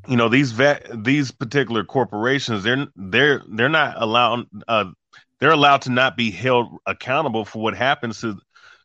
You 0.08 0.18
know, 0.18 0.30
these 0.30 0.52
vet 0.52 1.04
these 1.04 1.32
particular 1.32 1.84
corporations, 1.84 2.64
they're 2.64 2.88
they're 2.96 3.42
they're 3.50 3.70
not 3.70 4.02
allowed 4.02 4.46
uh 4.68 4.86
they're 5.40 5.52
allowed 5.52 5.82
to 5.84 5.90
not 5.90 6.16
be 6.16 6.32
held 6.32 6.78
accountable 6.86 7.44
for 7.46 7.62
what 7.62 7.76
happens 7.76 8.22
to 8.22 8.40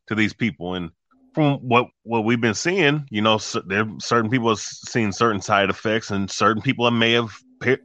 to 0.08 0.14
these 0.14 0.32
people 0.32 0.74
and 0.74 0.90
from 1.34 1.58
what 1.58 1.86
what 2.02 2.24
we've 2.24 2.40
been 2.40 2.54
seeing, 2.54 3.06
you 3.10 3.22
know, 3.22 3.38
cer- 3.38 3.62
there 3.66 3.86
certain 4.00 4.30
people 4.30 4.48
have 4.48 4.58
seen 4.58 5.12
certain 5.12 5.40
side 5.40 5.70
effects, 5.70 6.10
and 6.10 6.30
certain 6.30 6.62
people 6.62 6.90
may 6.90 7.12
have 7.12 7.30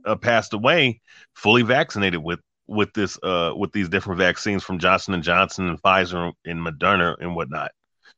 uh, 0.06 0.16
passed 0.16 0.54
away 0.54 1.02
fully 1.36 1.62
vaccinated 1.62 2.24
with 2.24 2.40
with 2.68 2.92
this 2.94 3.20
uh 3.22 3.54
with 3.56 3.72
these 3.72 3.90
different 3.90 4.18
vaccines 4.18 4.64
from 4.64 4.80
Johnson 4.80 5.14
and 5.14 5.24
Johnson 5.24 5.68
and 5.68 5.82
Pfizer 5.82 6.32
and 6.46 6.60
Moderna 6.60 7.16
and 7.20 7.36
whatnot. 7.36 7.72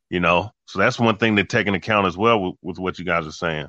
You 0.09 0.21
know, 0.21 0.51
so 0.65 0.79
that's 0.79 0.99
one 0.99 1.17
thing 1.17 1.35
to 1.35 1.43
take 1.43 1.67
into 1.67 1.77
account 1.77 2.07
as 2.07 2.17
well 2.17 2.41
with, 2.41 2.55
with 2.61 2.79
what 2.79 2.97
you 2.97 3.05
guys 3.05 3.27
are 3.27 3.31
saying. 3.31 3.67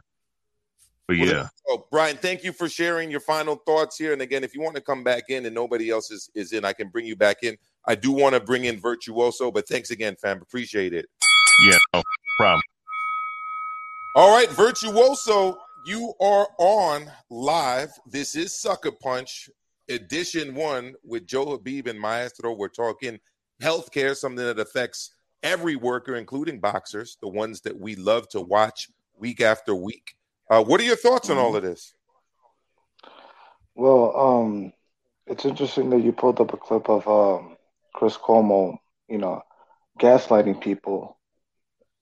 But 1.09 1.17
Well, 1.19 1.27
yeah, 1.27 1.49
Oh, 1.71 1.87
Brian, 1.91 2.17
thank 2.17 2.45
you 2.45 2.53
for 2.53 2.69
sharing 2.69 3.11
your 3.11 3.21
final 3.21 3.57
thoughts 3.57 3.99
here. 3.99 4.15
And 4.15 4.23
again, 4.23 4.43
if 4.43 4.55
you 4.55 4.63
want 4.63 4.77
to 4.77 4.81
come 4.81 5.05
back 5.05 5.25
in 5.29 5.45
and 5.45 5.55
nobody 5.55 5.91
else 5.91 6.11
is, 6.11 6.31
is 6.35 6.53
in, 6.53 6.65
I 6.65 6.73
can 6.73 6.89
bring 6.89 7.05
you 7.05 7.15
back 7.15 7.43
in. 7.43 7.57
I 7.87 7.95
do 7.95 8.11
want 8.11 8.35
to 8.35 8.41
bring 8.41 8.65
in 8.65 8.81
Virtuoso, 8.81 9.51
but 9.51 9.69
thanks 9.69 9.91
again, 9.91 10.17
fam. 10.21 10.41
Appreciate 10.41 10.95
it. 10.95 11.07
yeah, 11.67 11.77
no 11.93 12.03
problem. 12.39 12.63
All 14.15 14.35
right, 14.35 14.49
Virtuoso, 14.51 15.59
you 15.85 16.15
are 16.21 16.49
on 16.59 17.11
live. 17.31 17.91
This 18.07 18.35
is 18.35 18.55
Sucker 18.55 18.93
Punch, 18.93 19.51
edition 19.89 20.55
one 20.55 20.95
with 21.05 21.27
Joe 21.27 21.47
Habib 21.47 21.87
and 21.87 21.99
Maestro. 21.99 22.53
We're 22.55 22.69
talking 22.69 23.19
healthcare, 23.63 24.17
something 24.17 24.45
that 24.45 24.59
affects 24.59 25.15
every 25.43 25.77
worker, 25.77 26.17
including 26.17 26.61
boxers, 26.61 27.17
the 27.21 27.29
ones 27.29 27.61
that 27.63 27.79
we 27.79 27.97
love 27.97 28.29
to 28.31 28.41
watch 28.41 28.89
week 29.17 29.41
after 29.41 29.75
week. 29.75 30.15
Uh, 30.51 30.63
what 30.63 30.81
are 30.81 30.85
your 30.85 30.97
thoughts 30.97 31.31
on 31.31 31.37
all 31.37 31.57
of 31.57 31.63
this? 31.63 31.95
Well, 33.75 34.17
um, 34.17 34.73
it's 35.27 35.45
interesting 35.45 35.91
that 35.91 36.03
you 36.03 36.13
pulled 36.13 36.41
up 36.41 36.53
a 36.53 36.57
clip 36.57 36.89
of 36.89 37.07
um, 37.07 37.57
Chris 37.95 38.17
Cuomo, 38.17 38.79
you 39.09 39.19
know, 39.19 39.43
gaslighting 40.01 40.61
people 40.61 41.19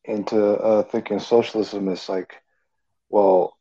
into 0.04 0.40
uh, 0.40 0.82
thinking 0.84 1.18
socialism 1.18 1.88
is 1.88 2.08
like, 2.08 2.36
well, 3.08 3.56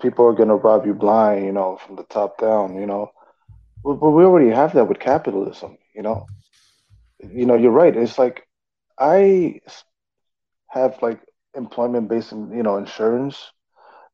people 0.00 0.26
are 0.26 0.34
going 0.34 0.48
to 0.48 0.54
rob 0.54 0.86
you 0.86 0.94
blind, 0.94 1.44
you 1.44 1.52
know, 1.52 1.76
from 1.76 1.96
the 1.96 2.04
top 2.04 2.38
down, 2.38 2.76
you 2.76 2.86
know. 2.86 3.10
But, 3.86 3.94
but 4.00 4.10
we 4.10 4.24
already 4.24 4.50
have 4.50 4.74
that 4.74 4.88
with 4.88 5.00
capitalism, 5.00 5.78
you 5.94 6.02
know. 6.02 6.26
You 7.20 7.46
know, 7.46 7.56
you're 7.56 7.72
right. 7.72 7.96
It's 7.96 8.18
like 8.18 8.46
I 8.98 9.60
have 10.70 11.00
like 11.02 11.20
employment 11.54 12.08
based 12.08 12.32
you 12.32 12.62
know, 12.62 12.76
insurance 12.76 13.52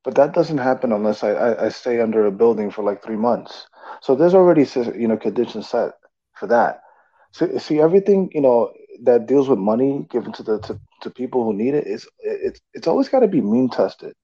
but 0.04 0.14
that 0.16 0.34
doesn't 0.34 0.58
happen 0.58 0.92
unless 0.92 1.24
I, 1.24 1.30
I, 1.32 1.66
I 1.66 1.68
stay 1.70 2.00
under 2.00 2.26
a 2.26 2.32
building 2.32 2.70
for 2.70 2.82
like 2.84 3.02
three 3.04 3.16
months. 3.16 3.66
So 4.02 4.14
there's 4.16 4.34
already 4.34 4.66
you 4.98 5.08
know 5.08 5.16
conditions 5.18 5.68
set 5.68 5.92
for 6.38 6.46
that. 6.48 6.80
So 7.32 7.58
see 7.58 7.80
everything 7.80 8.30
you 8.34 8.40
know 8.42 8.72
that 9.04 9.26
deals 9.26 9.48
with 9.48 9.58
money 9.58 10.06
given 10.10 10.32
to 10.34 10.42
the 10.42 10.58
to, 10.60 10.80
to 11.02 11.10
people 11.10 11.44
who 11.44 11.54
need 11.54 11.74
it 11.74 11.86
is 11.86 12.08
it's 12.20 12.60
it's 12.74 12.88
always 12.88 13.08
got 13.10 13.20
to 13.20 13.28
be 13.28 13.42
mean 13.42 13.70
tested. 13.70 14.14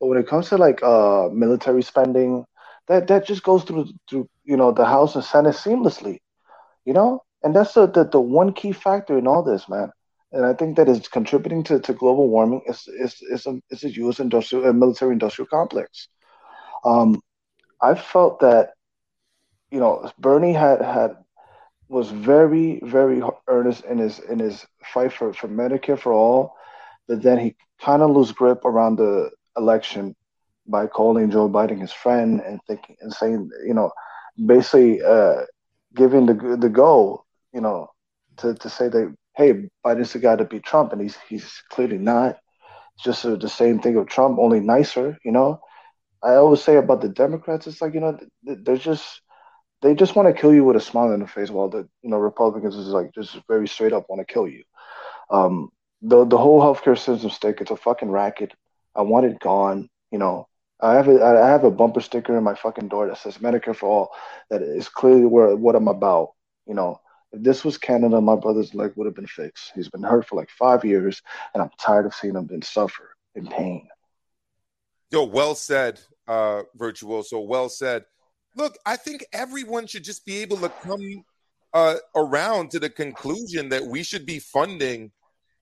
But 0.00 0.08
when 0.08 0.18
it 0.18 0.28
comes 0.28 0.50
to 0.50 0.58
like 0.58 0.82
uh 0.82 1.28
military 1.32 1.82
spending, 1.82 2.44
that 2.88 3.08
that 3.08 3.26
just 3.26 3.42
goes 3.42 3.64
through 3.64 3.86
through 4.08 4.28
you 4.44 4.56
know 4.56 4.72
the 4.72 4.84
House 4.84 5.14
and 5.14 5.24
Senate 5.24 5.54
seamlessly, 5.54 6.18
you 6.84 6.92
know, 6.92 7.22
and 7.42 7.54
that's 7.54 7.74
the 7.74 7.86
the, 7.86 8.04
the 8.04 8.20
one 8.20 8.52
key 8.52 8.72
factor 8.72 9.18
in 9.18 9.26
all 9.26 9.42
this, 9.42 9.68
man 9.68 9.90
and 10.34 10.44
I 10.44 10.52
think 10.52 10.76
that 10.76 10.88
is 10.88 11.06
contributing 11.06 11.62
to, 11.64 11.78
to 11.80 11.92
global 11.94 12.28
warming 12.28 12.62
is 12.66 12.88
is 12.88 13.22
is 13.22 13.46
a, 13.46 13.60
is 13.70 13.84
a 13.84 13.90
U.S. 14.02 14.18
industrial 14.18 14.66
uh, 14.66 14.72
military 14.72 15.12
industrial 15.12 15.46
complex. 15.46 16.08
Um, 16.84 17.20
I 17.80 17.94
felt 17.94 18.40
that 18.40 18.70
you 19.70 19.78
know 19.78 20.10
Bernie 20.18 20.52
had 20.52 20.82
had 20.82 21.16
was 21.88 22.10
very 22.10 22.80
very 22.82 23.22
earnest 23.46 23.84
in 23.84 23.98
his 23.98 24.18
in 24.18 24.40
his 24.40 24.66
fight 24.84 25.12
for 25.12 25.32
for 25.32 25.48
Medicare 25.48 25.98
for 25.98 26.12
all, 26.12 26.56
but 27.06 27.22
then 27.22 27.38
he 27.38 27.54
kind 27.80 28.02
of 28.02 28.10
lose 28.10 28.32
grip 28.32 28.64
around 28.64 28.96
the 28.96 29.30
election 29.56 30.16
by 30.66 30.86
calling 30.86 31.30
Joe 31.30 31.48
Biden 31.48 31.80
his 31.80 31.92
friend 31.92 32.40
and 32.40 32.60
thinking 32.66 32.96
and 33.00 33.12
saying 33.12 33.50
you 33.66 33.74
know 33.74 33.90
basically 34.46 35.02
uh, 35.02 35.42
giving 35.94 36.26
the 36.26 36.56
the 36.60 36.68
go 36.68 37.24
you 37.52 37.60
know 37.60 37.88
to 38.38 38.54
to 38.54 38.68
say 38.68 38.88
that 38.88 39.14
hey, 39.36 39.68
Biden's 39.84 40.12
the 40.12 40.18
guy 40.18 40.36
to 40.36 40.44
beat 40.44 40.64
Trump, 40.64 40.92
and 40.92 41.00
he's 41.00 41.16
he's 41.28 41.62
clearly 41.70 41.98
not. 41.98 42.36
It's 42.94 43.04
just 43.04 43.22
the 43.22 43.48
same 43.48 43.80
thing 43.80 43.96
of 43.96 44.06
Trump, 44.08 44.38
only 44.38 44.60
nicer. 44.60 45.18
You 45.24 45.32
know, 45.32 45.60
I 46.22 46.34
always 46.34 46.62
say 46.62 46.76
about 46.76 47.00
the 47.00 47.08
Democrats, 47.08 47.66
it's 47.66 47.80
like 47.80 47.94
you 47.94 48.00
know 48.00 48.18
they're 48.42 48.76
just 48.76 49.20
they 49.82 49.94
just 49.94 50.14
want 50.16 50.28
to 50.28 50.40
kill 50.40 50.52
you 50.54 50.64
with 50.64 50.76
a 50.76 50.80
smile 50.80 51.12
on 51.12 51.20
the 51.20 51.26
face, 51.26 51.50
while 51.50 51.68
the 51.68 51.88
you 52.02 52.10
know 52.10 52.18
Republicans 52.18 52.76
is 52.76 52.88
like 52.88 53.12
just 53.14 53.38
very 53.48 53.68
straight 53.68 53.92
up 53.92 54.04
want 54.08 54.26
to 54.26 54.32
kill 54.32 54.48
you. 54.48 54.62
Um, 55.30 55.70
the 56.02 56.24
the 56.24 56.38
whole 56.38 56.60
healthcare 56.60 56.98
system 56.98 57.30
stick, 57.30 57.60
it's 57.60 57.70
a 57.70 57.76
fucking 57.76 58.10
racket. 58.10 58.52
I 58.94 59.02
want 59.02 59.26
it 59.26 59.38
gone. 59.40 59.88
You 60.10 60.18
know, 60.18 60.46
I 60.84 60.94
have 60.94 61.08
a 61.08 61.24
I 61.24 61.48
have 61.48 61.64
a 61.64 61.70
bumper 61.70 62.00
sticker 62.00 62.36
in 62.36 62.44
my 62.44 62.54
fucking 62.54 62.88
door 62.88 63.06
that 63.08 63.18
says 63.18 63.38
Medicare 63.38 63.74
for 63.74 63.88
all. 63.88 64.10
That 64.50 64.62
is 64.62 64.88
clearly 64.88 65.24
where 65.24 65.56
what 65.56 65.74
I'm 65.74 65.88
about. 65.88 66.32
You 66.66 66.74
know, 66.74 67.00
if 67.32 67.42
this 67.42 67.64
was 67.64 67.78
Canada, 67.78 68.20
my 68.20 68.36
brother's 68.36 68.74
leg 68.74 68.92
would 68.96 69.06
have 69.06 69.14
been 69.14 69.26
fixed. 69.26 69.72
He's 69.74 69.88
been 69.88 70.02
hurt 70.02 70.26
for 70.26 70.36
like 70.36 70.50
five 70.50 70.84
years, 70.84 71.22
and 71.54 71.62
I'm 71.62 71.70
tired 71.78 72.06
of 72.06 72.14
seeing 72.14 72.36
him 72.36 72.44
been 72.44 72.62
suffer 72.62 73.16
in 73.34 73.46
pain. 73.46 73.88
Yo, 75.10 75.24
well 75.24 75.54
said, 75.54 76.00
uh, 76.28 76.62
Virtuoso. 76.74 77.40
Well 77.40 77.68
said. 77.68 78.04
Look, 78.56 78.76
I 78.84 78.96
think 78.96 79.24
everyone 79.32 79.86
should 79.86 80.04
just 80.04 80.24
be 80.24 80.38
able 80.38 80.58
to 80.58 80.68
come 80.68 81.24
uh, 81.72 81.96
around 82.14 82.70
to 82.70 82.78
the 82.78 82.90
conclusion 82.90 83.68
that 83.70 83.84
we 83.84 84.02
should 84.02 84.26
be 84.26 84.38
funding 84.38 85.10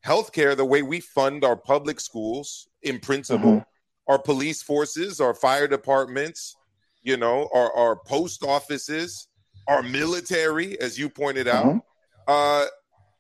healthcare 0.05 0.57
the 0.57 0.64
way 0.64 0.83
we 0.83 1.01
fund 1.01 1.45
our 1.45 1.57
public 1.57 2.01
schools 2.01 2.68
in 2.83 2.99
principle, 2.99 3.53
Mhm. 3.53 3.66
Our 4.09 4.18
police 4.18 4.62
forces, 4.62 5.20
our 5.20 5.34
fire 5.34 5.68
departments, 5.68 6.57
you 7.03 7.16
know, 7.16 7.48
our, 7.55 7.72
our 7.74 7.96
post 7.96 8.44
offices, 8.44 9.28
our 9.68 9.82
military, 9.82 10.80
as 10.80 10.98
you 10.98 11.09
pointed 11.09 11.48
out. 11.48 11.66
Mhm. 11.66 11.82
Uh, 12.26 12.66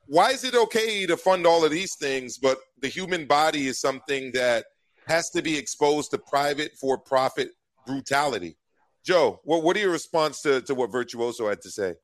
why 0.06 0.30
is 0.30 0.44
it 0.44 0.54
okay 0.54 1.06
to 1.06 1.16
fund 1.16 1.46
all 1.46 1.64
of 1.64 1.70
these 1.70 1.94
things, 1.94 2.38
but 2.38 2.58
the 2.80 2.88
human 2.88 3.26
body 3.26 3.68
is 3.68 3.80
something 3.80 4.32
that 4.32 4.66
has 5.06 5.30
to 5.30 5.42
be 5.42 5.56
exposed 5.56 6.10
to 6.10 6.18
private 6.18 6.72
for 6.80 6.98
profit 6.98 7.50
brutality? 7.86 8.56
Joe, 9.04 9.40
what, 9.44 9.62
what 9.62 9.76
are 9.76 9.80
your 9.80 9.90
response 9.90 10.42
to, 10.42 10.60
to 10.62 10.74
what 10.74 10.92
Virtuoso 10.92 11.48
had 11.48 11.60
to 11.62 11.70
say? 11.70 11.94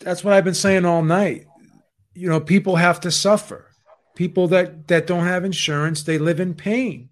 That's 0.00 0.22
what 0.22 0.34
I've 0.34 0.44
been 0.44 0.54
saying 0.54 0.84
all 0.84 1.02
night. 1.02 1.46
You 2.14 2.28
know, 2.28 2.40
people 2.40 2.76
have 2.76 3.00
to 3.00 3.10
suffer. 3.10 3.66
People 4.14 4.48
that 4.48 4.88
that 4.88 5.06
don't 5.06 5.24
have 5.24 5.44
insurance, 5.44 6.02
they 6.02 6.18
live 6.18 6.40
in 6.40 6.54
pain. 6.54 7.07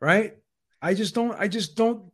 Right? 0.00 0.36
I 0.80 0.94
just 0.94 1.14
don't 1.14 1.38
I 1.38 1.48
just 1.48 1.76
don't 1.76 2.04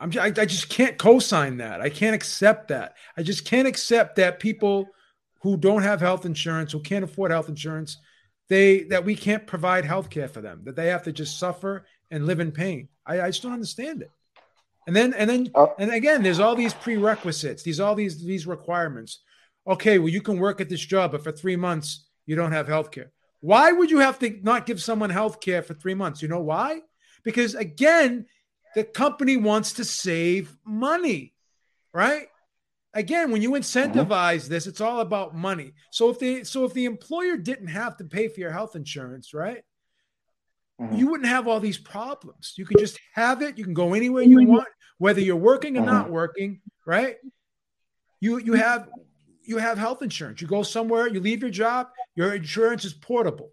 I'm 0.00 0.10
just, 0.10 0.38
I, 0.38 0.42
I 0.42 0.46
just 0.46 0.68
can't 0.68 0.98
co-sign 0.98 1.58
that. 1.58 1.80
I 1.80 1.88
can't 1.88 2.14
accept 2.14 2.68
that. 2.68 2.96
I 3.16 3.22
just 3.22 3.44
can't 3.44 3.68
accept 3.68 4.16
that 4.16 4.40
people 4.40 4.88
who 5.42 5.56
don't 5.56 5.82
have 5.82 6.00
health 6.00 6.26
insurance, 6.26 6.72
who 6.72 6.80
can't 6.80 7.04
afford 7.04 7.30
health 7.30 7.48
insurance, 7.48 7.98
they 8.48 8.82
that 8.84 9.04
we 9.04 9.14
can't 9.14 9.46
provide 9.46 9.84
health 9.84 10.10
care 10.10 10.28
for 10.28 10.40
them, 10.40 10.62
that 10.64 10.76
they 10.76 10.88
have 10.88 11.04
to 11.04 11.12
just 11.12 11.38
suffer 11.38 11.86
and 12.10 12.26
live 12.26 12.40
in 12.40 12.52
pain. 12.52 12.88
I, 13.06 13.20
I 13.22 13.28
just 13.30 13.42
don't 13.42 13.52
understand 13.52 14.02
it. 14.02 14.10
And 14.86 14.94
then 14.96 15.14
and 15.14 15.30
then 15.30 15.50
Oh. 15.54 15.72
and 15.78 15.92
again, 15.92 16.22
there's 16.22 16.40
all 16.40 16.56
these 16.56 16.74
prerequisites, 16.74 17.62
these 17.62 17.80
all 17.80 17.94
these 17.94 18.22
these 18.24 18.46
requirements. 18.46 19.20
Okay, 19.66 19.98
well, 19.98 20.08
you 20.08 20.20
can 20.20 20.38
work 20.38 20.60
at 20.60 20.68
this 20.68 20.84
job, 20.84 21.12
but 21.12 21.22
for 21.22 21.32
three 21.32 21.56
months 21.56 22.06
you 22.26 22.34
don't 22.34 22.52
have 22.52 22.66
health 22.66 22.90
care. 22.90 23.12
Why 23.40 23.72
would 23.72 23.90
you 23.90 23.98
have 23.98 24.18
to 24.20 24.38
not 24.42 24.66
give 24.66 24.82
someone 24.82 25.10
health 25.10 25.40
care 25.40 25.62
for 25.62 25.74
three 25.74 25.94
months? 25.94 26.22
You 26.22 26.28
know 26.28 26.42
why? 26.42 26.82
Because 27.24 27.54
again, 27.54 28.26
the 28.74 28.84
company 28.84 29.36
wants 29.36 29.74
to 29.74 29.84
save 29.84 30.56
money, 30.64 31.34
right? 31.92 32.28
Again, 32.94 33.30
when 33.30 33.40
you 33.42 33.52
incentivize 33.52 34.48
this, 34.48 34.66
it's 34.66 34.80
all 34.80 35.00
about 35.00 35.34
money. 35.34 35.72
So 35.90 36.10
if 36.10 36.18
the 36.18 36.44
so 36.44 36.64
if 36.64 36.74
the 36.74 36.84
employer 36.84 37.36
didn't 37.36 37.68
have 37.68 37.96
to 37.98 38.04
pay 38.04 38.28
for 38.28 38.40
your 38.40 38.50
health 38.50 38.76
insurance, 38.76 39.32
right? 39.32 39.62
Mhm. 40.80 40.98
You 40.98 41.06
wouldn't 41.08 41.28
have 41.28 41.46
all 41.48 41.60
these 41.60 41.78
problems. 41.78 42.54
You 42.56 42.66
could 42.66 42.78
just 42.78 42.98
have 43.14 43.40
it. 43.42 43.56
You 43.56 43.64
can 43.64 43.74
go 43.74 43.94
anywhere 43.94 44.22
you 44.24 44.36
want, 44.48 44.68
whether 44.98 45.20
you're 45.20 45.36
working 45.36 45.76
or 45.78 45.82
not 45.86 46.10
working, 46.10 46.60
right? 46.86 47.16
You 48.20 48.38
you 48.38 48.54
have 48.54 48.90
you 49.44 49.58
have 49.58 49.76
health 49.78 50.02
insurance. 50.02 50.40
You 50.40 50.46
go 50.46 50.62
somewhere, 50.62 51.08
you 51.08 51.20
leave 51.20 51.40
your 51.40 51.50
job, 51.50 51.88
your 52.14 52.34
insurance 52.34 52.84
is 52.84 52.94
portable, 52.94 53.52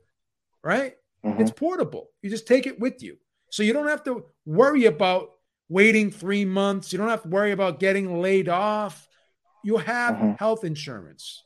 right? 0.63 0.95
Mhm. 1.26 1.39
It's 1.39 1.51
portable. 1.51 2.11
You 2.22 2.30
just 2.30 2.45
take 2.47 2.67
it 2.67 2.80
with 2.80 3.01
you. 3.01 3.17
So 3.50 3.64
you 3.64 3.74
don't 3.74 3.88
have 3.88 4.04
to 4.04 4.26
worry 4.45 4.86
about 4.86 5.32
waiting 5.70 6.12
three 6.12 6.45
months. 6.45 6.91
You 6.91 6.97
don't 7.00 7.10
have 7.10 7.24
to 7.24 7.30
worry 7.30 7.52
about 7.52 7.80
getting 7.80 8.22
laid 8.22 8.50
off. 8.50 9.08
You 9.64 9.78
have 9.78 10.16
Mhm. 10.16 10.39
health 10.39 10.64
insurance 10.64 11.43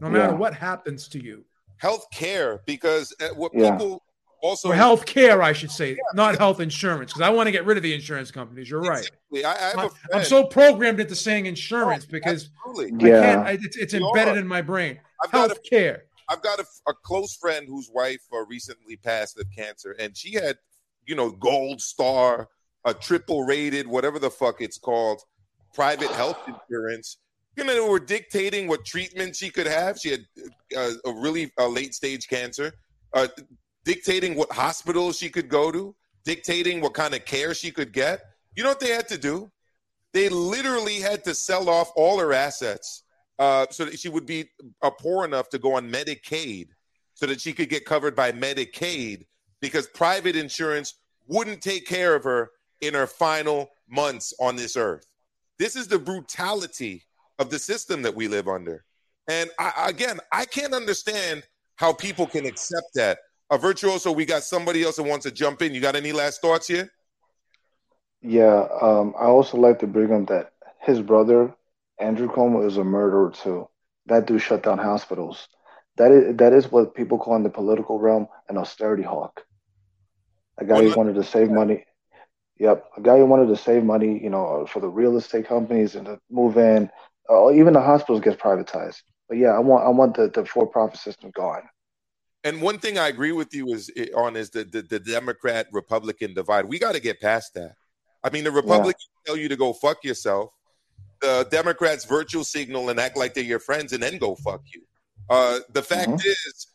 no 0.00 0.10
matter 0.10 0.32
Yeah. 0.32 0.38
what 0.38 0.54
happens 0.54 1.08
to 1.08 1.22
you. 1.22 1.44
Health 1.78 2.06
care, 2.12 2.60
because 2.66 3.14
uh, 3.20 3.28
what 3.34 3.52
Yeah. 3.54 3.70
people 3.72 4.02
also 4.42 4.70
Or 4.70 4.74
health 4.74 5.06
care, 5.06 5.40
I 5.42 5.52
should 5.52 5.70
say, 5.70 5.96
not 6.14 6.36
health 6.36 6.60
insurance, 6.60 7.12
because 7.12 7.22
I 7.22 7.30
want 7.30 7.46
to 7.46 7.50
get 7.52 7.64
rid 7.64 7.76
of 7.78 7.82
the 7.82 7.94
insurance 7.94 8.30
companies. 8.30 8.68
You're 8.68 8.80
right. 8.82 8.98
Exactly. 8.98 9.44
I, 9.44 9.52
I 9.52 9.70
have 9.70 9.78
I- 9.78 9.86
a 10.12 10.16
I'm 10.18 10.24
so 10.24 10.44
programmed 10.44 11.00
into 11.00 11.14
saying 11.14 11.46
insurance 11.46 12.04
because 12.04 12.50
Absolutely. 12.66 13.08
I 13.08 13.10
Yeah. 13.10 13.22
can't. 13.22 13.46
I, 13.46 13.50
it's 13.52 13.76
it's 13.76 13.94
embedded 13.94 14.34
are. 14.36 14.38
in 14.40 14.46
my 14.46 14.60
brain. 14.62 15.00
I've 15.22 15.30
got 15.30 15.48
Health 15.50 15.60
care. 15.68 16.04
I've 16.28 16.42
got 16.42 16.58
a, 16.58 16.64
a 16.88 16.92
close 16.94 17.36
friend 17.36 17.66
whose 17.68 17.88
wife 17.92 18.22
uh, 18.32 18.44
recently 18.46 18.96
passed 18.96 19.38
of 19.38 19.46
cancer, 19.56 19.92
and 19.98 20.16
she 20.16 20.32
had, 20.32 20.58
you 21.06 21.14
know, 21.14 21.30
gold 21.30 21.80
star, 21.80 22.48
a 22.84 22.94
triple 22.94 23.44
rated, 23.44 23.86
whatever 23.86 24.18
the 24.18 24.30
fuck 24.30 24.60
it's 24.60 24.78
called, 24.78 25.20
private 25.72 26.10
health 26.10 26.38
insurance. 26.46 27.18
You 27.56 27.64
know, 27.64 27.74
they 27.74 27.88
were 27.88 28.00
dictating 28.00 28.66
what 28.66 28.84
treatment 28.84 29.36
she 29.36 29.50
could 29.50 29.66
have. 29.66 29.98
She 29.98 30.10
had 30.10 30.26
uh, 30.76 30.92
a 31.06 31.12
really 31.12 31.52
uh, 31.58 31.68
late 31.68 31.94
stage 31.94 32.28
cancer, 32.28 32.72
uh, 33.12 33.28
dictating 33.84 34.34
what 34.34 34.50
hospitals 34.52 35.18
she 35.18 35.28
could 35.28 35.48
go 35.48 35.70
to, 35.70 35.94
dictating 36.24 36.80
what 36.80 36.94
kind 36.94 37.14
of 37.14 37.24
care 37.24 37.54
she 37.54 37.70
could 37.70 37.92
get. 37.92 38.22
You 38.56 38.64
know 38.64 38.70
what 38.70 38.80
they 38.80 38.90
had 38.90 39.08
to 39.08 39.18
do? 39.18 39.50
They 40.12 40.28
literally 40.28 41.00
had 41.00 41.24
to 41.24 41.34
sell 41.34 41.68
off 41.68 41.92
all 41.96 42.18
her 42.18 42.32
assets 42.32 43.04
uh, 43.38 43.66
so 43.70 43.84
that 43.84 43.98
she 43.98 44.08
would 44.08 44.26
be 44.26 44.48
uh, 44.82 44.90
poor 44.90 45.24
enough 45.24 45.48
to 45.50 45.58
go 45.58 45.74
on 45.74 45.90
Medicaid 45.90 46.68
so 47.14 47.26
that 47.26 47.40
she 47.40 47.52
could 47.52 47.68
get 47.68 47.84
covered 47.84 48.14
by 48.14 48.32
Medicaid 48.32 49.26
because 49.64 49.86
private 49.86 50.36
insurance 50.36 50.92
wouldn't 51.26 51.62
take 51.62 51.86
care 51.86 52.14
of 52.14 52.22
her 52.22 52.50
in 52.82 52.92
her 52.92 53.06
final 53.06 53.70
months 53.88 54.34
on 54.38 54.56
this 54.56 54.76
earth. 54.76 55.06
This 55.58 55.74
is 55.74 55.88
the 55.88 55.98
brutality 55.98 57.02
of 57.38 57.48
the 57.48 57.58
system 57.58 58.02
that 58.02 58.14
we 58.14 58.28
live 58.28 58.46
under. 58.46 58.84
And 59.26 59.48
I, 59.58 59.86
again, 59.88 60.20
I 60.30 60.44
can't 60.44 60.74
understand 60.74 61.44
how 61.76 61.94
people 61.94 62.26
can 62.26 62.44
accept 62.44 62.88
that. 62.94 63.20
A 63.50 63.56
virtuoso, 63.56 64.12
we 64.12 64.26
got 64.26 64.42
somebody 64.42 64.82
else 64.82 64.96
that 64.96 65.04
wants 65.04 65.24
to 65.24 65.30
jump 65.30 65.62
in. 65.62 65.72
You 65.72 65.80
got 65.80 65.96
any 65.96 66.12
last 66.12 66.42
thoughts 66.42 66.66
here? 66.66 66.90
Yeah, 68.20 68.66
um, 68.82 69.14
I 69.18 69.24
also 69.24 69.56
like 69.56 69.78
to 69.78 69.86
bring 69.86 70.12
up 70.12 70.28
that 70.28 70.52
his 70.82 71.00
brother, 71.00 71.54
Andrew 71.98 72.28
Cuomo, 72.30 72.66
is 72.66 72.76
a 72.76 72.84
murderer 72.84 73.30
too. 73.30 73.66
That 74.06 74.26
dude 74.26 74.42
shut 74.42 74.62
down 74.62 74.76
hospitals. 74.76 75.48
That 75.96 76.10
is 76.10 76.36
that 76.36 76.52
is 76.52 76.70
what 76.70 76.94
people 76.94 77.18
call 77.18 77.36
in 77.36 77.44
the 77.44 77.48
political 77.48 77.98
realm 77.98 78.28
an 78.50 78.58
austerity 78.58 79.04
hawk. 79.04 79.42
A 80.58 80.64
guy 80.64 80.82
who 80.82 80.94
wanted 80.94 81.14
to 81.14 81.24
save 81.24 81.50
money. 81.50 81.84
Yep, 82.58 82.84
a 82.96 83.00
guy 83.00 83.18
who 83.18 83.26
wanted 83.26 83.48
to 83.48 83.56
save 83.56 83.82
money, 83.82 84.22
you 84.22 84.30
know, 84.30 84.66
for 84.66 84.78
the 84.78 84.88
real 84.88 85.16
estate 85.16 85.48
companies 85.48 85.96
and 85.96 86.06
to 86.06 86.20
move 86.30 86.56
in. 86.56 86.88
Uh, 87.28 87.50
even 87.52 87.72
the 87.72 87.80
hospitals 87.80 88.20
get 88.20 88.38
privatized. 88.38 89.02
But 89.28 89.38
yeah, 89.38 89.48
I 89.48 89.58
want 89.58 89.84
I 89.84 89.88
want 89.88 90.16
the, 90.16 90.28
the 90.28 90.44
for-profit 90.44 91.00
system 91.00 91.30
gone. 91.34 91.62
And 92.44 92.60
one 92.60 92.78
thing 92.78 92.98
I 92.98 93.08
agree 93.08 93.32
with 93.32 93.54
you 93.54 93.68
is 93.68 93.90
eh, 93.96 94.06
on 94.14 94.36
is 94.36 94.50
the 94.50 94.64
the, 94.64 94.82
the 94.82 95.00
Democrat 95.00 95.66
Republican 95.72 96.34
divide. 96.34 96.66
We 96.66 96.78
got 96.78 96.92
to 96.94 97.00
get 97.00 97.20
past 97.20 97.54
that. 97.54 97.74
I 98.22 98.30
mean, 98.30 98.44
the 98.44 98.52
Republicans 98.52 99.08
tell 99.26 99.36
you 99.36 99.48
to 99.48 99.56
go 99.56 99.72
fuck 99.72 100.04
yourself. 100.04 100.52
The 101.20 101.48
Democrats 101.50 102.04
virtual 102.04 102.44
signal 102.44 102.90
and 102.90 103.00
act 103.00 103.16
like 103.16 103.34
they're 103.34 103.44
your 103.44 103.58
friends, 103.58 103.92
and 103.92 104.02
then 104.02 104.18
go 104.18 104.34
fuck 104.36 104.62
you. 104.72 104.82
Uh, 105.28 105.60
the 105.72 105.82
fact 105.82 106.24
is, 106.24 106.66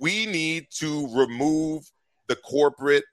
we 0.00 0.26
need 0.26 0.66
to 0.78 1.08
remove 1.14 1.90
the 2.28 2.36
corporate 2.36 3.04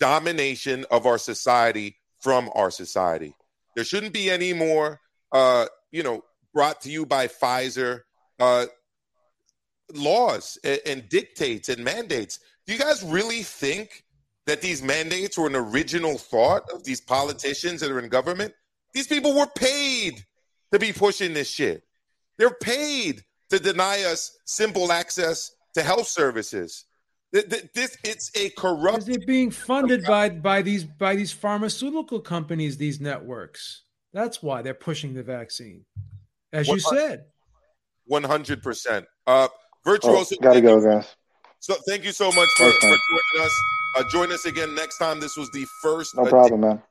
domination 0.00 0.84
of 0.90 1.06
our 1.06 1.18
society 1.18 1.96
from 2.20 2.50
our 2.54 2.70
society. 2.70 3.34
There 3.76 3.84
shouldn't 3.84 4.12
be 4.12 4.30
any 4.30 4.52
more, 4.52 5.00
uh, 5.32 5.66
you 5.92 6.02
know, 6.02 6.24
brought 6.52 6.80
to 6.82 6.90
you 6.90 7.06
by 7.06 7.28
Pfizer. 7.28 8.00
Uh, 8.38 8.66
laws 9.94 10.58
and, 10.64 10.80
and 10.86 11.08
dictates 11.08 11.68
and 11.68 11.84
mandates. 11.84 12.38
Do 12.66 12.72
you 12.72 12.78
guys 12.78 13.02
really 13.02 13.42
think 13.42 14.04
that 14.46 14.62
these 14.62 14.82
mandates 14.82 15.38
were 15.38 15.46
an 15.46 15.56
original 15.56 16.18
thought 16.18 16.64
of 16.72 16.84
these 16.84 17.00
politicians 17.00 17.80
that 17.80 17.90
are 17.90 17.98
in 17.98 18.08
government? 18.08 18.54
These 18.94 19.06
people 19.06 19.34
were 19.34 19.46
paid 19.46 20.24
to 20.72 20.78
be 20.78 20.92
pushing 20.92 21.34
this 21.34 21.48
shit. 21.48 21.82
They're 22.38 22.50
paid 22.50 23.24
to 23.50 23.58
deny 23.58 24.02
us 24.04 24.36
simple 24.44 24.92
access 24.92 25.52
to 25.74 25.82
health 25.82 26.08
services. 26.08 26.84
Th- 27.32 27.48
th- 27.48 27.72
This 27.74 27.96
it's 28.04 28.30
a 28.34 28.50
corrupt. 28.50 29.06
They're 29.06 29.18
being 29.26 29.50
funded 29.50 30.04
by 30.04 30.30
by 30.30 30.62
these 30.62 30.84
by 30.84 31.14
these 31.14 31.32
pharmaceutical 31.32 32.20
companies. 32.20 32.76
These 32.76 33.00
networks. 33.00 33.84
That's 34.12 34.42
why 34.42 34.62
they're 34.62 34.74
pushing 34.74 35.14
the 35.14 35.22
vaccine, 35.22 35.84
as 36.52 36.66
you 36.66 36.80
said. 36.80 37.26
One 38.06 38.24
hundred 38.24 38.62
percent. 38.62 39.06
Uh, 39.26 39.46
virtuoso. 39.84 40.34
Oh, 40.34 40.42
gotta 40.42 40.60
go, 40.60 40.80
guys. 40.82 41.14
So 41.60 41.74
thank 41.86 42.04
you 42.04 42.10
so 42.12 42.32
much 42.32 42.48
for, 42.56 42.70
for 42.72 42.80
joining 42.80 43.44
us. 43.46 43.52
Uh, 43.96 44.04
join 44.10 44.32
us 44.32 44.44
again 44.46 44.74
next 44.74 44.98
time. 44.98 45.20
This 45.20 45.36
was 45.36 45.50
the 45.50 45.64
first 45.82 46.16
No 46.16 46.24
problem, 46.24 46.62
man. 46.62 46.82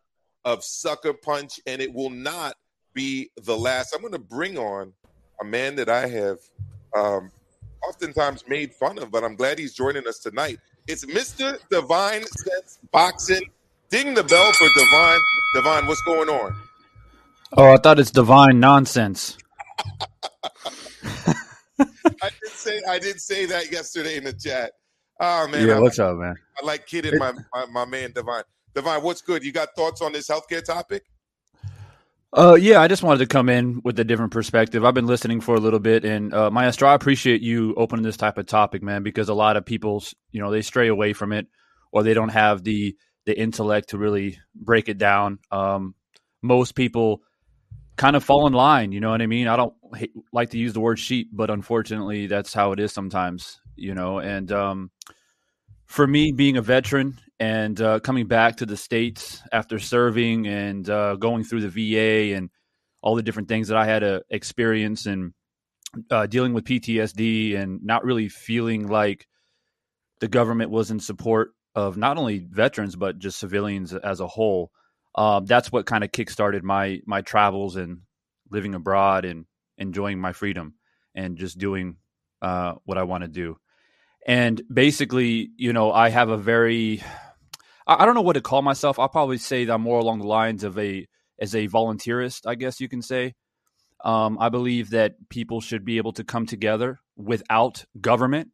of 0.45 0.63
Sucker 0.63 1.13
Punch, 1.13 1.59
and 1.65 1.81
it 1.81 1.93
will 1.93 2.09
not 2.11 2.55
be 2.93 3.31
the 3.43 3.57
last. 3.57 3.93
I'm 3.93 4.01
going 4.01 4.13
to 4.13 4.19
bring 4.19 4.57
on 4.57 4.93
a 5.41 5.45
man 5.45 5.75
that 5.77 5.89
I 5.89 6.07
have 6.07 6.37
um, 6.95 7.31
oftentimes 7.87 8.43
made 8.47 8.73
fun 8.73 8.99
of, 8.99 9.11
but 9.11 9.23
I'm 9.23 9.35
glad 9.35 9.59
he's 9.59 9.73
joining 9.73 10.07
us 10.07 10.19
tonight. 10.19 10.59
It's 10.87 11.05
Mr. 11.05 11.59
Divine 11.69 12.25
Sense 12.25 12.79
Boxing. 12.91 13.49
Ding 13.89 14.13
the 14.13 14.23
bell 14.23 14.51
for 14.53 14.67
Divine. 14.75 15.19
Divine, 15.55 15.87
what's 15.87 16.01
going 16.01 16.29
on? 16.29 16.55
Oh, 17.57 17.73
I 17.73 17.77
thought 17.77 17.99
it's 17.99 18.11
divine 18.11 18.59
nonsense. 18.59 19.37
I 22.21 22.29
did 22.41 22.51
say 22.51 22.81
I 22.87 22.99
did 22.99 23.19
say 23.19 23.45
that 23.47 23.71
yesterday 23.71 24.17
in 24.17 24.25
the 24.25 24.33
chat. 24.33 24.73
Oh 25.19 25.47
man, 25.47 25.67
yeah, 25.67 25.75
I, 25.75 25.79
what's 25.79 25.97
up, 25.97 26.17
man? 26.17 26.35
I 26.61 26.65
like 26.65 26.85
kidding 26.85 27.17
my, 27.17 27.33
my 27.53 27.65
my 27.71 27.85
man 27.85 28.11
Divine. 28.13 28.43
Divine, 28.75 29.01
what's 29.01 29.21
good? 29.21 29.43
You 29.43 29.51
got 29.51 29.69
thoughts 29.75 30.01
on 30.01 30.11
this 30.11 30.27
healthcare 30.29 30.63
topic? 30.63 31.03
Uh, 32.31 32.53
yeah, 32.53 32.79
I 32.79 32.87
just 32.87 33.01
wanted 33.01 33.19
to 33.19 33.25
come 33.25 33.49
in 33.49 33.81
with 33.83 33.99
a 33.99 34.03
different 34.03 34.31
perspective. 34.31 34.85
I've 34.85 34.93
been 34.93 35.07
listening 35.07 35.41
for 35.41 35.55
a 35.55 35.59
little 35.59 35.79
bit, 35.79 36.05
and 36.05 36.31
uh, 36.31 36.51
Maestro, 36.51 36.87
I 36.87 36.93
appreciate 36.93 37.41
you 37.41 37.73
opening 37.75 38.03
this 38.03 38.17
type 38.17 38.37
of 38.37 38.45
topic, 38.45 38.83
man, 38.83 39.01
because 39.01 39.29
a 39.29 39.33
lot 39.33 39.57
of 39.57 39.65
people, 39.65 40.03
you 40.31 40.39
know, 40.39 40.51
they 40.51 40.61
stray 40.61 40.89
away 40.89 41.13
from 41.13 41.31
it, 41.31 41.47
or 41.91 42.03
they 42.03 42.13
don't 42.13 42.29
have 42.29 42.63
the 42.63 42.95
the 43.25 43.37
intellect 43.37 43.89
to 43.89 43.97
really 43.97 44.37
break 44.53 44.89
it 44.89 44.99
down. 44.99 45.39
Um, 45.51 45.95
most 46.43 46.75
people 46.75 47.21
kind 47.97 48.15
of 48.15 48.23
fall 48.23 48.45
in 48.45 48.53
line. 48.53 48.91
You 48.91 48.99
know 48.99 49.09
what 49.09 49.23
I 49.23 49.27
mean? 49.27 49.47
I 49.47 49.55
don't 49.55 49.73
hate, 49.95 50.11
like 50.31 50.51
to 50.51 50.59
use 50.59 50.73
the 50.73 50.79
word 50.79 50.99
sheep, 50.99 51.29
but 51.33 51.49
unfortunately, 51.49 52.27
that's 52.27 52.53
how 52.53 52.73
it 52.73 52.79
is 52.79 52.91
sometimes. 52.91 53.59
You 53.75 53.95
know, 53.95 54.19
and 54.19 54.51
um, 54.51 54.91
for 55.89 56.05
me, 56.05 56.31
being 56.31 56.55
a 56.55 56.61
veteran 56.61 57.19
and 57.39 57.81
uh, 57.81 57.99
coming 57.99 58.27
back 58.27 58.57
to 58.57 58.65
the 58.65 58.77
states 58.77 59.41
after 59.51 59.79
serving 59.79 60.47
and 60.47 60.87
uh, 60.87 61.15
going 61.15 61.43
through 61.43 61.67
the 61.67 61.69
VA 61.69 62.35
and 62.35 62.51
all 63.01 63.15
the 63.15 63.23
different 63.23 63.49
things 63.49 63.69
that 63.69 63.77
I 63.77 63.85
had 63.85 63.99
to 63.99 64.21
experience 64.29 65.07
and 65.07 65.33
uh, 66.11 66.27
dealing 66.27 66.53
with 66.53 66.65
PTSD 66.65 67.57
and 67.57 67.83
not 67.83 68.05
really 68.05 68.29
feeling 68.29 68.87
like 68.87 69.27
the 70.19 70.27
government 70.27 70.69
was 70.69 70.91
in 70.91 70.99
support 70.99 71.53
of 71.73 71.97
not 71.97 72.17
only 72.17 72.45
veterans 72.47 72.95
but 72.95 73.17
just 73.17 73.39
civilians 73.39 73.93
as 73.93 74.19
a 74.19 74.27
whole. 74.27 74.71
uh, 75.15 75.39
that's 75.39 75.71
what 75.71 75.87
kind 75.87 76.03
of 76.03 76.11
kickstarted 76.11 76.61
my 76.61 76.99
my 77.07 77.21
travels 77.21 77.75
and 77.75 78.01
living 78.51 78.75
abroad 78.75 79.25
and 79.25 79.45
enjoying 79.77 80.19
my 80.19 80.33
freedom 80.33 80.75
and 81.15 81.37
just 81.37 81.57
doing 81.57 81.95
uh, 82.43 82.73
what 82.85 82.97
I 82.99 83.03
want 83.03 83.23
to 83.23 83.27
do. 83.27 83.57
And 84.29 84.61
basically, 84.71 85.49
you 85.57 85.73
know, 85.73 85.91
I 85.91 86.09
have 86.09 86.29
a 86.29 86.37
very 86.37 87.01
I, 87.87 88.05
don't 88.05 88.13
know 88.13 88.21
what 88.21 88.33
to 88.33 88.41
call 88.41 88.61
myself. 88.61 88.99
I'll 88.99 89.09
probably 89.09 89.39
say 89.39 89.65
that 89.65 89.73
I'm 89.73 89.81
more 89.81 89.97
along 89.97 90.19
the 90.19 90.27
lines 90.27 90.63
of 90.63 90.77
a 90.77 91.07
as 91.39 91.55
a 91.55 91.67
volunteerist, 91.67 92.45
I 92.45 92.53
guess 92.53 92.79
you 92.79 92.87
can 92.87 93.01
say. 93.01 93.33
Um, 94.05 94.37
I 94.39 94.49
believe 94.49 94.91
that 94.91 95.15
people 95.29 95.61
should 95.61 95.83
be 95.83 95.97
able 95.97 96.13
to 96.13 96.23
come 96.23 96.45
together 96.45 96.99
without 97.17 97.85
government 97.99 98.49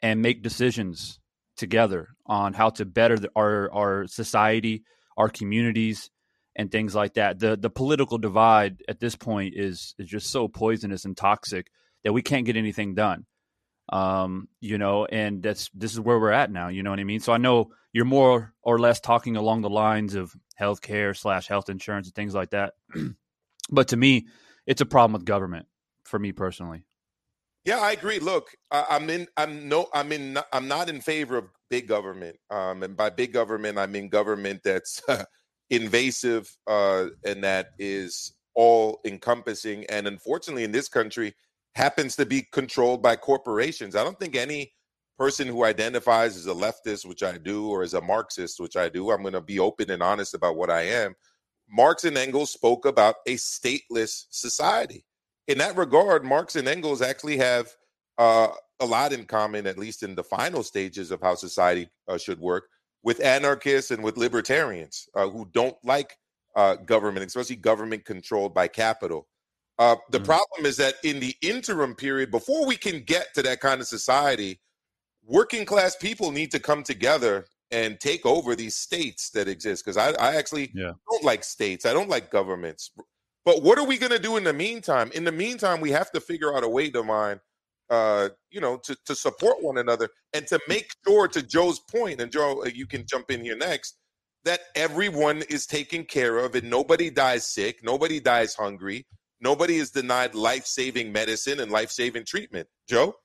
and 0.00 0.22
make 0.22 0.44
decisions 0.44 1.18
together 1.56 2.10
on 2.24 2.54
how 2.54 2.70
to 2.70 2.84
better 2.84 3.18
the, 3.18 3.30
our 3.34 3.68
our 3.72 4.06
society, 4.06 4.84
our 5.16 5.28
communities, 5.28 6.08
and 6.54 6.70
things 6.70 6.94
like 6.94 7.14
that. 7.14 7.40
The 7.40 7.56
the 7.56 7.68
political 7.68 8.18
divide 8.18 8.84
at 8.88 9.00
this 9.00 9.16
point 9.16 9.54
is 9.56 9.92
is 9.98 10.08
just 10.08 10.30
so 10.30 10.46
poisonous 10.46 11.04
and 11.04 11.16
toxic 11.16 11.66
that 12.04 12.12
we 12.12 12.22
can't 12.22 12.46
get 12.46 12.56
anything 12.56 12.94
done. 12.94 13.26
Um, 13.90 14.48
you 14.60 14.78
know, 14.78 15.04
and 15.04 15.42
that's 15.42 15.68
this 15.74 15.92
is 15.92 16.00
where 16.00 16.18
we're 16.18 16.30
at 16.30 16.50
now. 16.50 16.68
You 16.68 16.82
know 16.82 16.90
what 16.90 17.00
I 17.00 17.04
mean? 17.04 17.20
So 17.20 17.32
I 17.32 17.38
know 17.38 17.72
you're 17.92 18.04
more 18.04 18.54
or 18.62 18.78
less 18.78 19.00
talking 19.00 19.36
along 19.36 19.62
the 19.62 19.70
lines 19.70 20.14
of 20.14 20.32
healthcare 20.60 21.16
slash 21.16 21.48
health 21.48 21.68
insurance 21.68 22.06
and 22.06 22.14
things 22.14 22.34
like 22.34 22.50
that. 22.50 22.74
but 23.70 23.88
to 23.88 23.96
me, 23.96 24.28
it's 24.66 24.80
a 24.80 24.86
problem 24.86 25.14
with 25.14 25.24
government 25.24 25.66
for 26.04 26.18
me 26.18 26.32
personally. 26.32 26.84
Yeah, 27.64 27.80
I 27.80 27.92
agree. 27.92 28.20
Look, 28.20 28.54
I, 28.70 28.86
I'm 28.90 29.10
in. 29.10 29.26
I'm 29.36 29.68
no. 29.68 29.88
I'm 29.92 30.12
in. 30.12 30.38
I'm 30.52 30.68
not 30.68 30.88
in 30.88 31.00
favor 31.00 31.36
of 31.36 31.44
big 31.68 31.88
government. 31.88 32.36
Um, 32.50 32.82
and 32.82 32.96
by 32.96 33.10
big 33.10 33.32
government, 33.32 33.78
I 33.78 33.86
mean 33.86 34.08
government 34.08 34.60
that's 34.64 35.02
invasive 35.70 36.50
uh, 36.66 37.06
and 37.24 37.44
that 37.44 37.70
is 37.78 38.34
all 38.54 39.00
encompassing. 39.04 39.84
And 39.86 40.06
unfortunately, 40.06 40.64
in 40.64 40.72
this 40.72 40.88
country, 40.88 41.34
happens 41.74 42.16
to 42.16 42.26
be 42.26 42.46
controlled 42.52 43.02
by 43.02 43.16
corporations. 43.16 43.94
I 43.94 44.04
don't 44.04 44.18
think 44.18 44.36
any 44.36 44.72
person 45.18 45.46
who 45.46 45.64
identifies 45.64 46.36
as 46.36 46.46
a 46.46 46.54
leftist, 46.54 47.06
which 47.06 47.22
I 47.22 47.36
do, 47.36 47.68
or 47.68 47.82
as 47.82 47.94
a 47.94 48.00
Marxist, 48.00 48.58
which 48.58 48.76
I 48.76 48.88
do, 48.88 49.10
I'm 49.10 49.22
going 49.22 49.34
to 49.34 49.40
be 49.40 49.58
open 49.58 49.90
and 49.90 50.02
honest 50.02 50.34
about 50.34 50.56
what 50.56 50.70
I 50.70 50.82
am. 50.82 51.14
Marx 51.68 52.04
and 52.04 52.16
Engels 52.16 52.50
spoke 52.50 52.86
about 52.86 53.16
a 53.26 53.34
stateless 53.34 54.24
society. 54.30 55.04
In 55.46 55.58
that 55.58 55.76
regard, 55.76 56.24
Marx 56.24 56.56
and 56.56 56.66
Engels 56.66 57.02
actually 57.02 57.36
have 57.36 57.68
uh, 58.18 58.48
a 58.80 58.86
lot 58.86 59.12
in 59.12 59.24
common, 59.24 59.66
at 59.66 59.78
least 59.78 60.02
in 60.02 60.14
the 60.14 60.24
final 60.24 60.62
stages 60.62 61.10
of 61.10 61.20
how 61.20 61.34
society 61.34 61.88
uh, 62.08 62.18
should 62.18 62.40
work, 62.40 62.64
with 63.02 63.20
anarchists 63.20 63.90
and 63.90 64.02
with 64.02 64.16
libertarians 64.16 65.08
uh, 65.14 65.28
who 65.28 65.48
don't 65.52 65.76
like 65.84 66.16
uh, 66.56 66.76
government, 66.76 67.26
especially 67.26 67.56
government 67.56 68.04
controlled 68.04 68.54
by 68.54 68.68
capital. 68.68 69.28
Uh, 69.80 69.96
the 70.10 70.18
mm-hmm. 70.18 70.26
problem 70.26 70.66
is 70.66 70.76
that 70.76 70.96
in 71.02 71.18
the 71.20 71.34
interim 71.40 71.94
period, 71.94 72.30
before 72.30 72.66
we 72.66 72.76
can 72.76 73.00
get 73.00 73.32
to 73.34 73.42
that 73.42 73.60
kind 73.60 73.80
of 73.80 73.86
society, 73.86 74.60
working 75.24 75.64
class 75.64 75.96
people 75.96 76.30
need 76.30 76.50
to 76.50 76.60
come 76.60 76.82
together 76.82 77.46
and 77.70 77.98
take 77.98 78.26
over 78.26 78.54
these 78.54 78.76
states 78.76 79.30
that 79.30 79.48
exist. 79.48 79.82
Because 79.82 79.96
I, 79.96 80.10
I, 80.10 80.36
actually 80.36 80.70
yeah. 80.74 80.92
don't 81.10 81.24
like 81.24 81.42
states, 81.42 81.86
I 81.86 81.94
don't 81.94 82.10
like 82.10 82.30
governments. 82.30 82.90
But 83.46 83.62
what 83.62 83.78
are 83.78 83.86
we 83.86 83.96
going 83.96 84.12
to 84.12 84.18
do 84.18 84.36
in 84.36 84.44
the 84.44 84.52
meantime? 84.52 85.10
In 85.14 85.24
the 85.24 85.32
meantime, 85.32 85.80
we 85.80 85.90
have 85.92 86.10
to 86.10 86.20
figure 86.20 86.54
out 86.54 86.62
a 86.62 86.68
way 86.68 86.90
to 86.90 87.02
mine, 87.02 87.40
uh, 87.88 88.28
you 88.50 88.60
know, 88.60 88.76
to, 88.84 88.94
to 89.06 89.14
support 89.14 89.62
one 89.62 89.78
another 89.78 90.10
and 90.34 90.46
to 90.48 90.60
make 90.68 90.90
sure, 91.06 91.26
to 91.28 91.42
Joe's 91.42 91.80
point, 91.80 92.20
and 92.20 92.30
Joe, 92.30 92.64
uh, 92.64 92.68
you 92.74 92.86
can 92.86 93.06
jump 93.06 93.30
in 93.30 93.42
here 93.42 93.56
next, 93.56 93.96
that 94.44 94.60
everyone 94.74 95.42
is 95.48 95.64
taken 95.64 96.04
care 96.04 96.36
of 96.36 96.54
and 96.54 96.68
nobody 96.68 97.08
dies 97.08 97.46
sick, 97.46 97.82
nobody 97.82 98.20
dies 98.20 98.54
hungry, 98.54 99.06
Nobody 99.40 99.76
is 99.76 99.90
denied 99.90 100.34
life 100.34 100.66
saving 100.66 101.12
medicine 101.12 101.60
and 101.60 101.72
life 101.72 101.90
saving 101.90 102.24
treatment. 102.26 102.68
Joe? 102.88 103.16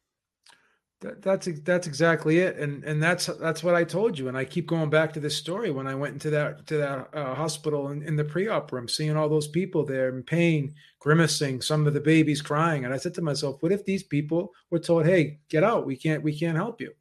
That's 1.01 1.47
that's 1.61 1.87
exactly 1.87 2.39
it, 2.39 2.57
and 2.57 2.83
and 2.83 3.03
that's 3.03 3.25
that's 3.25 3.63
what 3.63 3.75
I 3.75 3.83
told 3.83 4.17
you. 4.17 4.27
And 4.27 4.37
I 4.37 4.45
keep 4.45 4.65
going 4.65 4.89
back 4.89 5.13
to 5.13 5.19
this 5.19 5.35
story 5.37 5.69
when 5.69 5.87
I 5.87 5.93
went 5.93 6.13
into 6.13 6.29
that 6.31 6.65
to 6.67 6.77
that 6.77 7.09
uh, 7.13 7.35
hospital 7.35 7.89
in, 7.89 8.01
in 8.01 8.15
the 8.15 8.23
pre-op 8.23 8.71
room, 8.71 8.87
seeing 8.87 9.15
all 9.15 9.29
those 9.29 9.47
people 9.47 9.85
there 9.85 10.09
in 10.09 10.23
pain, 10.23 10.73
grimacing, 10.99 11.61
some 11.61 11.85
of 11.85 11.93
the 11.93 11.99
babies 11.99 12.41
crying, 12.41 12.85
and 12.85 12.93
I 12.93 12.97
said 12.97 13.13
to 13.15 13.21
myself, 13.21 13.61
"What 13.61 13.73
if 13.73 13.85
these 13.85 14.03
people 14.03 14.53
were 14.71 14.79
told, 14.79 15.05
hey, 15.05 15.39
get 15.49 15.63
out, 15.63 15.85
we 15.85 15.97
can't 15.97 16.23
we 16.23 16.35
can't 16.35 16.57
help 16.57 16.79
you?" 16.81 16.93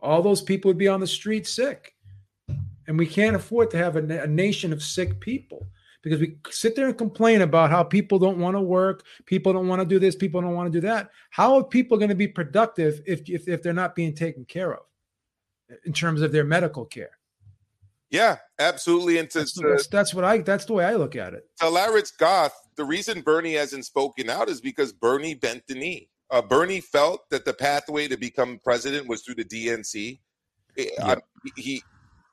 All 0.00 0.22
those 0.22 0.42
people 0.42 0.68
would 0.68 0.78
be 0.78 0.86
on 0.86 1.00
the 1.00 1.06
street 1.06 1.46
sick, 1.46 1.94
and 2.86 2.98
we 2.98 3.06
can't 3.06 3.34
afford 3.34 3.70
to 3.70 3.78
have 3.78 3.96
a, 3.96 4.22
a 4.22 4.26
nation 4.28 4.72
of 4.72 4.82
sick 4.82 5.18
people 5.18 5.66
because 6.02 6.20
we 6.20 6.36
sit 6.50 6.76
there 6.76 6.86
and 6.86 6.96
complain 6.96 7.42
about 7.42 7.70
how 7.70 7.82
people 7.82 8.18
don't 8.18 8.38
want 8.38 8.56
to 8.56 8.60
work, 8.60 9.04
people 9.26 9.52
don't 9.52 9.68
want 9.68 9.80
to 9.80 9.86
do 9.86 9.98
this, 9.98 10.14
people 10.14 10.40
don't 10.40 10.54
want 10.54 10.72
to 10.72 10.80
do 10.80 10.86
that. 10.86 11.10
How 11.30 11.56
are 11.56 11.64
people 11.64 11.98
going 11.98 12.10
to 12.10 12.14
be 12.14 12.28
productive 12.28 13.00
if, 13.06 13.28
if, 13.28 13.48
if 13.48 13.62
they're 13.62 13.72
not 13.72 13.94
being 13.94 14.14
taken 14.14 14.44
care 14.44 14.72
of 14.72 14.84
in 15.84 15.92
terms 15.92 16.22
of 16.22 16.32
their 16.32 16.44
medical 16.44 16.84
care? 16.84 17.10
Yeah, 18.10 18.36
absolutely. 18.58 19.18
And 19.18 19.28
to, 19.30 19.40
that's, 19.40 19.60
that's, 19.60 19.86
that's, 19.88 20.14
what 20.14 20.24
I 20.24 20.38
that's 20.38 20.64
the 20.64 20.72
way 20.72 20.84
I 20.84 20.94
look 20.94 21.14
at 21.14 21.34
it. 21.34 21.46
To 21.60 21.68
Larry 21.68 22.02
Goth, 22.18 22.58
the 22.76 22.84
reason 22.84 23.20
Bernie 23.20 23.54
hasn't 23.54 23.84
spoken 23.84 24.30
out 24.30 24.48
is 24.48 24.60
because 24.60 24.92
Bernie 24.92 25.34
bent 25.34 25.66
the 25.66 25.74
knee. 25.74 26.08
Uh, 26.30 26.42
Bernie 26.42 26.80
felt 26.80 27.28
that 27.30 27.44
the 27.44 27.52
pathway 27.52 28.08
to 28.08 28.16
become 28.16 28.60
president 28.62 29.08
was 29.08 29.22
through 29.22 29.34
the 29.36 29.44
DNC. 29.44 30.18
Eh, 30.78 30.86
yeah. 30.98 31.16
he 31.56 31.82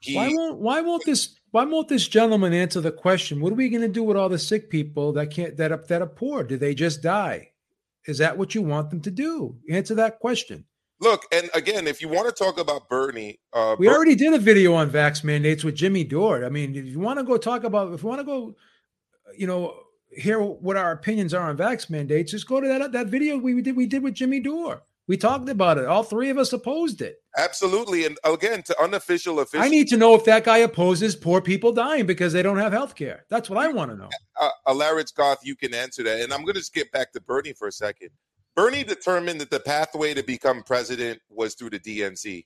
he, 0.05 0.15
why 0.15 0.29
won't 0.29 0.59
why 0.59 0.81
won't 0.81 1.03
this 1.05 1.39
why 1.51 1.63
won't 1.63 1.87
this 1.87 2.07
gentleman 2.07 2.53
answer 2.53 2.81
the 2.81 2.91
question? 2.91 3.39
What 3.39 3.53
are 3.53 3.55
we 3.55 3.69
going 3.69 3.81
to 3.81 3.87
do 3.87 4.03
with 4.03 4.17
all 4.17 4.29
the 4.29 4.39
sick 4.39 4.69
people 4.69 5.13
that 5.13 5.31
can't 5.31 5.57
that 5.57 5.71
are, 5.71 5.83
that 5.87 6.01
are 6.01 6.07
poor? 6.07 6.43
Do 6.43 6.57
they 6.57 6.75
just 6.75 7.01
die? 7.01 7.51
Is 8.05 8.17
that 8.19 8.37
what 8.37 8.53
you 8.53 8.61
want 8.61 8.89
them 8.89 9.01
to 9.01 9.11
do? 9.11 9.57
Answer 9.69 9.95
that 9.95 10.19
question. 10.19 10.65
Look, 11.01 11.23
and 11.31 11.49
again, 11.53 11.87
if 11.87 12.01
you 12.01 12.07
want 12.07 12.27
to 12.27 12.43
talk 12.43 12.57
about 12.59 12.87
Bernie, 12.87 13.39
uh, 13.51 13.75
we 13.77 13.89
already 13.89 14.15
did 14.15 14.33
a 14.33 14.39
video 14.39 14.73
on 14.73 14.89
vax 14.89 15.23
mandates 15.23 15.63
with 15.63 15.75
Jimmy 15.75 16.03
Dore. 16.03 16.45
I 16.45 16.49
mean, 16.49 16.75
if 16.75 16.85
you 16.85 16.99
want 16.99 17.19
to 17.19 17.25
go 17.25 17.37
talk 17.37 17.63
about, 17.63 17.93
if 17.93 18.03
you 18.03 18.09
want 18.09 18.21
to 18.21 18.25
go, 18.25 18.55
you 19.37 19.45
know, 19.45 19.75
hear 20.09 20.39
what 20.39 20.77
our 20.77 20.91
opinions 20.91 21.33
are 21.33 21.49
on 21.49 21.57
vax 21.57 21.89
mandates, 21.89 22.31
just 22.31 22.47
go 22.47 22.61
to 22.61 22.67
that 22.67 22.91
that 22.93 23.07
video 23.07 23.37
we 23.37 23.61
did 23.61 23.75
we 23.75 23.87
did 23.87 24.03
with 24.03 24.13
Jimmy 24.13 24.39
Dore. 24.39 24.83
We 25.07 25.17
talked 25.17 25.49
about 25.49 25.77
it. 25.77 25.85
All 25.85 26.01
three 26.01 26.29
of 26.31 26.37
us 26.37 26.51
opposed 26.51 27.01
it. 27.01 27.17
Absolutely. 27.37 28.05
And 28.05 28.17
again, 28.23 28.63
to 28.63 28.81
unofficial 28.81 29.39
officials. 29.39 29.65
I 29.65 29.69
need 29.69 29.87
to 29.89 29.97
know 29.97 30.15
if 30.15 30.25
that 30.25 30.43
guy 30.43 30.59
opposes 30.59 31.15
poor 31.15 31.41
people 31.41 31.71
dying 31.71 32.07
because 32.07 32.33
they 32.33 32.41
don't 32.41 32.57
have 32.57 32.73
health 32.73 32.95
care. 32.95 33.25
That's 33.29 33.49
what 33.49 33.59
I 33.59 33.67
want 33.67 33.91
to 33.91 33.97
know. 33.97 34.09
Uh, 34.39 34.49
Alaric 34.67 35.13
Goth, 35.15 35.45
you 35.45 35.55
can 35.55 35.75
answer 35.75 36.01
that. 36.03 36.21
And 36.21 36.33
I'm 36.33 36.43
going 36.43 36.55
to 36.55 36.63
skip 36.63 36.91
back 36.91 37.11
to 37.13 37.21
Bernie 37.21 37.53
for 37.53 37.67
a 37.67 37.71
second. 37.71 38.09
Bernie 38.55 38.83
determined 38.83 39.39
that 39.41 39.51
the 39.51 39.59
pathway 39.59 40.13
to 40.13 40.23
become 40.23 40.63
president 40.63 41.19
was 41.29 41.53
through 41.53 41.71
the 41.71 41.79
DNC. 41.79 42.45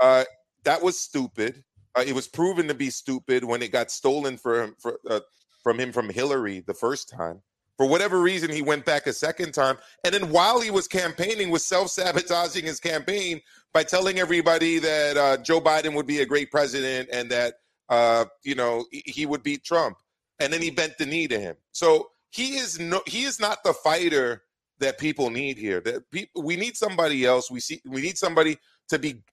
Uh, 0.00 0.24
that 0.64 0.82
was 0.82 0.98
stupid. 0.98 1.62
Uh, 1.94 2.02
it 2.06 2.14
was 2.14 2.26
proven 2.26 2.66
to 2.68 2.74
be 2.74 2.90
stupid 2.90 3.44
when 3.44 3.62
it 3.62 3.70
got 3.70 3.90
stolen 3.90 4.36
from, 4.36 4.74
for, 4.80 4.98
uh, 5.08 5.20
from 5.62 5.78
him 5.78 5.92
from 5.92 6.08
Hillary 6.08 6.60
the 6.60 6.74
first 6.74 7.10
time. 7.10 7.42
For 7.82 7.88
whatever 7.88 8.20
reason, 8.20 8.48
he 8.48 8.62
went 8.62 8.84
back 8.84 9.08
a 9.08 9.12
second 9.12 9.54
time. 9.54 9.76
And 10.04 10.14
then 10.14 10.30
while 10.30 10.60
he 10.60 10.70
was 10.70 10.86
campaigning, 10.86 11.50
was 11.50 11.66
self-sabotaging 11.66 12.64
his 12.64 12.78
campaign 12.78 13.40
by 13.74 13.82
telling 13.82 14.20
everybody 14.20 14.78
that 14.78 15.16
uh, 15.16 15.36
Joe 15.38 15.60
Biden 15.60 15.92
would 15.96 16.06
be 16.06 16.20
a 16.20 16.24
great 16.24 16.52
president 16.52 17.08
and 17.12 17.28
that 17.32 17.54
uh, 17.88 18.26
you 18.44 18.54
know 18.54 18.84
he 18.92 19.26
would 19.26 19.42
beat 19.42 19.64
Trump. 19.64 19.96
And 20.38 20.52
then 20.52 20.62
he 20.62 20.70
bent 20.70 20.96
the 20.96 21.06
knee 21.06 21.26
to 21.26 21.40
him. 21.40 21.56
So 21.72 22.10
he 22.30 22.54
is 22.54 22.78
no 22.78 23.02
he 23.04 23.24
is 23.24 23.40
not 23.40 23.64
the 23.64 23.72
fighter 23.72 24.44
that 24.78 24.96
people 25.00 25.28
need 25.28 25.58
here. 25.58 25.80
That 25.80 26.08
people 26.12 26.44
we 26.44 26.54
need 26.54 26.76
somebody 26.76 27.24
else. 27.24 27.50
We 27.50 27.58
see 27.58 27.82
we 27.84 28.00
need 28.00 28.16
somebody 28.16 28.58
to 28.90 28.98
be 29.00 29.24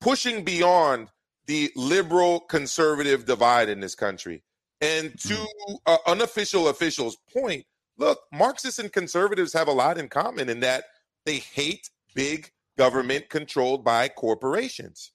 pushing 0.00 0.44
beyond 0.44 1.08
the 1.44 1.70
liberal 1.76 2.40
conservative 2.40 3.26
divide 3.26 3.68
in 3.68 3.80
this 3.80 3.94
country. 3.94 4.44
And 4.80 5.18
to 5.20 5.46
uh, 5.84 5.98
unofficial 6.06 6.68
officials' 6.68 7.18
point, 7.30 7.66
look, 7.98 8.20
Marxists 8.32 8.78
and 8.78 8.92
conservatives 8.92 9.52
have 9.52 9.68
a 9.68 9.72
lot 9.72 9.98
in 9.98 10.08
common 10.08 10.48
in 10.48 10.60
that 10.60 10.84
they 11.26 11.36
hate 11.36 11.90
big 12.14 12.50
government 12.78 13.28
controlled 13.28 13.84
by 13.84 14.08
corporations. 14.08 15.12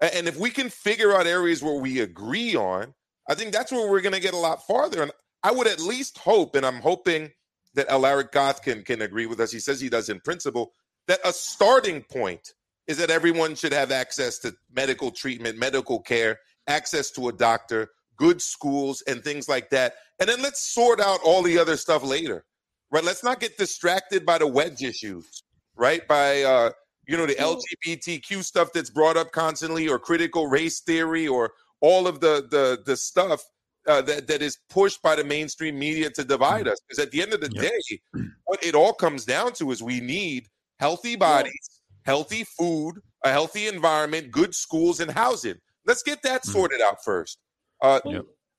And 0.00 0.26
if 0.26 0.36
we 0.36 0.50
can 0.50 0.68
figure 0.68 1.12
out 1.14 1.26
areas 1.26 1.62
where 1.62 1.80
we 1.80 2.00
agree 2.00 2.56
on, 2.56 2.94
I 3.28 3.34
think 3.34 3.52
that's 3.52 3.70
where 3.70 3.88
we're 3.88 4.00
going 4.00 4.14
to 4.14 4.20
get 4.20 4.34
a 4.34 4.38
lot 4.38 4.66
farther. 4.66 5.02
And 5.02 5.12
I 5.44 5.52
would 5.52 5.68
at 5.68 5.78
least 5.78 6.18
hope, 6.18 6.56
and 6.56 6.66
I'm 6.66 6.80
hoping 6.80 7.30
that 7.74 7.88
Alaric 7.88 8.32
Goth 8.32 8.62
can, 8.62 8.82
can 8.82 9.02
agree 9.02 9.26
with 9.26 9.38
us. 9.38 9.52
He 9.52 9.60
says 9.60 9.80
he 9.80 9.88
does 9.88 10.08
in 10.08 10.20
principle, 10.20 10.72
that 11.06 11.20
a 11.24 11.32
starting 11.32 12.02
point 12.02 12.52
is 12.86 12.98
that 12.98 13.10
everyone 13.10 13.54
should 13.54 13.72
have 13.72 13.92
access 13.92 14.38
to 14.40 14.54
medical 14.74 15.10
treatment, 15.10 15.58
medical 15.58 16.00
care, 16.00 16.40
access 16.66 17.10
to 17.12 17.28
a 17.28 17.32
doctor, 17.32 17.90
good 18.16 18.40
schools 18.40 19.02
and 19.06 19.22
things 19.22 19.48
like 19.48 19.70
that. 19.70 19.94
And 20.20 20.28
then 20.28 20.42
let's 20.42 20.60
sort 20.60 21.00
out 21.00 21.20
all 21.24 21.42
the 21.42 21.58
other 21.58 21.76
stuff 21.76 22.04
later, 22.04 22.44
right? 22.90 23.04
Let's 23.04 23.24
not 23.24 23.40
get 23.40 23.58
distracted 23.58 24.24
by 24.24 24.38
the 24.38 24.46
wedge 24.46 24.82
issues, 24.82 25.42
right? 25.76 26.06
By, 26.06 26.42
uh, 26.42 26.70
you 27.06 27.16
know, 27.16 27.26
the 27.26 27.34
LGBTQ 27.34 28.44
stuff 28.44 28.72
that's 28.72 28.90
brought 28.90 29.16
up 29.16 29.32
constantly 29.32 29.88
or 29.88 29.98
critical 29.98 30.46
race 30.46 30.80
theory 30.80 31.26
or 31.26 31.52
all 31.80 32.06
of 32.06 32.20
the, 32.20 32.46
the, 32.50 32.82
the 32.84 32.96
stuff 32.96 33.42
uh, 33.86 34.02
that 34.02 34.26
that 34.28 34.42
is 34.42 34.58
pushed 34.68 35.02
by 35.02 35.16
the 35.16 35.24
mainstream 35.24 35.78
media 35.78 36.10
to 36.10 36.24
divide 36.24 36.68
us. 36.68 36.78
Because 36.86 37.04
at 37.04 37.10
the 37.10 37.22
end 37.22 37.32
of 37.32 37.40
the 37.40 37.48
day, 37.48 38.00
what 38.44 38.64
it 38.64 38.74
all 38.74 38.92
comes 38.92 39.24
down 39.24 39.52
to 39.54 39.70
is 39.70 39.82
we 39.82 40.00
need 40.00 40.46
healthy 40.78 41.16
bodies, 41.16 41.80
healthy 42.02 42.44
food, 42.44 42.94
a 43.24 43.30
healthy 43.30 43.66
environment, 43.66 44.30
good 44.30 44.54
schools, 44.54 45.00
and 45.00 45.10
housing. 45.10 45.56
Let's 45.84 46.02
get 46.02 46.22
that 46.22 46.44
sorted 46.44 46.80
out 46.80 47.02
first. 47.04 47.38
Uh, 47.82 48.00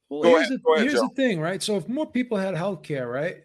Well, 0.10 0.22
Go 0.22 0.30
here's, 0.30 0.42
ahead, 0.42 0.52
the, 0.52 0.58
go 0.60 0.76
ahead, 0.76 0.88
here's 0.88 1.00
the 1.00 1.10
thing, 1.16 1.40
right? 1.40 1.64
So 1.64 1.76
if 1.78 1.88
more 1.88 2.06
people 2.06 2.38
had 2.38 2.56
health 2.56 2.84
care, 2.84 3.08
right, 3.08 3.38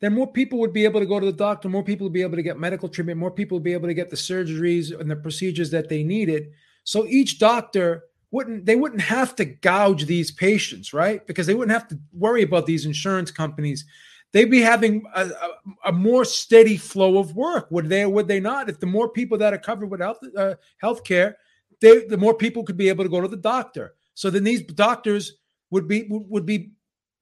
then 0.00 0.14
more 0.14 0.26
people 0.30 0.58
would 0.58 0.72
be 0.72 0.84
able 0.84 1.00
to 1.00 1.06
go 1.06 1.20
to 1.20 1.26
the 1.26 1.32
doctor, 1.32 1.68
more 1.68 1.84
people 1.84 2.06
would 2.06 2.12
be 2.12 2.22
able 2.22 2.36
to 2.36 2.42
get 2.42 2.58
medical 2.58 2.88
treatment, 2.88 3.18
more 3.18 3.30
people 3.30 3.56
would 3.56 3.64
be 3.64 3.72
able 3.72 3.88
to 3.88 3.94
get 3.94 4.10
the 4.10 4.16
surgeries 4.16 4.98
and 4.98 5.10
the 5.10 5.16
procedures 5.16 5.70
that 5.70 5.88
they 5.88 6.02
needed. 6.02 6.50
So 6.82 7.06
each 7.06 7.38
doctor 7.38 8.04
wouldn't 8.30 8.66
they 8.66 8.76
wouldn't 8.76 9.00
have 9.02 9.36
to 9.36 9.44
gouge 9.44 10.06
these 10.06 10.30
patients, 10.30 10.92
right? 10.92 11.26
Because 11.26 11.46
they 11.46 11.54
wouldn't 11.54 11.78
have 11.78 11.88
to 11.88 11.98
worry 12.12 12.42
about 12.42 12.66
these 12.66 12.86
insurance 12.86 13.30
companies. 13.30 13.84
They'd 14.32 14.50
be 14.50 14.60
having 14.60 15.04
a, 15.14 15.26
a, 15.26 15.50
a 15.86 15.92
more 15.92 16.24
steady 16.24 16.76
flow 16.76 17.18
of 17.18 17.34
work. 17.34 17.70
Would 17.70 17.88
they? 17.88 18.02
or 18.02 18.10
Would 18.10 18.28
they 18.28 18.40
not? 18.40 18.68
If 18.68 18.80
the 18.80 18.86
more 18.86 19.08
people 19.08 19.38
that 19.38 19.54
are 19.54 19.58
covered 19.58 19.90
with 19.90 20.00
health 20.00 20.18
uh, 20.36 20.54
health 20.78 21.04
care, 21.04 21.36
they, 21.80 22.06
the 22.06 22.18
more 22.18 22.34
people 22.34 22.64
could 22.64 22.76
be 22.76 22.88
able 22.88 23.04
to 23.04 23.10
go 23.10 23.20
to 23.20 23.28
the 23.28 23.36
doctor. 23.36 23.94
So 24.18 24.30
then 24.30 24.42
these 24.42 24.62
doctors 24.62 25.34
would 25.70 25.86
be 25.86 26.08
would, 26.10 26.44
be 26.44 26.72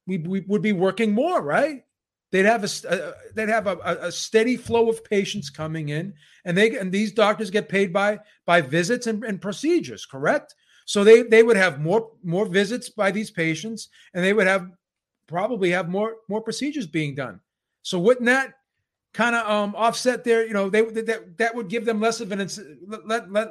we, 0.07 0.17
we 0.17 0.41
would 0.49 0.63
be 0.63 0.73
working 0.73 1.13
more, 1.13 1.43
right? 1.43 1.85
They'd 2.33 2.47
have 2.47 2.65
a 2.65 2.89
uh, 2.89 3.13
they'd 3.35 3.51
have 3.51 3.67
a, 3.67 3.77
a- 4.01 4.11
steady 4.11 4.57
flow 4.57 4.89
of 4.89 5.05
patients 5.05 5.51
coming 5.51 5.91
in, 5.91 6.15
and 6.47 6.57
they 6.57 6.79
and 6.79 6.91
these 6.91 7.13
doctors 7.13 7.51
get 7.51 7.69
paid 7.69 7.93
by 7.93 8.19
by 8.47 8.63
visits 8.63 9.09
and, 9.09 9.23
and 9.25 9.43
procedures, 9.43 10.07
correct? 10.07 10.55
So 10.87 11.05
they 11.05 11.21
they 11.25 11.43
would 11.43 11.59
have 11.59 11.83
more 11.83 12.13
more 12.23 12.47
visits 12.47 12.89
by 12.89 13.11
these 13.11 13.31
patients, 13.31 13.91
and 14.15 14.25
they 14.25 14.33
would 14.33 14.47
have 14.47 14.67
probably 15.27 15.73
have 15.73 15.91
more 15.91 16.15
more 16.31 16.41
procedures 16.41 16.87
being 16.87 17.15
done. 17.15 17.41
So 17.83 17.99
wouldn't 17.99 18.25
that 18.25 18.55
kind 19.13 19.37
of 19.37 19.47
um, 19.51 19.75
offset 19.77 20.25
their 20.25 20.47
you 20.47 20.55
know 20.55 20.71
they 20.71 20.81
that 20.81 21.37
that 21.37 21.55
would 21.55 21.69
give 21.69 21.85
them 21.85 22.01
less 22.01 22.23
of 22.23 22.33
an 22.33 22.49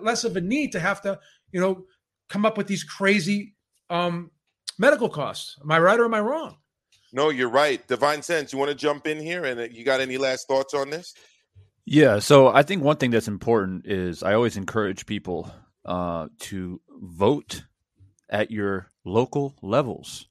less 0.02 0.24
of 0.24 0.36
a 0.36 0.41
need 0.41 0.72
to 0.72 0.80
have 0.80 1.00
to 1.04 1.20
you 1.52 1.62
know 1.62 1.86
come 2.30 2.46
up 2.46 2.58
with 2.58 2.68
these 2.68 2.84
crazy 2.84 3.56
um, 3.90 4.32
medical 4.78 5.10
costs. 5.10 5.56
Am 5.62 5.72
I 5.72 5.80
right 5.80 6.00
or 6.00 6.06
am 6.06 6.14
I 6.14 6.22
wrong? 6.22 6.58
no, 7.16 7.30
you're 7.30 7.50
right. 7.50 7.88
Divine 7.88 8.22
Sense, 8.22 8.52
you 8.52 8.60
want 8.60 8.70
to 8.70 8.76
jump 8.76 9.08
in 9.08 9.22
here, 9.22 9.46
and 9.46 9.60
uh, 9.60 9.68
you 9.72 9.86
got 9.86 10.02
any 10.02 10.18
last 10.18 10.50
thoughts 10.50 10.74
on 10.74 10.90
this? 10.90 11.14
Yeah, 11.86 12.20
so 12.20 12.50
I 12.50 12.62
think 12.64 12.84
one 12.84 12.98
thing 12.98 13.12
that's 13.12 13.30
important 13.30 13.88
is 13.88 14.22
I 14.22 14.34
always 14.34 14.58
encourage 14.58 15.06
people 15.06 15.50
uh, 15.86 16.28
to 16.40 16.82
vote 16.90 17.64
at 18.30 18.52
your 18.52 18.92
local 19.06 19.56
levels. 19.62 20.28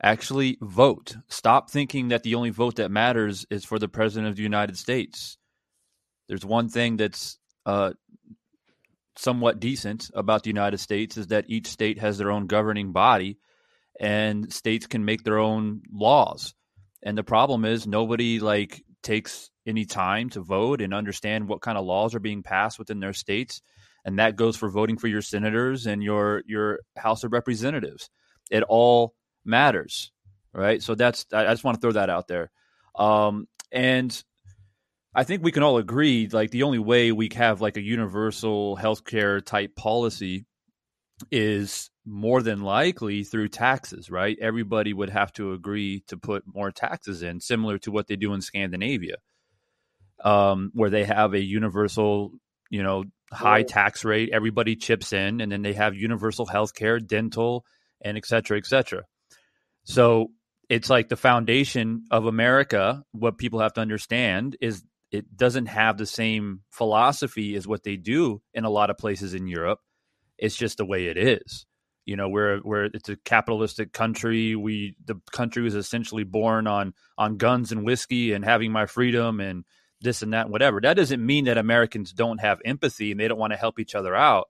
Actually, 0.00 0.56
vote. 0.60 1.16
Stop 1.26 1.68
thinking 1.68 2.08
that 2.08 2.22
the 2.22 2.36
only 2.36 2.50
vote 2.50 2.76
that 2.76 2.92
matters 2.92 3.44
is 3.50 3.64
for 3.64 3.80
the 3.80 3.88
president 3.88 4.28
of 4.28 4.36
the 4.36 4.42
United 4.42 4.78
States. 4.78 5.36
There's 6.28 6.44
one 6.44 6.68
thing 6.68 6.96
that's 6.96 7.38
uh, 7.66 7.94
somewhat 9.18 9.58
decent 9.58 10.10
about 10.14 10.44
the 10.44 10.50
United 10.50 10.78
States 10.78 11.16
is 11.16 11.26
that 11.28 11.46
each 11.48 11.66
state 11.66 11.98
has 11.98 12.18
their 12.18 12.30
own 12.30 12.46
governing 12.46 12.92
body, 12.92 13.38
and 13.98 14.52
states 14.52 14.86
can 14.86 15.04
make 15.04 15.24
their 15.24 15.38
own 15.38 15.82
laws. 15.92 16.54
And 17.02 17.18
the 17.18 17.24
problem 17.24 17.64
is 17.64 17.86
nobody 17.86 18.38
like 18.38 18.82
takes 19.02 19.50
any 19.66 19.84
time 19.84 20.30
to 20.30 20.40
vote 20.40 20.80
and 20.80 20.94
understand 20.94 21.48
what 21.48 21.60
kind 21.60 21.76
of 21.76 21.84
laws 21.84 22.14
are 22.14 22.20
being 22.20 22.42
passed 22.42 22.78
within 22.78 23.00
their 23.00 23.12
states. 23.12 23.60
And 24.04 24.18
that 24.18 24.36
goes 24.36 24.56
for 24.56 24.70
voting 24.70 24.98
for 24.98 25.08
your 25.08 25.22
senators 25.22 25.86
and 25.86 26.02
your 26.02 26.42
your 26.46 26.78
House 26.96 27.24
of 27.24 27.32
Representatives. 27.32 28.10
It 28.50 28.62
all 28.62 29.14
matters, 29.44 30.12
right? 30.52 30.80
So 30.80 30.94
that's 30.94 31.26
I 31.32 31.44
just 31.46 31.64
want 31.64 31.76
to 31.76 31.80
throw 31.80 31.92
that 31.92 32.08
out 32.08 32.28
there. 32.28 32.50
Um, 32.94 33.48
and 33.72 34.24
I 35.14 35.24
think 35.24 35.42
we 35.42 35.52
can 35.52 35.62
all 35.62 35.78
agree, 35.78 36.28
like 36.30 36.50
the 36.50 36.62
only 36.64 36.78
way 36.78 37.12
we 37.12 37.28
have 37.34 37.60
like 37.60 37.76
a 37.76 37.82
universal 37.82 38.76
healthcare 38.76 39.44
type 39.44 39.74
policy 39.74 40.44
is 41.32 41.90
more 42.04 42.42
than 42.42 42.62
likely 42.62 43.24
through 43.24 43.48
taxes, 43.48 44.10
right? 44.10 44.38
Everybody 44.40 44.92
would 44.92 45.10
have 45.10 45.32
to 45.34 45.52
agree 45.52 46.04
to 46.08 46.16
put 46.16 46.44
more 46.46 46.70
taxes 46.70 47.22
in, 47.22 47.40
similar 47.40 47.78
to 47.78 47.90
what 47.90 48.06
they 48.06 48.16
do 48.16 48.32
in 48.34 48.40
Scandinavia, 48.40 49.16
um, 50.22 50.70
where 50.74 50.90
they 50.90 51.04
have 51.04 51.34
a 51.34 51.42
universal, 51.42 52.32
you 52.70 52.82
know, 52.82 53.04
high 53.32 53.62
tax 53.62 54.04
rate. 54.04 54.30
Everybody 54.32 54.76
chips 54.76 55.12
in, 55.12 55.40
and 55.40 55.50
then 55.50 55.62
they 55.62 55.74
have 55.74 55.94
universal 55.94 56.46
health 56.46 56.74
care, 56.74 57.00
dental, 57.00 57.64
and 58.00 58.16
et 58.16 58.26
cetera, 58.26 58.58
et 58.58 58.66
cetera. 58.66 59.02
So 59.84 60.28
it's 60.68 60.90
like 60.90 61.08
the 61.08 61.16
foundation 61.16 62.04
of 62.10 62.26
America. 62.26 63.02
What 63.12 63.38
people 63.38 63.60
have 63.60 63.72
to 63.74 63.80
understand 63.80 64.56
is 64.60 64.84
it 65.10 65.36
doesn't 65.36 65.66
have 65.66 65.96
the 65.96 66.06
same 66.06 66.60
philosophy 66.70 67.54
as 67.54 67.66
what 67.66 67.82
they 67.82 67.96
do 67.96 68.42
in 68.52 68.64
a 68.64 68.70
lot 68.70 68.90
of 68.90 68.98
places 68.98 69.34
in 69.34 69.46
Europe. 69.46 69.80
It's 70.36 70.56
just 70.56 70.78
the 70.78 70.84
way 70.84 71.06
it 71.06 71.16
is. 71.16 71.66
You 72.04 72.16
know, 72.16 72.28
we're 72.28 72.60
we're 72.62 72.84
it's 72.84 73.08
a 73.08 73.16
capitalistic 73.16 73.92
country. 73.92 74.56
We 74.56 74.96
the 75.04 75.20
country 75.30 75.62
was 75.62 75.74
essentially 75.74 76.24
born 76.24 76.66
on 76.66 76.94
on 77.18 77.36
guns 77.36 77.72
and 77.72 77.84
whiskey 77.84 78.32
and 78.32 78.44
having 78.44 78.72
my 78.72 78.86
freedom 78.86 79.40
and 79.40 79.64
this 80.00 80.22
and 80.22 80.32
that 80.32 80.46
and 80.46 80.52
whatever. 80.52 80.80
That 80.80 80.94
doesn't 80.94 81.24
mean 81.24 81.46
that 81.46 81.58
Americans 81.58 82.12
don't 82.12 82.40
have 82.40 82.60
empathy 82.64 83.10
and 83.10 83.20
they 83.20 83.28
don't 83.28 83.38
want 83.38 83.52
to 83.52 83.58
help 83.58 83.78
each 83.78 83.94
other 83.94 84.14
out. 84.14 84.48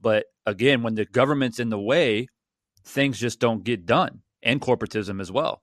But 0.00 0.26
again, 0.46 0.82
when 0.82 0.94
the 0.94 1.04
government's 1.04 1.58
in 1.58 1.70
the 1.70 1.80
way, 1.80 2.28
things 2.84 3.18
just 3.18 3.38
don't 3.38 3.64
get 3.64 3.86
done, 3.86 4.22
and 4.42 4.60
corporatism 4.60 5.20
as 5.20 5.30
well. 5.30 5.62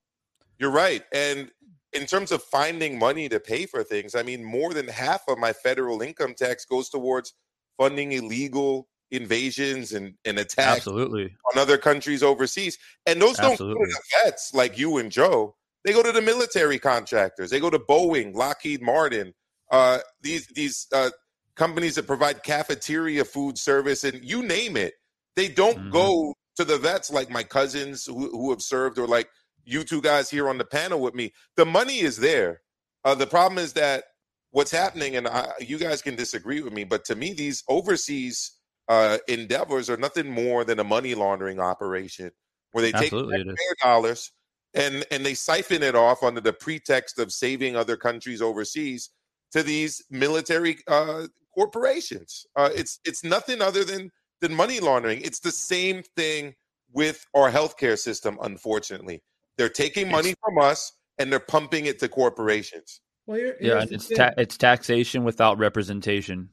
You're 0.60 0.72
right. 0.72 1.04
And 1.14 1.52
in 1.94 2.06
terms 2.06 2.32
of 2.32 2.44
finding 2.44 3.00
money 3.00 3.30
to 3.30 3.40
pay 3.40 3.66
for 3.66 3.84
things, 3.84 4.16
I 4.16 4.24
mean, 4.24 4.44
more 4.44 4.74
than 4.74 4.88
half 4.88 5.22
of 5.28 5.38
my 5.38 5.54
federal 5.54 6.02
income 6.02 6.34
tax 6.34 6.66
goes 6.66 6.90
towards 6.90 7.34
funding 7.78 8.12
illegal 8.12 8.88
invasions 9.12 9.94
and, 9.94 10.16
and 10.26 10.38
attacks 10.38 10.78
Absolutely. 10.78 11.36
on 11.54 11.60
other 11.60 11.78
countries 11.78 12.24
overseas. 12.24 12.78
And 13.06 13.22
those 13.22 13.38
don't 13.38 13.58
go 13.58 13.74
to 13.74 13.74
the 13.74 14.02
vets 14.24 14.52
like 14.54 14.78
you 14.78 14.98
and 14.98 15.12
Joe. 15.12 15.56
They 15.86 15.94
go 15.94 16.04
to 16.04 16.12
the 16.12 16.22
military 16.22 16.80
contractors. 16.80 17.50
They 17.50 17.62
go 17.62 17.70
to 17.70 17.80
Boeing, 17.80 18.36
Lockheed 18.36 18.82
Martin, 18.82 19.34
uh, 19.72 20.00
these 20.22 20.48
these 20.48 20.88
uh, 20.94 21.12
companies 21.56 21.96
that 21.96 22.08
provide 22.08 22.44
cafeteria 22.44 23.24
food 23.24 23.58
service, 23.58 24.04
and 24.04 24.24
you 24.24 24.44
name 24.44 24.76
it. 24.76 24.96
They 25.36 25.48
don't 25.48 25.90
go 25.90 26.34
to 26.58 26.66
the 26.66 26.78
vets 26.78 27.12
like 27.12 27.30
my 27.30 27.44
cousins 27.44 28.06
who, 28.06 28.30
who 28.32 28.50
have 28.50 28.62
served, 28.62 28.98
or 28.98 29.08
like 29.08 29.30
you 29.68 29.84
two 29.84 30.02
guys 30.02 30.30
here 30.30 30.50
on 30.50 30.58
the 30.58 30.66
panel 30.66 31.00
with 31.00 31.14
me. 31.14 31.34
The 31.58 31.66
money 31.66 32.00
is 32.00 32.18
there. 32.18 32.62
Uh, 33.04 33.16
the 33.16 33.28
problem 33.28 33.58
is 33.58 33.74
that 33.74 34.06
what's 34.52 34.72
happening, 34.72 35.18
and 35.18 35.28
I, 35.28 35.52
you 35.60 35.78
guys 35.78 36.02
can 36.02 36.16
disagree 36.16 36.62
with 36.62 36.74
me, 36.74 36.86
but 36.86 37.04
to 37.06 37.16
me, 37.16 37.34
these 37.34 37.64
overseas 37.68 38.54
uh, 38.88 39.18
endeavors 39.28 39.90
are 39.90 39.98
nothing 39.98 40.30
more 40.30 40.64
than 40.64 40.80
a 40.80 40.84
money 40.84 41.14
laundering 41.14 41.60
operation 41.60 42.32
where 42.72 42.82
they 42.82 42.92
take 42.92 43.14
Absolutely, 43.14 43.36
it 43.36 43.42
is. 43.42 43.46
taxpayer 43.48 43.76
dollars 43.84 44.32
and 44.74 45.06
and 45.12 45.26
they 45.26 45.34
siphon 45.34 45.84
it 45.84 45.96
off 45.96 46.24
under 46.24 46.42
the 46.42 46.54
pretext 46.54 47.20
of 47.20 47.32
saving 47.32 47.76
other 47.76 47.98
countries 47.98 48.42
overseas 48.42 49.10
to 49.52 49.64
these 49.64 50.04
military 50.10 50.78
uh, 50.88 51.28
corporations. 51.54 52.46
Uh, 52.56 52.70
it's 52.76 53.00
it's 53.04 53.24
nothing 53.24 53.62
other 53.62 53.84
than 53.84 54.12
than 54.40 54.54
money 54.54 54.80
laundering. 54.80 55.22
It's 55.22 55.40
the 55.40 55.52
same 55.52 56.04
thing 56.16 56.54
with 56.94 57.26
our 57.36 57.52
healthcare 57.52 57.98
system. 57.98 58.38
Unfortunately, 58.42 59.24
they're 59.58 59.70
taking 59.70 60.10
money 60.10 60.36
from 60.44 60.60
us 60.60 60.94
and 61.18 61.32
they're 61.32 61.40
pumping 61.40 61.88
it 61.88 62.00
to 62.00 62.08
corporations. 62.08 63.02
Well, 63.26 63.38
here, 63.38 63.58
Yeah, 63.60 63.82
and 63.82 63.92
it's 63.92 64.08
ta- 64.08 64.34
it's 64.38 64.58
taxation 64.58 65.24
without 65.24 65.58
representation. 65.58 66.50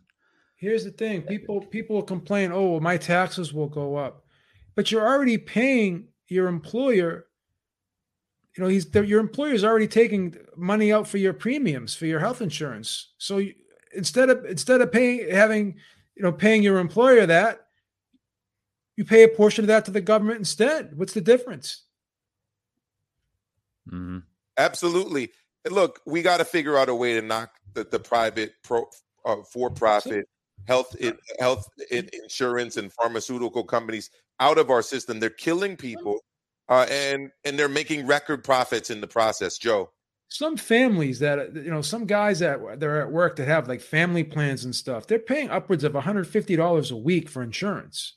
Here's 0.57 0.85
the 0.85 0.91
thing: 0.91 1.23
people 1.23 1.61
people 1.61 1.97
will 1.97 2.03
complain, 2.03 2.51
"Oh, 2.53 2.71
well, 2.71 2.81
my 2.81 2.97
taxes 2.97 3.53
will 3.53 3.69
go 3.69 3.97
up," 3.97 4.25
but 4.75 4.91
you're 4.91 5.07
already 5.07 5.39
paying 5.39 6.09
your 6.29 6.49
employer. 6.49 7.27
You 8.57 8.65
know, 8.65 8.69
he's 8.69 8.93
your 8.95 9.21
employer 9.21 9.53
is 9.53 9.65
already 9.65 9.89
taking 9.89 10.37
money 10.57 10.93
out 10.93 11.07
for 11.07 11.19
your 11.19 11.33
premiums 11.33 11.95
for 11.95 12.07
your 12.07 12.21
health 12.21 12.41
insurance. 12.41 13.13
So 13.19 13.39
you, 13.39 13.55
instead 13.95 14.31
of 14.31 14.45
instead 14.45 14.81
of 14.81 14.91
paying 14.91 15.31
having 15.31 15.77
you 16.17 16.23
know 16.23 16.33
paying 16.33 16.63
your 16.63 16.79
employer 16.79 17.27
that, 17.27 17.67
you 18.97 19.05
pay 19.05 19.23
a 19.23 19.29
portion 19.29 19.65
of 19.65 19.69
that 19.69 19.85
to 19.85 19.91
the 19.91 20.01
government 20.01 20.39
instead. 20.39 20.97
What's 20.97 21.13
the 21.15 21.21
difference? 21.21 21.84
Mm-hmm. 23.89 24.19
Absolutely. 24.57 25.31
Look, 25.69 26.01
we 26.07 26.23
got 26.23 26.39
to 26.39 26.45
figure 26.45 26.77
out 26.77 26.89
a 26.89 26.95
way 26.95 27.15
to 27.15 27.23
knock 27.23 27.51
the, 27.73 27.85
the 27.85 27.99
private 27.99 28.55
pro 28.63 28.87
uh, 29.25 29.37
for 29.51 29.71
profit 29.71 30.29
health 30.67 30.95
in, 30.97 31.17
health 31.39 31.69
in, 31.91 32.09
insurance 32.13 32.77
and 32.77 32.93
pharmaceutical 32.93 33.65
companies 33.65 34.11
out 34.41 34.59
of 34.59 34.71
our 34.71 34.83
system. 34.83 35.21
They're 35.21 35.31
killing 35.31 35.77
people, 35.77 36.21
uh, 36.69 36.87
and 36.91 37.31
and 37.45 37.59
they're 37.59 37.69
making 37.69 38.07
record 38.07 38.45
profits 38.45 38.91
in 38.91 39.01
the 39.01 39.07
process. 39.07 39.57
Joe, 39.57 39.91
some 40.29 40.57
families 40.57 41.21
that 41.21 41.55
you 41.55 41.71
know 41.71 41.81
some 41.81 42.07
guys 42.07 42.41
that 42.41 42.81
they're 42.81 43.03
at 43.03 43.13
work 43.13 43.37
that 43.37 43.47
have 43.47 43.69
like 43.69 43.81
family 43.81 44.25
plans 44.25 44.65
and 44.65 44.75
stuff 44.75 45.07
they're 45.07 45.19
paying 45.19 45.49
upwards 45.49 45.85
of 45.85 45.93
$150 45.93 46.91
a 46.91 46.97
week 46.97 47.29
for 47.29 47.43
insurance 47.43 48.15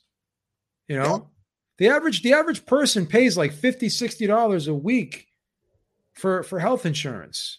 you 0.88 0.96
know 0.96 1.30
The 1.78 1.88
average 1.88 2.22
the 2.22 2.32
average 2.32 2.66
person 2.66 3.06
pays 3.06 3.36
like 3.36 3.52
50 3.52 3.88
60 3.88 4.26
dollars 4.26 4.66
a 4.66 4.74
week 4.74 5.27
for 6.18 6.42
for 6.42 6.58
health 6.58 6.84
insurance. 6.84 7.58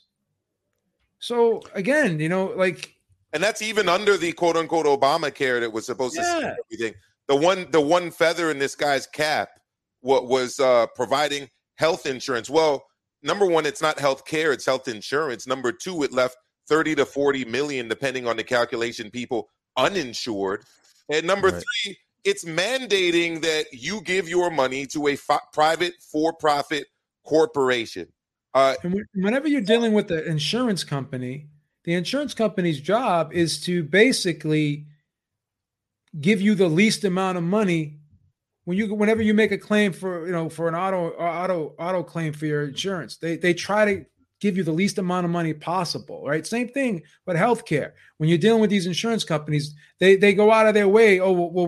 So 1.19 1.61
again, 1.73 2.19
you 2.19 2.29
know, 2.29 2.45
like 2.55 2.95
and 3.33 3.41
that's 3.43 3.61
even 3.61 3.89
under 3.89 4.17
the 4.17 4.31
quote 4.33 4.57
unquote 4.57 4.85
Obamacare 4.85 5.59
that 5.61 5.71
was 5.71 5.85
supposed 5.85 6.15
to 6.15 6.21
Yeah. 6.21 6.39
save 6.39 6.57
everything. 6.65 6.93
The 7.27 7.35
one 7.35 7.69
the 7.71 7.81
one 7.81 8.11
feather 8.11 8.51
in 8.51 8.59
this 8.59 8.75
guy's 8.75 9.07
cap 9.07 9.49
what 10.01 10.27
was 10.27 10.59
uh 10.59 10.87
providing 10.95 11.49
health 11.75 12.05
insurance. 12.05 12.49
Well, 12.49 12.85
number 13.21 13.45
one, 13.45 13.65
it's 13.65 13.81
not 13.81 13.99
health 13.99 14.25
care, 14.25 14.51
it's 14.51 14.65
health 14.65 14.87
insurance. 14.87 15.45
Number 15.47 15.71
two, 15.71 16.03
it 16.03 16.11
left 16.11 16.37
30 16.67 16.95
to 16.95 17.05
40 17.05 17.45
million, 17.45 17.87
depending 17.87 18.27
on 18.27 18.37
the 18.37 18.43
calculation, 18.43 19.09
people 19.09 19.49
uninsured. 19.77 20.63
And 21.09 21.25
number 21.25 21.49
Right. 21.49 21.63
three, 21.83 21.97
it's 22.23 22.45
mandating 22.45 23.41
that 23.41 23.67
you 23.73 24.01
give 24.01 24.27
your 24.29 24.51
money 24.51 24.85
to 24.87 25.07
a 25.07 25.15
fi- 25.15 25.39
private 25.53 25.93
for-profit 26.01 26.85
corporation. 27.23 28.11
Uh, 28.53 28.75
And 28.83 29.05
whenever 29.13 29.47
you're 29.47 29.61
dealing 29.61 29.93
with 29.93 30.07
the 30.07 30.25
insurance 30.25 30.83
company, 30.83 31.47
the 31.83 31.93
insurance 31.93 32.33
company's 32.33 32.81
job 32.81 33.31
is 33.33 33.61
to 33.61 33.83
basically 33.83 34.87
give 36.19 36.41
you 36.41 36.55
the 36.55 36.67
least 36.67 37.03
amount 37.03 37.37
of 37.37 37.43
money 37.43 37.99
when 38.65 38.77
you 38.77 38.93
whenever 38.93 39.21
you 39.21 39.33
make 39.33 39.51
a 39.51 39.57
claim 39.57 39.93
for 39.93 40.25
you 40.25 40.31
know 40.31 40.49
for 40.49 40.67
an 40.67 40.75
auto 40.75 41.09
auto 41.11 41.75
auto 41.79 42.03
claim 42.03 42.33
for 42.33 42.45
your 42.45 42.63
insurance. 42.65 43.17
They 43.17 43.37
they 43.37 43.53
try 43.53 43.85
to 43.85 44.05
give 44.41 44.57
you 44.57 44.63
the 44.63 44.71
least 44.71 44.97
amount 44.97 45.25
of 45.25 45.31
money 45.31 45.53
possible, 45.53 46.23
right? 46.25 46.45
Same 46.45 46.69
thing 46.69 47.01
with 47.25 47.35
healthcare. 47.35 47.91
When 48.17 48.29
you're 48.29 48.37
dealing 48.37 48.61
with 48.61 48.69
these 48.69 48.87
insurance 48.87 49.23
companies, 49.23 49.73
they 49.99 50.15
they 50.15 50.33
go 50.33 50.51
out 50.51 50.67
of 50.67 50.73
their 50.73 50.87
way. 50.87 51.19
Oh, 51.19 51.31
well, 51.31 51.49
well, 51.51 51.67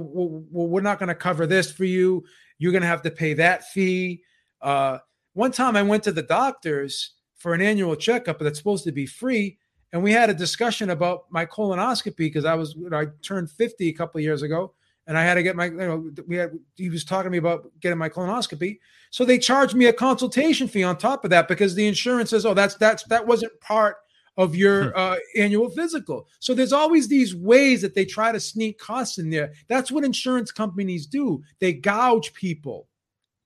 well, 0.51 0.67
we're 0.67 0.82
not 0.82 0.99
going 0.99 1.09
to 1.09 1.15
cover 1.15 1.45
this 1.47 1.71
for 1.71 1.86
you. 1.86 2.23
You're 2.59 2.71
going 2.71 2.84
to 2.84 2.88
have 2.88 3.01
to 3.03 3.11
pay 3.11 3.34
that 3.36 3.69
fee. 3.69 4.23
Uh, 4.61 4.99
one 5.34 5.51
time 5.51 5.75
I 5.75 5.84
went 5.84 6.03
to 6.03 6.11
the 6.11 6.23
doctors 6.23 7.13
for 7.36 7.53
an 7.53 7.61
annual 7.61 7.95
checkup 7.95 8.39
that's 8.39 8.57
supposed 8.57 8.84
to 8.84 8.91
be 8.91 9.05
free. 9.05 9.57
And 9.93 10.03
we 10.03 10.11
had 10.11 10.29
a 10.29 10.34
discussion 10.34 10.89
about 10.89 11.23
my 11.32 11.45
colonoscopy 11.45 12.17
because 12.17 12.45
I 12.45 12.53
was, 12.53 12.75
I 12.93 13.07
turned 13.21 13.49
50 13.49 13.89
a 13.89 13.93
couple 13.93 14.19
of 14.19 14.23
years 14.23 14.41
ago 14.41 14.73
and 15.07 15.17
I 15.17 15.23
had 15.23 15.34
to 15.34 15.43
get 15.43 15.55
my, 15.55 15.65
you 15.65 15.71
know, 15.71 16.11
we 16.27 16.36
had, 16.36 16.51
he 16.75 16.89
was 16.89 17.03
talking 17.03 17.25
to 17.25 17.29
me 17.32 17.39
about 17.39 17.71
getting 17.79 17.97
my 17.97 18.09
colonoscopy. 18.09 18.79
So 19.09 19.25
they 19.25 19.38
charged 19.38 19.75
me 19.75 19.88
a 19.88 19.93
consultation 19.93 20.67
fee 20.67 20.84
on 20.84 20.97
top 20.97 21.23
of 21.25 21.32
that 21.32 21.47
because 21.47 21.75
the 21.75 21.88
insurance 21.88 22.29
says, 22.29 22.45
oh, 22.45 22.53
that's, 22.53 22.75
that's, 22.75 23.03
that 23.05 23.25
wasn't 23.25 23.59
part 23.59 23.97
of 24.38 24.55
your 24.55 24.97
uh, 24.97 25.17
annual 25.36 25.69
physical. 25.69 26.27
So 26.39 26.53
there's 26.53 26.71
always 26.71 27.07
these 27.07 27.36
ways 27.36 27.82
that 27.82 27.95
they 27.95 28.05
try 28.05 28.32
to 28.32 28.39
sneak 28.39 28.79
costs 28.79 29.17
in 29.17 29.29
there. 29.29 29.51
That's 29.67 29.91
what 29.91 30.05
insurance 30.05 30.51
companies 30.51 31.05
do. 31.05 31.43
They 31.59 31.73
gouge 31.73 32.34
people. 32.34 32.88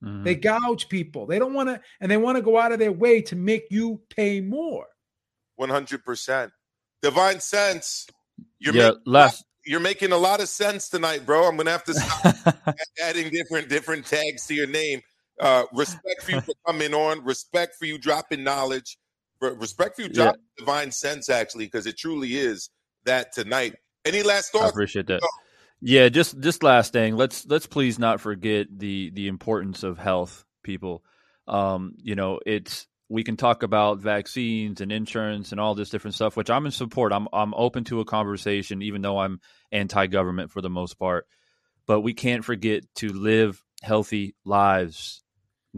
Mm-hmm. 0.04 0.24
They 0.24 0.36
gouge 0.36 0.89
people. 0.89 1.26
They 1.26 1.39
don't 1.39 1.54
want 1.54 1.70
to, 1.70 1.82
and 2.00 2.12
they 2.12 2.18
want 2.18 2.38
to 2.38 2.41
go 2.41 2.58
out 2.60 2.72
of 2.72 2.80
their 2.80 2.91
way 2.91 3.22
to 3.24 3.36
make 3.36 3.66
you 3.72 4.02
pay 4.10 4.41
more. 4.41 4.88
One 5.56 5.70
hundred 5.70 6.04
percent. 6.04 6.52
Divine 7.02 7.39
sense. 7.39 8.08
You're 8.60 8.74
yeah, 8.76 8.89
making, 8.89 9.02
last 9.06 9.46
you're 9.66 9.80
making 9.80 10.12
a 10.12 10.18
lot 10.18 10.41
of 10.41 10.50
sense 10.50 10.89
tonight, 10.89 11.26
bro. 11.26 11.48
I'm 11.48 11.58
gonna 11.58 11.72
have 11.72 11.84
to 11.86 11.93
stop 11.93 12.56
adding 13.04 13.30
different 13.30 13.70
different 13.70 14.06
tags 14.06 14.46
to 14.48 14.54
your 14.54 14.68
name. 14.68 15.02
Uh, 15.39 15.64
respect 15.74 16.24
for 16.24 16.32
you 16.32 16.41
for 16.41 16.54
coming 16.66 16.93
on. 16.93 17.24
Respect 17.24 17.76
for 17.78 17.86
you 17.86 17.98
dropping 17.98 18.43
knowledge. 18.43 18.98
Respect 19.41 19.96
for 19.96 20.04
you 20.04 20.08
Yeah. 20.10 20.24
dropping 20.26 20.41
divine 20.58 20.91
sense, 20.91 21.30
actually, 21.30 21.66
because 21.66 21.86
it 21.86 21.98
truly 21.98 22.38
is 22.38 22.70
that 23.06 23.34
tonight. 23.34 23.76
Any 24.06 24.24
last 24.24 24.52
thoughts? 24.52 24.56
I 24.56 24.66
thoughts? 24.68 24.72
appreciate 24.76 25.08
that. 25.08 25.22
Yeah, 25.82 26.09
just 26.09 26.39
just 26.39 26.63
last 26.63 26.93
thing. 26.93 27.15
Let's 27.15 27.45
let's 27.47 27.67
please 27.67 27.99
not 27.99 28.21
forget 28.21 28.67
the 28.76 29.11
the 29.11 29.28
importance 29.28 29.84
of 29.84 29.97
health, 29.97 30.45
people. 30.63 31.03
Um, 31.47 31.93
you 32.01 32.15
know, 32.15 32.39
it's 32.45 32.88
we 33.09 33.23
can 33.23 33.38
talk 33.38 33.61
about 33.61 33.99
vaccines 33.99 34.82
and 34.82 34.91
insurance 34.91 35.51
and 35.51 35.61
all 35.61 35.76
this 35.76 35.89
different 35.89 36.15
stuff, 36.15 36.36
which 36.36 36.49
I'm 36.49 36.65
in 36.65 36.71
support. 36.71 37.13
I'm 37.13 37.28
I'm 37.34 37.53
open 37.53 37.84
to 37.86 37.99
a 37.99 38.05
conversation, 38.05 38.82
even 38.82 39.01
though 39.01 39.19
I'm 39.19 39.39
anti-government 39.71 40.51
for 40.51 40.61
the 40.61 40.69
most 40.69 40.95
part. 40.97 41.28
But 41.88 42.01
we 42.01 42.13
can't 42.13 42.43
forget 42.45 42.84
to 42.95 43.09
live 43.09 43.61
healthy 43.84 44.36
lives. 44.43 45.23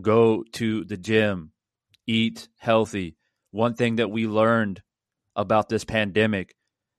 Go 0.02 0.44
to 0.54 0.86
the 0.86 0.98
gym, 0.98 1.52
eat 2.06 2.48
healthy. 2.58 3.18
One 3.52 3.74
thing 3.74 3.98
that 3.98 4.12
we 4.12 4.28
learned 4.28 4.82
about 5.36 5.70
this 5.70 5.84
pandemic 5.84 6.56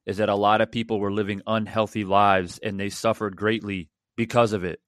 is 0.09 0.16
that 0.16 0.30
a 0.30 0.34
lot 0.34 0.62
of 0.62 0.72
people 0.72 0.98
were 0.98 1.12
living 1.12 1.42
unhealthy 1.46 2.02
lives 2.02 2.59
and 2.62 2.80
they 2.80 2.88
suffered 2.88 3.36
greatly 3.36 3.90
because 4.16 4.54
of 4.54 4.64
it. 4.64 4.80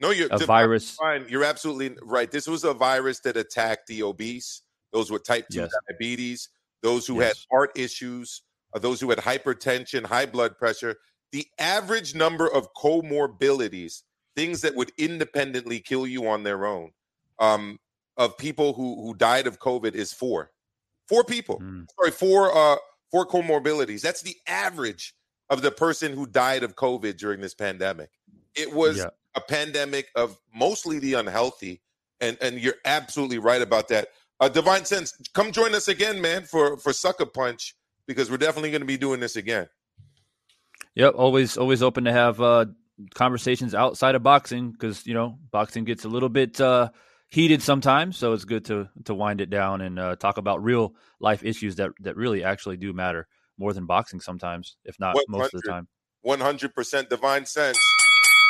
No, 0.00 0.10
you're 0.10 0.28
A 0.32 0.38
virus. 0.38 0.96
Divine, 0.96 1.26
You're 1.28 1.44
absolutely 1.44 1.96
right. 2.02 2.28
This 2.28 2.48
was 2.48 2.64
a 2.64 2.74
virus 2.74 3.20
that 3.20 3.36
attacked 3.36 3.86
the 3.86 4.02
obese, 4.02 4.62
those 4.92 5.10
with 5.10 5.24
type 5.24 5.46
two 5.50 5.60
Yes. 5.60 5.70
diabetes, 5.88 6.48
those 6.82 7.06
who 7.06 7.20
had 7.20 7.34
heart 7.50 7.70
issues, 7.76 8.42
uh, 8.74 8.80
those 8.80 9.00
who 9.00 9.08
had 9.10 9.20
hypertension, 9.20 10.04
high 10.04 10.26
blood 10.26 10.58
pressure. 10.58 10.96
The 11.30 11.46
average 11.58 12.14
number 12.16 12.48
of 12.48 12.74
comorbidities, 12.74 14.02
things 14.34 14.62
that 14.62 14.74
would 14.74 14.90
independently 14.98 15.78
kill 15.78 16.06
you 16.08 16.26
on 16.28 16.42
their 16.42 16.66
own, 16.66 16.90
um, 17.38 17.78
of 18.16 18.36
people 18.36 18.72
who 18.72 19.00
who 19.02 19.14
died 19.14 19.46
of 19.46 19.60
COVID 19.60 19.94
is 19.94 20.12
four. 20.12 20.50
Four 21.08 21.22
people. 21.22 21.60
Mm. 21.60 21.86
Sorry, 21.98 22.10
four 22.10 22.56
uh 22.56 22.76
four 23.10 23.26
comorbidities. 23.26 24.00
That's 24.00 24.22
the 24.22 24.36
average 24.46 25.14
of 25.50 25.62
the 25.62 25.70
person 25.70 26.12
who 26.12 26.26
died 26.26 26.62
of 26.62 26.76
COVID 26.76 27.16
during 27.16 27.40
this 27.40 27.54
pandemic. 27.54 28.10
It 28.54 28.72
was 28.72 28.98
Yeah. 28.98 29.08
a 29.34 29.40
pandemic 29.40 30.08
of 30.14 30.38
mostly 30.54 30.98
the 30.98 31.14
unhealthy, 31.14 31.80
and 32.20 32.36
and 32.40 32.58
you're 32.58 32.74
absolutely 32.84 33.38
right 33.38 33.62
about 33.62 33.88
that. 33.88 34.08
Uh, 34.40 34.48
Divine 34.48 34.84
Sense, 34.84 35.12
come 35.34 35.50
join 35.52 35.74
us 35.74 35.88
again, 35.88 36.20
man, 36.20 36.44
for 36.44 36.76
for 36.76 36.92
Sucker 36.92 37.26
Punch 37.26 37.74
because 38.06 38.30
we're 38.30 38.36
definitely 38.36 38.70
going 38.70 38.80
to 38.80 38.86
be 38.86 38.96
doing 38.96 39.20
this 39.20 39.36
again. 39.36 39.68
Yep, 40.94 41.14
always 41.16 41.56
always 41.56 41.82
open 41.82 42.04
to 42.04 42.12
have 42.12 42.40
uh, 42.40 42.66
conversations 43.14 43.74
outside 43.74 44.14
of 44.14 44.22
boxing 44.22 44.72
because 44.72 45.06
you 45.06 45.14
know 45.14 45.38
boxing 45.50 45.84
gets 45.84 46.04
a 46.04 46.08
little 46.08 46.28
bit 46.28 46.60
uh, 46.60 46.88
heated 47.28 47.62
sometimes, 47.62 48.16
so 48.16 48.32
it's 48.32 48.44
good 48.44 48.64
to 48.66 48.88
to 49.04 49.14
wind 49.14 49.40
it 49.40 49.50
down 49.50 49.80
and 49.80 49.98
uh, 49.98 50.16
talk 50.16 50.38
about 50.38 50.62
real 50.62 50.94
life 51.20 51.44
issues 51.44 51.76
that 51.76 51.90
that 52.00 52.16
really 52.16 52.44
actually 52.44 52.76
do 52.76 52.92
matter 52.92 53.26
more 53.58 53.72
than 53.72 53.86
boxing 53.86 54.20
sometimes, 54.20 54.76
if 54.84 54.98
not 54.98 55.16
most 55.28 55.54
of 55.54 55.62
the 55.62 55.68
time. 55.70 55.88
One 56.22 56.40
hundred 56.40 56.74
percent 56.74 57.10
Divine 57.10 57.46
Sense. 57.46 57.78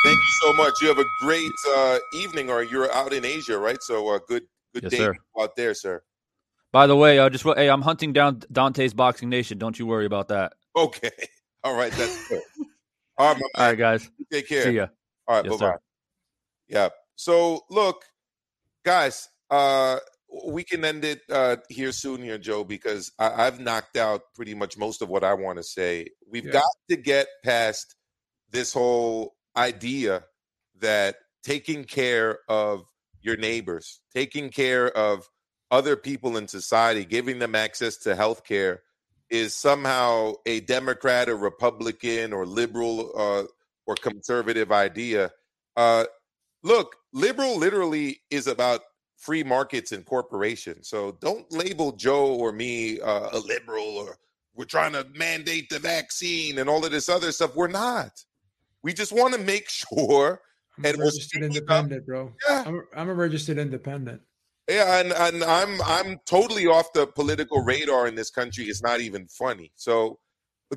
Thank 0.05 0.17
you 0.17 0.33
so 0.41 0.53
much. 0.53 0.73
You 0.81 0.87
have 0.87 0.99
a 0.99 1.05
great 1.19 1.51
uh, 1.75 1.99
evening, 2.13 2.49
or 2.49 2.63
you're 2.63 2.91
out 2.93 3.13
in 3.13 3.25
Asia, 3.25 3.57
right? 3.57 3.81
So 3.81 4.07
uh, 4.09 4.19
good 4.27 4.43
good 4.73 4.83
Yes, 4.83 4.91
day 4.91 4.97
sir. 4.97 5.15
out 5.39 5.55
there, 5.55 5.73
sir. 5.73 6.01
By 6.71 6.87
the 6.87 6.95
way, 6.95 7.19
uh, 7.19 7.29
just 7.29 7.43
hey, 7.43 7.69
I'm 7.69 7.81
hunting 7.81 8.13
down 8.13 8.41
Dante's 8.51 8.93
Boxing 8.93 9.29
Nation. 9.29 9.57
Don't 9.57 9.77
you 9.77 9.85
worry 9.85 10.05
about 10.05 10.27
that. 10.29 10.53
Okay, 10.75 11.11
all 11.63 11.75
right, 11.75 11.91
that's 11.91 12.27
good. 12.27 12.41
All 13.17 13.33
right, 13.33 13.43
All 13.55 13.65
right, 13.65 13.77
guys. 13.77 14.09
Take 14.31 14.47
care. 14.47 14.63
See 14.63 14.71
ya. 14.71 14.87
All 15.27 15.37
right, 15.37 15.45
Yes, 15.45 15.57
bye 15.57 15.71
bye. 15.71 15.77
Yeah. 16.67 16.89
So 17.15 17.61
look, 17.69 18.05
guys, 18.89 19.29
uh 19.51 19.99
we 20.51 20.63
can 20.63 20.83
end 20.83 21.05
it 21.05 21.21
uh 21.31 21.57
here 21.69 21.91
soon 21.91 22.23
here, 22.23 22.39
Joe, 22.39 22.63
because 22.63 23.11
I, 23.19 23.45
I've 23.45 23.59
knocked 23.59 23.97
out 23.97 24.21
pretty 24.35 24.55
much 24.55 24.77
most 24.79 25.03
of 25.03 25.09
what 25.09 25.23
I 25.23 25.33
want 25.35 25.57
to 25.57 25.63
say. 25.63 26.07
We've 26.27 26.45
Yeah. 26.45 26.53
got 26.53 26.71
to 26.89 26.95
get 26.95 27.27
past 27.43 27.95
this 28.49 28.73
whole 28.73 29.35
idea 29.55 30.23
that 30.79 31.17
taking 31.43 31.83
care 31.83 32.39
of 32.47 32.85
your 33.21 33.37
neighbors, 33.37 34.01
taking 34.11 34.49
care 34.49 34.87
of 34.97 35.29
other 35.69 35.95
people 35.95 36.35
in 36.37 36.47
society, 36.47 37.05
giving 37.05 37.37
them 37.37 37.53
access 37.53 37.95
to 37.97 38.15
health 38.15 38.43
care 38.43 38.81
is 39.29 39.53
somehow 39.53 40.33
a 40.47 40.61
Democrat 40.61 41.29
or 41.29 41.35
Republican 41.37 42.33
or 42.33 42.43
liberal 42.47 43.11
uh, 43.15 43.43
or 43.85 43.93
conservative 43.95 44.71
idea. 44.71 45.29
Uh, 45.75 46.05
look, 46.63 46.95
liberal 47.13 47.57
literally 47.57 48.21
is 48.29 48.47
about 48.47 48.81
free 49.17 49.43
markets 49.43 49.91
and 49.91 50.05
corporations. 50.05 50.87
So 50.87 51.17
don't 51.21 51.51
label 51.51 51.91
Joe 51.91 52.35
or 52.35 52.51
me 52.51 52.99
uh, 53.01 53.29
a 53.31 53.39
liberal 53.39 53.97
or 53.97 54.17
we're 54.55 54.65
trying 54.65 54.93
to 54.93 55.05
mandate 55.15 55.69
the 55.69 55.79
vaccine 55.79 56.57
and 56.59 56.69
all 56.69 56.83
of 56.83 56.91
this 56.91 57.09
other 57.09 57.31
stuff. 57.31 57.55
We're 57.55 57.67
not. 57.67 58.23
We 58.83 58.93
just 58.93 59.11
want 59.11 59.33
to 59.33 59.39
make 59.39 59.69
sure. 59.93 60.41
I'm 60.77 60.85
And 60.85 60.97
we're 60.97 61.05
registered 61.05 61.43
independent, 61.43 62.05
bro. 62.05 62.33
Yeah. 62.47 62.63
I'm 62.65 62.75
a, 62.75 62.81
I'm 62.95 63.09
a 63.09 63.13
registered 63.13 63.57
independent. 63.57 64.21
Yeah, 64.69 64.99
and, 64.99 65.11
and 65.11 65.43
I'm 65.43 65.81
I'm 65.81 66.19
totally 66.27 66.67
off 66.67 66.93
the 66.93 67.07
political 67.07 67.63
radar 67.63 68.07
in 68.07 68.13
this 68.13 68.29
country. 68.29 68.65
It's 68.65 68.83
not 68.83 69.01
even 69.01 69.27
funny. 69.27 69.71
So 69.75 70.19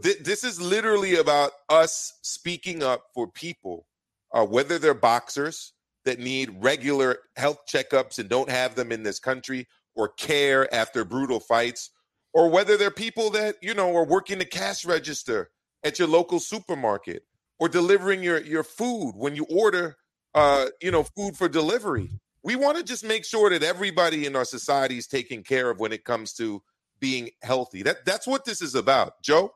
th- 0.01 0.21
this 0.21 0.45
is 0.45 0.61
literally 0.61 1.17
about 1.17 1.53
us 1.69 2.15
speaking 2.23 2.83
up 2.83 3.03
for 3.13 3.31
people, 3.31 3.87
uh, 4.33 4.47
whether 4.47 4.79
they're 4.79 4.95
boxers 4.95 5.75
that 6.05 6.19
need 6.19 6.57
regular 6.61 7.19
health 7.37 7.61
checkups 7.73 8.19
and 8.19 8.29
don't 8.29 8.51
have 8.51 8.75
them 8.75 8.93
in 8.93 9.03
this 9.03 9.19
country, 9.19 9.67
or 9.95 10.09
care 10.09 10.73
after 10.75 11.05
brutal 11.05 11.41
fights, 11.41 11.91
or 12.33 12.49
whether 12.49 12.77
they're 12.77 12.91
people 12.91 13.31
that 13.31 13.57
you 13.63 13.75
know 13.75 13.95
are 13.97 14.07
working 14.07 14.39
the 14.39 14.45
cash 14.45 14.85
register 14.85 15.51
at 15.85 15.99
your 15.99 16.09
local 16.09 16.41
supermarket, 16.41 17.25
or 17.59 17.69
delivering 17.69 18.23
your 18.23 18.41
your 18.41 18.65
food 18.65 19.13
when 19.17 19.37
you 19.37 19.47
order 19.51 19.97
uh, 20.35 20.67
you 20.81 20.91
know, 20.91 21.03
food 21.03 21.37
for 21.37 21.49
delivery. 21.49 22.11
We 22.43 22.57
want 22.57 22.77
to 22.79 22.83
just 22.83 23.05
make 23.05 23.25
sure 23.25 23.51
that 23.51 23.63
everybody 23.63 24.27
in 24.27 24.35
our 24.35 24.45
society 24.45 24.99
is 24.99 25.07
taken 25.07 25.43
care 25.43 25.71
of 25.71 25.79
when 25.79 25.93
it 25.93 26.05
comes 26.05 26.33
to 26.35 26.63
being 27.01 27.31
healthy. 27.43 27.83
That 27.83 28.05
that's 28.05 28.27
what 28.27 28.45
this 28.45 28.63
is 28.63 28.75
about, 28.75 29.23
Joe. 29.23 29.53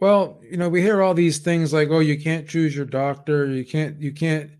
Well, 0.00 0.40
you 0.42 0.56
know, 0.56 0.68
we 0.68 0.82
hear 0.82 1.02
all 1.02 1.14
these 1.14 1.38
things 1.38 1.72
like, 1.72 1.88
"Oh, 1.90 2.00
you 2.00 2.18
can't 2.18 2.48
choose 2.48 2.74
your 2.74 2.86
doctor. 2.86 3.46
You 3.46 3.64
can't. 3.64 4.00
You 4.00 4.12
can't 4.12 4.50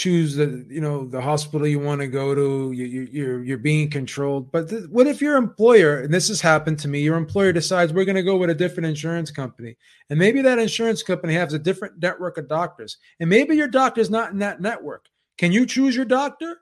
choose 0.00 0.34
the 0.34 0.64
you 0.68 0.80
know 0.80 1.06
the 1.06 1.20
hospital 1.20 1.66
you 1.66 1.78
want 1.78 2.00
to 2.00 2.06
go 2.06 2.34
to. 2.34 2.72
You, 2.72 2.84
you, 2.86 3.08
you're 3.12 3.44
you're 3.44 3.58
being 3.58 3.90
controlled." 3.90 4.50
But 4.50 4.70
th- 4.70 4.88
what 4.88 5.06
if 5.06 5.20
your 5.20 5.36
employer, 5.36 6.00
and 6.00 6.12
this 6.12 6.28
has 6.28 6.40
happened 6.40 6.78
to 6.80 6.88
me, 6.88 7.00
your 7.00 7.16
employer 7.16 7.52
decides 7.52 7.92
we're 7.92 8.06
going 8.06 8.16
to 8.16 8.22
go 8.22 8.38
with 8.38 8.48
a 8.48 8.54
different 8.54 8.86
insurance 8.86 9.30
company, 9.30 9.76
and 10.08 10.18
maybe 10.18 10.40
that 10.40 10.58
insurance 10.58 11.02
company 11.02 11.34
has 11.34 11.52
a 11.52 11.58
different 11.58 12.00
network 12.00 12.38
of 12.38 12.48
doctors, 12.48 12.96
and 13.20 13.28
maybe 13.28 13.54
your 13.54 13.68
doctor's 13.68 14.08
not 14.08 14.32
in 14.32 14.38
that 14.38 14.62
network. 14.62 15.04
Can 15.36 15.52
you 15.52 15.66
choose 15.66 15.94
your 15.94 16.06
doctor? 16.06 16.60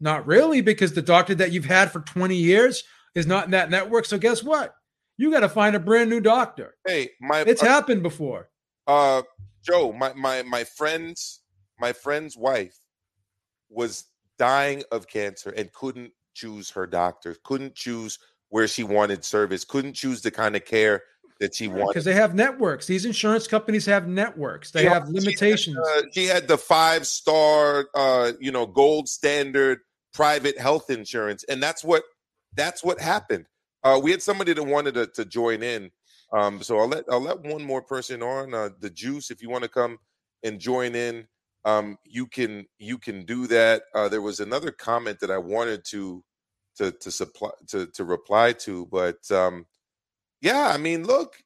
Not 0.00 0.26
really, 0.26 0.60
because 0.60 0.92
the 0.92 1.02
doctor 1.02 1.34
that 1.34 1.50
you've 1.50 1.64
had 1.64 1.90
for 1.90 2.00
20 2.00 2.36
years 2.36 2.84
is 3.16 3.26
not 3.26 3.46
in 3.46 3.50
that 3.50 3.70
network. 3.70 4.04
So 4.04 4.18
guess 4.18 4.44
what? 4.44 4.72
You 5.16 5.32
got 5.32 5.40
to 5.40 5.48
find 5.48 5.74
a 5.74 5.80
brand 5.80 6.10
new 6.10 6.20
doctor. 6.20 6.76
Hey, 6.86 7.10
my 7.20 7.40
It's 7.40 7.62
uh, 7.62 7.66
happened 7.66 8.04
before. 8.04 8.50
Uh, 8.86 9.22
Joe, 9.64 9.92
my 9.92 10.12
my 10.14 10.42
my 10.44 10.62
friend's 10.62 11.40
my 11.78 11.92
friend's 11.92 12.36
wife 12.36 12.76
was 13.70 14.04
dying 14.38 14.82
of 14.92 15.06
cancer 15.08 15.50
and 15.50 15.72
couldn't 15.72 16.12
choose 16.34 16.70
her 16.70 16.86
doctor, 16.86 17.36
couldn't 17.44 17.74
choose 17.74 18.18
where 18.50 18.68
she 18.68 18.82
wanted 18.82 19.24
service, 19.24 19.64
couldn't 19.64 19.94
choose 19.94 20.22
the 20.22 20.30
kind 20.30 20.56
of 20.56 20.64
care 20.64 21.02
that 21.40 21.54
she 21.54 21.68
wanted. 21.68 21.88
Because 21.88 22.04
they 22.04 22.14
have 22.14 22.34
networks. 22.34 22.86
These 22.86 23.04
insurance 23.04 23.46
companies 23.46 23.86
have 23.86 24.08
networks. 24.08 24.70
They 24.70 24.82
She 24.82 24.86
have 24.88 25.04
had- 25.04 25.12
limitations. 25.12 25.76
Uh, 25.78 26.02
she 26.12 26.26
had 26.26 26.48
the 26.48 26.58
five 26.58 27.06
star, 27.06 27.88
uh, 27.94 28.32
you 28.40 28.50
know, 28.50 28.66
gold 28.66 29.08
standard 29.08 29.80
private 30.14 30.58
health 30.58 30.90
insurance, 30.90 31.44
and 31.44 31.62
that's 31.62 31.84
what 31.84 32.02
that's 32.54 32.82
what 32.82 32.98
happened. 33.00 33.46
Uh, 33.84 34.00
we 34.02 34.10
had 34.10 34.22
somebody 34.22 34.52
that 34.52 34.62
wanted 34.64 34.94
to, 34.94 35.06
to 35.06 35.24
join 35.24 35.62
in, 35.62 35.90
um, 36.32 36.60
so 36.62 36.78
I'll 36.78 36.88
let 36.88 37.04
I'll 37.10 37.20
let 37.20 37.40
one 37.40 37.62
more 37.62 37.82
person 37.82 38.22
on. 38.22 38.52
Uh, 38.54 38.70
the 38.80 38.90
juice, 38.90 39.30
if 39.30 39.40
you 39.42 39.48
want 39.50 39.62
to 39.62 39.68
come 39.70 39.98
and 40.42 40.58
join 40.58 40.94
in, 40.96 41.28
um, 41.64 41.98
you 42.04 42.26
can 42.26 42.66
you 42.78 42.98
can 42.98 43.24
do 43.24 43.46
that. 43.48 43.82
Uh, 43.94 44.08
there 44.08 44.22
was 44.22 44.40
another 44.40 44.70
comment 44.70 45.20
that 45.20 45.30
I 45.30 45.38
wanted 45.38 45.84
to 45.86 46.24
to 46.76 46.92
to 46.92 47.10
supply 47.10 47.50
to 47.68 47.86
to 47.86 48.04
reply 48.04 48.52
to, 48.52 48.86
but 48.86 49.30
um, 49.30 49.66
yeah, 50.40 50.70
I 50.72 50.78
mean, 50.78 51.04
look, 51.04 51.36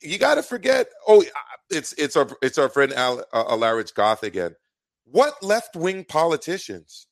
you 0.00 0.18
got 0.18 0.36
to 0.36 0.42
forget. 0.42 0.88
Oh, 1.06 1.24
it's 1.70 1.92
it's 1.94 2.16
our 2.16 2.28
it's 2.42 2.58
our 2.58 2.68
friend 2.68 2.92
Al, 2.92 3.20
uh, 3.32 3.44
Alaric 3.48 3.94
Goth 3.94 4.22
again. 4.22 4.56
What 5.04 5.42
left 5.42 5.76
wing 5.76 6.04
politicians? 6.04 7.06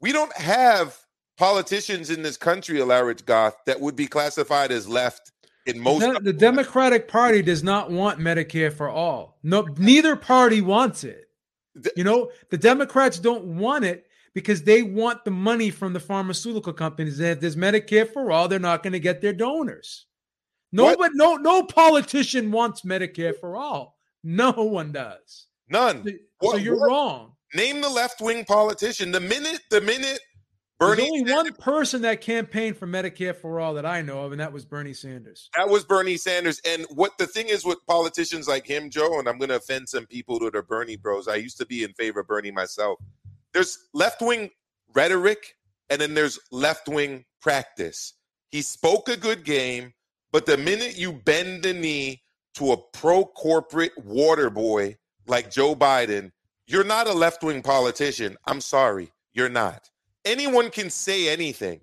We 0.00 0.12
don't 0.12 0.36
have 0.36 0.98
politicians 1.38 2.10
in 2.10 2.22
this 2.22 2.36
country, 2.36 2.80
Alaric 2.80 3.24
Goth, 3.26 3.56
that 3.66 3.80
would 3.80 3.96
be 3.96 4.06
classified 4.06 4.72
as 4.72 4.88
left 4.88 5.32
in 5.66 5.80
most. 5.80 6.00
The, 6.00 6.20
the 6.20 6.32
Democratic 6.32 7.08
Party 7.08 7.42
does 7.42 7.62
not 7.62 7.90
want 7.90 8.18
Medicare 8.18 8.72
for 8.72 8.88
all. 8.88 9.38
No, 9.42 9.62
neither 9.76 10.16
party 10.16 10.60
wants 10.60 11.04
it. 11.04 11.26
You 11.96 12.04
know, 12.04 12.30
the 12.50 12.58
Democrats 12.58 13.18
don't 13.18 13.44
want 13.56 13.84
it 13.84 14.06
because 14.34 14.62
they 14.62 14.82
want 14.82 15.24
the 15.24 15.30
money 15.30 15.70
from 15.70 15.92
the 15.92 16.00
pharmaceutical 16.00 16.72
companies. 16.72 17.18
And 17.20 17.28
if 17.30 17.40
there's 17.40 17.56
Medicare 17.56 18.10
for 18.10 18.30
all, 18.30 18.48
they're 18.48 18.58
not 18.58 18.82
going 18.82 18.92
to 18.92 19.00
get 19.00 19.20
their 19.20 19.32
donors. 19.32 20.06
No, 20.72 20.96
but 20.96 21.12
no, 21.14 21.36
no 21.36 21.62
politician 21.64 22.50
wants 22.50 22.82
Medicare 22.82 23.38
for 23.38 23.56
all. 23.56 23.98
No 24.24 24.52
one 24.52 24.92
does. 24.92 25.46
None. 25.68 26.04
So 26.06 26.12
What- 26.40 26.62
you're 26.62 26.78
what- 26.78 26.86
wrong. 26.88 27.28
Name 27.54 27.82
the 27.82 27.88
left 27.90 28.22
wing 28.22 28.46
politician. 28.46 29.10
The 29.12 29.20
minute 29.20 29.60
the 29.70 29.82
minute 29.82 30.20
There's 30.82 30.96
Bernie 30.96 31.20
only 31.20 31.32
one 31.32 31.52
person 31.54 32.02
that 32.02 32.20
campaigned 32.20 32.76
for 32.76 32.86
Medicare 32.86 33.36
for 33.36 33.60
all 33.60 33.74
that 33.74 33.86
I 33.86 34.02
know 34.02 34.24
of, 34.24 34.32
and 34.32 34.40
that 34.40 34.52
was 34.52 34.64
Bernie 34.64 34.94
Sanders. 34.94 35.48
That 35.56 35.68
was 35.68 35.84
Bernie 35.84 36.16
Sanders. 36.16 36.60
And 36.66 36.86
what 36.90 37.12
the 37.18 37.26
thing 37.26 37.48
is 37.48 37.64
with 37.64 37.78
politicians 37.86 38.48
like 38.48 38.66
him, 38.66 38.90
Joe, 38.90 39.18
and 39.18 39.28
I'm 39.28 39.38
going 39.38 39.50
to 39.50 39.56
offend 39.56 39.88
some 39.88 40.06
people 40.06 40.38
that 40.40 40.56
are 40.56 40.62
Bernie 40.62 40.96
bros. 40.96 41.28
I 41.28 41.36
used 41.36 41.58
to 41.58 41.66
be 41.66 41.84
in 41.84 41.92
favor 41.92 42.20
of 42.20 42.26
Bernie 42.26 42.50
myself. 42.50 42.98
There's 43.52 43.78
left 43.92 44.20
wing 44.20 44.50
rhetoric 44.94 45.56
and 45.90 46.00
then 46.00 46.14
there's 46.14 46.38
left 46.50 46.88
wing 46.88 47.24
practice. 47.40 48.14
He 48.50 48.62
spoke 48.62 49.08
a 49.08 49.16
good 49.16 49.44
game, 49.44 49.92
but 50.32 50.46
the 50.46 50.56
minute 50.56 50.96
you 50.96 51.12
bend 51.12 51.62
the 51.62 51.74
knee 51.74 52.22
to 52.54 52.72
a 52.72 52.76
pro 52.76 53.24
corporate 53.24 53.92
water 54.02 54.50
boy 54.50 54.96
like 55.26 55.50
Joe 55.50 55.74
Biden, 55.74 56.32
you're 56.66 56.84
not 56.84 57.06
a 57.06 57.12
left 57.12 57.42
wing 57.42 57.62
politician. 57.62 58.36
I'm 58.46 58.60
sorry, 58.60 59.12
you're 59.32 59.48
not. 59.48 59.90
Anyone 60.24 60.70
can 60.70 60.90
say 60.90 61.28
anything. 61.28 61.80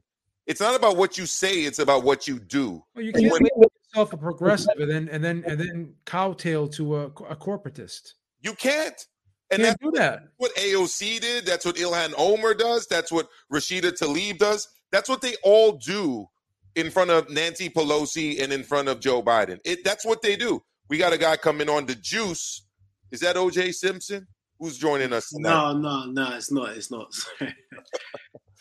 It's 0.47 0.59
not 0.61 0.75
about 0.75 0.97
what 0.97 1.17
you 1.17 1.25
say, 1.25 1.61
it's 1.61 1.79
about 1.79 2.03
what 2.03 2.27
you 2.27 2.39
do. 2.39 2.83
Well, 2.95 3.05
you 3.05 3.11
can't 3.13 3.31
when- 3.31 3.43
make 3.43 3.51
yourself 3.93 4.13
a 4.13 4.17
progressive 4.17 4.79
and 4.79 4.89
then 4.89 5.09
and 5.09 5.23
then 5.23 5.43
and 5.45 5.59
then 5.59 5.93
cowtail 6.05 6.67
to 6.69 6.95
a, 6.97 7.05
a 7.05 7.35
corporatist. 7.35 8.13
You 8.41 8.53
can't. 8.53 9.05
And 9.51 9.63
Can't 9.63 9.79
that's 9.81 9.91
do 9.93 9.99
that. 9.99 10.25
what 10.37 10.55
AOC 10.55 11.19
did. 11.21 11.43
That's 11.45 11.65
what 11.65 11.75
Ilhan 11.75 12.13
Omar 12.19 12.53
does. 12.53 12.85
That's 12.85 13.11
what 13.11 13.27
Rashida 13.51 13.91
Tlaib 13.99 14.37
does. 14.37 14.67
That's 14.91 15.09
what 15.09 15.21
they 15.21 15.35
all 15.43 15.71
do 15.71 16.27
in 16.75 16.91
front 16.91 17.09
of 17.09 17.31
Nancy 17.31 17.67
Pelosi 17.67 18.39
and 18.43 18.53
in 18.53 18.61
front 18.61 18.89
of 18.89 18.99
Joe 18.99 19.23
Biden. 19.23 19.59
It 19.65 19.83
that's 19.83 20.05
what 20.05 20.21
they 20.21 20.35
do. 20.35 20.61
We 20.87 20.97
got 20.99 21.13
a 21.13 21.17
guy 21.17 21.35
coming 21.35 21.67
on 21.67 21.87
the 21.87 21.95
juice. 21.95 22.63
Is 23.11 23.21
that 23.21 23.35
OJ 23.37 23.73
Simpson? 23.73 24.27
Who's 24.60 24.77
joining 24.77 25.14
us 25.14 25.30
tonight? 25.30 25.49
No, 25.49 25.73
no, 25.73 26.06
no, 26.06 26.36
it's 26.36 26.52
not. 26.52 26.69
It's 26.69 26.91
not. 26.91 27.14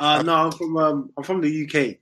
Uh, 0.01 0.23
no, 0.23 0.33
I'm 0.33 0.53
from 0.53 0.77
um, 0.77 1.11
I'm 1.17 1.25
from 1.25 1.41
the 1.41 1.65
UK. 1.65 1.97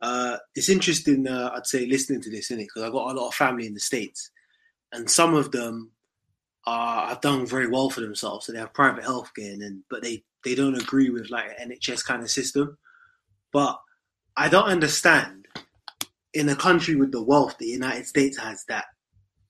Uh, 0.00 0.38
it's 0.56 0.68
interesting. 0.68 1.28
Uh, 1.28 1.52
I'd 1.54 1.66
say 1.66 1.86
listening 1.86 2.20
to 2.22 2.30
this 2.30 2.50
in 2.50 2.58
it 2.58 2.64
because 2.64 2.82
I 2.82 2.90
got 2.90 3.12
a 3.12 3.16
lot 3.16 3.28
of 3.28 3.34
family 3.34 3.66
in 3.66 3.74
the 3.74 3.80
states, 3.80 4.32
and 4.92 5.08
some 5.08 5.34
of 5.34 5.52
them 5.52 5.92
are 6.66 7.06
have 7.06 7.20
done 7.20 7.46
very 7.46 7.68
well 7.68 7.90
for 7.90 8.00
themselves. 8.00 8.46
So 8.46 8.52
they 8.52 8.58
have 8.58 8.74
private 8.74 9.04
healthcare, 9.04 9.52
and 9.52 9.62
then, 9.62 9.84
but 9.88 10.02
they 10.02 10.24
they 10.44 10.56
don't 10.56 10.80
agree 10.80 11.10
with 11.10 11.30
like 11.30 11.44
an 11.58 11.70
NHS 11.70 12.04
kind 12.04 12.22
of 12.22 12.30
system. 12.30 12.76
But 13.52 13.78
I 14.36 14.48
don't 14.48 14.68
understand 14.68 15.46
in 16.34 16.48
a 16.48 16.56
country 16.56 16.96
with 16.96 17.12
the 17.12 17.22
wealth 17.22 17.56
the 17.58 17.66
United 17.66 18.06
States 18.06 18.36
has 18.38 18.64
that 18.68 18.86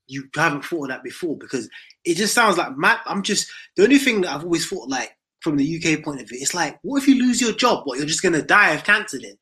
you 0.09 0.29
haven't 0.35 0.65
thought 0.65 0.85
of 0.85 0.89
that 0.89 1.05
before 1.05 1.37
because 1.37 1.69
it 2.05 2.17
just 2.17 2.35
sounds 2.35 2.59
like 2.59 2.77
Matt. 2.77 3.01
I'm 3.07 3.23
just 3.23 3.49
the 3.77 3.85
only 3.85 3.99
thing 3.99 4.23
that 4.23 4.35
I've 4.35 4.45
always 4.45 4.67
thought 4.67 4.89
like 4.89 5.15
from 5.41 5.57
the 5.57 5.77
UK 5.77 6.03
point 6.03 6.21
of 6.21 6.29
view. 6.29 6.39
It's 6.41 6.55
like, 6.55 6.79
what 6.83 7.03
if 7.03 7.09
you 7.09 7.15
lose 7.17 7.41
your 7.41 7.53
job? 7.53 7.83
What 7.85 7.99
you're 7.99 8.07
just 8.07 8.23
gonna 8.23 8.43
die 8.43 8.71
of 8.75 8.83
cancer 8.85 9.19
then? 9.21 9.37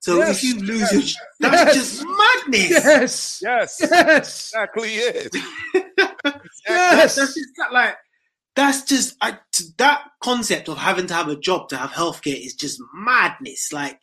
So 0.00 0.18
Yes. 0.18 0.38
if 0.38 0.44
you 0.44 0.60
lose 0.62 0.80
Yes. 0.92 0.92
your, 1.40 1.50
that's 1.50 1.76
Yes. 1.76 1.98
just 1.98 2.04
madness. 2.06 2.70
Yes. 2.70 3.40
Yes. 3.42 3.78
Yes. 3.82 4.52
Exactly 4.52 4.88
it. 4.94 5.36
Yes. 6.68 7.16
That's 7.16 7.34
just 7.34 7.50
that, 7.58 7.72
like 7.72 7.96
that's 8.56 8.82
just 8.82 9.16
I, 9.20 9.38
t- 9.52 9.64
that 9.78 10.02
concept 10.22 10.68
of 10.68 10.76
having 10.78 11.06
to 11.06 11.14
have 11.14 11.28
a 11.28 11.36
job 11.36 11.68
to 11.70 11.76
have 11.76 11.90
healthcare 11.90 12.38
is 12.44 12.54
just 12.54 12.80
madness. 12.94 13.72
Like 13.72 14.00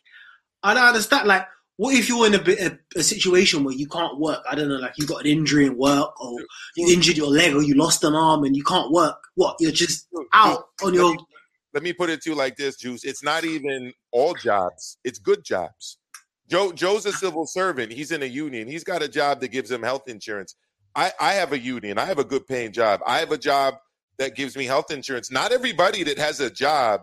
I 0.62 0.74
don't 0.74 0.84
understand. 0.84 1.28
Like, 1.28 1.46
what 1.78 1.94
if 1.94 2.08
you're 2.08 2.26
in 2.26 2.34
a 2.34 2.66
a, 2.66 2.98
a 2.98 3.02
situation 3.02 3.62
where 3.64 3.74
you 3.74 3.86
can't 3.86 4.18
work? 4.18 4.42
I 4.50 4.56
don't 4.56 4.68
know, 4.68 4.76
like 4.76 4.98
you 4.98 5.06
got 5.06 5.24
an 5.24 5.30
injury 5.30 5.64
in 5.64 5.78
work, 5.78 6.20
or 6.20 6.40
you 6.76 6.92
injured 6.92 7.16
your 7.16 7.28
leg, 7.28 7.54
or 7.54 7.62
you 7.62 7.74
lost 7.74 8.02
an 8.04 8.14
arm 8.14 8.44
and 8.44 8.54
you 8.54 8.64
can't 8.64 8.90
work. 8.90 9.16
What? 9.36 9.56
You're 9.60 9.72
just 9.72 10.08
out 10.34 10.64
on 10.84 10.92
your. 10.92 11.16
Let 11.72 11.82
me 11.84 11.92
put 11.92 12.10
it 12.10 12.20
to 12.22 12.30
you 12.30 12.36
like 12.36 12.56
this, 12.56 12.76
Juice. 12.76 13.04
It's 13.04 13.22
not 13.22 13.44
even 13.44 13.92
all 14.10 14.34
jobs. 14.34 14.98
It's 15.04 15.20
good 15.20 15.44
jobs. 15.44 15.98
Joe 16.48 16.72
Joe's 16.72 17.06
a 17.06 17.12
civil 17.12 17.46
servant. 17.46 17.92
He's 17.92 18.10
in 18.10 18.22
a 18.24 18.26
union. 18.26 18.66
He's 18.66 18.84
got 18.84 19.00
a 19.00 19.08
job 19.08 19.40
that 19.40 19.48
gives 19.48 19.70
him 19.70 19.82
health 19.82 20.08
insurance. 20.08 20.56
I, 20.96 21.12
I 21.20 21.34
have 21.34 21.52
a 21.52 21.58
union. 21.58 21.96
I 21.96 22.06
have 22.06 22.18
a 22.18 22.24
good 22.24 22.44
paying 22.48 22.72
job. 22.72 23.00
I 23.06 23.20
have 23.20 23.30
a 23.30 23.38
job 23.38 23.74
that 24.18 24.34
gives 24.34 24.56
me 24.56 24.64
health 24.64 24.90
insurance. 24.90 25.30
Not 25.30 25.52
everybody 25.52 26.02
that 26.02 26.18
has 26.18 26.40
a 26.40 26.50
job 26.50 27.02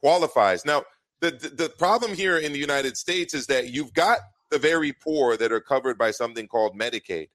qualifies. 0.00 0.64
Now, 0.64 0.84
the, 1.22 1.30
the, 1.30 1.48
the 1.48 1.68
problem 1.70 2.14
here 2.14 2.36
in 2.36 2.52
the 2.52 2.58
United 2.58 2.96
States 2.96 3.32
is 3.32 3.46
that 3.46 3.70
you've 3.70 3.94
got 3.94 4.18
the 4.50 4.58
very 4.58 4.92
poor 4.92 5.36
that 5.36 5.52
are 5.52 5.60
covered 5.60 5.96
by 5.96 6.10
something 6.10 6.48
called 6.48 6.78
Medicaid, 6.78 7.28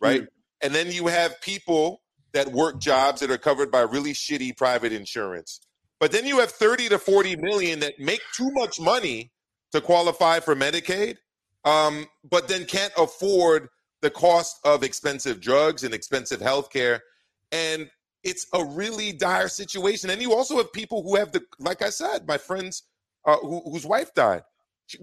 right? 0.00 0.22
And 0.62 0.72
then 0.72 0.92
you 0.92 1.08
have 1.08 1.40
people 1.42 2.02
that 2.32 2.52
work 2.52 2.80
jobs 2.80 3.20
that 3.20 3.30
are 3.30 3.38
covered 3.38 3.70
by 3.70 3.80
really 3.80 4.12
shitty 4.12 4.56
private 4.56 4.92
insurance. 4.92 5.60
But 5.98 6.12
then 6.12 6.24
you 6.24 6.38
have 6.38 6.52
30 6.52 6.88
to 6.90 6.98
40 6.98 7.36
million 7.36 7.80
that 7.80 7.98
make 7.98 8.22
too 8.34 8.50
much 8.52 8.80
money 8.80 9.32
to 9.72 9.80
qualify 9.80 10.38
for 10.38 10.54
Medicaid, 10.54 11.16
um, 11.64 12.06
but 12.28 12.46
then 12.46 12.64
can't 12.64 12.92
afford 12.96 13.68
the 14.02 14.10
cost 14.10 14.56
of 14.64 14.84
expensive 14.84 15.40
drugs 15.40 15.82
and 15.82 15.92
expensive 15.92 16.40
health 16.40 16.70
care. 16.70 17.02
And 17.50 17.90
it's 18.22 18.46
a 18.54 18.64
really 18.64 19.12
dire 19.12 19.48
situation. 19.48 20.10
And 20.10 20.22
you 20.22 20.32
also 20.32 20.56
have 20.58 20.72
people 20.72 21.02
who 21.02 21.16
have 21.16 21.32
the, 21.32 21.42
like 21.58 21.82
I 21.82 21.90
said, 21.90 22.26
my 22.26 22.38
friends 22.38 22.84
uh, 23.24 23.36
who, 23.38 23.60
whose 23.70 23.86
wife 23.86 24.12
died. 24.14 24.42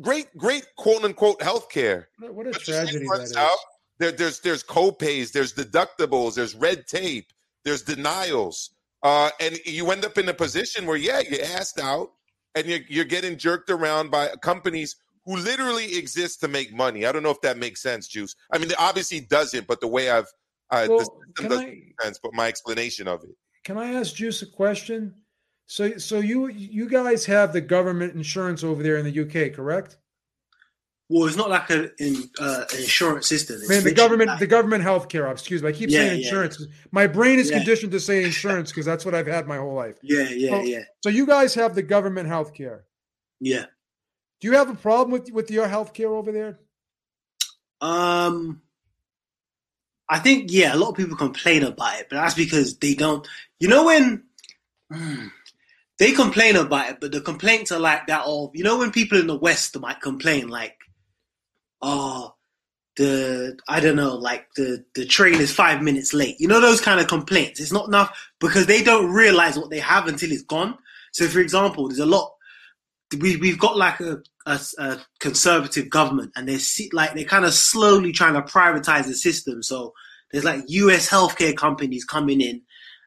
Great, 0.02 0.28
great 0.38 0.66
quote 0.78 1.04
unquote 1.04 1.42
health 1.42 1.70
care. 1.70 2.10
What 2.20 2.48
a 2.48 2.52
But 2.52 2.62
tragedy 2.62 3.06
that 3.06 3.12
runs 3.12 3.36
out. 3.36 3.58
There, 3.98 4.12
there's 4.12 4.40
there's 4.40 4.64
co-pays, 4.64 5.32
there's 5.32 5.54
deductibles, 5.54 6.36
there's 6.36 6.56
red 6.56 6.88
tape, 6.88 7.28
there's 7.66 7.82
denials. 7.82 8.72
Uh, 9.04 9.30
and 9.40 9.58
you 9.66 9.90
end 9.92 10.06
up 10.06 10.18
in 10.18 10.28
a 10.30 10.34
position 10.34 10.86
where, 10.86 10.98
yeah, 10.98 11.22
you're 11.22 11.44
asked 11.44 11.80
out 11.80 12.12
and 12.56 12.66
you're, 12.68 12.80
you're 12.90 13.06
getting 13.06 13.38
jerked 13.38 13.70
around 13.70 14.12
by 14.12 14.28
companies 14.42 14.96
who 15.26 15.38
literally 15.38 15.98
exist 15.98 16.42
to 16.42 16.48
make 16.48 16.74
money. 16.74 17.06
I 17.06 17.12
don't 17.12 17.24
know 17.24 17.30
if 17.30 17.42
that 17.42 17.58
makes 17.58 17.82
sense, 17.82 18.08
Juice. 18.08 18.36
I 18.52 18.58
mean, 18.58 18.70
it 18.72 18.80
obviously 18.80 19.22
doesn't, 19.22 19.68
but 19.68 19.80
the 19.80 19.88
way 19.88 20.10
I've, 20.10 20.28
uh, 20.70 20.86
Well, 20.90 20.98
the 21.00 21.06
system 21.06 21.50
doesn't 21.50 21.64
I- 21.64 21.66
make 21.70 22.02
sense, 22.02 22.20
but 22.22 22.34
my 22.34 22.48
explanation 22.48 23.08
of 23.08 23.24
it. 23.24 23.36
Can 23.64 23.78
I 23.78 23.94
ask 23.94 24.16
Juice 24.16 24.42
a 24.42 24.48
question? 24.48 25.14
So, 25.72 26.00
so 26.00 26.20
you 26.20 26.48
you 26.48 26.90
guys 26.90 27.26
have 27.28 27.54
the 27.54 27.62
government 27.62 28.16
insurance 28.16 28.64
over 28.64 28.82
there 28.82 28.98
in 28.98 29.06
the 29.06 29.22
UK, 29.22 29.54
correct? 29.54 29.98
Well, 31.10 31.28
it's 31.28 31.36
not 31.38 31.52
like 31.52 31.70
a, 31.70 31.92
in, 32.04 32.24
uh, 32.40 32.66
an 32.74 32.80
insurance 32.80 33.28
system. 33.28 33.58
It's 33.58 33.70
Man, 33.70 33.84
the 33.84 33.94
government, 33.94 34.30
like- 34.30 34.40
the 34.40 34.48
government 34.48 34.84
healthcare. 34.84 35.32
Excuse 35.32 35.62
me, 35.62 35.70
I 35.70 35.72
keep 35.72 35.92
Yeah, 35.92 36.00
saying 36.00 36.20
yeah, 36.22 36.26
insurance. 36.26 36.66
My 36.92 37.06
brain 37.06 37.38
is 37.38 37.52
Yeah. 37.52 37.58
conditioned 37.58 37.92
to 37.92 38.00
say 38.00 38.24
insurance 38.24 38.72
because 38.72 38.86
that's 38.88 39.06
what 39.06 39.14
I've 39.14 39.28
had 39.28 39.48
my 39.48 39.58
whole 39.58 39.76
life. 39.76 39.98
yeah, 40.02 40.24
yeah, 40.30 40.50
So- 40.50 40.62
yeah, 40.64 40.84
So 41.04 41.10
you 41.10 41.28
guys 41.28 41.54
have 41.54 41.76
the 41.76 41.84
government 41.84 42.28
healthcare. 42.30 42.82
yeah. 43.40 43.66
Do 44.42 44.48
you 44.48 44.54
have 44.56 44.70
a 44.72 44.76
problem 44.76 45.12
with 45.12 45.32
with 45.32 45.52
your 45.52 45.68
healthcare 45.68 46.06
over 46.18 46.32
there? 46.32 46.60
Um, 47.82 48.62
I 50.08 50.18
think 50.18 50.52
yeah, 50.52 50.74
a 50.74 50.78
lot 50.78 50.90
of 50.90 50.96
people 50.96 51.16
complain 51.18 51.62
about 51.64 52.00
it, 52.00 52.08
but 52.10 52.16
that's 52.16 52.34
because 52.36 52.78
they 52.80 52.96
don't. 52.96 53.28
You 53.60 53.68
know 53.68 53.86
when 53.86 54.24
Hmm. 54.92 55.28
They 56.00 56.14
complain 56.14 56.56
about 56.56 56.90
it, 56.90 56.98
but 57.02 57.12
the 57.12 57.22
complaints 57.22 57.72
are 57.72 57.80
like 57.80 58.08
that 58.08 58.24
of 58.26 58.52
you 58.54 58.64
know 58.64 58.78
when 58.80 58.92
people 58.92 59.20
in 59.20 59.28
the 59.28 59.38
West 59.38 59.78
might 59.80 60.02
complain 60.02 60.48
like, 60.48 60.76
oh, 61.82 62.34
the 62.98 63.58
I 63.68 63.80
don't 63.80 63.96
know, 63.98 64.16
like 64.16 64.48
the 64.56 64.84
the 64.96 65.06
train 65.06 65.36
is 65.36 65.52
five 65.52 65.82
minutes 65.82 66.14
late. 66.14 66.40
You 66.40 66.48
know 66.48 66.62
those 66.62 66.82
kind 66.82 67.00
of 67.00 67.08
complaints. 67.08 67.60
It's 67.60 67.72
not 67.72 67.88
enough 67.88 68.18
because 68.40 68.66
they 68.66 68.82
don't 68.82 69.12
realize 69.12 69.58
what 69.58 69.70
they 69.70 69.80
have 69.80 70.08
until 70.08 70.32
it's 70.32 70.44
gone. 70.44 70.78
So, 71.12 71.28
for 71.28 71.40
example, 71.40 71.88
there's 71.88 72.00
a 72.00 72.06
lot 72.06 72.32
we 73.18 73.38
we've 73.38 73.60
got 73.60 73.78
like 73.78 74.00
a, 74.00 74.22
a, 74.46 74.60
a 74.78 74.98
conservative 75.20 75.90
government, 75.90 76.32
and 76.36 76.48
they're 76.48 76.60
like 76.94 77.14
they're 77.14 77.26
kind 77.26 77.46
of 77.46 77.54
slowly 77.54 78.12
trying 78.12 78.36
to 78.36 78.42
privatize 78.42 79.06
the 79.06 79.16
system. 79.16 79.64
So 79.64 79.94
there's 80.32 80.44
like 80.44 80.64
U.S. 80.68 81.10
healthcare 81.10 81.56
companies 81.56 82.06
coming 82.06 82.42
in, 82.42 82.62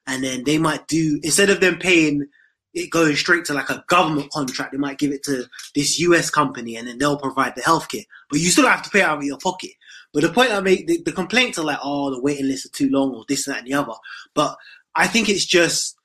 and 0.06 0.24
then 0.24 0.44
they 0.44 0.58
might 0.58 0.86
do 0.88 1.20
instead 1.22 1.50
of 1.50 1.60
them 1.60 1.78
paying 1.78 2.26
it 2.74 2.90
going 2.90 3.16
straight 3.16 3.44
to 3.46 3.54
like 3.54 3.70
a 3.70 3.84
government 3.88 4.30
contract, 4.32 4.72
they 4.72 4.78
might 4.78 4.98
give 4.98 5.12
it 5.12 5.22
to 5.24 5.44
this 5.74 5.98
U.S. 6.00 6.30
company, 6.30 6.76
and 6.76 6.88
then 6.88 6.98
they'll 6.98 7.18
provide 7.18 7.54
the 7.56 7.62
healthcare. 7.62 8.06
But 8.30 8.40
you 8.40 8.50
still 8.50 8.68
have 8.68 8.82
to 8.82 8.90
pay 8.90 9.02
out 9.02 9.18
of 9.18 9.24
your 9.24 9.38
pocket. 9.38 9.72
But 10.12 10.22
the 10.22 10.30
point 10.30 10.52
I 10.52 10.60
make, 10.60 10.86
the, 10.86 11.02
the 11.02 11.12
complaints 11.12 11.58
are 11.58 11.64
like, 11.64 11.78
oh, 11.82 12.10
the 12.10 12.20
waiting 12.20 12.46
lists 12.48 12.66
are 12.66 12.70
too 12.70 12.90
long, 12.90 13.14
or 13.14 13.24
this, 13.28 13.46
and 13.46 13.54
that, 13.54 13.60
and 13.64 13.68
the 13.68 13.74
other. 13.74 13.94
But 14.34 14.56
I 14.94 15.06
think 15.06 15.28
it's 15.28 15.46
just, 15.46 15.96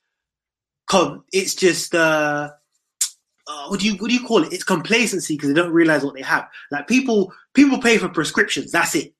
it's 1.33 1.55
just. 1.55 1.95
uh 1.95 2.51
uh, 3.47 3.67
what 3.69 3.79
do 3.79 3.87
you 3.87 3.95
what 3.97 4.09
do 4.09 4.13
you 4.15 4.25
call 4.25 4.43
it? 4.43 4.53
It's 4.53 4.65
complacency 4.65 5.35
because 5.35 5.49
they 5.49 5.55
don't 5.55 5.71
realize 5.73 6.03
what 6.03 6.15
they 6.15 6.21
have. 6.21 6.49
Like 6.71 6.87
people 6.87 7.33
people 7.53 7.79
pay 7.79 7.97
for 7.97 8.09
prescriptions. 8.09 8.73
That's 8.73 8.95
it. 8.95 9.13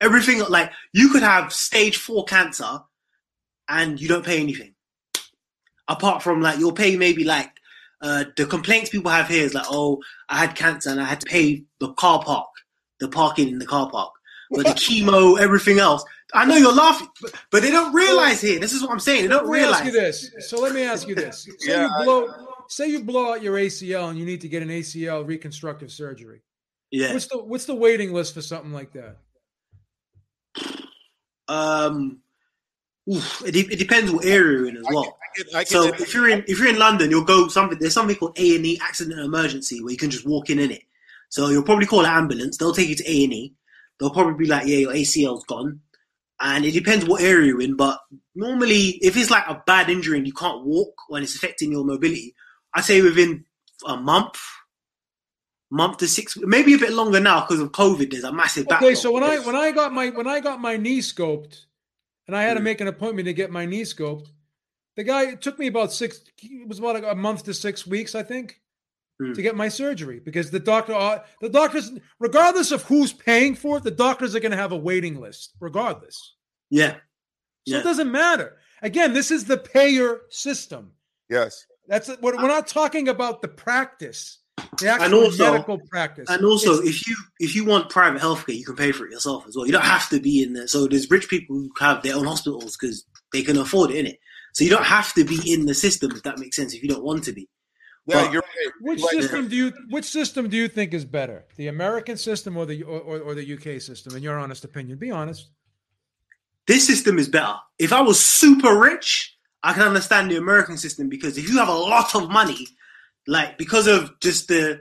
Everything 0.00 0.42
like 0.48 0.70
you 0.92 1.10
could 1.10 1.24
have 1.24 1.52
stage 1.52 1.96
four 1.98 2.24
cancer, 2.24 2.80
and 3.68 4.00
you 4.00 4.08
don't 4.08 4.24
pay 4.24 4.40
anything. 4.40 4.75
Apart 5.88 6.22
from 6.22 6.40
like 6.40 6.58
you'll 6.58 6.72
pay 6.72 6.96
maybe 6.96 7.24
like 7.24 7.52
uh, 8.02 8.24
the 8.36 8.46
complaints 8.46 8.90
people 8.90 9.10
have 9.10 9.28
here 9.28 9.44
is 9.44 9.54
like, 9.54 9.66
oh, 9.70 10.02
I 10.28 10.38
had 10.38 10.54
cancer 10.54 10.90
and 10.90 11.00
I 11.00 11.04
had 11.04 11.20
to 11.20 11.26
pay 11.26 11.64
the 11.80 11.92
car 11.94 12.22
park, 12.22 12.48
the 13.00 13.08
parking 13.08 13.48
in 13.48 13.58
the 13.58 13.66
car 13.66 13.90
park, 13.90 14.12
but 14.50 14.64
the 14.66 14.72
chemo, 14.72 15.38
everything 15.38 15.78
else. 15.78 16.04
I 16.34 16.44
know 16.44 16.56
you're 16.56 16.74
laughing, 16.74 17.08
but, 17.22 17.32
but 17.50 17.62
they 17.62 17.70
don't 17.70 17.94
realize 17.94 18.40
here. 18.40 18.58
This 18.58 18.72
is 18.72 18.82
what 18.82 18.90
I'm 18.90 19.00
saying. 19.00 19.22
They 19.22 19.28
don't 19.28 19.46
Let 19.46 19.52
me 19.52 19.58
realize. 19.60 19.76
ask 19.76 19.84
you 19.86 19.92
this. 19.92 20.30
So 20.40 20.60
let 20.60 20.74
me 20.74 20.82
ask 20.82 21.06
you 21.06 21.14
this. 21.14 21.48
Say 21.58 21.72
Yeah, 21.72 21.84
you 21.98 22.04
blow, 22.04 22.28
say 22.68 22.88
you 22.88 23.04
blow 23.04 23.32
out 23.32 23.42
your 23.42 23.56
ACL 23.56 24.10
and 24.10 24.18
you 24.18 24.26
need 24.26 24.40
to 24.40 24.48
get 24.48 24.62
an 24.62 24.68
ACL 24.68 25.26
reconstructive 25.26 25.90
surgery. 25.90 26.42
Yeah. 26.90 27.12
What's 27.12 27.26
the 27.26 27.38
what's 27.38 27.64
the 27.64 27.74
waiting 27.74 28.12
list 28.12 28.34
for 28.34 28.42
something 28.42 28.72
like 28.72 28.92
that? 28.92 29.18
Um, 31.48 32.20
oof, 33.10 33.42
it, 33.46 33.52
de- 33.52 33.72
it 33.72 33.78
depends 33.78 34.10
what 34.10 34.24
area 34.24 34.58
you're 34.58 34.68
in 34.68 34.76
as 34.76 34.84
well. 34.90 35.16
I 35.54 35.64
can- 35.64 35.66
so 35.66 35.88
if 36.02 36.14
you're 36.14 36.28
in 36.28 36.44
if 36.48 36.58
you're 36.58 36.68
in 36.68 36.78
London, 36.78 37.10
you'll 37.10 37.24
go 37.24 37.48
something. 37.48 37.78
There's 37.78 37.94
something 37.94 38.16
called 38.16 38.38
A 38.38 38.56
and 38.56 38.66
E 38.66 38.78
accident 38.82 39.18
and 39.18 39.24
emergency 39.26 39.82
where 39.82 39.92
you 39.92 39.98
can 39.98 40.10
just 40.10 40.26
walk 40.26 40.50
in 40.50 40.58
in 40.58 40.70
it. 40.70 40.82
So 41.28 41.48
you'll 41.48 41.62
probably 41.62 41.86
call 41.86 42.00
an 42.00 42.10
ambulance. 42.10 42.56
They'll 42.56 42.72
take 42.72 42.88
you 42.88 42.94
to 42.96 43.10
A 43.10 43.24
and 43.24 43.32
E. 43.32 43.54
They'll 43.98 44.10
probably 44.10 44.34
be 44.34 44.46
like, 44.46 44.66
"Yeah, 44.66 44.76
your 44.78 44.92
ACL's 44.92 45.44
gone," 45.44 45.80
and 46.40 46.64
it 46.64 46.72
depends 46.72 47.04
what 47.04 47.22
area 47.22 47.48
you're 47.48 47.60
in. 47.60 47.76
But 47.76 47.98
normally, 48.34 48.98
if 49.02 49.16
it's 49.16 49.30
like 49.30 49.44
a 49.46 49.62
bad 49.66 49.88
injury 49.90 50.18
and 50.18 50.26
you 50.26 50.32
can't 50.32 50.64
walk 50.64 50.94
when 51.08 51.22
it's 51.22 51.34
affecting 51.34 51.72
your 51.72 51.84
mobility, 51.84 52.34
I 52.74 52.80
say 52.82 53.00
within 53.02 53.44
a 53.86 53.96
month, 53.96 54.38
month 55.70 55.98
to 55.98 56.08
six, 56.08 56.36
maybe 56.38 56.74
a 56.74 56.78
bit 56.78 56.92
longer 56.92 57.20
now 57.20 57.40
because 57.40 57.60
of 57.60 57.72
COVID. 57.72 58.10
There's 58.10 58.24
a 58.24 58.32
massive 58.32 58.66
backlog. 58.68 58.90
Okay, 58.92 58.94
so 58.94 59.10
when 59.12 59.22
I 59.22 59.38
when 59.40 59.56
I 59.56 59.70
got 59.72 59.92
my 59.92 60.10
when 60.10 60.26
I 60.26 60.40
got 60.40 60.60
my 60.60 60.76
knee 60.76 61.00
scoped, 61.00 61.64
and 62.26 62.36
I 62.36 62.42
had 62.42 62.54
to 62.54 62.60
make 62.60 62.80
an 62.80 62.88
appointment 62.88 63.26
to 63.26 63.32
get 63.34 63.50
my 63.50 63.66
knee 63.66 63.82
scoped, 63.82 64.28
the 64.96 65.04
guy 65.04 65.30
it 65.30 65.42
took 65.42 65.58
me 65.58 65.66
about 65.66 65.92
six. 65.92 66.20
It 66.42 66.68
was 66.68 66.78
about 66.78 67.04
a 67.04 67.14
month 67.14 67.44
to 67.44 67.54
six 67.54 67.86
weeks, 67.86 68.14
I 68.14 68.22
think, 68.22 68.60
to 69.34 69.42
get 69.42 69.56
my 69.56 69.68
surgery 69.68 70.20
because 70.20 70.50
the 70.50 70.60
doctor, 70.60 70.94
uh, 70.94 71.20
the 71.40 71.48
doctors, 71.48 71.90
regardless 72.18 72.70
of 72.72 72.82
who's 72.84 73.12
paying 73.12 73.54
for 73.54 73.78
it, 73.78 73.84
the 73.84 73.90
doctors 73.90 74.34
are 74.34 74.40
going 74.40 74.50
to 74.52 74.56
have 74.58 74.72
a 74.72 74.76
waiting 74.76 75.20
list, 75.20 75.54
regardless. 75.60 76.34
yeah, 76.70 76.94
So 76.94 76.98
Yeah. 77.66 77.78
it 77.80 77.84
doesn't 77.84 78.10
matter. 78.10 78.58
Again, 78.82 79.12
this 79.14 79.30
is 79.30 79.44
the 79.46 79.56
payer 79.58 80.20
system. 80.30 80.92
Yes. 81.30 81.66
That's 81.88 82.08
it. 82.08 82.20
We're, 82.20 82.36
we're 82.36 82.48
not 82.48 82.66
talking 82.66 83.08
about 83.08 83.40
the 83.42 83.48
practice, 83.48 84.38
the 84.78 85.02
and 85.02 85.14
also 85.14 85.52
medical 85.52 85.78
practice. 85.78 86.28
And 86.28 86.44
also, 86.44 86.74
It's- 86.74 86.88
if 86.88 87.08
you 87.08 87.16
if 87.40 87.54
you 87.54 87.64
want 87.64 87.90
private 87.90 88.20
healthcare, 88.22 88.56
you 88.56 88.64
can 88.64 88.76
pay 88.76 88.92
for 88.92 89.06
it 89.06 89.12
yourself 89.12 89.46
as 89.46 89.56
well. 89.56 89.66
You 89.66 89.72
don't 89.72 89.82
have 89.84 90.08
to 90.10 90.20
be 90.20 90.42
in 90.42 90.52
there. 90.54 90.66
So 90.66 90.86
there's 90.86 91.10
rich 91.10 91.28
people 91.28 91.56
who 91.56 91.70
have 91.78 92.02
their 92.02 92.16
own 92.16 92.24
hospitals 92.24 92.76
because 92.76 93.04
they 93.32 93.42
can 93.42 93.58
afford 93.58 93.90
it, 93.90 94.04
innit? 94.04 94.18
So 94.54 94.64
you 94.64 94.70
don't 94.70 94.84
have 94.84 95.12
to 95.14 95.24
be 95.24 95.52
in 95.52 95.66
the 95.66 95.74
system 95.74 96.12
if 96.12 96.22
that 96.22 96.38
makes 96.38 96.56
sense. 96.56 96.72
If 96.74 96.82
you 96.82 96.88
don't 96.88 97.04
want 97.04 97.24
to 97.24 97.32
be. 97.32 97.48
Yeah, 98.06 98.22
But- 98.22 98.32
you're 98.32 98.42
right. 98.42 98.72
Which 98.80 99.00
Like- 99.00 99.12
system 99.12 99.48
do 99.48 99.56
you 99.56 99.72
which 99.90 100.04
system 100.06 100.48
do 100.48 100.56
you 100.56 100.68
think 100.68 100.94
is 100.94 101.04
better, 101.04 101.44
the 101.56 101.66
American 101.68 102.16
system 102.16 102.56
or 102.56 102.64
the 102.64 102.82
or, 102.82 103.00
or, 103.00 103.18
or 103.20 103.34
the 103.34 103.44
UK 103.54 103.80
system? 103.80 104.16
In 104.16 104.22
your 104.22 104.38
honest 104.38 104.64
opinion, 104.64 104.96
be 104.98 105.10
honest. 105.10 105.50
This 106.66 106.86
system 106.86 107.18
is 107.18 107.28
better. 107.28 107.54
If 107.78 107.92
I 107.92 108.00
was 108.00 108.18
super 108.18 108.76
rich, 108.78 109.36
I 109.62 109.72
can 109.72 109.82
understand 109.82 110.30
the 110.30 110.36
American 110.36 110.76
system 110.78 111.08
because 111.08 111.36
if 111.38 111.48
you 111.48 111.58
have 111.58 111.68
a 111.68 111.74
lot 111.74 112.14
of 112.14 112.28
money, 112.30 112.66
like 113.26 113.58
because 113.58 113.86
of 113.86 114.18
just 114.20 114.48
the 114.48 114.80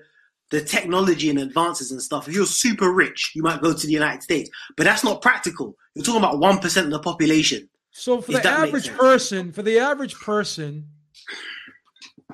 the 0.51 0.61
technology 0.61 1.29
and 1.29 1.39
advances 1.39 1.91
and 1.91 2.01
stuff, 2.01 2.27
if 2.27 2.33
you're 2.35 2.45
super 2.45 2.91
rich, 2.93 3.31
you 3.35 3.41
might 3.41 3.61
go 3.61 3.73
to 3.73 3.87
the 3.87 3.91
United 3.93 4.21
States. 4.21 4.49
But 4.77 4.83
that's 4.83 5.03
not 5.03 5.21
practical. 5.21 5.75
You're 5.95 6.05
talking 6.05 6.19
about 6.23 6.39
one 6.39 6.59
percent 6.59 6.85
of 6.85 6.91
the 6.91 6.99
population. 6.99 7.67
So 7.91 8.21
for 8.21 8.33
the 8.33 8.47
average 8.47 8.89
person, 8.93 9.51
for 9.53 9.61
the 9.63 9.79
average 9.79 10.15
person, 10.15 10.89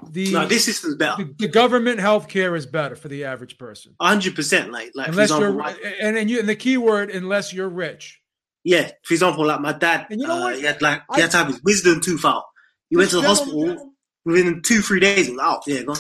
the 0.09 0.31
No, 0.33 0.45
this 0.47 0.65
system's 0.65 0.95
better. 0.95 1.23
The, 1.23 1.33
the 1.38 1.47
government 1.47 1.99
health 1.99 2.27
care 2.27 2.55
is 2.55 2.65
better 2.65 2.95
for 2.95 3.07
the 3.07 3.25
average 3.25 3.57
person. 3.57 3.95
hundred 4.01 4.35
percent. 4.35 4.71
Like 4.71 4.91
like 4.95 5.09
unless 5.09 5.29
example, 5.29 5.49
you're 5.49 5.57
my- 5.57 5.95
and 6.01 6.17
and 6.17 6.29
you 6.29 6.39
and 6.39 6.49
the 6.49 6.55
key 6.55 6.77
word 6.77 7.11
unless 7.11 7.53
you're 7.53 7.69
rich. 7.69 8.19
yeah. 8.63 8.89
For 9.03 9.13
example, 9.13 9.45
like 9.45 9.61
my 9.61 9.73
dad, 9.73 10.07
And 10.09 10.19
you 10.19 10.27
know 10.27 10.38
uh, 10.38 10.41
what? 10.41 10.55
he 10.57 10.63
had 10.63 10.81
like 10.81 11.01
I- 11.09 11.15
he 11.15 11.21
had 11.21 11.31
to 11.31 11.38
have 11.38 11.47
his 11.47 11.61
wisdom 11.63 12.01
tooth 12.01 12.25
out. 12.25 12.43
He 12.89 12.97
went 12.97 13.09
to 13.11 13.21
the 13.21 13.27
hospital 13.27 13.90
within 14.26 14.61
two 14.61 14.81
three 14.81 14.99
days. 14.99 15.27
It 15.27 15.31
was 15.31 15.41
out. 15.41 15.64
Yeah, 15.68 15.84
go 15.84 15.93
on. 15.93 15.98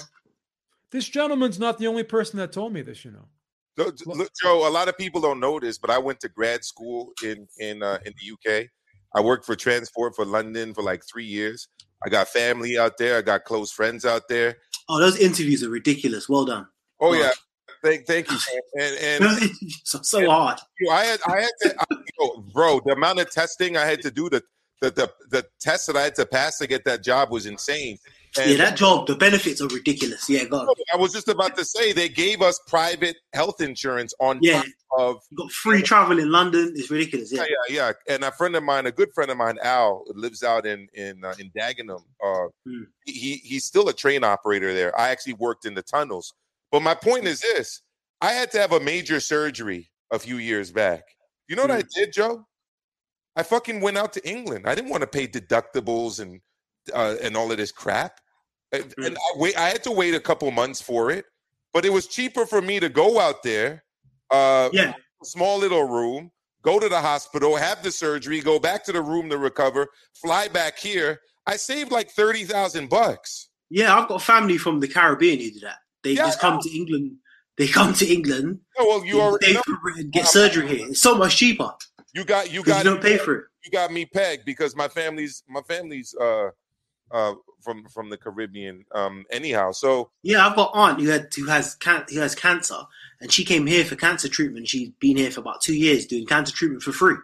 This 0.91 1.07
gentleman's 1.07 1.59
not 1.59 1.77
the 1.77 1.87
only 1.87 2.03
person 2.03 2.37
that 2.39 2.51
told 2.51 2.73
me 2.73 2.81
this, 2.81 3.05
you 3.05 3.11
know. 3.11 3.27
So, 3.77 3.91
look, 4.05 4.29
Joe, 4.41 4.67
a 4.67 4.69
lot 4.69 4.89
of 4.89 4.97
people 4.97 5.21
don't 5.21 5.39
know 5.39 5.59
this, 5.59 5.77
but 5.77 5.89
I 5.89 5.97
went 5.97 6.19
to 6.21 6.29
grad 6.29 6.63
school 6.65 7.13
in 7.23 7.47
in 7.59 7.81
uh, 7.81 7.99
in 8.05 8.13
the 8.19 8.61
UK. 8.61 8.67
I 9.13 9.21
worked 9.21 9.45
for 9.45 9.55
Transport 9.55 10.15
for 10.15 10.25
London 10.25 10.73
for 10.73 10.83
like 10.83 11.03
three 11.11 11.25
years. 11.25 11.67
I 12.05 12.09
got 12.09 12.27
family 12.27 12.77
out 12.77 12.97
there. 12.97 13.17
I 13.17 13.21
got 13.21 13.45
close 13.45 13.71
friends 13.71 14.05
out 14.05 14.27
there. 14.27 14.57
Oh, 14.89 14.99
those 14.99 15.17
interviews 15.17 15.63
are 15.63 15.69
ridiculous. 15.69 16.27
Well 16.27 16.45
done. 16.45 16.67
Oh 16.99 17.13
yeah, 17.13 17.31
thank 17.83 18.05
thank 18.05 18.29
you, 18.29 18.37
Sam. 18.37 18.61
and 18.79 19.23
and 19.23 19.51
so, 19.83 20.01
so 20.01 20.29
hard. 20.29 20.59
you 20.79 20.89
know, 20.89 20.93
I 20.93 21.05
had 21.05 21.19
I 21.25 21.41
had 21.41 21.51
to, 21.61 21.75
I, 21.79 21.85
you 21.91 22.03
know, 22.19 22.43
bro. 22.53 22.81
The 22.85 22.93
amount 22.93 23.19
of 23.19 23.31
testing 23.31 23.77
I 23.77 23.85
had 23.85 24.01
to 24.01 24.11
do, 24.11 24.29
the 24.29 24.43
the 24.81 24.89
the 24.91 25.11
the 25.29 25.45
test 25.59 25.87
that 25.87 25.95
I 25.95 26.01
had 26.03 26.15
to 26.15 26.25
pass 26.25 26.57
to 26.57 26.67
get 26.67 26.83
that 26.85 27.03
job 27.03 27.31
was 27.31 27.45
insane. 27.45 27.97
yeah, 28.37 28.55
that 28.57 28.77
job, 28.77 29.07
the 29.07 29.15
benefits 29.15 29.61
are 29.61 29.67
ridiculous. 29.67 30.29
Yeah, 30.29 30.45
go 30.45 30.59
on. 30.59 30.67
I 30.93 30.97
was 30.97 31.11
just 31.13 31.27
about 31.27 31.55
to 31.57 31.65
say 31.65 31.91
they 31.93 32.09
gave 32.09 32.41
us 32.41 32.59
private 32.67 33.17
health 33.33 33.59
insurance 33.61 34.13
on 34.19 34.39
Yeah. 34.41 34.61
top 34.63 34.65
of 34.97 35.15
You 35.29 35.37
got 35.37 35.51
free 35.51 35.81
travel 35.81 36.17
in 36.17 36.31
London. 36.31 36.73
It's 36.75 36.89
ridiculous. 36.89 37.31
Yeah. 37.31 37.41
yeah, 37.43 37.55
yeah, 37.69 37.91
yeah. 38.07 38.13
And 38.15 38.23
a 38.23 38.31
friend 38.31 38.55
of 38.55 38.63
mine, 38.63 38.85
a 38.85 38.91
good 38.91 39.13
friend 39.13 39.29
of 39.31 39.37
mine, 39.37 39.57
Al, 39.61 40.03
lives 40.15 40.43
out 40.43 40.65
in 40.65 40.87
in 40.93 41.23
uh, 41.23 41.35
in 41.39 41.49
Dagenham. 41.51 42.03
Uh, 42.23 42.47
Hmm. 42.65 42.83
he, 43.05 43.11
he 43.13 43.31
he's 43.43 43.65
still 43.65 43.87
a 43.89 43.93
train 43.93 44.23
operator 44.23 44.73
there. 44.73 44.97
I 44.99 45.09
actually 45.09 45.33
worked 45.33 45.65
in 45.65 45.73
the 45.73 45.83
tunnels. 45.83 46.33
But 46.71 46.81
my 46.81 46.95
point 46.95 47.25
is 47.25 47.41
this: 47.41 47.81
I 48.21 48.31
had 48.31 48.49
to 48.53 48.59
have 48.59 48.71
a 48.71 48.79
major 48.79 49.19
surgery 49.19 49.91
a 50.09 50.19
few 50.19 50.37
years 50.37 50.71
back. 50.71 51.03
You 51.49 51.55
know 51.57 51.63
what 51.63 51.71
Hmm. 51.71 51.77
I 51.79 51.83
did, 51.93 52.13
Joe? 52.13 52.45
I 53.35 53.43
fucking 53.43 53.81
went 53.81 53.97
out 53.97 54.13
to 54.13 54.29
England. 54.29 54.65
I 54.67 54.75
didn't 54.75 54.89
want 54.91 55.01
to 55.01 55.07
pay 55.07 55.27
deductibles 55.27 56.19
and 56.19 56.41
uh, 56.93 57.15
and 57.21 57.37
all 57.37 57.51
of 57.51 57.57
this 57.57 57.71
crap. 57.71 58.19
And, 58.71 58.93
and 58.97 59.15
I 59.17 59.37
wait. 59.37 59.57
I 59.57 59.69
had 59.69 59.83
to 59.83 59.91
wait 59.91 60.15
a 60.15 60.19
couple 60.19 60.49
months 60.51 60.81
for 60.81 61.11
it, 61.11 61.25
but 61.73 61.85
it 61.85 61.93
was 61.93 62.07
cheaper 62.07 62.45
for 62.45 62.61
me 62.61 62.79
to 62.79 62.89
go 62.89 63.19
out 63.19 63.43
there. 63.43 63.83
Uh, 64.29 64.69
Yeah. 64.73 64.93
Small 65.23 65.59
little 65.59 65.83
room. 65.87 66.31
Go 66.63 66.79
to 66.79 66.89
the 66.89 66.99
hospital, 67.01 67.55
have 67.55 67.81
the 67.81 67.91
surgery, 67.91 68.39
go 68.39 68.59
back 68.59 68.83
to 68.85 68.91
the 68.91 69.01
room 69.01 69.29
to 69.31 69.37
recover, 69.39 69.87
fly 70.13 70.47
back 70.47 70.77
here. 70.77 71.19
I 71.47 71.55
saved 71.57 71.91
like 71.91 72.11
thirty 72.11 72.43
thousand 72.43 72.89
bucks. 72.89 73.49
Yeah, 73.69 73.95
I've 73.97 74.07
got 74.07 74.21
family 74.21 74.57
from 74.57 74.79
the 74.79 74.87
Caribbean 74.87 75.39
who 75.39 75.51
do 75.51 75.59
that. 75.61 75.77
They 76.03 76.11
Yeah, 76.13 76.25
just 76.27 76.39
come 76.39 76.59
to 76.61 76.69
England. 76.75 77.17
They 77.57 77.67
come 77.67 77.93
to 77.95 78.05
England. 78.05 78.59
Oh, 78.77 78.87
well, 78.87 79.05
you 79.05 79.13
they 79.15 79.21
already 79.21 79.45
pay 79.47 79.53
know. 79.53 79.61
for 79.65 79.89
it 79.91 79.97
and 79.97 80.11
get 80.11 80.27
surgery 80.27 80.67
here. 80.67 80.87
It's 80.89 80.99
so 81.01 81.15
much 81.17 81.35
cheaper. 81.37 81.71
You 82.13 82.25
got 82.25 82.51
you 82.51 82.63
got 82.63 82.79
you 82.79 82.91
don't 82.91 83.01
pay 83.01 83.17
for 83.17 83.35
it. 83.35 83.45
You 83.63 83.71
got 83.71 83.91
me 83.91 84.05
pegged 84.05 84.45
because 84.45 84.75
my 84.75 84.87
family's 84.87 85.43
my 85.47 85.61
family's 85.61 86.15
uh 86.19 86.49
uh 87.11 87.33
from 87.61 87.85
from 87.89 88.09
the 88.09 88.17
Caribbean. 88.17 88.85
Um 88.93 89.25
anyhow. 89.31 89.71
So 89.71 90.11
Yeah, 90.23 90.45
I've 90.45 90.55
got 90.55 90.71
aunt 90.73 90.99
who 90.99 91.09
had 91.09 91.33
who 91.33 91.47
has 91.47 91.75
can, 91.75 92.05
who 92.09 92.19
has 92.19 92.35
cancer, 92.35 92.79
and 93.19 93.31
she 93.31 93.45
came 93.45 93.65
here 93.67 93.85
for 93.85 93.95
cancer 93.95 94.27
treatment. 94.27 94.67
She's 94.67 94.89
been 94.99 95.17
here 95.17 95.31
for 95.31 95.41
about 95.41 95.61
two 95.61 95.75
years 95.75 96.05
doing 96.05 96.25
cancer 96.25 96.53
treatment 96.53 96.83
for 96.83 96.91
free. 96.91 97.15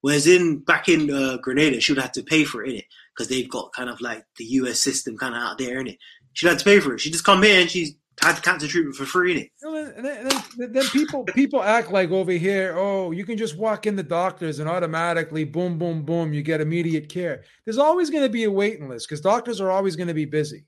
Whereas 0.00 0.26
in 0.26 0.58
back 0.58 0.88
in 0.88 1.12
uh, 1.12 1.36
Grenada, 1.38 1.80
she 1.80 1.92
would 1.92 2.02
have 2.02 2.12
to 2.12 2.22
pay 2.22 2.44
for 2.44 2.64
it 2.64 2.70
in 2.70 2.76
it 2.76 2.84
because 3.14 3.28
they've 3.28 3.48
got 3.48 3.72
kind 3.72 3.88
of 3.88 4.00
like 4.00 4.24
the 4.36 4.44
US 4.44 4.80
system 4.80 5.16
kind 5.16 5.34
of 5.34 5.42
out 5.42 5.58
there 5.58 5.78
in 5.78 5.86
it. 5.86 5.98
She'd 6.32 6.48
have 6.48 6.58
to 6.58 6.64
pay 6.64 6.80
for 6.80 6.94
it. 6.94 7.00
She 7.00 7.10
just 7.10 7.24
come 7.24 7.42
here 7.42 7.60
and 7.60 7.70
she's 7.70 7.94
had 8.20 8.42
cancer 8.42 8.68
treatment 8.68 8.96
for 8.96 9.06
free 9.06 9.32
in 9.32 9.38
it. 9.38 9.50
You 9.62 9.70
know, 9.70 9.92
And 9.96 10.04
then, 10.04 10.28
then, 10.58 10.72
then 10.72 10.84
people 10.86 11.24
people 11.24 11.62
act 11.62 11.90
like 11.90 12.10
over 12.10 12.32
here, 12.32 12.74
oh, 12.76 13.10
you 13.10 13.24
can 13.24 13.38
just 13.38 13.56
walk 13.56 13.86
in 13.86 13.96
the 13.96 14.02
doctors 14.02 14.58
and 14.58 14.68
automatically, 14.68 15.44
boom, 15.44 15.78
boom, 15.78 16.02
boom, 16.04 16.32
you 16.32 16.42
get 16.42 16.60
immediate 16.60 17.08
care. 17.08 17.42
There's 17.64 17.78
always 17.78 18.10
going 18.10 18.22
to 18.22 18.28
be 18.28 18.44
a 18.44 18.50
waiting 18.50 18.88
list 18.88 19.08
because 19.08 19.20
doctors 19.20 19.60
are 19.60 19.70
always 19.70 19.96
going 19.96 20.08
to 20.08 20.14
be 20.14 20.26
busy. 20.26 20.66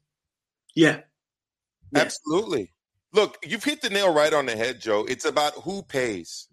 Yeah. 0.75 1.01
Absolutely. 1.95 2.73
Look, 3.13 3.39
you've 3.45 3.63
hit 3.63 3.81
the 3.81 3.91
nail 3.91 4.13
right 4.13 4.33
on 4.33 4.47
the 4.47 4.57
head, 4.57 4.81
Joe. 4.81 5.05
It's 5.09 5.25
about 5.25 5.55
who 5.55 5.83
pays. 5.83 6.49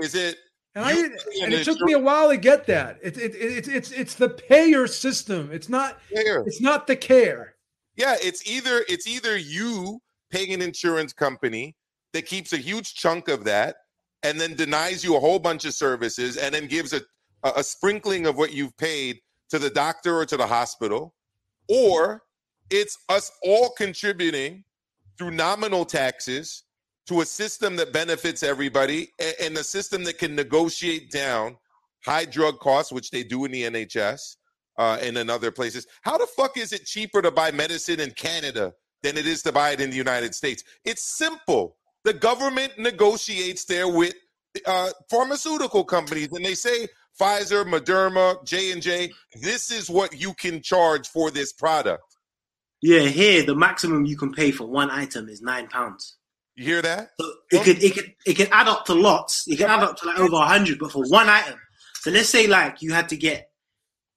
Is 0.00 0.14
it 0.14 0.36
And 0.76 0.84
I 0.84 0.92
and 0.92 1.52
it 1.52 1.64
took 1.64 1.80
me 1.80 1.94
a 1.94 1.98
while 1.98 2.28
to 2.28 2.36
get 2.36 2.66
that. 2.66 2.98
It, 3.02 3.16
it, 3.18 3.34
it, 3.34 3.36
it's 3.40 3.68
it's 3.68 3.90
it's 3.90 4.14
the 4.14 4.28
payer 4.28 4.86
system. 4.86 5.50
It's 5.50 5.68
not 5.68 5.98
Payer. 6.14 6.44
it's 6.46 6.60
not 6.60 6.86
the 6.86 6.94
care. 6.94 7.56
Yeah, 7.96 8.14
it's 8.22 8.48
either 8.48 8.84
it's 8.88 9.08
either 9.08 9.36
you 9.36 10.00
paying 10.30 10.52
an 10.52 10.62
insurance 10.62 11.12
company 11.12 11.76
that 12.12 12.26
keeps 12.26 12.52
a 12.52 12.56
huge 12.56 12.94
chunk 12.94 13.28
of 13.28 13.44
that 13.44 13.76
and 14.22 14.40
then 14.40 14.54
denies 14.54 15.04
you 15.04 15.16
a 15.16 15.20
whole 15.20 15.38
bunch 15.38 15.64
of 15.64 15.74
services 15.74 16.36
and 16.36 16.54
then 16.54 16.66
gives 16.66 16.92
a, 16.92 17.00
a, 17.44 17.62
sprinkling 17.62 18.26
of 18.26 18.36
what 18.36 18.52
you've 18.52 18.76
paid 18.76 19.20
to 19.48 19.58
the 19.58 19.70
doctor 19.70 20.16
or 20.16 20.26
to 20.26 20.36
the 20.36 20.46
hospital, 20.46 21.14
or 21.68 22.22
it's 22.70 22.98
us 23.08 23.30
all 23.42 23.70
contributing 23.70 24.64
through 25.16 25.30
nominal 25.30 25.84
taxes 25.84 26.64
to 27.06 27.20
a 27.22 27.26
system 27.26 27.76
that 27.76 27.92
benefits 27.92 28.42
everybody 28.42 29.08
and 29.40 29.56
a 29.56 29.64
system 29.64 30.04
that 30.04 30.18
can 30.18 30.34
negotiate 30.34 31.10
down 31.10 31.56
high 32.04 32.24
drug 32.24 32.58
costs, 32.58 32.92
which 32.92 33.10
they 33.10 33.22
do 33.22 33.44
in 33.44 33.50
the 33.50 33.62
NHS 33.62 34.36
uh, 34.78 34.98
and 35.00 35.16
in 35.16 35.30
other 35.30 35.50
places. 35.50 35.86
How 36.02 36.18
the 36.18 36.26
fuck 36.26 36.56
is 36.56 36.72
it 36.72 36.84
cheaper 36.84 37.22
to 37.22 37.30
buy 37.30 37.50
medicine 37.50 38.00
in 38.00 38.10
Canada 38.10 38.74
than 39.02 39.16
it 39.16 39.26
is 39.26 39.42
to 39.42 39.52
buy 39.52 39.70
it 39.70 39.80
in 39.80 39.90
the 39.90 39.96
United 39.96 40.34
States? 40.34 40.64
It's 40.84 41.16
simple. 41.16 41.76
The 42.04 42.14
government 42.14 42.78
negotiates 42.78 43.64
there 43.64 43.88
with 43.88 44.14
uh, 44.66 44.90
pharmaceutical 45.10 45.84
companies, 45.84 46.28
and 46.32 46.44
they 46.44 46.54
say 46.54 46.88
Pfizer, 47.20 47.64
Moderna, 47.64 48.44
J 48.44 48.72
and 48.72 48.82
J. 48.82 49.12
This 49.42 49.70
is 49.70 49.90
what 49.90 50.18
you 50.18 50.34
can 50.34 50.62
charge 50.62 51.08
for 51.08 51.30
this 51.30 51.52
product. 51.52 52.02
Yeah, 52.80 53.00
here 53.00 53.42
the 53.44 53.56
maximum 53.56 54.06
you 54.06 54.16
can 54.16 54.32
pay 54.32 54.52
for 54.52 54.66
one 54.66 54.90
item 54.90 55.28
is 55.28 55.42
nine 55.42 55.68
pounds. 55.68 56.16
You 56.54 56.64
hear 56.64 56.82
that? 56.82 57.10
So 57.20 57.32
it 57.50 57.64
could 57.64 57.82
it 57.82 57.94
could 57.94 58.14
it 58.24 58.34
could 58.34 58.48
add 58.52 58.68
up 58.68 58.84
to 58.86 58.94
lots. 58.94 59.46
It 59.48 59.56
could 59.56 59.66
add 59.66 59.82
up 59.82 59.96
to 59.96 60.06
like 60.06 60.18
over 60.18 60.36
a 60.36 60.46
hundred, 60.46 60.78
but 60.78 60.92
for 60.92 61.04
one 61.08 61.28
item. 61.28 61.58
So 62.00 62.10
let's 62.10 62.28
say 62.28 62.46
like 62.46 62.80
you 62.80 62.92
had 62.92 63.08
to 63.08 63.16
get 63.16 63.47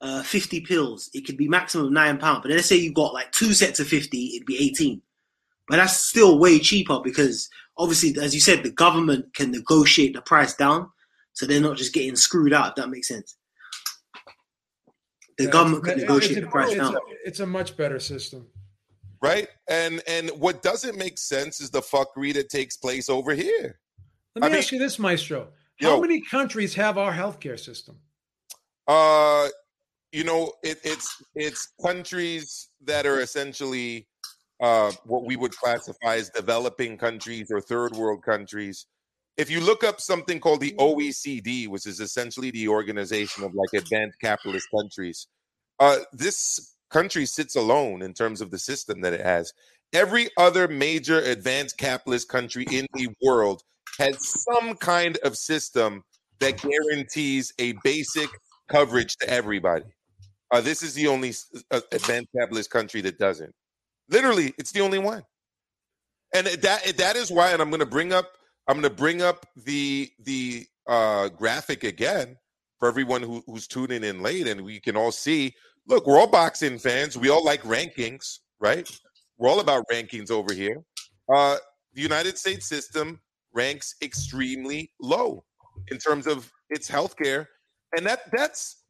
uh, 0.02 0.24
fifty 0.24 0.60
pills, 0.62 1.10
it 1.14 1.26
could 1.26 1.38
be 1.38 1.48
maximum 1.48 1.94
nine 1.94 2.18
pounds. 2.18 2.42
But 2.42 2.52
let's 2.52 2.68
say 2.68 2.76
you 2.78 2.92
got 2.94 3.14
like 3.14 3.32
two 3.32 3.54
sets 3.54 3.80
of 3.80 3.88
fifty, 3.88 4.36
it'd 4.36 4.46
be 4.46 4.58
eighteen. 4.64 5.02
But 5.68 5.78
that's 5.78 5.96
still 5.98 6.38
way 6.40 6.60
cheaper 6.60 7.00
because 7.04 7.50
obviously, 7.78 8.22
as 8.22 8.34
you 8.34 8.42
said, 8.42 8.64
the 8.64 8.72
government 8.72 9.34
can 9.34 9.52
negotiate 9.52 10.14
the 10.14 10.22
price 10.22 10.54
down, 10.56 10.90
so 11.34 11.46
they're 11.46 11.62
not 11.62 11.78
just 11.78 11.94
getting 11.94 12.16
screwed 12.16 12.52
out. 12.54 12.70
If 12.70 12.76
that 12.76 12.90
makes 12.90 13.08
sense. 13.08 13.38
The 15.38 15.46
Yeah, 15.46 15.50
government 15.52 15.84
can 15.86 15.98
negotiate 16.00 16.38
it's 16.40 16.46
the 16.46 16.52
price 16.52 16.70
it's 16.72 16.78
down. 16.78 16.96
a, 16.96 17.00
it's 17.26 17.40
a 17.40 17.46
much 17.48 17.78
better 17.78 18.00
system. 18.00 18.48
Right? 19.22 19.48
And 19.70 20.02
and 20.08 20.30
what 20.32 20.62
doesn't 20.62 20.98
make 20.98 21.18
sense 21.18 21.62
is 21.62 21.70
the 21.70 21.82
fuckery 21.82 22.34
that 22.34 22.50
takes 22.50 22.76
place 22.76 23.08
over 23.10 23.34
here. 23.34 23.80
Let 24.36 24.42
me 24.42 24.48
I 24.48 24.50
mean- 24.50 24.58
ask 24.58 24.72
you 24.72 24.80
this, 24.80 24.98
Maestro. 25.00 25.50
How 25.80 25.96
Yo. 25.96 26.02
many 26.02 26.22
countries 26.22 26.76
have 26.76 26.98
our 26.98 27.12
healthcare 27.14 27.60
system? 27.60 27.98
Uh, 28.88 29.48
you 30.12 30.24
know, 30.24 30.54
it, 30.64 30.80
it's 30.84 31.24
it's 31.36 31.74
countries 31.84 32.70
that 32.86 33.06
are 33.06 33.22
essentially 33.22 34.08
uh, 34.62 34.92
what 35.06 35.26
we 35.26 35.36
would 35.36 35.56
classify 35.56 36.16
as 36.16 36.30
developing 36.30 36.98
countries 36.98 37.48
or 37.52 37.62
third 37.62 37.96
world 37.96 38.24
countries. 38.24 38.86
If 39.38 39.50
you 39.50 39.62
look 39.62 39.84
up 39.84 40.02
something 40.02 40.40
called 40.40 40.60
the 40.60 40.74
OECD, 40.74 41.68
which 41.68 41.88
is 41.88 42.00
essentially 42.00 42.52
the 42.52 42.68
organization 42.68 43.44
of 43.44 43.54
like 43.56 43.82
advanced 43.82 44.20
capitalist 44.20 44.68
countries, 44.76 45.28
uh, 45.80 46.00
this 46.12 46.76
country 46.92 47.26
sits 47.26 47.56
alone 47.56 48.02
in 48.02 48.14
terms 48.14 48.42
of 48.42 48.52
the 48.52 48.60
system 48.60 49.02
that 49.02 49.14
it 49.14 49.22
has. 49.22 49.54
Every 49.94 50.30
other 50.38 50.68
major 50.68 51.20
advanced 51.20 51.78
capitalist 51.78 52.30
country 52.30 52.66
in 52.70 52.86
the 52.94 53.10
world 53.24 53.64
has 53.98 54.18
some 54.44 54.76
kind 54.76 55.18
of 55.24 55.38
system 55.38 56.04
that 56.40 56.62
guarantees 56.62 57.54
a 57.60 57.74
basic 57.84 58.30
coverage 58.70 59.16
to 59.18 59.30
everybody. 59.30 59.86
Uh, 60.52 60.62
this 60.62 60.84
is 60.84 60.94
the 60.94 61.08
only 61.08 61.34
uh, 61.72 61.82
advanced 61.92 62.30
capitalist 62.38 62.70
country 62.70 63.02
that 63.02 63.18
doesn't. 63.18 63.54
Literally, 64.10 64.54
it's 64.58 64.72
the 64.72 64.82
only 64.82 65.00
one. 65.00 65.24
And 66.34 66.48
that 66.48 66.98
that 66.98 67.16
is 67.16 67.32
why, 67.32 67.52
and 67.52 67.62
I'm 67.62 67.70
going 67.70 67.82
to 67.82 67.86
bring 67.86 68.14
up 68.14 68.38
I'm 68.68 68.80
going 68.80 68.90
to 68.90 68.96
bring 68.96 69.22
up 69.22 69.46
the 69.56 70.10
the 70.20 70.66
uh, 70.88 71.30
graphic 71.30 71.84
again 71.84 72.38
for 72.80 72.88
everyone 72.88 73.22
who, 73.22 73.44
who's 73.46 73.68
tuning 73.68 74.04
in 74.04 74.22
late, 74.22 74.48
and 74.48 74.62
we 74.62 74.80
can 74.80 74.96
all 74.96 75.12
see. 75.12 75.54
Look, 75.88 76.08
we're 76.08 76.20
all 76.20 76.28
boxing 76.28 76.78
fans. 76.80 77.18
We 77.18 77.30
all 77.30 77.44
like 77.44 77.62
rankings, 77.64 78.40
right? 78.60 78.90
We're 79.38 79.50
all 79.50 79.60
about 79.60 79.86
rankings 79.92 80.32
over 80.32 80.54
here. 80.54 80.78
Uh, 81.34 81.58
the 81.94 82.02
United 82.02 82.38
States 82.38 82.68
system 82.68 83.20
ranks 83.54 83.96
extremely 84.02 84.92
low 85.02 85.44
in 85.90 85.98
terms 85.98 86.28
of 86.28 86.52
its 86.70 86.90
healthcare, 86.90 87.48
and 87.98 88.06
that 88.06 88.32
that's 88.32 88.81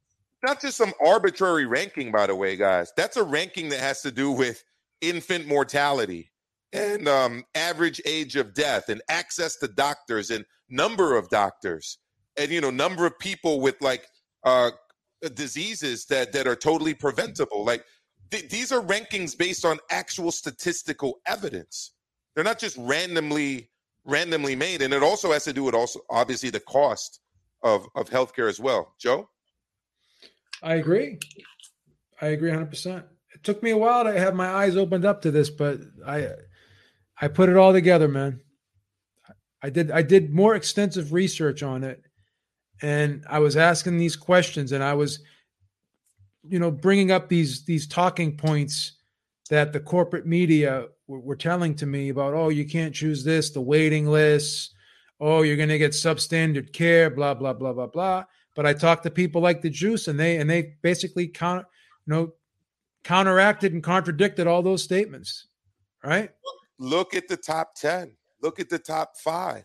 not 0.43 0.61
just 0.61 0.77
some 0.77 0.93
arbitrary 1.05 1.65
ranking, 1.65 2.11
by 2.11 2.27
the 2.27 2.35
way, 2.35 2.55
guys. 2.55 2.91
That's 2.97 3.17
a 3.17 3.23
ranking 3.23 3.69
that 3.69 3.79
has 3.79 4.01
to 4.01 4.11
do 4.11 4.31
with 4.31 4.63
infant 5.01 5.47
mortality 5.47 6.31
and 6.73 7.07
um, 7.07 7.43
average 7.55 8.01
age 8.05 8.35
of 8.35 8.53
death 8.53 8.89
and 8.89 9.01
access 9.09 9.57
to 9.57 9.67
doctors 9.67 10.31
and 10.31 10.45
number 10.69 11.17
of 11.17 11.29
doctors 11.29 11.97
and 12.37 12.49
you 12.51 12.61
know 12.61 12.69
number 12.69 13.05
of 13.05 13.17
people 13.19 13.59
with 13.61 13.75
like 13.81 14.07
uh, 14.45 14.71
diseases 15.33 16.05
that 16.05 16.31
that 16.33 16.47
are 16.47 16.55
totally 16.55 16.93
preventable. 16.93 17.65
Like 17.65 17.85
th- 18.31 18.49
these 18.49 18.71
are 18.71 18.81
rankings 18.81 19.37
based 19.37 19.65
on 19.65 19.79
actual 19.89 20.31
statistical 20.31 21.19
evidence. 21.25 21.93
They're 22.35 22.43
not 22.43 22.59
just 22.59 22.77
randomly 22.77 23.69
randomly 24.05 24.55
made, 24.55 24.81
and 24.81 24.93
it 24.93 25.03
also 25.03 25.31
has 25.31 25.43
to 25.45 25.53
do 25.53 25.63
with 25.63 25.75
also 25.75 25.99
obviously 26.09 26.49
the 26.49 26.59
cost 26.61 27.19
of 27.63 27.87
of 27.95 28.09
healthcare 28.09 28.49
as 28.49 28.59
well. 28.59 28.95
Joe. 28.99 29.29
I 30.61 30.75
agree. 30.75 31.19
I 32.21 32.27
agree 32.27 32.51
100%. 32.51 33.03
It 33.33 33.43
took 33.43 33.63
me 33.63 33.71
a 33.71 33.77
while 33.77 34.03
to 34.03 34.17
have 34.17 34.35
my 34.35 34.47
eyes 34.47 34.77
opened 34.77 35.05
up 35.05 35.21
to 35.23 35.31
this, 35.31 35.49
but 35.49 35.79
I 36.05 36.29
I 37.19 37.27
put 37.27 37.49
it 37.49 37.57
all 37.57 37.71
together, 37.71 38.07
man. 38.07 38.41
I 39.61 39.69
did 39.69 39.91
I 39.91 40.01
did 40.01 40.33
more 40.33 40.55
extensive 40.55 41.13
research 41.13 41.63
on 41.63 41.83
it 41.83 42.03
and 42.81 43.23
I 43.29 43.39
was 43.39 43.57
asking 43.57 43.97
these 43.97 44.15
questions 44.15 44.71
and 44.71 44.83
I 44.83 44.93
was 44.93 45.19
you 46.43 46.59
know 46.59 46.71
bringing 46.71 47.11
up 47.11 47.29
these 47.29 47.63
these 47.65 47.87
talking 47.87 48.35
points 48.35 48.93
that 49.49 49.73
the 49.73 49.79
corporate 49.79 50.25
media 50.25 50.87
were, 51.07 51.35
telling 51.35 51.75
to 51.75 51.85
me 51.85 52.09
about 52.09 52.33
oh 52.33 52.49
you 52.49 52.65
can't 52.65 52.95
choose 52.95 53.23
this 53.23 53.51
the 53.51 53.61
waiting 53.61 54.07
lists 54.07 54.73
oh 55.19 55.41
you're 55.41 55.57
going 55.57 55.69
to 55.69 55.77
get 55.77 55.91
substandard 55.91 56.73
care 56.73 57.09
blah 57.09 57.33
blah 57.33 57.53
blah 57.53 57.73
blah 57.73 57.87
blah 57.87 58.23
but 58.55 58.65
I 58.65 58.73
talked 58.73 59.03
to 59.03 59.11
people 59.11 59.41
like 59.41 59.61
the 59.61 59.69
juice 59.69 60.07
and 60.07 60.19
they 60.19 60.37
and 60.37 60.49
they 60.49 60.75
basically 60.81 61.27
count 61.27 61.65
you 62.05 62.13
know 62.13 62.33
counteracted 63.03 63.73
and 63.73 63.83
contradicted 63.83 64.47
all 64.47 64.61
those 64.61 64.83
statements 64.83 65.47
right 66.03 66.31
Look 66.83 67.13
at 67.13 67.27
the 67.27 67.37
top 67.37 67.75
10. 67.75 68.11
Look 68.41 68.59
at 68.59 68.67
the 68.67 68.79
top 68.79 69.15
5. 69.17 69.63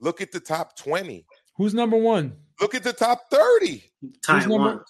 Look 0.00 0.20
at 0.20 0.32
the 0.32 0.40
top 0.40 0.76
20. 0.76 1.24
who's 1.56 1.72
number 1.72 1.96
1 1.96 2.32
Look 2.60 2.74
at 2.74 2.82
the 2.82 2.92
top 2.92 3.30
30. 3.30 3.84
Who's 4.00 4.46
number, 4.46 4.84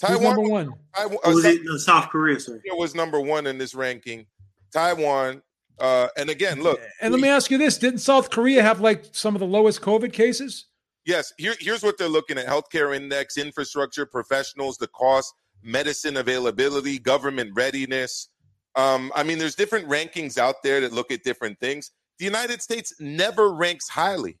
Who's 0.00 0.10
Taiwan, 0.10 0.22
number 0.22 0.42
one? 0.42 0.70
Taiwan 0.94 1.18
Or 1.24 1.34
was 1.34 1.44
uh, 1.44 1.48
it 1.48 1.60
no, 1.64 1.76
South 1.76 2.08
Korea? 2.10 2.38
Sorry. 2.38 2.60
Korea 2.60 2.78
was 2.78 2.94
number 2.94 3.20
one 3.20 3.48
in 3.48 3.58
this 3.58 3.74
ranking. 3.74 4.26
Taiwan, 4.72 5.42
uh, 5.80 6.06
and 6.16 6.30
again, 6.30 6.62
look, 6.62 6.80
And 7.00 7.12
let 7.12 7.20
me 7.20 7.28
ask 7.28 7.50
you 7.50 7.58
this: 7.58 7.78
Didn't 7.78 7.98
South 7.98 8.30
Korea 8.30 8.62
have 8.62 8.80
like 8.80 9.06
some 9.10 9.34
of 9.34 9.40
the 9.40 9.46
lowest 9.46 9.80
COVID 9.80 10.12
cases? 10.12 10.66
Yes, 11.08 11.32
here, 11.38 11.54
here's 11.58 11.82
what 11.82 11.96
they're 11.96 12.06
looking 12.06 12.36
at: 12.36 12.46
healthcare 12.46 12.94
index, 12.94 13.38
infrastructure, 13.38 14.04
professionals, 14.04 14.76
the 14.76 14.88
cost, 14.88 15.32
medicine 15.62 16.18
availability, 16.18 16.98
government 16.98 17.52
readiness. 17.54 18.28
Um, 18.76 19.10
I 19.14 19.22
mean, 19.22 19.38
there's 19.38 19.54
different 19.54 19.88
rankings 19.88 20.36
out 20.36 20.56
there 20.62 20.82
that 20.82 20.92
look 20.92 21.10
at 21.10 21.22
different 21.22 21.58
things. 21.60 21.92
The 22.18 22.26
United 22.26 22.60
States 22.60 22.92
never 23.00 23.54
ranks 23.54 23.88
highly. 23.88 24.38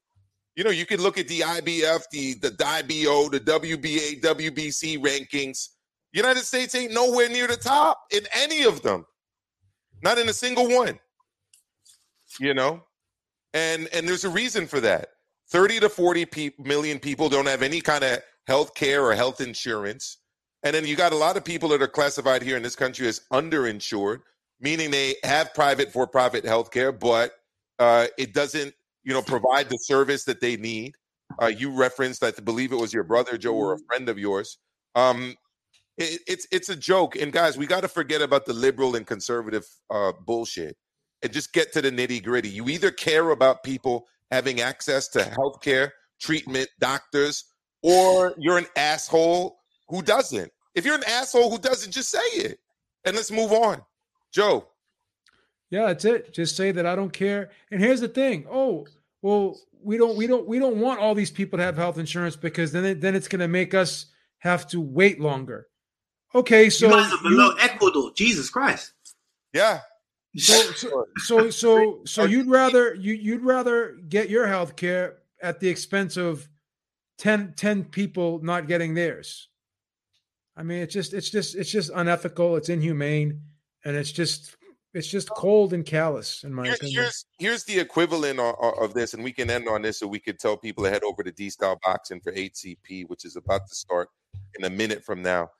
You 0.56 0.64
know, 0.64 0.70
you 0.70 0.84
could 0.84 1.00
look 1.00 1.16
at 1.16 1.26
the 1.26 1.40
IBF, 1.40 2.02
the 2.10 2.34
the 2.34 2.54
IBO, 2.62 3.30
the 3.30 3.40
WBA, 3.40 4.20
WBC 4.20 4.98
rankings. 4.98 5.68
United 6.12 6.44
States 6.44 6.74
ain't 6.74 6.92
nowhere 6.92 7.30
near 7.30 7.46
the 7.46 7.56
top 7.56 7.98
in 8.12 8.26
any 8.34 8.64
of 8.64 8.82
them. 8.82 9.06
Not 10.02 10.18
in 10.18 10.28
a 10.28 10.34
single 10.34 10.68
one. 10.68 10.98
You 12.38 12.52
know? 12.52 12.82
And 13.54 13.88
and 13.94 14.06
there's 14.06 14.26
a 14.26 14.30
reason 14.30 14.66
for 14.66 14.80
that. 14.80 15.08
30 15.50 15.80
to 15.80 15.88
40 15.88 16.26
pe- 16.26 16.50
million 16.58 16.98
people 16.98 17.28
don't 17.28 17.46
have 17.46 17.62
any 17.62 17.80
kind 17.80 18.04
of 18.04 18.20
health 18.46 18.74
care 18.74 19.04
or 19.04 19.14
health 19.14 19.40
insurance. 19.40 20.18
And 20.62 20.74
then 20.74 20.86
you 20.86 20.96
got 20.96 21.12
a 21.12 21.16
lot 21.16 21.36
of 21.36 21.44
people 21.44 21.68
that 21.70 21.82
are 21.82 21.88
classified 21.88 22.42
here 22.42 22.56
in 22.56 22.62
this 22.62 22.76
country 22.76 23.06
as 23.06 23.20
underinsured, 23.32 24.20
meaning 24.60 24.90
they 24.90 25.16
have 25.22 25.54
private 25.54 25.92
for 25.92 26.06
profit 26.06 26.44
health 26.44 26.70
care, 26.70 26.92
but 26.92 27.32
uh, 27.78 28.06
it 28.18 28.34
doesn't, 28.34 28.74
you 29.04 29.12
know, 29.12 29.22
provide 29.22 29.68
the 29.68 29.76
service 29.76 30.24
that 30.24 30.40
they 30.40 30.56
need. 30.56 30.94
Uh, 31.40 31.46
you 31.46 31.70
referenced, 31.70 32.24
I 32.24 32.32
believe 32.32 32.72
it 32.72 32.76
was 32.76 32.92
your 32.92 33.04
brother 33.04 33.38
Joe 33.38 33.54
or 33.54 33.74
a 33.74 33.78
friend 33.86 34.08
of 34.08 34.18
yours. 34.18 34.58
Um, 34.94 35.36
it, 35.96 36.20
it's 36.26 36.46
it's 36.50 36.68
a 36.68 36.76
joke, 36.76 37.16
and 37.16 37.32
guys, 37.32 37.58
we 37.58 37.66
got 37.66 37.82
to 37.82 37.88
forget 37.88 38.22
about 38.22 38.46
the 38.46 38.52
liberal 38.52 38.96
and 38.96 39.06
conservative 39.06 39.66
uh, 39.90 40.12
bullshit 40.24 40.76
and 41.22 41.32
just 41.32 41.52
get 41.52 41.72
to 41.72 41.82
the 41.82 41.90
nitty 41.90 42.22
gritty. 42.22 42.48
You 42.48 42.68
either 42.68 42.90
care 42.90 43.30
about 43.30 43.62
people 43.62 44.06
having 44.30 44.60
access 44.60 45.08
to 45.08 45.24
health 45.24 45.60
care, 45.62 45.92
treatment, 46.20 46.68
doctors, 46.80 47.44
or 47.82 48.34
you're 48.38 48.58
an 48.58 48.66
asshole 48.76 49.58
who 49.88 50.02
doesn't. 50.02 50.50
If 50.74 50.84
you're 50.84 50.96
an 50.96 51.04
asshole 51.08 51.50
who 51.50 51.58
doesn't, 51.58 51.92
just 51.92 52.10
say 52.10 52.18
it. 52.34 52.58
And 53.04 53.16
let's 53.16 53.30
move 53.30 53.52
on. 53.52 53.82
Joe. 54.32 54.66
Yeah, 55.70 55.86
that's 55.86 56.04
it. 56.04 56.32
Just 56.32 56.56
say 56.56 56.72
that 56.72 56.86
I 56.86 56.94
don't 56.94 57.12
care. 57.12 57.50
And 57.70 57.80
here's 57.80 58.00
the 58.00 58.08
thing. 58.08 58.46
Oh, 58.50 58.86
well, 59.22 59.58
we 59.82 59.96
don't 59.96 60.16
we 60.16 60.26
don't 60.26 60.46
we 60.46 60.58
don't 60.58 60.78
want 60.78 61.00
all 61.00 61.14
these 61.14 61.30
people 61.30 61.56
to 61.58 61.62
have 61.62 61.76
health 61.76 61.98
insurance 61.98 62.36
because 62.36 62.72
then 62.72 62.84
it, 62.84 63.00
then 63.00 63.14
it's 63.14 63.28
going 63.28 63.40
to 63.40 63.48
make 63.48 63.74
us 63.74 64.06
have 64.38 64.66
to 64.68 64.80
wait 64.80 65.20
longer. 65.20 65.68
Okay, 66.34 66.68
so 66.68 66.86
you 66.86 66.92
guys 66.92 67.12
are 67.12 67.22
below 67.22 67.50
you- 67.50 67.58
Ecuador. 67.60 68.12
Jesus 68.14 68.50
Christ. 68.50 68.92
Yeah. 69.52 69.80
so 70.46 70.72
so 70.72 71.06
so 71.18 71.50
so, 71.50 72.00
so 72.04 72.24
you'd 72.24 72.48
rather 72.48 72.94
you 72.94 73.14
you'd 73.14 73.42
rather 73.42 73.96
get 74.08 74.30
your 74.30 74.46
health 74.46 74.76
care 74.76 75.18
at 75.42 75.60
the 75.60 75.68
expense 75.68 76.16
of 76.16 76.48
10, 77.18 77.54
10 77.56 77.84
people 77.84 78.40
not 78.42 78.68
getting 78.68 78.94
theirs. 78.94 79.48
I 80.56 80.62
mean, 80.62 80.78
it's 80.78 80.94
just 80.94 81.14
it's 81.14 81.30
just 81.30 81.54
it's 81.54 81.70
just 81.70 81.90
unethical, 81.94 82.56
it's 82.56 82.68
inhumane, 82.68 83.40
and 83.84 83.96
it's 83.96 84.10
just 84.10 84.56
it's 84.94 85.06
just 85.06 85.28
cold 85.30 85.72
and 85.72 85.84
callous 85.86 86.42
in 86.42 86.52
my 86.52 86.64
Here- 86.64 86.74
opinion. 86.74 87.02
here's 87.02 87.24
here's 87.38 87.64
the 87.64 87.78
equivalent 87.78 88.40
of, 88.40 88.56
of 88.80 88.94
this, 88.94 89.14
and 89.14 89.22
we 89.22 89.32
can 89.32 89.50
end 89.50 89.68
on 89.68 89.82
this, 89.82 89.98
so 89.98 90.06
we 90.06 90.18
could 90.18 90.40
tell 90.40 90.56
people 90.56 90.84
to 90.84 90.90
head 90.90 91.04
over 91.04 91.22
to 91.22 91.30
D 91.30 91.50
Style 91.50 91.78
Boxing 91.84 92.20
for 92.20 92.32
HCP, 92.32 93.08
which 93.08 93.24
is 93.24 93.36
about 93.36 93.68
to 93.68 93.74
start 93.74 94.08
in 94.58 94.64
a 94.64 94.70
minute 94.70 95.04
from 95.04 95.22
now. 95.22 95.50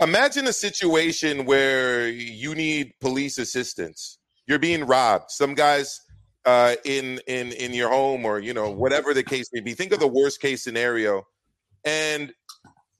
Imagine 0.00 0.46
a 0.46 0.52
situation 0.52 1.44
where 1.44 2.08
you 2.08 2.54
need 2.54 2.94
police 3.00 3.38
assistance. 3.38 4.18
You're 4.50 4.58
being 4.58 4.84
robbed. 4.84 5.30
Some 5.30 5.54
guys 5.54 6.00
uh, 6.44 6.74
in 6.84 7.20
in 7.28 7.52
in 7.52 7.72
your 7.72 7.88
home, 7.88 8.24
or 8.24 8.40
you 8.40 8.52
know 8.52 8.68
whatever 8.68 9.14
the 9.14 9.22
case 9.22 9.48
may 9.52 9.60
be. 9.60 9.74
Think 9.74 9.92
of 9.92 10.00
the 10.00 10.08
worst 10.08 10.40
case 10.40 10.64
scenario, 10.64 11.24
and 11.84 12.32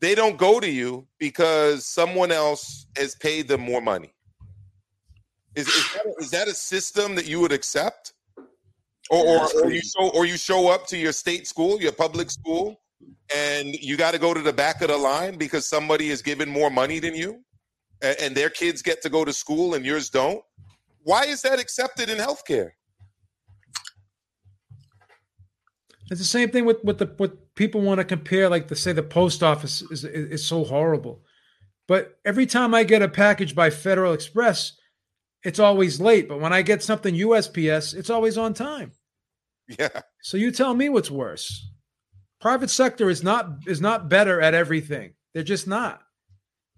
they 0.00 0.14
don't 0.14 0.38
go 0.38 0.60
to 0.60 0.70
you 0.70 1.08
because 1.18 1.84
someone 1.84 2.30
else 2.30 2.86
has 2.96 3.16
paid 3.16 3.48
them 3.48 3.62
more 3.62 3.80
money. 3.80 4.14
Is, 5.56 5.66
is, 5.66 5.92
that, 5.92 6.06
a, 6.06 6.22
is 6.22 6.30
that 6.30 6.46
a 6.46 6.54
system 6.54 7.16
that 7.16 7.26
you 7.26 7.40
would 7.40 7.50
accept? 7.50 8.12
Or, 9.10 9.26
or, 9.26 9.48
or 9.64 9.72
you 9.72 9.80
show 9.80 10.08
or 10.10 10.26
you 10.26 10.36
show 10.36 10.68
up 10.68 10.86
to 10.86 10.96
your 10.96 11.12
state 11.12 11.48
school, 11.48 11.80
your 11.82 11.90
public 11.90 12.30
school, 12.30 12.80
and 13.34 13.74
you 13.74 13.96
got 13.96 14.12
to 14.12 14.20
go 14.20 14.32
to 14.32 14.40
the 14.40 14.52
back 14.52 14.82
of 14.82 14.88
the 14.88 14.96
line 14.96 15.36
because 15.36 15.66
somebody 15.66 16.10
is 16.10 16.22
given 16.22 16.48
more 16.48 16.70
money 16.70 17.00
than 17.00 17.16
you, 17.16 17.42
and, 18.02 18.16
and 18.20 18.36
their 18.36 18.50
kids 18.50 18.82
get 18.82 19.02
to 19.02 19.08
go 19.08 19.24
to 19.24 19.32
school 19.32 19.74
and 19.74 19.84
yours 19.84 20.10
don't. 20.10 20.44
Why 21.02 21.24
is 21.24 21.42
that 21.42 21.58
accepted 21.58 22.08
in 22.10 22.18
healthcare? 22.18 22.70
It's 26.10 26.20
the 26.20 26.26
same 26.26 26.50
thing 26.50 26.64
with 26.64 26.82
with 26.82 26.98
the 26.98 27.06
what 27.16 27.54
people 27.54 27.80
want 27.82 27.98
to 27.98 28.04
compare, 28.04 28.48
like 28.48 28.68
to 28.68 28.76
say 28.76 28.92
the 28.92 29.02
post 29.02 29.42
office 29.42 29.82
is, 29.82 30.04
is 30.04 30.32
is 30.32 30.46
so 30.46 30.64
horrible. 30.64 31.22
But 31.86 32.18
every 32.24 32.46
time 32.46 32.74
I 32.74 32.84
get 32.84 33.02
a 33.02 33.08
package 33.08 33.54
by 33.54 33.70
Federal 33.70 34.12
Express, 34.12 34.72
it's 35.44 35.58
always 35.58 36.00
late. 36.00 36.28
But 36.28 36.40
when 36.40 36.52
I 36.52 36.62
get 36.62 36.82
something 36.82 37.14
USPS, 37.14 37.94
it's 37.94 38.10
always 38.10 38.36
on 38.38 38.54
time. 38.54 38.92
Yeah. 39.78 40.00
So 40.22 40.36
you 40.36 40.50
tell 40.50 40.74
me 40.74 40.88
what's 40.88 41.10
worse. 41.10 41.68
Private 42.40 42.70
sector 42.70 43.08
is 43.08 43.22
not 43.22 43.50
is 43.66 43.80
not 43.80 44.08
better 44.08 44.40
at 44.40 44.54
everything. 44.54 45.14
They're 45.32 45.42
just 45.42 45.68
not. 45.68 46.00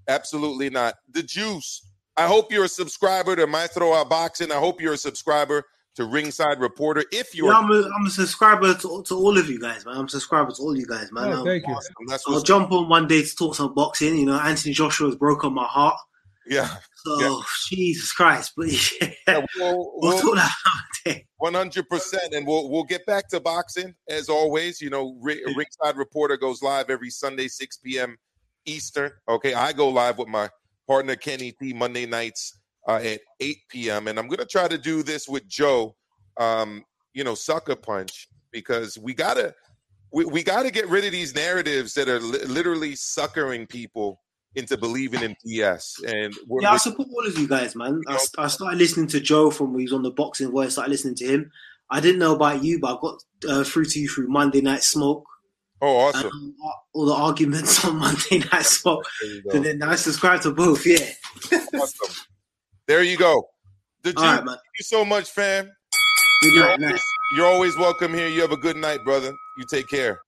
Absolutely 0.09 0.69
not. 0.69 0.97
The 1.11 1.23
juice. 1.23 1.87
I 2.17 2.27
hope 2.27 2.53
you're 2.53 2.65
a 2.65 2.69
subscriber 2.69 3.37
to 3.37 3.47
My 3.47 3.67
Throwout 3.67 4.09
Boxing. 4.09 4.53
I 4.53 4.57
hope 4.57 4.81
you're 4.81 4.93
a 4.95 4.99
subscriber 4.99 5.65
to 5.95 6.05
Ringside 6.05 6.61
Reporter. 6.61 7.05
If 7.13 7.35
you're 7.35 7.49
Yeah, 7.49 7.59
I'm 7.59 7.71
a, 7.71 7.91
I'm 7.99 8.07
a 8.07 8.11
subscriber 8.11 8.75
to, 8.75 9.03
to 9.07 9.15
all 9.15 9.37
of 9.37 9.49
you 9.49 9.61
guys, 9.61 9.85
man. 9.85 9.97
I'm 9.97 10.07
a 10.07 10.09
subscriber 10.09 10.51
to 10.53 10.63
all 10.63 10.77
you 10.77 10.87
guys, 10.87 11.11
man. 11.13 11.33
Oh, 11.33 11.45
thank 11.45 11.67
you. 11.67 11.75
awesome, 11.75 11.95
that's 12.09 12.25
I'll 12.27 12.43
jump 12.43 12.73
on 12.73 12.89
one 12.89 13.07
day 13.07 13.23
to 13.23 13.37
talk 13.37 13.55
some 13.55 13.75
boxing. 13.75 14.19
You 14.19 14.27
know, 14.27 14.39
Anthony 14.39 14.75
Joshua 14.75 15.09
has 15.09 15.17
broken 15.17 15.53
my 15.55 15.65
heart. 15.67 15.97
yeah. 16.47 16.77
So 17.05 17.21
Yeah. 17.21 17.41
Jesus 17.69 18.13
Christ, 18.13 18.53
but 18.57 18.69
yeah, 18.69 19.13
Yeah, 19.29 19.47
we'll, 19.57 19.93
we'll 19.97 20.25
we'll, 20.25 20.35
that. 20.35 21.23
One 21.39 21.55
hundred 21.55 21.89
percent, 21.89 22.33
and 22.35 22.47
we'll 22.47 22.71
we'll 22.71 22.85
get 22.85 23.05
back 23.07 23.29
to 23.31 23.41
boxing 23.41 23.95
as 24.09 24.29
always. 24.29 24.81
You 24.81 24.91
know, 24.91 25.17
Ri- 25.21 25.43
Ringside 25.57 25.97
Reporter 25.97 26.37
goes 26.37 26.63
live 26.63 26.91
every 26.91 27.11
Sunday, 27.11 27.49
six 27.49 27.77
p.m. 27.79 28.17
Eastern. 28.65 29.11
Okay, 29.29 29.53
I 29.53 29.73
go 29.73 29.89
live 29.89 30.19
with 30.19 30.29
my 30.29 30.49
partner 30.87 31.17
Kenny 31.17 31.53
T 31.53 31.73
Monday 31.73 32.07
nights 32.07 32.59
uh, 32.89 33.01
at 33.03 33.21
eight 33.41 33.59
p.m. 33.71 34.09
And 34.09 34.19
I'm 34.19 34.29
gonna 34.29 34.45
try 34.45 34.69
to 34.69 34.79
do 34.79 35.03
this 35.03 35.29
with 35.29 35.47
Joe. 35.49 35.95
Um, 36.39 36.85
you 37.15 37.25
know, 37.25 37.35
sucker 37.35 37.77
punch 37.77 38.29
because 38.53 38.99
we 38.99 39.15
gotta 39.15 39.55
we, 40.13 40.25
we 40.25 40.43
gotta 40.43 40.71
get 40.71 40.89
rid 40.89 41.05
of 41.05 41.13
these 41.13 41.35
narratives 41.35 41.95
that 41.95 42.09
are 42.09 42.21
li- 42.21 42.45
literally 42.45 42.95
suckering 42.95 43.67
people 43.67 44.21
into 44.55 44.77
believing 44.77 45.23
in 45.23 45.37
BS. 45.47 46.03
And 46.07 46.35
we're, 46.47 46.63
Yeah, 46.63 46.73
I 46.73 46.77
support 46.77 47.09
all 47.11 47.27
of 47.27 47.39
you 47.39 47.49
guys, 47.49 47.75
man. 47.75 48.03
I, 48.07 48.19
I 48.39 48.49
started 48.49 48.79
listening 48.79 49.07
to 49.09 49.21
Joe 49.21 49.51
from 49.51 49.73
when 49.73 49.81
he 49.81 49.85
was 49.85 49.93
on 49.93 50.03
the 50.03 50.11
boxing 50.11 50.51
voice. 50.51 50.67
I 50.67 50.71
started 50.71 50.91
listening 50.91 51.15
to 51.17 51.27
him. 51.27 51.53
I 51.91 52.01
didn't 52.01 52.19
know 52.19 52.35
about 52.35 52.63
you, 52.63 52.79
but 52.79 52.97
I 52.97 53.01
got 53.01 53.23
uh, 53.49 53.65
through 53.65 53.87
to 53.87 54.01
you 54.01 54.09
through 54.09 54.29
Monday 54.29 54.61
Night 54.61 54.83
Smoke. 54.83 55.25
Oh, 55.83 55.97
awesome. 55.97 56.31
Um, 56.33 56.55
all 56.95 57.07
the 57.07 57.13
arguments 57.13 57.85
on 57.85 57.97
Monday 57.97 58.39
Night 58.53 58.65
Smoke. 58.65 59.05
There 59.21 59.31
you 59.31 59.43
go. 59.43 59.51
And 59.51 59.65
then 59.65 59.83
I 59.83 59.97
subscribe 59.97 60.41
to 60.43 60.53
both. 60.53 60.87
Yeah. 60.87 60.99
awesome. 61.75 62.15
There 62.87 63.03
you 63.03 63.17
go. 63.17 63.49
The 64.03 64.15
All 64.17 64.23
Jew, 64.23 64.29
right, 64.29 64.45
thank 64.47 64.59
you 64.79 64.85
so 64.85 65.05
much, 65.05 65.31
fam. 65.31 65.71
Good 66.43 66.55
You're 66.55 66.65
night, 66.65 66.71
always, 66.73 66.91
night. 66.93 67.01
you're 67.37 67.47
always 67.47 67.77
welcome 67.77 68.13
here. 68.15 68.27
You 68.29 68.41
have 68.41 68.51
a 68.53 68.57
good 68.57 68.77
night, 68.77 68.99
brother. 69.05 69.33
You 69.59 69.65
take 69.71 69.89
care. 69.89 70.21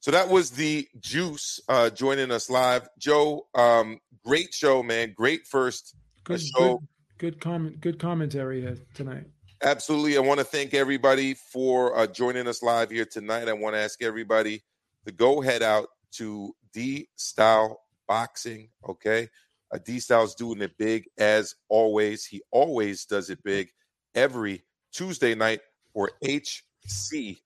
So 0.00 0.10
that 0.10 0.28
was 0.28 0.50
the 0.50 0.86
Juice 1.00 1.60
uh, 1.68 1.90
joining 1.90 2.30
us 2.30 2.50
live. 2.50 2.88
Joe, 2.98 3.46
um, 3.54 3.98
great 4.24 4.52
show, 4.52 4.82
man. 4.82 5.14
Great 5.16 5.46
first 5.46 5.94
uh, 5.94 6.34
Good, 6.34 6.40
show. 6.42 6.78
good, 7.18 7.32
good 7.32 7.40
comment. 7.40 7.80
Good 7.80 7.98
commentary 7.98 8.76
tonight. 8.94 9.24
Absolutely. 9.62 10.16
I 10.16 10.20
want 10.20 10.38
to 10.40 10.44
thank 10.44 10.72
everybody 10.72 11.34
for 11.34 11.96
uh, 11.98 12.06
joining 12.06 12.46
us 12.46 12.62
live 12.62 12.90
here 12.90 13.04
tonight. 13.04 13.48
I 13.48 13.52
want 13.52 13.74
to 13.74 13.80
ask 13.80 14.02
everybody 14.02 14.62
to 15.06 15.12
go 15.12 15.40
head 15.40 15.62
out 15.62 15.88
to 16.12 16.54
D 16.72 17.08
Style 17.16 17.80
Boxing. 18.08 18.68
Okay. 18.88 19.28
Uh, 19.72 19.78
D 19.84 20.00
Style's 20.00 20.34
doing 20.34 20.60
it 20.62 20.76
big 20.78 21.08
as 21.18 21.54
always. 21.68 22.24
He 22.24 22.42
always 22.50 23.04
does 23.04 23.30
it 23.30 23.42
big 23.44 23.68
every 24.14 24.64
Tuesday 24.92 25.34
night 25.34 25.60
for 25.92 26.10
HCP. 26.24 27.36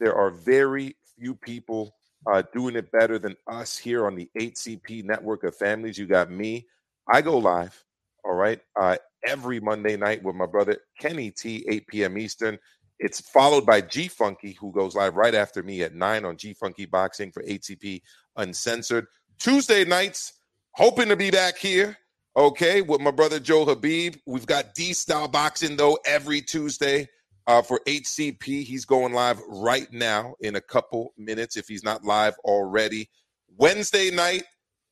There 0.00 0.14
are 0.14 0.30
very 0.30 0.96
few 1.18 1.34
people 1.34 1.94
uh, 2.30 2.42
doing 2.52 2.76
it 2.76 2.90
better 2.92 3.18
than 3.18 3.36
us 3.50 3.76
here 3.76 4.06
on 4.06 4.14
the 4.14 4.28
HCP 4.38 5.04
network 5.04 5.44
of 5.44 5.56
families. 5.56 5.98
You 5.98 6.06
got 6.06 6.30
me. 6.30 6.66
I 7.10 7.22
go 7.22 7.38
live. 7.38 7.84
All 8.24 8.34
right. 8.34 8.60
Uh, 8.78 8.96
every 9.26 9.60
Monday 9.60 9.96
night 9.96 10.22
with 10.22 10.36
my 10.36 10.46
brother 10.46 10.76
Kenny 11.00 11.30
T, 11.30 11.64
8 11.68 11.86
p.m. 11.86 12.18
Eastern. 12.18 12.58
It's 12.98 13.20
followed 13.20 13.64
by 13.64 13.80
G 13.80 14.08
Funky, 14.08 14.52
who 14.52 14.72
goes 14.72 14.94
live 14.94 15.16
right 15.16 15.34
after 15.34 15.62
me 15.62 15.82
at 15.82 15.94
9 15.94 16.24
on 16.24 16.36
G 16.36 16.52
Funky 16.54 16.86
Boxing 16.86 17.30
for 17.30 17.42
ATP 17.42 18.02
Uncensored. 18.36 19.06
Tuesday 19.38 19.84
nights, 19.84 20.32
hoping 20.72 21.08
to 21.08 21.16
be 21.16 21.30
back 21.30 21.58
here. 21.58 21.96
Okay, 22.36 22.82
with 22.82 23.00
my 23.00 23.10
brother 23.10 23.40
Joe 23.40 23.64
Habib. 23.64 24.16
We've 24.26 24.46
got 24.46 24.74
D 24.74 24.92
style 24.92 25.26
boxing 25.26 25.76
though 25.76 25.98
every 26.04 26.40
Tuesday 26.40 27.08
uh, 27.48 27.62
for 27.62 27.80
HCP. 27.86 28.62
He's 28.62 28.84
going 28.84 29.12
live 29.12 29.40
right 29.48 29.90
now 29.92 30.34
in 30.40 30.54
a 30.54 30.60
couple 30.60 31.14
minutes 31.16 31.56
if 31.56 31.66
he's 31.66 31.82
not 31.82 32.04
live 32.04 32.36
already. 32.44 33.08
Wednesday 33.56 34.10
night, 34.10 34.44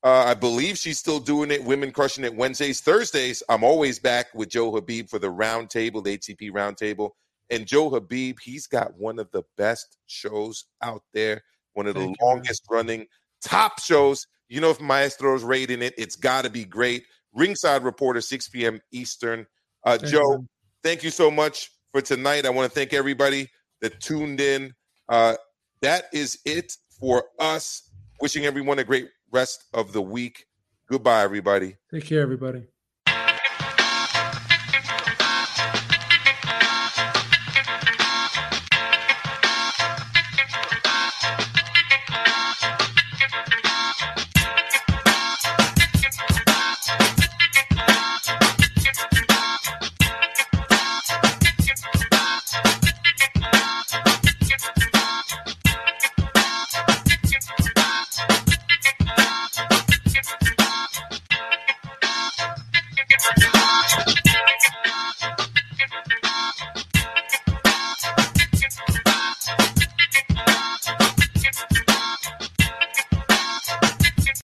uh, 0.03 0.25
I 0.27 0.35
believe 0.35 0.77
she's 0.79 0.99
still 0.99 1.21
doing 1.21 1.51
it. 1.51 1.63
Women 1.63 1.93
crushing 1.93 2.25
it 2.25 2.35
Wednesdays, 2.35 2.81
Thursdays. 2.81 3.43
I'm 3.49 3.63
always 3.63 3.99
back 3.99 4.27
with 4.35 4.49
Joe 4.49 4.73
Habib 4.73 5.09
for 5.09 5.19
the 5.19 5.31
roundtable, 5.31 6.03
the 6.03 6.19
ATP 6.19 6.51
roundtable. 6.51 7.11
And 7.51 7.67
Joe 7.67 7.91
Habib, 7.91 8.39
he's 8.43 8.67
got 8.67 8.99
one 8.99 9.19
of 9.19 9.31
the 9.31 9.43
best 9.57 9.99
shows 10.07 10.65
out 10.83 11.03
there, 11.13 11.43
one 11.75 11.87
of 11.87 11.95
the 11.95 12.01
Thank 12.01 12.17
you, 12.21 12.27
man. 12.27 12.37
longest 12.37 12.63
running 12.71 13.07
top 13.41 13.81
shows. 13.81 14.27
You 14.49 14.61
know, 14.61 14.71
if 14.71 14.81
Maestro's 14.81 15.45
rating 15.45 15.83
it, 15.83 15.95
it's 15.97 16.17
got 16.17 16.45
to 16.45 16.51
be 16.51 16.65
great. 16.65 17.05
Ringside 17.35 17.85
Reporter, 17.85 18.21
6 18.21 18.49
p.m. 18.49 18.81
Eastern. 18.93 19.47
Uh, 19.85 19.99
Thank 19.99 20.13
Joe, 20.13 20.47
thank 20.83 21.05
you 21.05 21.11
so 21.11 21.31
much 21.31 21.71
for 21.93 22.01
tonight. 22.01 22.47
I 22.47 22.51
want 22.51 22.71
to 22.71 22.75
thank 22.75 22.93
everybody 22.93 23.49
that 23.81 24.01
tuned 24.01 24.41
in. 24.41 24.75
Uh, 25.09 25.35
that 25.83 26.07
is 26.13 26.39
it 26.45 26.73
for 26.99 27.25
us. 27.39 27.91
Wishing 28.21 28.47
everyone 28.47 28.79
a 28.79 28.85
great 28.85 29.09
rest 29.31 29.65
of 29.75 29.93
the 29.93 30.03
week. 30.03 30.47
Goodbye, 30.89 31.23
everybody. 31.23 31.77
Take 31.93 32.07
care, 32.07 32.23
everybody. 32.23 32.67